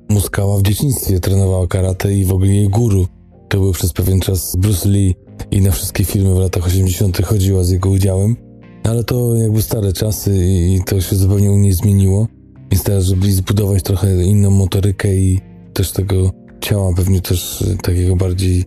Muskała 0.09 0.57
w 0.57 0.61
dzieciństwie 0.61 1.19
trenowała 1.19 1.67
karate 1.67 2.13
i 2.13 2.25
w 2.25 2.31
ogóle 2.31 2.51
jej 2.51 2.69
guru 2.69 3.07
to 3.49 3.59
był 3.59 3.71
przez 3.71 3.93
pewien 3.93 4.19
czas 4.19 4.55
Bruce 4.55 4.89
Lee 4.89 5.15
i 5.51 5.61
na 5.61 5.71
wszystkie 5.71 6.05
filmy 6.05 6.35
w 6.35 6.37
latach 6.37 6.67
80. 6.67 7.25
chodziła 7.25 7.63
z 7.63 7.69
jego 7.69 7.89
udziałem. 7.89 8.35
Ale 8.83 9.03
to 9.03 9.35
jakby 9.35 9.61
stare 9.61 9.93
czasy 9.93 10.45
i 10.45 10.81
to 10.85 11.01
się 11.01 11.15
zupełnie 11.15 11.51
u 11.51 11.57
niej 11.57 11.73
zmieniło. 11.73 12.27
Więc 12.71 12.83
teraz, 12.83 13.05
żeby 13.05 13.31
zbudować 13.31 13.83
trochę 13.83 14.23
inną 14.23 14.49
motorykę 14.49 15.15
i 15.15 15.39
też 15.73 15.91
tego 15.91 16.31
ciała, 16.61 16.93
pewnie 16.95 17.21
też 17.21 17.63
takiego 17.81 18.15
bardziej 18.15 18.63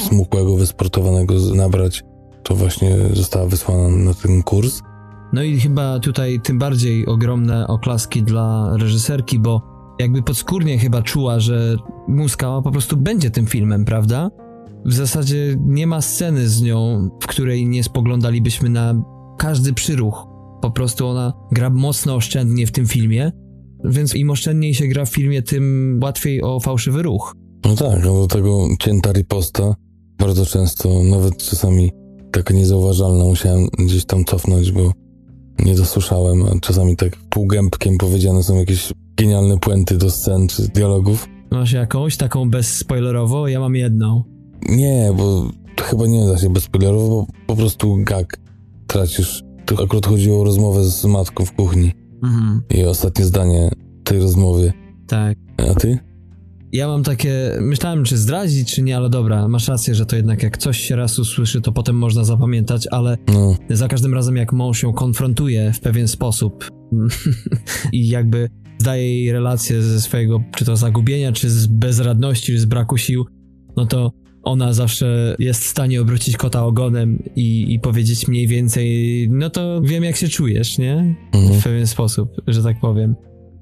smukłego, 0.00 0.56
wysportowanego 0.56 1.34
nabrać, 1.54 2.04
to 2.42 2.54
właśnie 2.54 2.96
została 3.12 3.46
wysłana 3.46 3.88
na 3.88 4.14
ten 4.14 4.42
kurs. 4.42 4.80
No 5.32 5.42
i 5.42 5.60
chyba 5.60 6.00
tutaj 6.00 6.40
tym 6.40 6.58
bardziej 6.58 7.06
ogromne 7.06 7.66
oklaski 7.66 8.22
dla 8.22 8.76
reżyserki, 8.76 9.38
bo 9.38 9.62
jakby 9.98 10.22
podskórnie 10.22 10.78
chyba 10.78 11.02
czuła, 11.02 11.40
że 11.40 11.76
Muskała 12.08 12.62
po 12.62 12.70
prostu 12.70 12.96
będzie 12.96 13.30
tym 13.30 13.46
filmem, 13.46 13.84
prawda? 13.84 14.30
W 14.84 14.92
zasadzie 14.92 15.56
nie 15.66 15.86
ma 15.86 16.00
sceny 16.00 16.48
z 16.48 16.62
nią, 16.62 17.08
w 17.22 17.26
której 17.26 17.66
nie 17.66 17.84
spoglądalibyśmy 17.84 18.68
na 18.68 19.02
każdy 19.38 19.72
przyruch. 19.72 20.26
Po 20.62 20.70
prostu 20.70 21.06
ona 21.06 21.32
gra 21.52 21.70
mocno 21.70 22.14
oszczędnie 22.14 22.66
w 22.66 22.72
tym 22.72 22.86
filmie, 22.86 23.32
więc 23.84 24.14
im 24.14 24.30
oszczędniej 24.30 24.74
się 24.74 24.86
gra 24.86 25.04
w 25.04 25.10
filmie, 25.10 25.42
tym 25.42 26.00
łatwiej 26.02 26.42
o 26.42 26.60
fałszywy 26.60 27.02
ruch. 27.02 27.34
No 27.64 27.76
tak, 27.76 28.04
no 28.04 28.20
do 28.20 28.26
tego 28.26 28.68
cięta 28.80 29.12
riposta 29.12 29.74
bardzo 30.18 30.46
często, 30.46 31.02
nawet 31.02 31.36
czasami 31.36 31.90
taka 32.32 32.54
niezauważalna, 32.54 33.24
musiałem 33.24 33.66
gdzieś 33.78 34.04
tam 34.04 34.24
cofnąć, 34.24 34.72
bo 34.72 34.92
nie 35.58 35.74
dosłyszałem, 35.74 36.42
a 36.42 36.60
czasami 36.60 36.96
tak 36.96 37.16
półgębkiem 37.16 37.98
powiedziane 37.98 38.42
są 38.42 38.56
jakieś 38.56 38.92
genialne 39.16 39.58
puenty 39.58 39.96
do 39.96 40.10
scen 40.10 40.48
czy 40.48 40.68
dialogów. 40.68 41.28
Masz 41.50 41.72
jakąś 41.72 42.16
taką 42.16 42.50
bezspoilerowo? 42.50 43.48
Ja 43.48 43.60
mam 43.60 43.74
jedną. 43.74 44.24
Nie, 44.68 45.12
bo 45.16 45.50
chyba 45.80 46.06
nie 46.06 46.26
da 46.26 46.38
się 46.38 46.50
bezspoilerowo, 46.50 47.08
bo 47.08 47.26
po 47.46 47.56
prostu 47.56 47.98
gag 48.04 48.36
tracisz. 48.86 49.42
Tu 49.66 49.82
akurat 49.82 50.06
chodziło 50.06 50.40
o 50.40 50.44
rozmowę 50.44 50.84
z 50.84 51.04
matką 51.04 51.44
w 51.44 51.52
kuchni. 51.52 51.92
Mhm. 52.22 52.62
I 52.70 52.84
ostatnie 52.84 53.24
zdanie 53.24 53.70
tej 54.04 54.20
rozmowy. 54.20 54.72
Tak. 55.06 55.38
A 55.70 55.74
ty? 55.74 55.98
Ja 56.72 56.88
mam 56.88 57.02
takie, 57.02 57.56
myślałem 57.60 58.04
czy 58.04 58.16
zdradzić, 58.16 58.74
czy 58.74 58.82
nie, 58.82 58.96
ale 58.96 59.10
dobra, 59.10 59.48
masz 59.48 59.68
rację, 59.68 59.94
że 59.94 60.06
to 60.06 60.16
jednak 60.16 60.42
jak 60.42 60.58
coś 60.58 60.80
się 60.80 60.96
raz 60.96 61.18
usłyszy, 61.18 61.60
to 61.60 61.72
potem 61.72 61.96
można 61.96 62.24
zapamiętać, 62.24 62.88
ale 62.90 63.16
no. 63.28 63.56
za 63.70 63.88
każdym 63.88 64.14
razem 64.14 64.36
jak 64.36 64.52
mąż 64.52 64.82
ją 64.82 64.92
konfrontuje 64.92 65.72
w 65.72 65.80
pewien 65.80 66.08
sposób 66.08 66.70
i 67.92 68.08
jakby 68.08 68.48
zdaje 68.78 69.16
jej 69.16 69.32
relację 69.32 69.82
ze 69.82 70.00
swojego, 70.00 70.42
czy 70.56 70.64
to 70.64 70.76
zagubienia, 70.76 71.32
czy 71.32 71.50
z 71.50 71.66
bezradności, 71.66 72.52
czy 72.52 72.60
z 72.60 72.64
braku 72.64 72.96
sił, 72.96 73.26
no 73.76 73.86
to 73.86 74.12
ona 74.42 74.72
zawsze 74.72 75.36
jest 75.38 75.62
w 75.62 75.66
stanie 75.66 76.00
obrócić 76.00 76.36
kota 76.36 76.64
ogonem 76.64 77.22
i, 77.36 77.74
i 77.74 77.80
powiedzieć 77.80 78.28
mniej 78.28 78.46
więcej, 78.46 79.28
no 79.30 79.50
to 79.50 79.80
wiem 79.82 80.04
jak 80.04 80.16
się 80.16 80.28
czujesz, 80.28 80.78
nie? 80.78 81.16
Mhm. 81.32 81.60
W 81.60 81.64
pewien 81.64 81.86
sposób, 81.86 82.28
że 82.46 82.62
tak 82.62 82.80
powiem. 82.80 83.14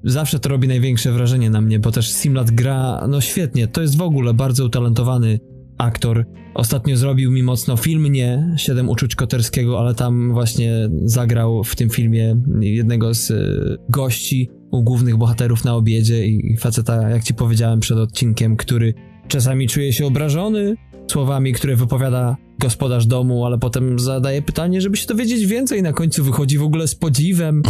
Zawsze 0.03 0.39
to 0.39 0.49
robi 0.49 0.67
największe 0.67 1.11
wrażenie 1.11 1.49
na 1.49 1.61
mnie, 1.61 1.79
bo 1.79 1.91
też 1.91 2.11
Simlat 2.11 2.51
gra, 2.51 3.07
no 3.09 3.21
świetnie, 3.21 3.67
to 3.67 3.81
jest 3.81 3.97
w 3.97 4.01
ogóle 4.01 4.33
bardzo 4.33 4.65
utalentowany 4.65 5.39
aktor. 5.77 6.25
Ostatnio 6.53 6.97
zrobił 6.97 7.31
mi 7.31 7.43
mocno 7.43 7.77
film, 7.77 8.11
nie 8.11 8.55
Siedem 8.57 8.89
Uczuć 8.89 9.15
Koterskiego, 9.15 9.79
ale 9.79 9.95
tam 9.95 10.33
właśnie 10.33 10.89
zagrał 11.03 11.63
w 11.63 11.75
tym 11.75 11.89
filmie 11.89 12.35
jednego 12.59 13.13
z 13.13 13.31
y, 13.31 13.77
gości 13.89 14.49
u 14.71 14.83
głównych 14.83 15.17
bohaterów 15.17 15.65
na 15.65 15.75
obiedzie 15.75 16.27
i 16.27 16.57
faceta, 16.57 17.09
jak 17.09 17.23
ci 17.23 17.33
powiedziałem 17.33 17.79
przed 17.79 17.97
odcinkiem, 17.97 18.57
który 18.57 18.93
czasami 19.27 19.67
czuje 19.67 19.93
się 19.93 20.05
obrażony 20.05 20.75
słowami, 21.11 21.53
które 21.53 21.75
wypowiada 21.75 22.37
gospodarz 22.61 23.05
domu, 23.05 23.45
ale 23.45 23.57
potem 23.57 23.99
zadaje 23.99 24.41
pytanie, 24.41 24.81
żeby 24.81 24.97
się 24.97 25.07
dowiedzieć 25.07 25.45
więcej. 25.45 25.83
Na 25.83 25.93
końcu 25.93 26.23
wychodzi 26.23 26.57
w 26.57 26.63
ogóle 26.63 26.87
z 26.87 26.95
podziwem. 26.95 27.61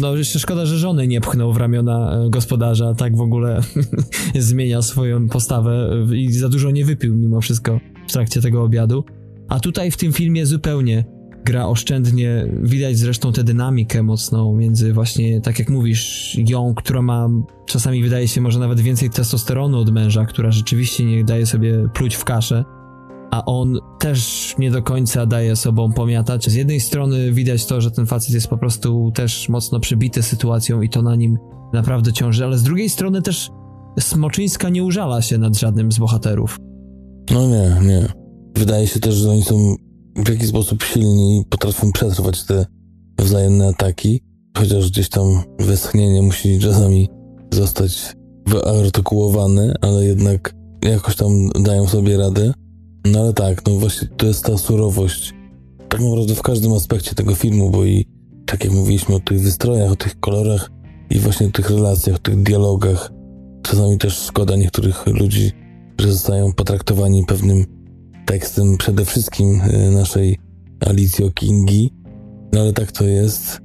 No 0.00 0.16
jeszcze 0.16 0.38
szkoda, 0.38 0.66
że 0.66 0.78
żony 0.78 1.06
nie 1.06 1.20
pchnął 1.20 1.52
w 1.52 1.56
ramiona 1.56 2.12
e, 2.26 2.30
gospodarza, 2.30 2.94
tak 2.94 3.16
w 3.16 3.20
ogóle 3.20 3.60
zmienia 4.38 4.82
swoją 4.82 5.28
postawę 5.28 5.90
i 6.16 6.32
za 6.32 6.48
dużo 6.48 6.70
nie 6.70 6.84
wypił 6.84 7.16
mimo 7.16 7.40
wszystko 7.40 7.80
w 8.08 8.12
trakcie 8.12 8.40
tego 8.40 8.62
obiadu. 8.62 9.04
A 9.48 9.60
tutaj 9.60 9.90
w 9.90 9.96
tym 9.96 10.12
filmie 10.12 10.46
zupełnie 10.46 11.04
gra 11.44 11.66
oszczędnie. 11.66 12.46
Widać 12.62 12.98
zresztą 12.98 13.32
tę 13.32 13.44
dynamikę 13.44 14.02
mocną 14.02 14.56
między 14.56 14.92
właśnie, 14.92 15.40
tak 15.40 15.58
jak 15.58 15.70
mówisz, 15.70 16.36
ją, 16.48 16.74
która 16.76 17.02
ma 17.02 17.28
czasami 17.66 18.02
wydaje 18.02 18.28
się 18.28 18.40
może 18.40 18.58
nawet 18.58 18.80
więcej 18.80 19.10
testosteronu 19.10 19.78
od 19.78 19.90
męża, 19.90 20.24
która 20.24 20.50
rzeczywiście 20.50 21.04
nie 21.04 21.24
daje 21.24 21.46
sobie 21.46 21.88
pluć 21.94 22.14
w 22.14 22.24
kaszę, 22.24 22.64
a 23.30 23.44
on 23.44 23.78
też 23.98 24.54
nie 24.58 24.70
do 24.70 24.82
końca 24.82 25.26
daje 25.26 25.56
sobą 25.56 25.92
pomiatać. 25.92 26.50
Z 26.50 26.54
jednej 26.54 26.80
strony 26.80 27.32
widać 27.32 27.66
to, 27.66 27.80
że 27.80 27.90
ten 27.90 28.06
facet 28.06 28.34
jest 28.34 28.48
po 28.48 28.58
prostu 28.58 29.12
też 29.14 29.48
mocno 29.48 29.80
przybity 29.80 30.22
sytuacją 30.22 30.82
i 30.82 30.88
to 30.88 31.02
na 31.02 31.16
nim 31.16 31.38
naprawdę 31.72 32.12
ciąży, 32.12 32.44
ale 32.44 32.58
z 32.58 32.62
drugiej 32.62 32.90
strony 32.90 33.22
też 33.22 33.50
Smoczyńska 34.00 34.68
nie 34.68 34.84
użala 34.84 35.22
się 35.22 35.38
nad 35.38 35.58
żadnym 35.58 35.92
z 35.92 35.98
bohaterów. 35.98 36.56
No 37.30 37.46
nie, 37.46 37.80
nie. 37.88 38.06
Wydaje 38.56 38.86
się 38.86 39.00
też, 39.00 39.14
że 39.14 39.30
oni 39.30 39.42
są 39.42 39.74
w 40.16 40.28
jakiś 40.28 40.48
sposób 40.48 40.82
silni 40.82 41.40
i 41.40 41.44
potrafią 41.44 41.92
przetrwać 41.92 42.44
te 42.44 42.66
wzajemne 43.18 43.66
ataki, 43.66 44.20
chociaż 44.58 44.90
gdzieś 44.90 45.08
tam 45.08 45.42
westchnienie 45.58 46.22
musi 46.22 46.58
czasami 46.58 47.08
zostać 47.50 48.14
wyartykułowane, 48.46 49.74
ale 49.80 50.04
jednak 50.04 50.54
jakoś 50.82 51.16
tam 51.16 51.30
dają 51.62 51.86
sobie 51.86 52.16
radę. 52.16 52.52
No 53.04 53.20
ale 53.20 53.32
tak, 53.32 53.66
no 53.66 53.72
właśnie 53.72 54.08
to 54.16 54.26
jest 54.26 54.44
ta 54.44 54.58
surowość. 54.58 55.34
Tak 55.88 56.00
naprawdę 56.00 56.34
w 56.34 56.42
każdym 56.42 56.72
aspekcie 56.72 57.14
tego 57.14 57.34
filmu, 57.34 57.70
bo 57.70 57.84
i 57.84 58.06
tak 58.46 58.64
jak 58.64 58.72
mówiliśmy 58.72 59.14
o 59.14 59.20
tych 59.20 59.40
wystrojach, 59.40 59.90
o 59.90 59.96
tych 59.96 60.20
kolorach 60.20 60.70
i 61.10 61.18
właśnie 61.18 61.46
o 61.46 61.50
tych 61.50 61.70
relacjach, 61.70 62.16
o 62.16 62.18
tych 62.18 62.42
dialogach. 62.42 63.12
Czasami 63.62 63.98
też 63.98 64.18
szkoda 64.18 64.56
niektórych 64.56 65.06
ludzi, 65.06 65.52
że 66.00 66.12
zostają 66.12 66.52
potraktowani 66.52 67.24
pewnym 67.26 67.66
tekstem 68.26 68.76
przede 68.76 69.04
wszystkim 69.04 69.60
y, 69.60 69.90
naszej 69.90 70.38
Alicjo 70.86 71.30
Kingi. 71.30 71.92
No 72.52 72.60
ale 72.60 72.72
tak 72.72 72.92
to 72.92 73.04
jest. 73.04 73.60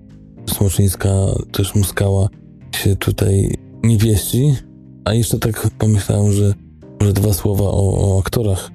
Smoczyńska 0.49 1.10
też 1.52 1.76
muskała 1.76 2.30
się 2.76 2.95
tutaj 2.95 3.56
nie 3.84 3.98
pieści. 3.98 4.56
A 5.06 5.14
jeszcze 5.14 5.40
tak 5.40 5.70
pomyślałem, 5.78 6.32
że 6.32 6.53
może 6.99 7.14
dwa 7.14 7.34
słowa 7.34 7.64
o, 7.64 8.16
o 8.16 8.20
aktorach. 8.20 8.72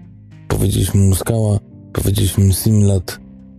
Powiedzieliśmy 0.51 1.01
Muskała, 1.01 1.59
powiedzieliśmy 1.93 2.53
Simlat, 2.53 3.19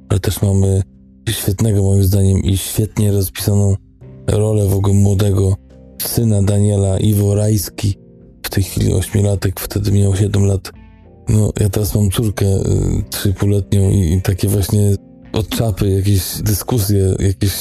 ale 0.09 0.19
też 0.19 0.41
mamy 0.41 0.81
świetnego 1.29 1.83
moim 1.83 2.03
zdaniem 2.03 2.43
i 2.43 2.57
świetnie 2.57 3.11
rozpisaną 3.11 3.75
rolę 4.27 4.67
w 4.67 4.75
ogóle 4.75 4.93
młodego 4.93 5.55
syna 6.01 6.43
Daniela, 6.43 6.99
Iwo 6.99 7.35
Rajski. 7.35 7.97
W 8.43 8.49
tej 8.49 8.63
chwili 8.63 8.93
ośmiolatek, 8.93 9.59
wtedy 9.59 9.91
miał 9.91 10.15
7 10.15 10.45
lat 10.45 10.71
no, 11.29 11.51
ja 11.59 11.69
teraz 11.69 11.95
mam 11.95 12.11
córkę 12.11 12.45
y, 12.45 13.03
trzypuletnią 13.09 13.89
i, 13.89 14.13
i 14.13 14.21
takie 14.21 14.47
właśnie 14.47 14.95
od 15.33 15.49
czapy 15.49 15.89
jakieś 15.89 16.41
dyskusje, 16.41 17.15
jakieś, 17.19 17.51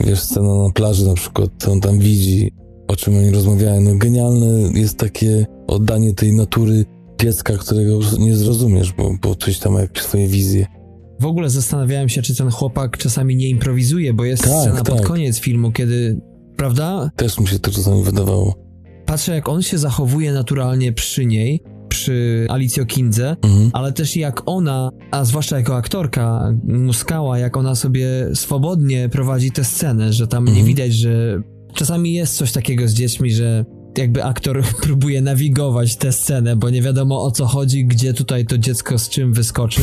wiesz, 0.00 0.20
scena 0.20 0.54
na 0.54 0.70
plaży 0.70 1.06
na 1.06 1.14
przykład, 1.14 1.50
co 1.58 1.72
on 1.72 1.80
tam 1.80 1.98
widzi, 1.98 2.52
o 2.88 2.96
czym 2.96 3.16
oni 3.16 3.30
rozmawiają. 3.30 3.80
No 3.80 3.96
genialne 3.96 4.80
jest 4.80 4.98
takie 4.98 5.46
oddanie 5.66 6.14
tej 6.14 6.32
natury 6.32 6.84
dziecka, 7.20 7.56
którego 7.56 7.98
nie 8.18 8.36
zrozumiesz, 8.36 8.92
bo, 8.92 9.10
bo 9.22 9.34
coś 9.34 9.58
tam 9.58 9.72
ma 9.72 9.80
jakieś 9.80 10.02
swoje 10.02 10.28
wizje. 10.28 10.66
W 11.20 11.26
ogóle 11.26 11.50
zastanawiałem 11.50 12.08
się, 12.08 12.22
czy 12.22 12.36
ten 12.36 12.50
chłopak 12.50 12.96
czasami 12.98 13.36
nie 13.36 13.48
improwizuje, 13.48 14.14
bo 14.14 14.24
jest 14.24 14.42
Tak, 14.42 14.52
scena 14.52 14.84
pod 14.84 14.96
tak. 14.98 15.06
koniec 15.06 15.38
filmu, 15.38 15.72
kiedy, 15.72 16.20
prawda? 16.56 17.10
Też 17.16 17.40
mi 17.40 17.48
się 17.48 17.58
to 17.58 17.70
czasami 17.70 18.02
wydawało. 18.02 18.54
Patrzę, 19.06 19.34
jak 19.34 19.48
on 19.48 19.62
się 19.62 19.78
zachowuje 19.78 20.32
naturalnie 20.32 20.92
przy 20.92 21.26
niej, 21.26 21.60
przy 21.88 22.46
Alicjo 22.50 22.84
Kindze, 22.86 23.36
Mhm. 23.42 23.70
ale 23.72 23.92
też 23.92 24.16
jak 24.16 24.42
ona, 24.46 24.90
a 25.10 25.24
zwłaszcza 25.24 25.56
jako 25.58 25.76
aktorka, 25.76 26.52
Muskała, 26.64 27.38
jak 27.38 27.56
ona 27.56 27.74
sobie 27.74 28.08
swobodnie 28.34 29.08
prowadzi 29.08 29.50
tę 29.50 29.64
scenę, 29.64 30.12
że 30.12 30.26
tam 30.26 30.44
nie 30.44 30.50
Mhm. 30.50 30.66
widać, 30.66 30.92
że 30.94 31.40
czasami 31.74 32.12
jest 32.14 32.34
coś 32.36 32.52
takiego 32.52 32.88
z 32.88 32.92
dziećmi, 32.92 33.32
że 33.32 33.64
jakby 33.98 34.24
aktor 34.24 34.62
próbuje 34.82 35.22
nawigować 35.22 35.96
tę 35.96 36.12
scenę, 36.12 36.56
bo 36.56 36.70
nie 36.70 36.82
wiadomo 36.82 37.22
o 37.22 37.30
co 37.30 37.46
chodzi, 37.46 37.86
gdzie 37.86 38.14
tutaj 38.14 38.46
to 38.46 38.58
dziecko 38.58 38.98
z 38.98 39.08
czym 39.08 39.32
wyskoczy, 39.32 39.80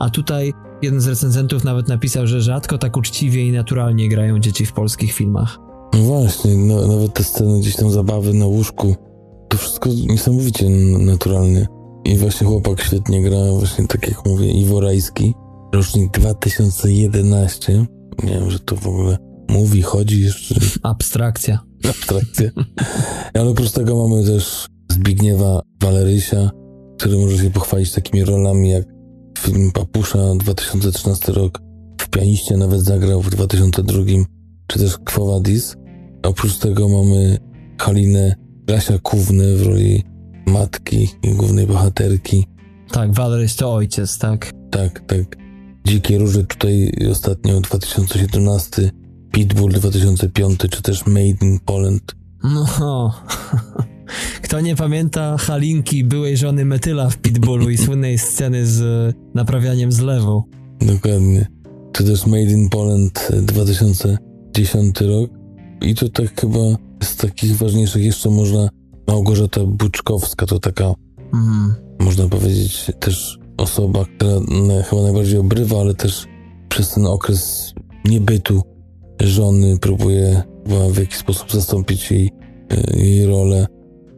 a 0.00 0.10
tutaj 0.10 0.52
jeden 0.82 1.00
z 1.00 1.06
recenzentów 1.06 1.64
nawet 1.64 1.88
napisał, 1.88 2.26
że 2.26 2.40
rzadko 2.40 2.78
tak 2.78 2.96
uczciwie 2.96 3.46
i 3.48 3.52
naturalnie 3.52 4.08
grają 4.08 4.38
dzieci 4.38 4.66
w 4.66 4.72
polskich 4.72 5.12
filmach. 5.12 5.58
No 5.94 5.98
właśnie, 6.00 6.56
no, 6.56 6.86
nawet 6.86 7.14
te 7.14 7.24
sceny 7.24 7.60
gdzieś 7.60 7.76
tam 7.76 7.90
zabawy 7.90 8.34
na 8.34 8.46
łóżku, 8.46 8.96
to 9.48 9.58
wszystko 9.58 9.90
niesamowicie 10.08 10.68
naturalnie. 10.98 11.66
I 12.04 12.16
właśnie 12.16 12.46
chłopak 12.46 12.82
świetnie 12.82 13.22
gra, 13.22 13.38
właśnie 13.58 13.86
tak 13.86 14.08
jak 14.08 14.26
mówię, 14.26 14.50
Iwo 14.50 14.80
Rajski, 14.80 15.34
rocznik 15.74 16.10
2011. 16.12 17.86
Nie 18.24 18.32
wiem, 18.32 18.50
że 18.50 18.58
to 18.58 18.76
w 18.76 18.86
ogóle 18.86 19.16
mówi, 19.48 19.82
chodzi 19.82 20.20
jeszcze 20.20 20.54
Abstrakcja. 20.82 21.69
Abstrakcja. 21.88 22.50
Ale 23.34 23.48
oprócz 23.48 23.70
tego 23.70 24.08
mamy 24.08 24.24
też 24.24 24.66
Zbigniewa 24.92 25.62
Walerysia, 25.82 26.50
który 26.98 27.16
może 27.16 27.38
się 27.38 27.50
pochwalić 27.50 27.92
takimi 27.92 28.24
rolami 28.24 28.70
jak 28.70 28.84
film 29.38 29.72
Papusza 29.72 30.18
2013 30.34 31.32
rok, 31.32 31.60
w 32.00 32.08
Pianiście 32.08 32.56
nawet 32.56 32.80
zagrał 32.80 33.22
w 33.22 33.30
2002, 33.30 34.02
czy 34.66 34.78
też 34.78 34.98
Quo 34.98 35.26
Vadis. 35.26 35.76
Oprócz 36.22 36.58
tego 36.58 36.88
mamy 36.88 37.38
Halinę 37.78 38.34
Grasia 38.66 38.98
Kówny 38.98 39.56
w 39.56 39.66
roli 39.66 40.04
matki 40.46 41.08
i 41.22 41.30
głównej 41.30 41.66
bohaterki. 41.66 42.46
Tak, 42.90 43.12
Valeris 43.12 43.56
to 43.56 43.74
ojciec, 43.74 44.18
tak? 44.18 44.50
Tak, 44.70 45.00
tak. 45.06 45.36
Dzikie 45.86 46.18
Róże 46.18 46.44
tutaj 46.44 46.92
ostatnio 47.10 47.60
2017, 47.60 48.90
Pitbull 49.32 49.72
2005, 49.72 50.58
czy 50.70 50.82
też 50.82 51.06
Made 51.06 51.20
in 51.46 51.58
Poland 51.64 52.14
No. 52.44 53.12
Kto 54.42 54.60
nie 54.60 54.76
pamięta 54.76 55.36
Halinki, 55.38 56.04
byłej 56.04 56.36
żony 56.36 56.64
Metyla 56.64 57.10
w 57.10 57.16
Pitbullu 57.18 57.70
i 57.70 57.78
słynnej 57.78 58.18
sceny 58.18 58.66
z 58.66 59.14
naprawianiem 59.34 59.92
zlewu. 59.92 60.42
Dokładnie. 60.80 61.46
Czy 61.92 62.04
też 62.04 62.26
Made 62.26 62.42
in 62.50 62.68
Poland 62.68 63.28
e, 63.32 63.42
2010 63.42 65.00
rok. 65.00 65.30
I 65.82 65.94
to 65.94 66.08
tak 66.08 66.40
chyba 66.40 66.58
z 67.02 67.16
takich 67.16 67.56
ważniejszych 67.56 68.02
jeszcze 68.04 68.30
można 68.30 68.68
Małgorzata 69.08 69.60
Buczkowska, 69.64 70.46
to 70.46 70.58
taka, 70.58 70.92
Mhm. 71.34 71.74
można 72.00 72.28
powiedzieć, 72.28 72.90
też 73.00 73.38
osoba, 73.56 74.04
która 74.16 74.32
na- 74.66 74.82
chyba 74.82 75.02
najbardziej 75.02 75.38
obrywa, 75.38 75.80
ale 75.80 75.94
też 75.94 76.26
przez 76.68 76.90
ten 76.94 77.06
okres 77.06 77.72
niebytu 78.04 78.62
żony 79.20 79.78
próbuje 79.78 80.42
w 80.90 80.98
jakiś 80.98 81.16
sposób 81.16 81.52
zastąpić 81.52 82.10
jej, 82.10 82.30
e, 82.70 82.96
jej 82.96 83.26
rolę 83.26 83.66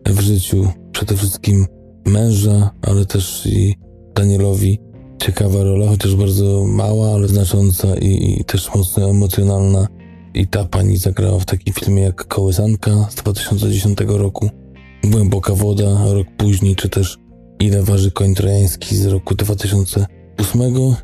w 0.06 0.20
życiu. 0.20 0.68
Przede 0.92 1.16
wszystkim 1.16 1.66
męża, 2.06 2.70
ale 2.82 3.06
też 3.06 3.46
i 3.46 3.74
Danielowi 4.14 4.78
ciekawa 5.22 5.62
rola, 5.64 5.86
chociaż 5.86 6.16
bardzo 6.16 6.64
mała, 6.64 7.14
ale 7.14 7.28
znacząca 7.28 7.96
i, 7.96 8.40
i 8.40 8.44
też 8.44 8.74
mocno 8.74 9.10
emocjonalna. 9.10 9.86
I 10.34 10.46
ta 10.46 10.64
pani 10.64 10.96
zagrała 10.96 11.38
w 11.38 11.44
takim 11.44 11.74
filmie 11.74 12.02
jak 12.02 12.28
Kołysanka 12.28 13.06
z 13.10 13.14
2010 13.14 13.98
roku, 14.08 14.50
Głęboka 15.04 15.54
woda 15.54 16.12
rok 16.12 16.26
później, 16.36 16.76
czy 16.76 16.88
też 16.88 17.18
Ile 17.60 17.82
waży 17.82 18.10
koń 18.10 18.34
trojański 18.34 18.96
z 18.96 19.06
roku 19.06 19.34
2008 19.34 20.62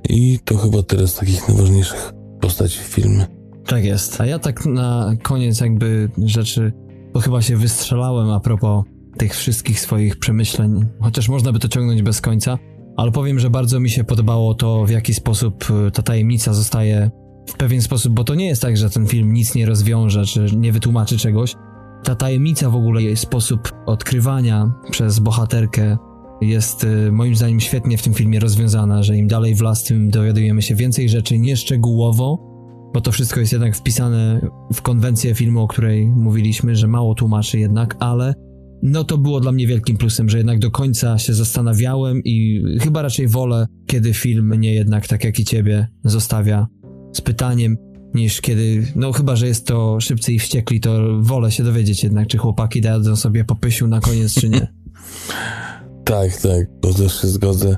i 0.08 0.38
to 0.44 0.56
chyba 0.56 0.82
teraz 0.82 1.14
takich 1.14 1.48
najważniejszych 1.48 2.12
postaci 2.40 2.78
w 2.78 2.82
filmie. 2.82 3.37
Tak 3.68 3.84
jest. 3.84 4.20
A 4.20 4.26
ja 4.26 4.38
tak 4.38 4.66
na 4.66 5.12
koniec 5.22 5.60
jakby 5.60 6.10
rzeczy, 6.24 6.72
bo 7.14 7.20
chyba 7.20 7.42
się 7.42 7.56
wystrzelałem 7.56 8.30
a 8.30 8.40
propos 8.40 8.84
tych 9.18 9.34
wszystkich 9.34 9.80
swoich 9.80 10.18
przemyśleń, 10.18 10.84
chociaż 11.00 11.28
można 11.28 11.52
by 11.52 11.58
to 11.58 11.68
ciągnąć 11.68 12.02
bez 12.02 12.20
końca, 12.20 12.58
ale 12.96 13.12
powiem, 13.12 13.38
że 13.38 13.50
bardzo 13.50 13.80
mi 13.80 13.90
się 13.90 14.04
podobało 14.04 14.54
to, 14.54 14.84
w 14.84 14.90
jaki 14.90 15.14
sposób 15.14 15.64
y, 15.88 15.90
ta 15.90 16.02
tajemnica 16.02 16.52
zostaje 16.52 17.10
w 17.48 17.56
pewien 17.56 17.82
sposób, 17.82 18.12
bo 18.12 18.24
to 18.24 18.34
nie 18.34 18.46
jest 18.46 18.62
tak, 18.62 18.76
że 18.76 18.90
ten 18.90 19.06
film 19.06 19.32
nic 19.32 19.54
nie 19.54 19.66
rozwiąże, 19.66 20.24
czy 20.24 20.46
nie 20.56 20.72
wytłumaczy 20.72 21.18
czegoś. 21.18 21.54
Ta 22.04 22.14
tajemnica 22.14 22.70
w 22.70 22.76
ogóle, 22.76 23.02
jej 23.02 23.16
sposób 23.16 23.72
odkrywania 23.86 24.72
przez 24.90 25.18
bohaterkę 25.18 25.96
jest 26.40 26.84
y, 26.84 27.12
moim 27.12 27.36
zdaniem 27.36 27.60
świetnie 27.60 27.98
w 27.98 28.02
tym 28.02 28.14
filmie 28.14 28.40
rozwiązana, 28.40 29.02
że 29.02 29.16
im 29.16 29.28
dalej 29.28 29.54
w 29.54 29.60
las, 29.60 29.84
tym 29.84 30.10
dowiadujemy 30.10 30.62
się 30.62 30.74
więcej 30.74 31.08
rzeczy 31.08 31.38
nieszczegółowo, 31.38 32.47
bo 32.94 33.00
to 33.00 33.12
wszystko 33.12 33.40
jest 33.40 33.52
jednak 33.52 33.76
wpisane 33.76 34.40
w 34.74 34.82
konwencję 34.82 35.34
filmu, 35.34 35.62
o 35.62 35.68
której 35.68 36.06
mówiliśmy, 36.06 36.76
że 36.76 36.86
mało 36.86 37.14
tłumaczy 37.14 37.58
jednak, 37.58 37.96
ale 38.00 38.34
no 38.82 39.04
to 39.04 39.18
było 39.18 39.40
dla 39.40 39.52
mnie 39.52 39.66
wielkim 39.66 39.96
plusem, 39.96 40.28
że 40.28 40.38
jednak 40.38 40.58
do 40.58 40.70
końca 40.70 41.18
się 41.18 41.34
zastanawiałem 41.34 42.20
i 42.24 42.62
chyba 42.80 43.02
raczej 43.02 43.28
wolę, 43.28 43.66
kiedy 43.86 44.14
film 44.14 44.46
mnie 44.46 44.74
jednak, 44.74 45.06
tak 45.06 45.24
jak 45.24 45.38
i 45.38 45.44
ciebie, 45.44 45.88
zostawia 46.04 46.66
z 47.12 47.20
pytaniem, 47.20 47.76
niż 48.14 48.40
kiedy, 48.40 48.86
no 48.96 49.12
chyba, 49.12 49.36
że 49.36 49.46
jest 49.46 49.66
to 49.66 50.00
szybcy 50.00 50.32
i 50.32 50.38
wściekli, 50.38 50.80
to 50.80 51.20
wolę 51.20 51.52
się 51.52 51.64
dowiedzieć 51.64 52.04
jednak, 52.04 52.28
czy 52.28 52.38
chłopaki 52.38 52.80
dadzą 52.80 53.16
sobie 53.16 53.44
popysiu 53.44 53.86
na 53.86 54.00
koniec, 54.00 54.34
czy 54.34 54.48
nie. 54.48 54.66
Tak, 56.04 56.36
tak, 56.36 56.66
to 56.80 56.94
też 56.94 57.20
się 57.20 57.28
zgodzę. 57.28 57.76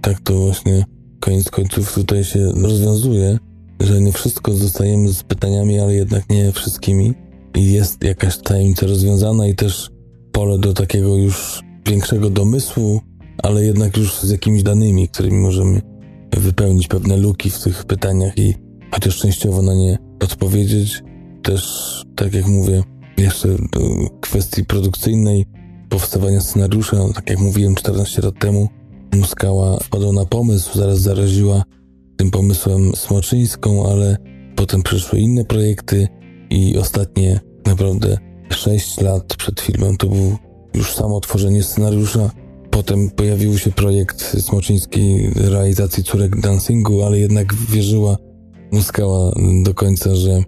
Tak 0.00 0.20
to 0.20 0.34
właśnie 0.34 0.84
koniec 1.20 1.50
końców 1.50 1.94
tutaj 1.94 2.24
się 2.24 2.52
rozwiązuje, 2.62 3.38
że 3.80 4.00
nie 4.00 4.12
wszystko 4.12 4.52
zostajemy 4.52 5.12
z 5.12 5.22
pytaniami, 5.22 5.80
ale 5.80 5.94
jednak 5.94 6.30
nie 6.30 6.52
wszystkimi. 6.52 7.14
I 7.56 7.72
jest 7.72 8.04
jakaś 8.04 8.38
tajemnica 8.38 8.86
rozwiązana 8.86 9.46
i 9.46 9.54
też 9.54 9.90
pole 10.32 10.58
do 10.58 10.72
takiego 10.72 11.16
już 11.16 11.62
większego 11.86 12.30
domysłu, 12.30 13.00
ale 13.42 13.64
jednak 13.64 13.96
już 13.96 14.20
z 14.20 14.30
jakimiś 14.30 14.62
danymi, 14.62 15.08
którymi 15.08 15.38
możemy 15.38 15.82
wypełnić 16.36 16.88
pewne 16.88 17.16
luki 17.16 17.50
w 17.50 17.62
tych 17.62 17.84
pytaniach 17.84 18.38
i 18.38 18.54
chociaż 18.90 19.18
częściowo 19.18 19.62
na 19.62 19.74
nie 19.74 19.98
odpowiedzieć. 20.24 21.02
Też, 21.42 22.04
tak 22.16 22.34
jak 22.34 22.46
mówię, 22.46 22.82
jeszcze 23.18 23.48
kwestii 24.20 24.64
produkcyjnej, 24.64 25.46
powstawania 25.88 26.40
scenariusza, 26.40 26.96
no, 26.96 27.12
tak 27.12 27.30
jak 27.30 27.38
mówiłem 27.38 27.74
14 27.74 28.22
lat 28.22 28.38
temu, 28.38 28.68
Muskała 29.14 29.78
wpadła 29.78 30.12
na 30.12 30.24
pomysł, 30.24 30.78
zaraz 30.78 31.00
zaraziła 31.00 31.62
tym 32.18 32.30
pomysłem 32.30 32.96
Smoczyńską, 32.96 33.90
ale 33.90 34.16
potem 34.56 34.82
przyszły 34.82 35.18
inne 35.20 35.44
projekty 35.44 36.08
i 36.50 36.78
ostatnie 36.78 37.40
naprawdę 37.66 38.18
6 38.50 39.00
lat 39.00 39.36
przed 39.36 39.60
filmem 39.60 39.96
to 39.96 40.06
był 40.06 40.36
już 40.74 40.94
samo 40.94 41.20
tworzenie 41.20 41.62
scenariusza. 41.62 42.30
Potem 42.70 43.10
pojawił 43.10 43.58
się 43.58 43.70
projekt 43.70 44.40
Smoczyńskiej 44.40 45.30
realizacji 45.34 46.04
córek 46.04 46.40
dancingu, 46.40 47.02
ale 47.02 47.18
jednak 47.18 47.54
wierzyła 47.54 48.16
Muskała 48.72 49.32
do 49.62 49.74
końca, 49.74 50.14
że 50.14 50.42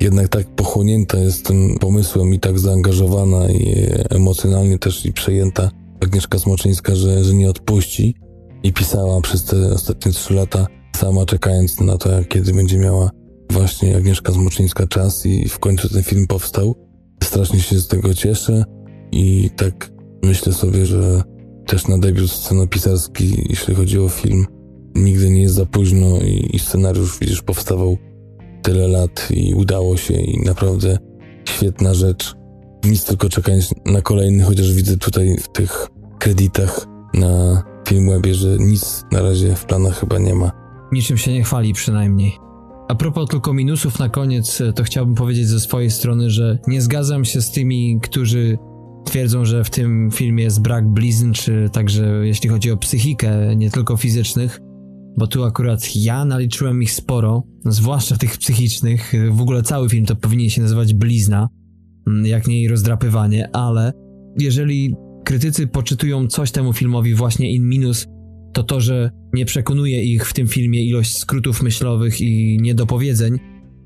jednak 0.00 0.28
tak 0.28 0.54
pochłonięta 0.54 1.18
jest 1.18 1.46
tym 1.46 1.76
pomysłem 1.80 2.34
i 2.34 2.40
tak 2.40 2.58
zaangażowana 2.58 3.50
i 3.50 3.86
emocjonalnie 4.10 4.78
też 4.78 5.06
i 5.06 5.12
przejęta 5.12 5.70
Agnieszka 6.00 6.38
Smoczyńska, 6.38 6.94
że, 6.94 7.24
że 7.24 7.34
nie 7.34 7.50
odpuści 7.50 8.14
i 8.62 8.72
pisała 8.72 9.20
przez 9.20 9.44
te 9.44 9.74
ostatnie 9.74 10.12
trzy 10.12 10.34
lata 10.34 10.66
sama 11.00 11.26
czekając 11.26 11.80
na 11.80 11.98
to, 11.98 12.10
kiedy 12.28 12.52
będzie 12.52 12.78
miała 12.78 13.10
właśnie 13.50 13.96
Agnieszka 13.96 14.32
Smoczyńska 14.32 14.86
czas 14.86 15.26
i 15.26 15.48
w 15.48 15.58
końcu 15.58 15.88
ten 15.88 16.02
film 16.02 16.26
powstał. 16.26 16.74
Strasznie 17.22 17.60
się 17.60 17.78
z 17.78 17.88
tego 17.88 18.14
cieszę 18.14 18.64
i 19.12 19.50
tak 19.56 19.90
myślę 20.22 20.52
sobie, 20.52 20.86
że 20.86 21.22
też 21.66 21.88
na 21.88 21.98
debiut 21.98 22.30
scenopisarski, 22.30 23.44
jeśli 23.48 23.74
chodzi 23.74 23.98
o 23.98 24.08
film, 24.08 24.46
nigdy 24.94 25.30
nie 25.30 25.42
jest 25.42 25.54
za 25.54 25.66
późno 25.66 26.18
i, 26.18 26.50
i 26.52 26.58
scenariusz 26.58 27.18
widzisz 27.20 27.42
powstawał 27.42 27.96
tyle 28.62 28.88
lat 28.88 29.28
i 29.30 29.54
udało 29.54 29.96
się 29.96 30.14
i 30.14 30.44
naprawdę 30.44 30.98
świetna 31.48 31.94
rzecz. 31.94 32.34
Nic 32.84 33.04
tylko 33.04 33.28
czekając 33.28 33.70
na 33.86 34.02
kolejny, 34.02 34.44
chociaż 34.44 34.72
widzę 34.72 34.96
tutaj 34.96 35.36
w 35.36 35.48
tych 35.48 35.88
kredytach 36.18 36.86
na 37.14 37.62
Filmwebie, 37.88 38.34
że 38.34 38.56
nic 38.58 39.04
na 39.12 39.22
razie 39.22 39.54
w 39.54 39.64
planach 39.64 40.00
chyba 40.00 40.18
nie 40.18 40.34
ma. 40.34 40.59
Niczym 40.92 41.16
się 41.16 41.32
nie 41.32 41.42
chwali 41.42 41.72
przynajmniej. 41.72 42.38
A 42.88 42.94
propos 42.94 43.28
tylko 43.28 43.52
minusów 43.52 43.98
na 43.98 44.08
koniec, 44.08 44.62
to 44.74 44.82
chciałbym 44.82 45.14
powiedzieć 45.14 45.48
ze 45.48 45.60
swojej 45.60 45.90
strony, 45.90 46.30
że 46.30 46.58
nie 46.66 46.82
zgadzam 46.82 47.24
się 47.24 47.40
z 47.40 47.50
tymi, 47.50 47.98
którzy 48.02 48.58
twierdzą, 49.04 49.44
że 49.44 49.64
w 49.64 49.70
tym 49.70 50.10
filmie 50.12 50.44
jest 50.44 50.62
brak 50.62 50.88
blizn, 50.88 51.32
czy 51.32 51.70
także 51.72 52.26
jeśli 52.26 52.48
chodzi 52.48 52.70
o 52.70 52.76
psychikę, 52.76 53.56
nie 53.56 53.70
tylko 53.70 53.96
fizycznych. 53.96 54.60
bo 55.18 55.26
tu 55.26 55.44
akurat 55.44 55.96
ja 55.96 56.24
naliczyłem 56.24 56.82
ich 56.82 56.92
sporo, 56.92 57.42
zwłaszcza 57.64 58.16
tych 58.16 58.38
psychicznych. 58.38 59.12
W 59.30 59.40
ogóle 59.40 59.62
cały 59.62 59.88
film 59.88 60.06
to 60.06 60.16
powinien 60.16 60.50
się 60.50 60.62
nazywać 60.62 60.94
blizna, 60.94 61.48
mm, 62.06 62.26
jak 62.26 62.46
nie 62.46 62.68
rozdrapywanie, 62.68 63.50
ale 63.52 63.92
jeżeli 64.38 64.94
krytycy 65.24 65.66
poczytują 65.66 66.26
coś 66.26 66.50
temu 66.50 66.72
filmowi 66.72 67.14
właśnie 67.14 67.52
in 67.54 67.68
minus, 67.68 68.06
to 68.52 68.62
to, 68.62 68.80
że 68.80 69.10
nie 69.32 69.44
przekonuje 69.44 70.04
ich 70.04 70.28
w 70.28 70.32
tym 70.32 70.48
filmie 70.48 70.84
ilość 70.84 71.18
skrótów 71.18 71.62
myślowych 71.62 72.20
i 72.20 72.58
niedopowiedzeń. 72.60 73.38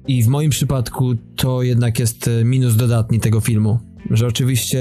I 0.08 0.22
w 0.22 0.28
moim 0.28 0.50
przypadku 0.50 1.14
to 1.36 1.62
jednak 1.62 1.98
jest 1.98 2.30
minus 2.44 2.76
dodatni 2.76 3.20
tego 3.20 3.40
filmu. 3.40 3.78
Że 4.10 4.26
oczywiście 4.26 4.80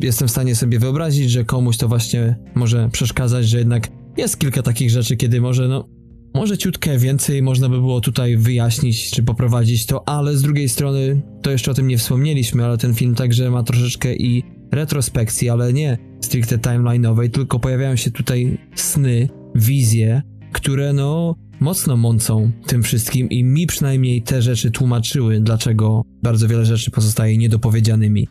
jestem 0.00 0.28
w 0.28 0.30
stanie 0.30 0.56
sobie 0.56 0.78
wyobrazić, 0.78 1.30
że 1.30 1.44
komuś 1.44 1.76
to 1.76 1.88
właśnie 1.88 2.36
może 2.54 2.88
przeszkadzać, 2.92 3.48
że 3.48 3.58
jednak 3.58 3.88
jest 4.16 4.38
kilka 4.38 4.62
takich 4.62 4.90
rzeczy, 4.90 5.16
kiedy 5.16 5.40
może, 5.40 5.68
no, 5.68 5.88
może 6.34 6.58
ciutkę 6.58 6.98
więcej 6.98 7.42
można 7.42 7.68
by 7.68 7.76
było 7.76 8.00
tutaj 8.00 8.36
wyjaśnić 8.36 9.10
czy 9.10 9.22
poprowadzić 9.22 9.86
to, 9.86 10.08
ale 10.08 10.36
z 10.36 10.42
drugiej 10.42 10.68
strony 10.68 11.22
to 11.42 11.50
jeszcze 11.50 11.70
o 11.70 11.74
tym 11.74 11.88
nie 11.88 11.98
wspomnieliśmy, 11.98 12.64
ale 12.64 12.78
ten 12.78 12.94
film 12.94 13.14
także 13.14 13.50
ma 13.50 13.62
troszeczkę 13.62 14.16
i 14.16 14.59
retrospekcji, 14.72 15.50
ale 15.50 15.72
nie 15.72 15.98
stricte 16.20 16.58
timeline'owej, 16.58 17.30
tylko 17.30 17.58
pojawiają 17.58 17.96
się 17.96 18.10
tutaj 18.10 18.58
sny, 18.74 19.28
wizje, 19.54 20.22
które 20.52 20.92
no 20.92 21.34
mocno 21.60 21.96
mącą 21.96 22.50
tym 22.66 22.82
wszystkim 22.82 23.28
i 23.28 23.44
mi 23.44 23.66
przynajmniej 23.66 24.22
te 24.22 24.42
rzeczy 24.42 24.70
tłumaczyły, 24.70 25.40
dlaczego 25.40 26.02
bardzo 26.22 26.48
wiele 26.48 26.64
rzeczy 26.64 26.90
pozostaje 26.90 27.38
niedopowiedzianymi. 27.38 28.28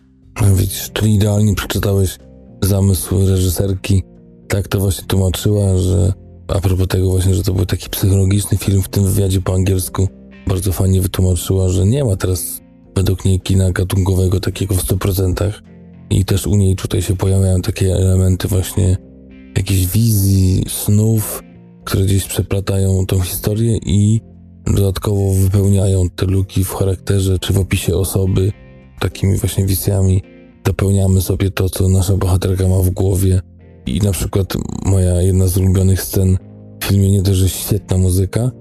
Widzisz, 0.56 0.92
czyli 0.94 1.16
idealnie 1.16 1.56
przeczytałeś 1.56 2.18
zamysł 2.64 3.28
reżyserki. 3.28 4.04
Tak 4.48 4.68
to 4.68 4.80
właśnie 4.80 5.08
tłumaczyła, 5.08 5.78
że 5.78 6.14
a 6.48 6.62
propos 6.62 6.88
tego 6.88 7.10
właśnie, 7.10 7.36
że 7.36 7.44
to 7.44 7.54
był 7.54 7.66
taki 7.66 7.90
psychologiczny 7.90 8.58
film 8.58 8.82
w 8.82 8.90
tym 8.90 9.04
wywiadzie 9.04 9.42
po 9.42 9.54
angielsku, 9.54 10.08
bardzo 10.48 10.72
fajnie 10.72 11.02
wytłumaczyła, 11.02 11.70
że 11.70 11.86
nie 11.86 12.04
ma 12.04 12.16
teraz 12.16 12.62
według 12.96 13.26
niej 13.26 13.40
kina 13.40 13.72
gatunkowego 13.72 14.40
takiego 14.40 14.76
w 14.76 14.84
100%, 14.84 15.52
i 16.10 16.26
też 16.26 16.48
u 16.48 16.56
niej 16.56 16.76
tutaj 16.76 17.02
się 17.02 17.16
pojawiają 17.16 17.62
takie 17.62 17.96
elementy 17.96 18.48
właśnie 18.48 18.98
jakichś 19.58 19.86
wizji, 19.86 20.64
snów, 20.68 21.44
które 21.86 22.04
gdzieś 22.04 22.26
przeplatają 22.26 23.06
tą 23.06 23.20
historię 23.20 23.78
i 23.86 24.22
dodatkowo 24.66 25.34
wypełniają 25.34 26.10
te 26.10 26.26
luki 26.26 26.64
w 26.64 26.74
charakterze 26.74 27.40
czy 27.40 27.54
w 27.54 27.58
opisie 27.58 27.96
osoby 27.96 28.52
takimi 29.00 29.38
właśnie 29.38 29.66
wizjami. 29.66 30.22
Dopełniamy 30.64 31.22
sobie 31.22 31.52
to, 31.52 31.70
co 31.70 31.90
nasza 31.90 32.18
bohaterka 32.18 32.68
ma 32.68 32.78
w 32.78 32.90
głowie. 32.90 33.42
I 33.86 34.00
na 34.00 34.12
przykład 34.12 34.54
moja 34.86 35.22
jedna 35.22 35.48
z 35.48 35.58
ulubionych 35.58 36.02
scen 36.02 36.38
w 36.82 36.86
filmie 36.86 37.12
nie 37.12 37.22
dość, 37.22 37.40
że 37.40 37.50
świetna 37.50 37.98
muzyka, 37.98 38.52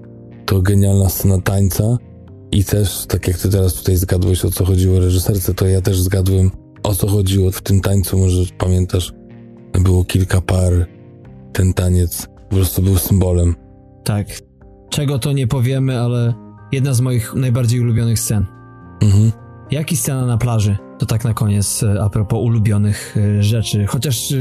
to 0.45 0.61
genialna 0.61 1.09
scena 1.09 1.41
tańca 1.41 1.97
i 2.51 2.63
też, 2.63 3.05
tak 3.07 3.27
jak 3.27 3.37
ty 3.37 3.49
teraz 3.49 3.73
tutaj 3.73 3.95
zgadłeś 3.95 4.45
o 4.45 4.51
co 4.51 4.65
chodziło 4.65 4.99
reżyserce, 4.99 5.53
to 5.53 5.67
ja 5.67 5.81
też 5.81 6.01
zgadłem 6.01 6.51
o 6.83 6.95
co 6.95 7.07
chodziło 7.07 7.51
w 7.51 7.61
tym 7.61 7.81
tańcu, 7.81 8.17
może 8.17 8.43
pamiętasz, 8.57 9.13
było 9.83 10.03
kilka 10.03 10.41
par, 10.41 10.87
ten 11.53 11.73
taniec 11.73 12.27
po 12.49 12.55
prostu 12.55 12.81
był 12.81 12.95
symbolem. 12.95 13.55
Tak. 14.03 14.27
Czego 14.89 15.19
to 15.19 15.31
nie 15.31 15.47
powiemy, 15.47 15.99
ale 15.99 16.33
jedna 16.71 16.93
z 16.93 17.01
moich 17.01 17.33
najbardziej 17.35 17.79
ulubionych 17.79 18.19
scen. 18.19 18.45
Mhm. 19.01 19.31
Jak 19.71 19.91
i 19.91 19.97
scena 19.97 20.25
na 20.25 20.37
plaży, 20.37 20.77
to 20.99 21.05
tak 21.05 21.23
na 21.23 21.33
koniec 21.33 21.83
e, 21.83 22.01
a 22.01 22.09
propos 22.09 22.39
ulubionych 22.43 23.17
e, 23.17 23.43
rzeczy. 23.43 23.85
Chociaż 23.85 24.31
e, 24.31 24.35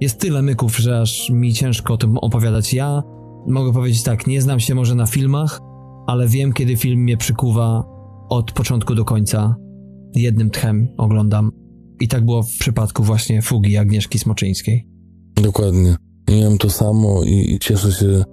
jest 0.00 0.20
tyle 0.20 0.42
myków, 0.42 0.76
że 0.76 1.00
aż 1.00 1.30
mi 1.30 1.54
ciężko 1.54 1.94
o 1.94 1.96
tym 1.96 2.18
opowiadać. 2.18 2.74
Ja 2.74 3.02
mogę 3.46 3.72
powiedzieć 3.72 4.02
tak, 4.02 4.26
nie 4.26 4.42
znam 4.42 4.60
się 4.60 4.74
może 4.74 4.94
na 4.94 5.06
filmach, 5.06 5.60
ale 6.06 6.28
wiem, 6.28 6.52
kiedy 6.52 6.76
film 6.76 7.00
mnie 7.00 7.16
przykuwa 7.16 7.84
od 8.28 8.52
początku 8.52 8.94
do 8.94 9.04
końca. 9.04 9.56
Jednym 10.14 10.50
tchem 10.50 10.88
oglądam 10.96 11.65
i 12.00 12.08
tak 12.08 12.24
było 12.24 12.42
w 12.42 12.58
przypadku 12.58 13.02
właśnie 13.02 13.42
fugi 13.42 13.76
Agnieszki 13.76 14.18
Smoczyńskiej. 14.18 14.88
Dokładnie. 15.42 15.96
Miałem 16.30 16.58
to 16.58 16.70
samo 16.70 17.24
i, 17.24 17.58
cieszę 17.60 17.92
się 17.92 18.24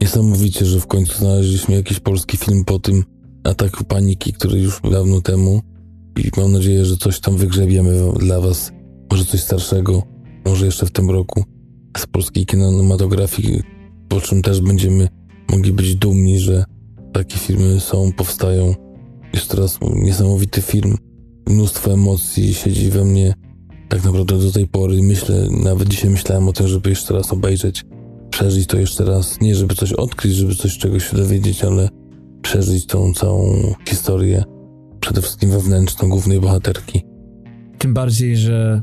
niesamowicie, 0.00 0.66
że 0.66 0.80
w 0.80 0.86
końcu 0.86 1.18
znaleźliśmy 1.18 1.74
jakiś 1.74 2.00
polski 2.00 2.36
film 2.36 2.64
po 2.64 2.78
tym 2.78 3.04
ataku 3.44 3.84
paniki, 3.84 4.32
który 4.32 4.60
już 4.60 4.80
dawno 4.92 5.20
temu 5.20 5.60
i 6.16 6.40
mam 6.40 6.52
nadzieję, 6.52 6.84
że 6.84 6.96
coś 6.96 7.20
tam 7.20 7.36
wygrzebiemy 7.36 7.92
dla 8.18 8.40
was, 8.40 8.72
może 9.10 9.24
coś 9.24 9.40
starszego, 9.40 10.02
może 10.44 10.66
jeszcze 10.66 10.86
w 10.86 10.90
tym 10.90 11.10
roku 11.10 11.44
z 11.98 12.06
polskiej 12.06 12.46
kinematografii, 12.46 13.62
po 14.08 14.20
czym 14.20 14.42
też 14.42 14.60
będziemy 14.60 15.08
mogli 15.50 15.72
być 15.72 15.96
dumni, 15.96 16.38
że 16.38 16.64
takie 17.12 17.38
filmy 17.38 17.80
są, 17.80 18.12
powstają. 18.12 18.74
Jeszcze 19.34 19.56
raz 19.56 19.78
niesamowity 19.94 20.62
film, 20.62 20.96
mnóstwo 21.46 21.92
emocji 21.92 22.54
siedzi 22.54 22.90
we 22.90 23.04
mnie 23.04 23.34
tak 23.88 24.04
naprawdę 24.04 24.38
do 24.38 24.52
tej 24.52 24.66
pory. 24.66 25.02
Myślę, 25.02 25.48
nawet 25.64 25.88
dzisiaj 25.88 26.10
myślałem 26.10 26.48
o 26.48 26.52
tym, 26.52 26.68
żeby 26.68 26.90
jeszcze 26.90 27.14
raz 27.14 27.32
obejrzeć, 27.32 27.84
przeżyć 28.30 28.66
to 28.66 28.78
jeszcze 28.78 29.04
raz. 29.04 29.40
Nie 29.40 29.54
żeby 29.54 29.74
coś 29.74 29.92
odkryć, 29.92 30.34
żeby 30.34 30.54
coś 30.54 30.78
czegoś 30.78 31.14
dowiedzieć, 31.14 31.64
ale 31.64 31.88
przeżyć 32.42 32.86
tą 32.86 33.12
całą 33.14 33.74
historię, 33.88 34.44
przede 35.00 35.22
wszystkim 35.22 35.50
wewnętrzną 35.50 36.08
głównej 36.08 36.40
bohaterki. 36.40 37.02
Tym 37.78 37.94
bardziej, 37.94 38.36
że 38.36 38.82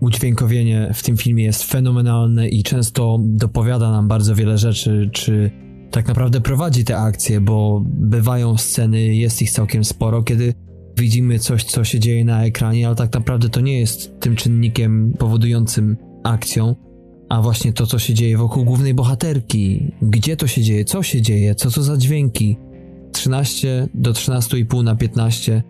udźwiękowienie 0.00 0.90
w 0.94 1.02
tym 1.02 1.16
filmie 1.16 1.44
jest 1.44 1.62
fenomenalne 1.62 2.48
i 2.48 2.62
często 2.62 3.18
dopowiada 3.22 3.90
nam 3.90 4.08
bardzo 4.08 4.34
wiele 4.34 4.58
rzeczy, 4.58 5.10
czy 5.12 5.50
tak 5.90 6.08
naprawdę 6.08 6.40
prowadzi 6.40 6.84
te 6.84 6.98
akcje, 6.98 7.40
bo 7.40 7.82
bywają 7.86 8.58
sceny, 8.58 9.14
jest 9.14 9.42
ich 9.42 9.50
całkiem 9.50 9.84
sporo, 9.84 10.22
kiedy 10.22 10.54
widzimy 10.96 11.38
coś, 11.38 11.64
co 11.64 11.84
się 11.84 12.00
dzieje 12.00 12.24
na 12.24 12.44
ekranie, 12.44 12.86
ale 12.86 12.96
tak 12.96 13.12
naprawdę 13.12 13.48
to 13.48 13.60
nie 13.60 13.80
jest 13.80 14.20
tym 14.20 14.36
czynnikiem 14.36 15.14
powodującym 15.18 15.96
akcją, 16.24 16.76
a 17.28 17.42
właśnie 17.42 17.72
to, 17.72 17.86
co 17.86 17.98
się 17.98 18.14
dzieje 18.14 18.36
wokół 18.36 18.64
głównej 18.64 18.94
bohaterki. 18.94 19.92
Gdzie 20.02 20.36
to 20.36 20.46
się 20.46 20.62
dzieje, 20.62 20.84
co 20.84 21.02
się 21.02 21.22
dzieje, 21.22 21.54
co 21.54 21.70
to 21.70 21.82
za 21.82 21.96
dźwięki. 21.96 22.56
13 23.12 23.88
do 23.94 24.12
13,5 24.12 24.84
na 24.84 24.96
15. 24.96 25.62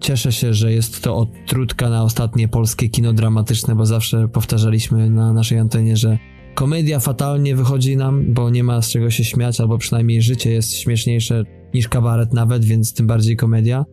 Cieszę 0.00 0.32
się, 0.32 0.54
że 0.54 0.72
jest 0.72 1.02
to 1.02 1.16
odtrutka 1.16 1.88
na 1.90 2.02
ostatnie 2.02 2.48
polskie 2.48 2.88
kino 2.88 3.12
dramatyczne, 3.12 3.74
bo 3.74 3.86
zawsze 3.86 4.28
powtarzaliśmy 4.28 5.10
na 5.10 5.32
naszej 5.32 5.58
antenie, 5.58 5.96
że 5.96 6.18
komedia 6.54 7.00
fatalnie 7.00 7.56
wychodzi 7.56 7.96
nam, 7.96 8.34
bo 8.34 8.50
nie 8.50 8.64
ma 8.64 8.82
z 8.82 8.88
czego 8.88 9.10
się 9.10 9.24
śmiać, 9.24 9.60
albo 9.60 9.78
przynajmniej 9.78 10.22
życie 10.22 10.50
jest 10.50 10.74
śmieszniejsze 10.76 11.44
niż 11.74 11.88
kabaret 11.88 12.32
nawet, 12.32 12.64
więc 12.64 12.94
tym 12.94 13.06
bardziej 13.06 13.36
komedia 13.36 13.84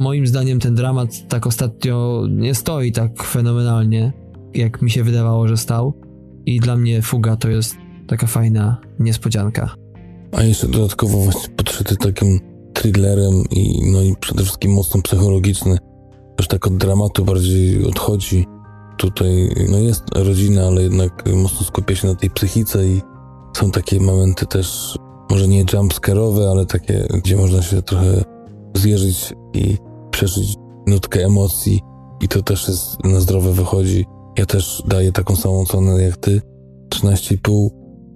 moim 0.00 0.26
zdaniem 0.26 0.60
ten 0.60 0.74
dramat 0.74 1.28
tak 1.28 1.46
ostatnio 1.46 2.26
nie 2.30 2.54
stoi 2.54 2.92
tak 2.92 3.22
fenomenalnie, 3.22 4.12
jak 4.54 4.82
mi 4.82 4.90
się 4.90 5.04
wydawało, 5.04 5.48
że 5.48 5.56
stał. 5.56 5.94
I 6.46 6.60
dla 6.60 6.76
mnie 6.76 7.02
Fuga 7.02 7.36
to 7.36 7.48
jest 7.48 7.76
taka 8.06 8.26
fajna 8.26 8.80
niespodzianka. 8.98 9.74
A 10.32 10.42
jeszcze 10.42 10.68
dodatkowo 10.68 11.18
właśnie 11.18 11.54
podszyty 11.56 11.96
takim 11.96 12.40
thrillerem 12.72 13.44
i 13.50 13.90
no 13.92 14.02
i 14.02 14.16
przede 14.20 14.42
wszystkim 14.42 14.72
mocno 14.72 15.02
psychologiczny. 15.02 15.78
Też 16.36 16.48
tak 16.48 16.66
od 16.66 16.76
dramatu 16.76 17.24
bardziej 17.24 17.86
odchodzi. 17.86 18.46
Tutaj 18.96 19.54
no 19.70 19.78
jest 19.78 20.02
rodzina, 20.14 20.66
ale 20.66 20.82
jednak 20.82 21.24
mocno 21.34 21.66
skupia 21.66 21.94
się 21.94 22.08
na 22.08 22.14
tej 22.14 22.30
psychice 22.30 22.86
i 22.86 23.00
są 23.56 23.70
takie 23.70 24.00
momenty 24.00 24.46
też, 24.46 24.96
może 25.30 25.48
nie 25.48 25.64
jumpscare'owe, 25.64 26.50
ale 26.50 26.66
takie, 26.66 27.06
gdzie 27.24 27.36
można 27.36 27.62
się 27.62 27.82
trochę 27.82 28.24
zjeżyć 28.74 29.32
i 29.54 29.76
przeżyć 30.10 30.54
nutkę 30.86 31.24
emocji 31.24 31.80
i 32.20 32.28
to 32.28 32.42
też 32.42 32.68
jest 32.68 33.04
na 33.04 33.20
zdrowe 33.20 33.52
wychodzi. 33.52 34.04
Ja 34.38 34.46
też 34.46 34.82
daję 34.88 35.12
taką 35.12 35.36
samą 35.36 35.64
cenę 35.64 36.02
jak 36.02 36.16
ty, 36.16 36.40
13,5 36.94 37.68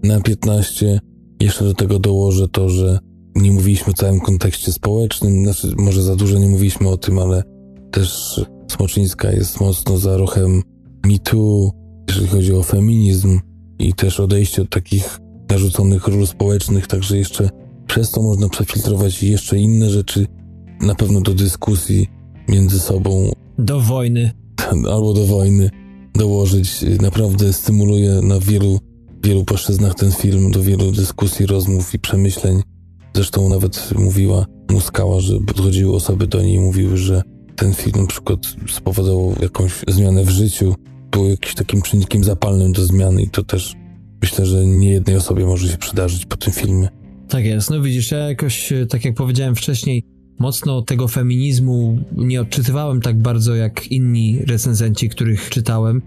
na 0.03 0.21
15. 0.21 1.01
Jeszcze 1.41 1.65
do 1.65 1.75
tego 1.75 1.99
dołożę 1.99 2.49
to, 2.49 2.69
że 2.69 2.99
nie 3.35 3.53
mówiliśmy 3.53 3.93
o 3.93 3.97
całym 3.97 4.21
kontekście 4.21 4.73
społecznym, 4.73 5.45
znaczy 5.45 5.75
może 5.79 6.03
za 6.03 6.17
dużo 6.17 6.39
nie 6.39 6.47
mówiliśmy 6.47 6.89
o 6.89 6.97
tym, 6.97 7.19
ale 7.19 7.43
też 7.91 8.41
Smoczyńska 8.71 9.33
jest 9.33 9.61
mocno 9.61 9.99
za 9.99 10.17
ruchem 10.17 10.63
MeToo, 11.07 11.71
jeżeli 12.09 12.27
chodzi 12.27 12.53
o 12.55 12.63
feminizm 12.63 13.41
i 13.79 13.95
też 13.95 14.21
odejście 14.21 14.63
od 14.63 14.71
takich 14.71 15.19
narzuconych 15.51 16.09
ról 16.09 16.27
społecznych, 16.27 16.87
także 16.87 17.19
jeszcze 17.19 17.51
przez 17.87 18.11
to 18.11 18.23
można 18.23 18.49
przefiltrować 18.49 19.23
jeszcze 19.23 19.59
inne 19.59 19.91
rzeczy, 19.91 20.27
na 20.81 20.95
pewno 20.95 21.21
do 21.21 21.35
dyskusji 21.35 22.11
między 22.49 22.81
sobą. 22.81 23.33
Do 23.59 23.81
wojny. 23.81 24.31
Albo 24.91 25.15
do 25.15 25.27
wojny 25.27 25.71
dołożyć. 26.15 26.85
Naprawdę 27.03 27.53
stymuluje 27.53 28.21
na 28.23 28.41
wielu, 28.41 28.79
wielu 29.25 29.45
płaszczyznach 29.45 29.95
ten 29.95 30.13
film, 30.13 30.51
do 30.51 30.63
wielu 30.63 30.93
dyskusji, 30.93 31.47
rozmów 31.47 31.95
i 31.95 31.99
przemyśleń. 31.99 32.63
Zresztą 33.15 33.49
nawet 33.49 33.91
mówiła 33.99 34.47
Muskała, 34.71 35.21
że 35.21 35.41
podchodziły 35.41 35.95
osoby 35.95 36.27
do 36.27 36.43
niej 36.43 36.55
i 36.55 36.61
mówiły, 36.61 36.97
że 36.97 37.23
ten 37.57 37.75
film 37.75 38.01
na 38.01 38.07
przykład 38.07 38.39
spowodował 38.69 39.35
jakąś 39.43 39.73
zmianę 39.89 40.25
w 40.25 40.31
życiu, 40.31 40.75
był 41.11 41.29
jakimś 41.29 41.55
takim 41.55 41.83
czynnikiem 41.83 42.25
zapalnym 42.25 42.73
do 42.73 42.85
zmiany 42.85 43.23
i 43.23 43.31
to 43.31 43.45
też 43.45 43.75
myślę, 44.23 44.47
że 44.47 44.67
nie 44.67 44.91
jednej 44.91 45.17
osobie 45.17 45.47
może 45.47 45.69
się 45.69 45.79
przydarzyć 45.79 46.27
po 46.27 46.37
tym 46.37 46.53
filmie. 46.53 46.89
Tak 47.29 47.45
jest. 47.45 47.71
No 47.71 47.83
widzisz, 47.83 48.11
ja 48.11 48.19
jakoś, 48.19 48.73
tak 48.89 49.05
jak 49.05 49.15
powiedziałem 49.15 49.55
wcześniej, 49.55 50.03
mocno 50.39 50.83
tego 50.83 51.09
feminizmu 51.09 51.99
nie 52.17 52.41
odczytywałem 52.41 53.01
tak 53.01 53.19
bardzo 53.19 53.55
jak 53.55 53.93
inni 53.93 54.39
recenzenci, 54.47 55.09
których 55.09 55.51
czytałem, 55.51 56.03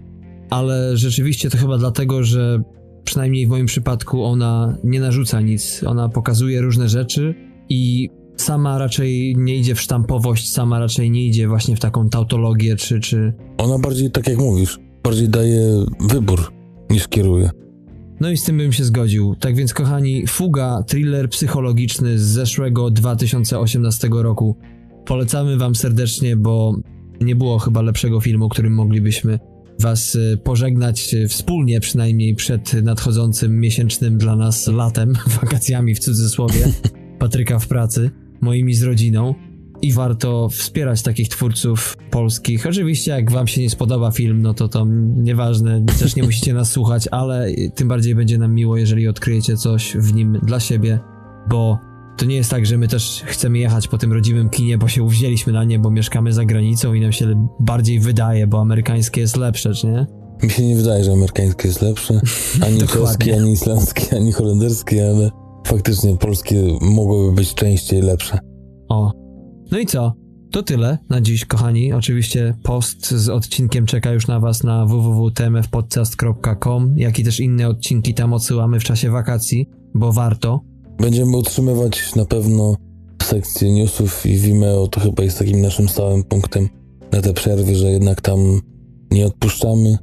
ale 0.50 0.96
rzeczywiście 0.96 1.50
to 1.50 1.58
chyba 1.58 1.78
dlatego, 1.78 2.24
że 2.24 2.62
przynajmniej 3.04 3.46
w 3.46 3.50
moim 3.50 3.66
przypadku 3.66 4.24
ona 4.24 4.76
nie 4.84 5.00
narzuca 5.00 5.40
nic. 5.40 5.84
Ona 5.86 6.08
pokazuje 6.08 6.60
różne 6.60 6.88
rzeczy 6.88 7.34
i 7.68 8.08
sama 8.36 8.78
raczej 8.78 9.34
nie 9.36 9.56
idzie 9.56 9.74
w 9.74 9.80
sztampowość, 9.80 10.52
sama 10.52 10.78
raczej 10.78 11.10
nie 11.10 11.26
idzie 11.26 11.48
właśnie 11.48 11.76
w 11.76 11.80
taką 11.80 12.08
tautologię, 12.08 12.76
czy, 12.76 13.00
czy... 13.00 13.32
Ona 13.58 13.78
bardziej, 13.78 14.10
tak 14.10 14.28
jak 14.28 14.38
mówisz, 14.38 14.78
bardziej 15.04 15.28
daje 15.28 15.84
wybór 16.00 16.52
niż 16.90 17.08
kieruje. 17.08 17.50
No 18.20 18.30
i 18.30 18.36
z 18.36 18.44
tym 18.44 18.58
bym 18.58 18.72
się 18.72 18.84
zgodził. 18.84 19.34
Tak 19.34 19.56
więc, 19.56 19.74
kochani, 19.74 20.26
Fuga, 20.26 20.82
thriller 20.86 21.30
psychologiczny 21.30 22.18
z 22.18 22.22
zeszłego 22.22 22.90
2018 22.90 24.08
roku. 24.12 24.56
Polecamy 25.04 25.56
Wam 25.56 25.74
serdecznie, 25.74 26.36
bo 26.36 26.76
nie 27.20 27.36
było 27.36 27.58
chyba 27.58 27.82
lepszego 27.82 28.20
filmu, 28.20 28.48
którym 28.48 28.74
moglibyśmy 28.74 29.38
Was 29.80 30.14
y, 30.14 30.38
pożegnać 30.44 31.14
y, 31.14 31.28
wspólnie, 31.28 31.80
przynajmniej 31.80 32.34
przed 32.34 32.72
nadchodzącym 32.82 33.60
miesięcznym 33.60 34.18
dla 34.18 34.36
nas 34.36 34.66
latem, 34.66 35.12
wakacjami 35.40 35.94
w 35.94 35.98
cudzysłowie, 35.98 36.72
Patryka 37.18 37.58
w 37.58 37.68
pracy, 37.68 38.10
moimi 38.40 38.74
z 38.74 38.82
rodziną. 38.82 39.34
I 39.82 39.92
warto 39.92 40.48
wspierać 40.48 41.02
takich 41.02 41.28
twórców 41.28 41.96
polskich. 42.10 42.66
Oczywiście, 42.66 43.10
jak 43.10 43.30
Wam 43.30 43.46
się 43.46 43.60
nie 43.60 43.70
spodoba 43.70 44.10
film, 44.10 44.42
no 44.42 44.54
to 44.54 44.68
to 44.68 44.86
nieważne, 45.16 45.84
też 45.98 46.16
nie 46.16 46.22
musicie 46.22 46.54
nas 46.54 46.70
słuchać, 46.70 47.08
ale 47.10 47.46
tym 47.74 47.88
bardziej 47.88 48.14
będzie 48.14 48.38
nam 48.38 48.54
miło, 48.54 48.76
jeżeli 48.76 49.08
odkryjecie 49.08 49.56
coś 49.56 49.96
w 49.96 50.14
nim 50.14 50.40
dla 50.42 50.60
siebie, 50.60 51.00
bo 51.48 51.78
to 52.16 52.24
nie 52.24 52.36
jest 52.36 52.50
tak, 52.50 52.66
że 52.66 52.78
my 52.78 52.88
też 52.88 53.22
chcemy 53.26 53.58
jechać 53.58 53.88
po 53.88 53.98
tym 53.98 54.12
rodzimym 54.12 54.50
kinie, 54.50 54.78
bo 54.78 54.88
się 54.88 55.02
uwzięliśmy 55.02 55.52
na 55.52 55.64
nie, 55.64 55.78
bo 55.78 55.90
mieszkamy 55.90 56.32
za 56.32 56.44
granicą 56.44 56.94
i 56.94 57.00
nam 57.00 57.12
się 57.12 57.48
bardziej 57.60 58.00
wydaje, 58.00 58.46
bo 58.46 58.60
amerykańskie 58.60 59.20
jest 59.20 59.36
lepsze, 59.36 59.74
czy 59.74 59.86
nie? 59.86 60.06
Mi 60.42 60.50
się 60.50 60.66
nie 60.66 60.76
wydaje, 60.76 61.04
że 61.04 61.12
amerykańskie 61.12 61.68
jest 61.68 61.82
lepsze. 61.82 62.20
Ani 62.66 62.82
czeski, 62.82 63.32
ani 63.32 63.52
islandzkie, 63.52 64.16
ani 64.16 64.32
holenderskie, 64.32 65.10
ale 65.10 65.30
faktycznie 65.66 66.16
polskie 66.16 66.62
mogłyby 66.80 67.32
być 67.32 67.54
częściej 67.54 68.02
lepsze. 68.02 68.38
O. 68.88 69.27
No 69.70 69.78
i 69.78 69.86
co? 69.86 70.12
To 70.50 70.62
tyle 70.62 70.98
na 71.08 71.20
dziś, 71.20 71.44
kochani. 71.44 71.92
Oczywiście 71.92 72.54
post 72.62 73.10
z 73.10 73.28
odcinkiem 73.28 73.86
czeka 73.86 74.12
już 74.12 74.26
na 74.26 74.40
Was 74.40 74.64
na 74.64 74.86
www.tmfpodcast.com, 74.86 76.94
jak 76.96 77.18
i 77.18 77.24
też 77.24 77.40
inne 77.40 77.68
odcinki 77.68 78.14
tam 78.14 78.32
odsyłamy 78.32 78.80
w 78.80 78.84
czasie 78.84 79.10
wakacji, 79.10 79.68
bo 79.94 80.12
warto. 80.12 80.60
Będziemy 81.00 81.36
utrzymywać 81.36 82.14
na 82.14 82.24
pewno 82.24 82.76
sekcję 83.22 83.72
newsów 83.72 84.26
i 84.26 84.36
Vimeo 84.36 84.88
to 84.88 85.00
chyba 85.00 85.22
jest 85.22 85.38
takim 85.38 85.60
naszym 85.60 85.88
stałym 85.88 86.24
punktem 86.24 86.68
na 87.12 87.22
te 87.22 87.32
przerwy, 87.32 87.74
że 87.74 87.86
jednak 87.86 88.20
tam 88.20 88.60
nie 89.10 89.26
odpuszczamy, 89.26 89.98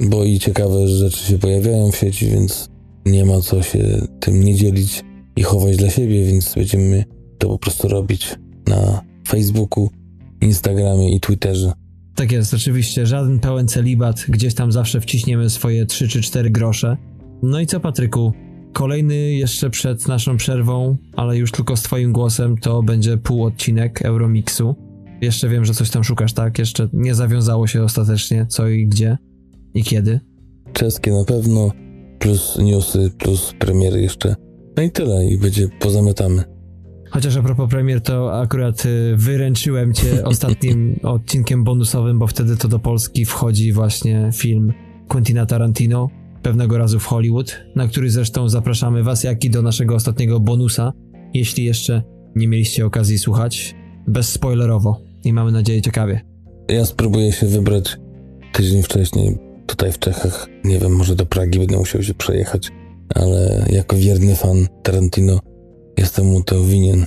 bo 0.00 0.24
i 0.24 0.38
ciekawe 0.38 0.88
rzeczy 0.88 1.24
się 1.24 1.38
pojawiają 1.38 1.90
w 1.90 1.96
sieci, 1.96 2.26
więc 2.26 2.68
nie 3.06 3.24
ma 3.24 3.40
co 3.40 3.62
się 3.62 4.06
tym 4.20 4.44
nie 4.44 4.54
dzielić 4.54 5.04
i 5.36 5.42
chować 5.42 5.76
dla 5.76 5.90
siebie, 5.90 6.24
więc 6.24 6.54
będziemy 6.54 7.04
to 7.38 7.48
po 7.48 7.58
prostu 7.58 7.88
robić 7.88 8.38
na 8.66 9.00
Facebooku, 9.28 9.90
Instagramie 10.40 11.16
i 11.16 11.20
Twitterze. 11.20 11.72
Tak 12.14 12.32
jest, 12.32 12.54
oczywiście, 12.54 13.06
żaden 13.06 13.38
pełen 13.40 13.68
celibat, 13.68 14.24
gdzieś 14.28 14.54
tam 14.54 14.72
zawsze 14.72 15.00
wciśniemy 15.00 15.50
swoje 15.50 15.86
3 15.86 16.08
czy 16.08 16.22
4 16.22 16.50
grosze. 16.50 16.96
No 17.42 17.60
i 17.60 17.66
co, 17.66 17.80
Patryku? 17.80 18.32
Kolejny 18.72 19.14
jeszcze 19.14 19.70
przed 19.70 20.08
naszą 20.08 20.36
przerwą, 20.36 20.96
ale 21.16 21.38
już 21.38 21.52
tylko 21.52 21.76
z 21.76 21.82
Twoim 21.82 22.12
głosem, 22.12 22.58
to 22.58 22.82
będzie 22.82 23.16
pół 23.16 23.44
odcinek 23.44 24.02
Euromixu. 24.02 24.74
Jeszcze 25.20 25.48
wiem, 25.48 25.64
że 25.64 25.74
coś 25.74 25.90
tam 25.90 26.04
szukasz, 26.04 26.32
tak? 26.32 26.58
Jeszcze 26.58 26.88
nie 26.92 27.14
zawiązało 27.14 27.66
się 27.66 27.82
ostatecznie, 27.82 28.46
co 28.46 28.68
i 28.68 28.86
gdzie 28.86 29.18
i 29.74 29.84
kiedy. 29.84 30.20
Czeskie 30.72 31.12
na 31.12 31.24
pewno, 31.24 31.70
plus 32.18 32.58
newsy, 32.58 33.10
plus 33.18 33.54
premiery 33.58 34.02
jeszcze. 34.02 34.34
No 34.76 34.82
i 34.82 34.90
tyle, 34.90 35.26
i 35.26 35.38
będzie 35.38 35.68
pozamiatamy. 35.80 36.51
Chociaż 37.12 37.36
a 37.36 37.42
propos 37.42 37.70
premier, 37.70 38.00
to 38.00 38.40
akurat 38.40 38.86
y, 38.86 39.16
wyręczyłem 39.16 39.94
cię 39.94 40.24
ostatnim 40.24 41.00
odcinkiem 41.02 41.64
bonusowym, 41.64 42.18
bo 42.18 42.26
wtedy 42.26 42.56
to 42.56 42.68
do 42.68 42.78
Polski 42.78 43.24
wchodzi 43.24 43.72
właśnie 43.72 44.30
film 44.34 44.72
Quentina 45.08 45.46
Tarantino, 45.46 46.08
pewnego 46.42 46.78
razu 46.78 46.98
w 46.98 47.04
Hollywood, 47.04 47.60
na 47.76 47.88
który 47.88 48.10
zresztą 48.10 48.48
zapraszamy 48.48 49.02
Was, 49.02 49.24
jak 49.24 49.44
i 49.44 49.50
do 49.50 49.62
naszego 49.62 49.94
ostatniego 49.94 50.40
bonusa, 50.40 50.92
jeśli 51.34 51.64
jeszcze 51.64 52.02
nie 52.36 52.48
mieliście 52.48 52.86
okazji 52.86 53.18
słuchać, 53.18 53.74
bezspoilerowo 54.08 55.00
i 55.24 55.32
mamy 55.32 55.52
nadzieję 55.52 55.82
ciekawie. 55.82 56.20
Ja 56.68 56.84
spróbuję 56.84 57.32
się 57.32 57.46
wybrać 57.46 57.96
tydzień 58.52 58.82
wcześniej 58.82 59.38
tutaj 59.66 59.92
w 59.92 59.98
Czechach. 59.98 60.48
Nie 60.64 60.78
wiem, 60.78 60.92
może 60.92 61.16
do 61.16 61.26
Pragi 61.26 61.58
będę 61.58 61.76
musiał 61.76 62.02
się 62.02 62.14
przejechać, 62.14 62.70
ale 63.14 63.66
jako 63.70 63.96
wierny 63.96 64.36
fan 64.36 64.66
Tarantino 64.82 65.51
jestem 65.98 66.26
mu 66.26 66.42
to 66.42 66.64
winien. 66.64 67.06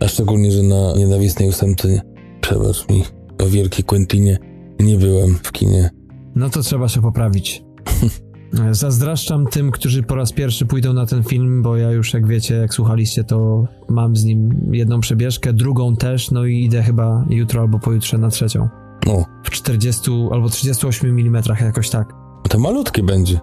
A 0.00 0.08
szczególnie, 0.08 0.52
że 0.52 0.62
na 0.62 0.92
nienawistnej 0.96 1.48
ósemce, 1.48 2.00
przebacz 2.40 2.88
mi, 2.88 3.04
o 3.42 3.46
wielki 3.46 3.84
Quentinie, 3.84 4.38
nie 4.80 4.96
byłem 4.96 5.34
w 5.42 5.52
kinie. 5.52 5.90
No 6.34 6.50
to 6.50 6.62
trzeba 6.62 6.88
się 6.88 7.02
poprawić. 7.02 7.62
Zazdraszczam 8.70 9.46
tym, 9.46 9.70
którzy 9.70 10.02
po 10.02 10.14
raz 10.14 10.32
pierwszy 10.32 10.66
pójdą 10.66 10.92
na 10.92 11.06
ten 11.06 11.22
film, 11.22 11.62
bo 11.62 11.76
ja 11.76 11.90
już, 11.90 12.14
jak 12.14 12.26
wiecie, 12.26 12.54
jak 12.54 12.74
słuchaliście, 12.74 13.24
to 13.24 13.64
mam 13.88 14.16
z 14.16 14.24
nim 14.24 14.70
jedną 14.72 15.00
przebieżkę, 15.00 15.52
drugą 15.52 15.96
też, 15.96 16.30
no 16.30 16.44
i 16.44 16.64
idę 16.64 16.82
chyba 16.82 17.26
jutro 17.30 17.60
albo 17.60 17.78
pojutrze 17.78 18.18
na 18.18 18.28
trzecią. 18.28 18.68
O. 19.06 19.24
W 19.44 19.50
40 19.50 20.10
albo 20.32 20.48
38 20.48 21.10
mm, 21.10 21.42
jakoś 21.60 21.90
tak. 21.90 22.12
To 22.48 22.58
malutkie 22.58 23.02
będzie. 23.02 23.40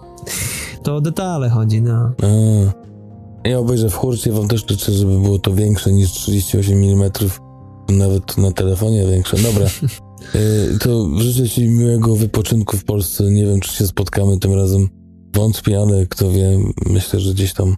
to 0.84 0.96
o 0.96 1.00
detale 1.00 1.50
chodzi, 1.50 1.82
no. 1.82 2.12
A. 2.22 2.79
Ja 3.44 3.58
obejrzę 3.58 3.90
w 3.90 3.94
hurcie, 3.94 4.32
wam 4.32 4.48
też 4.48 4.64
życzę, 4.68 4.92
żeby 4.92 5.12
było 5.20 5.38
to 5.38 5.54
większe 5.54 5.92
niż 5.92 6.12
38 6.12 6.82
mm. 6.82 7.10
Nawet 7.88 8.38
na 8.38 8.52
telefonie 8.52 9.06
większe. 9.06 9.36
Dobra. 9.36 9.66
E, 10.34 10.78
to 10.82 11.08
życzę 11.18 11.48
Ci 11.48 11.68
miłego 11.68 12.16
wypoczynku 12.16 12.76
w 12.76 12.84
Polsce. 12.84 13.30
Nie 13.30 13.46
wiem, 13.46 13.60
czy 13.60 13.76
się 13.76 13.86
spotkamy 13.86 14.38
tym 14.38 14.54
razem. 14.54 14.88
Wątpię, 15.34 15.78
ale 15.78 16.06
kto 16.06 16.30
wie, 16.30 16.58
myślę, 16.86 17.20
że 17.20 17.34
gdzieś 17.34 17.54
tam 17.54 17.74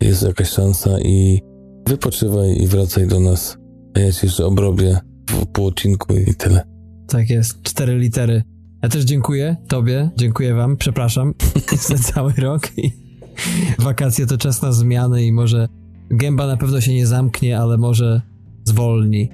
jest 0.00 0.22
jakaś 0.22 0.48
szansa 0.48 1.00
i 1.00 1.40
wypoczywaj 1.88 2.62
i 2.62 2.66
wracaj 2.66 3.06
do 3.06 3.20
nas. 3.20 3.56
A 3.96 3.98
ja 3.98 4.12
Ci 4.12 4.26
jeszcze 4.26 4.46
obrobię 4.46 4.98
w 5.30 5.46
pół 5.46 5.66
odcinku 5.66 6.16
i 6.16 6.34
tyle. 6.34 6.64
Tak 7.08 7.30
jest, 7.30 7.62
cztery 7.62 7.98
litery. 7.98 8.42
Ja 8.82 8.88
też 8.88 9.04
dziękuję 9.04 9.56
Tobie, 9.68 10.10
dziękuję 10.16 10.54
Wam, 10.54 10.76
przepraszam 10.76 11.34
za 11.88 11.98
cały 11.98 12.32
rok 12.32 12.78
i 12.78 13.01
wakacje 13.78 14.26
to 14.26 14.38
czas 14.38 14.62
na 14.62 14.72
zmiany 14.72 15.24
i 15.24 15.32
może 15.32 15.68
gęba 16.10 16.46
na 16.46 16.56
pewno 16.56 16.80
się 16.80 16.94
nie 16.94 17.06
zamknie, 17.06 17.58
ale 17.58 17.78
może 17.78 18.22
zwolni. 18.64 19.28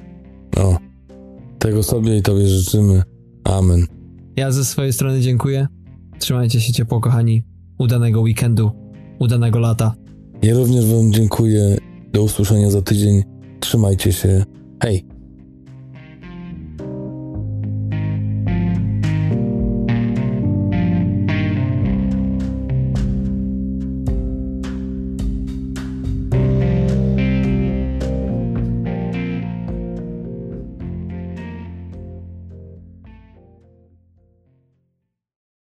O. 0.56 0.78
Tego 1.58 1.82
sobie 1.82 2.18
i 2.18 2.22
Tobie 2.22 2.48
życzymy. 2.48 3.02
Amen. 3.44 3.86
Ja 4.36 4.52
ze 4.52 4.64
swojej 4.64 4.92
strony 4.92 5.20
dziękuję. 5.20 5.66
Trzymajcie 6.18 6.60
się 6.60 6.72
ciepło, 6.72 7.00
kochani. 7.00 7.42
Udanego 7.78 8.20
weekendu, 8.20 8.70
udanego 9.18 9.58
lata. 9.58 9.94
Ja 10.42 10.54
również 10.54 10.86
Wam 10.86 11.12
dziękuję. 11.12 11.76
Do 12.12 12.22
usłyszenia 12.22 12.70
za 12.70 12.82
tydzień. 12.82 13.22
Trzymajcie 13.60 14.12
się. 14.12 14.44
Hej! 14.82 15.17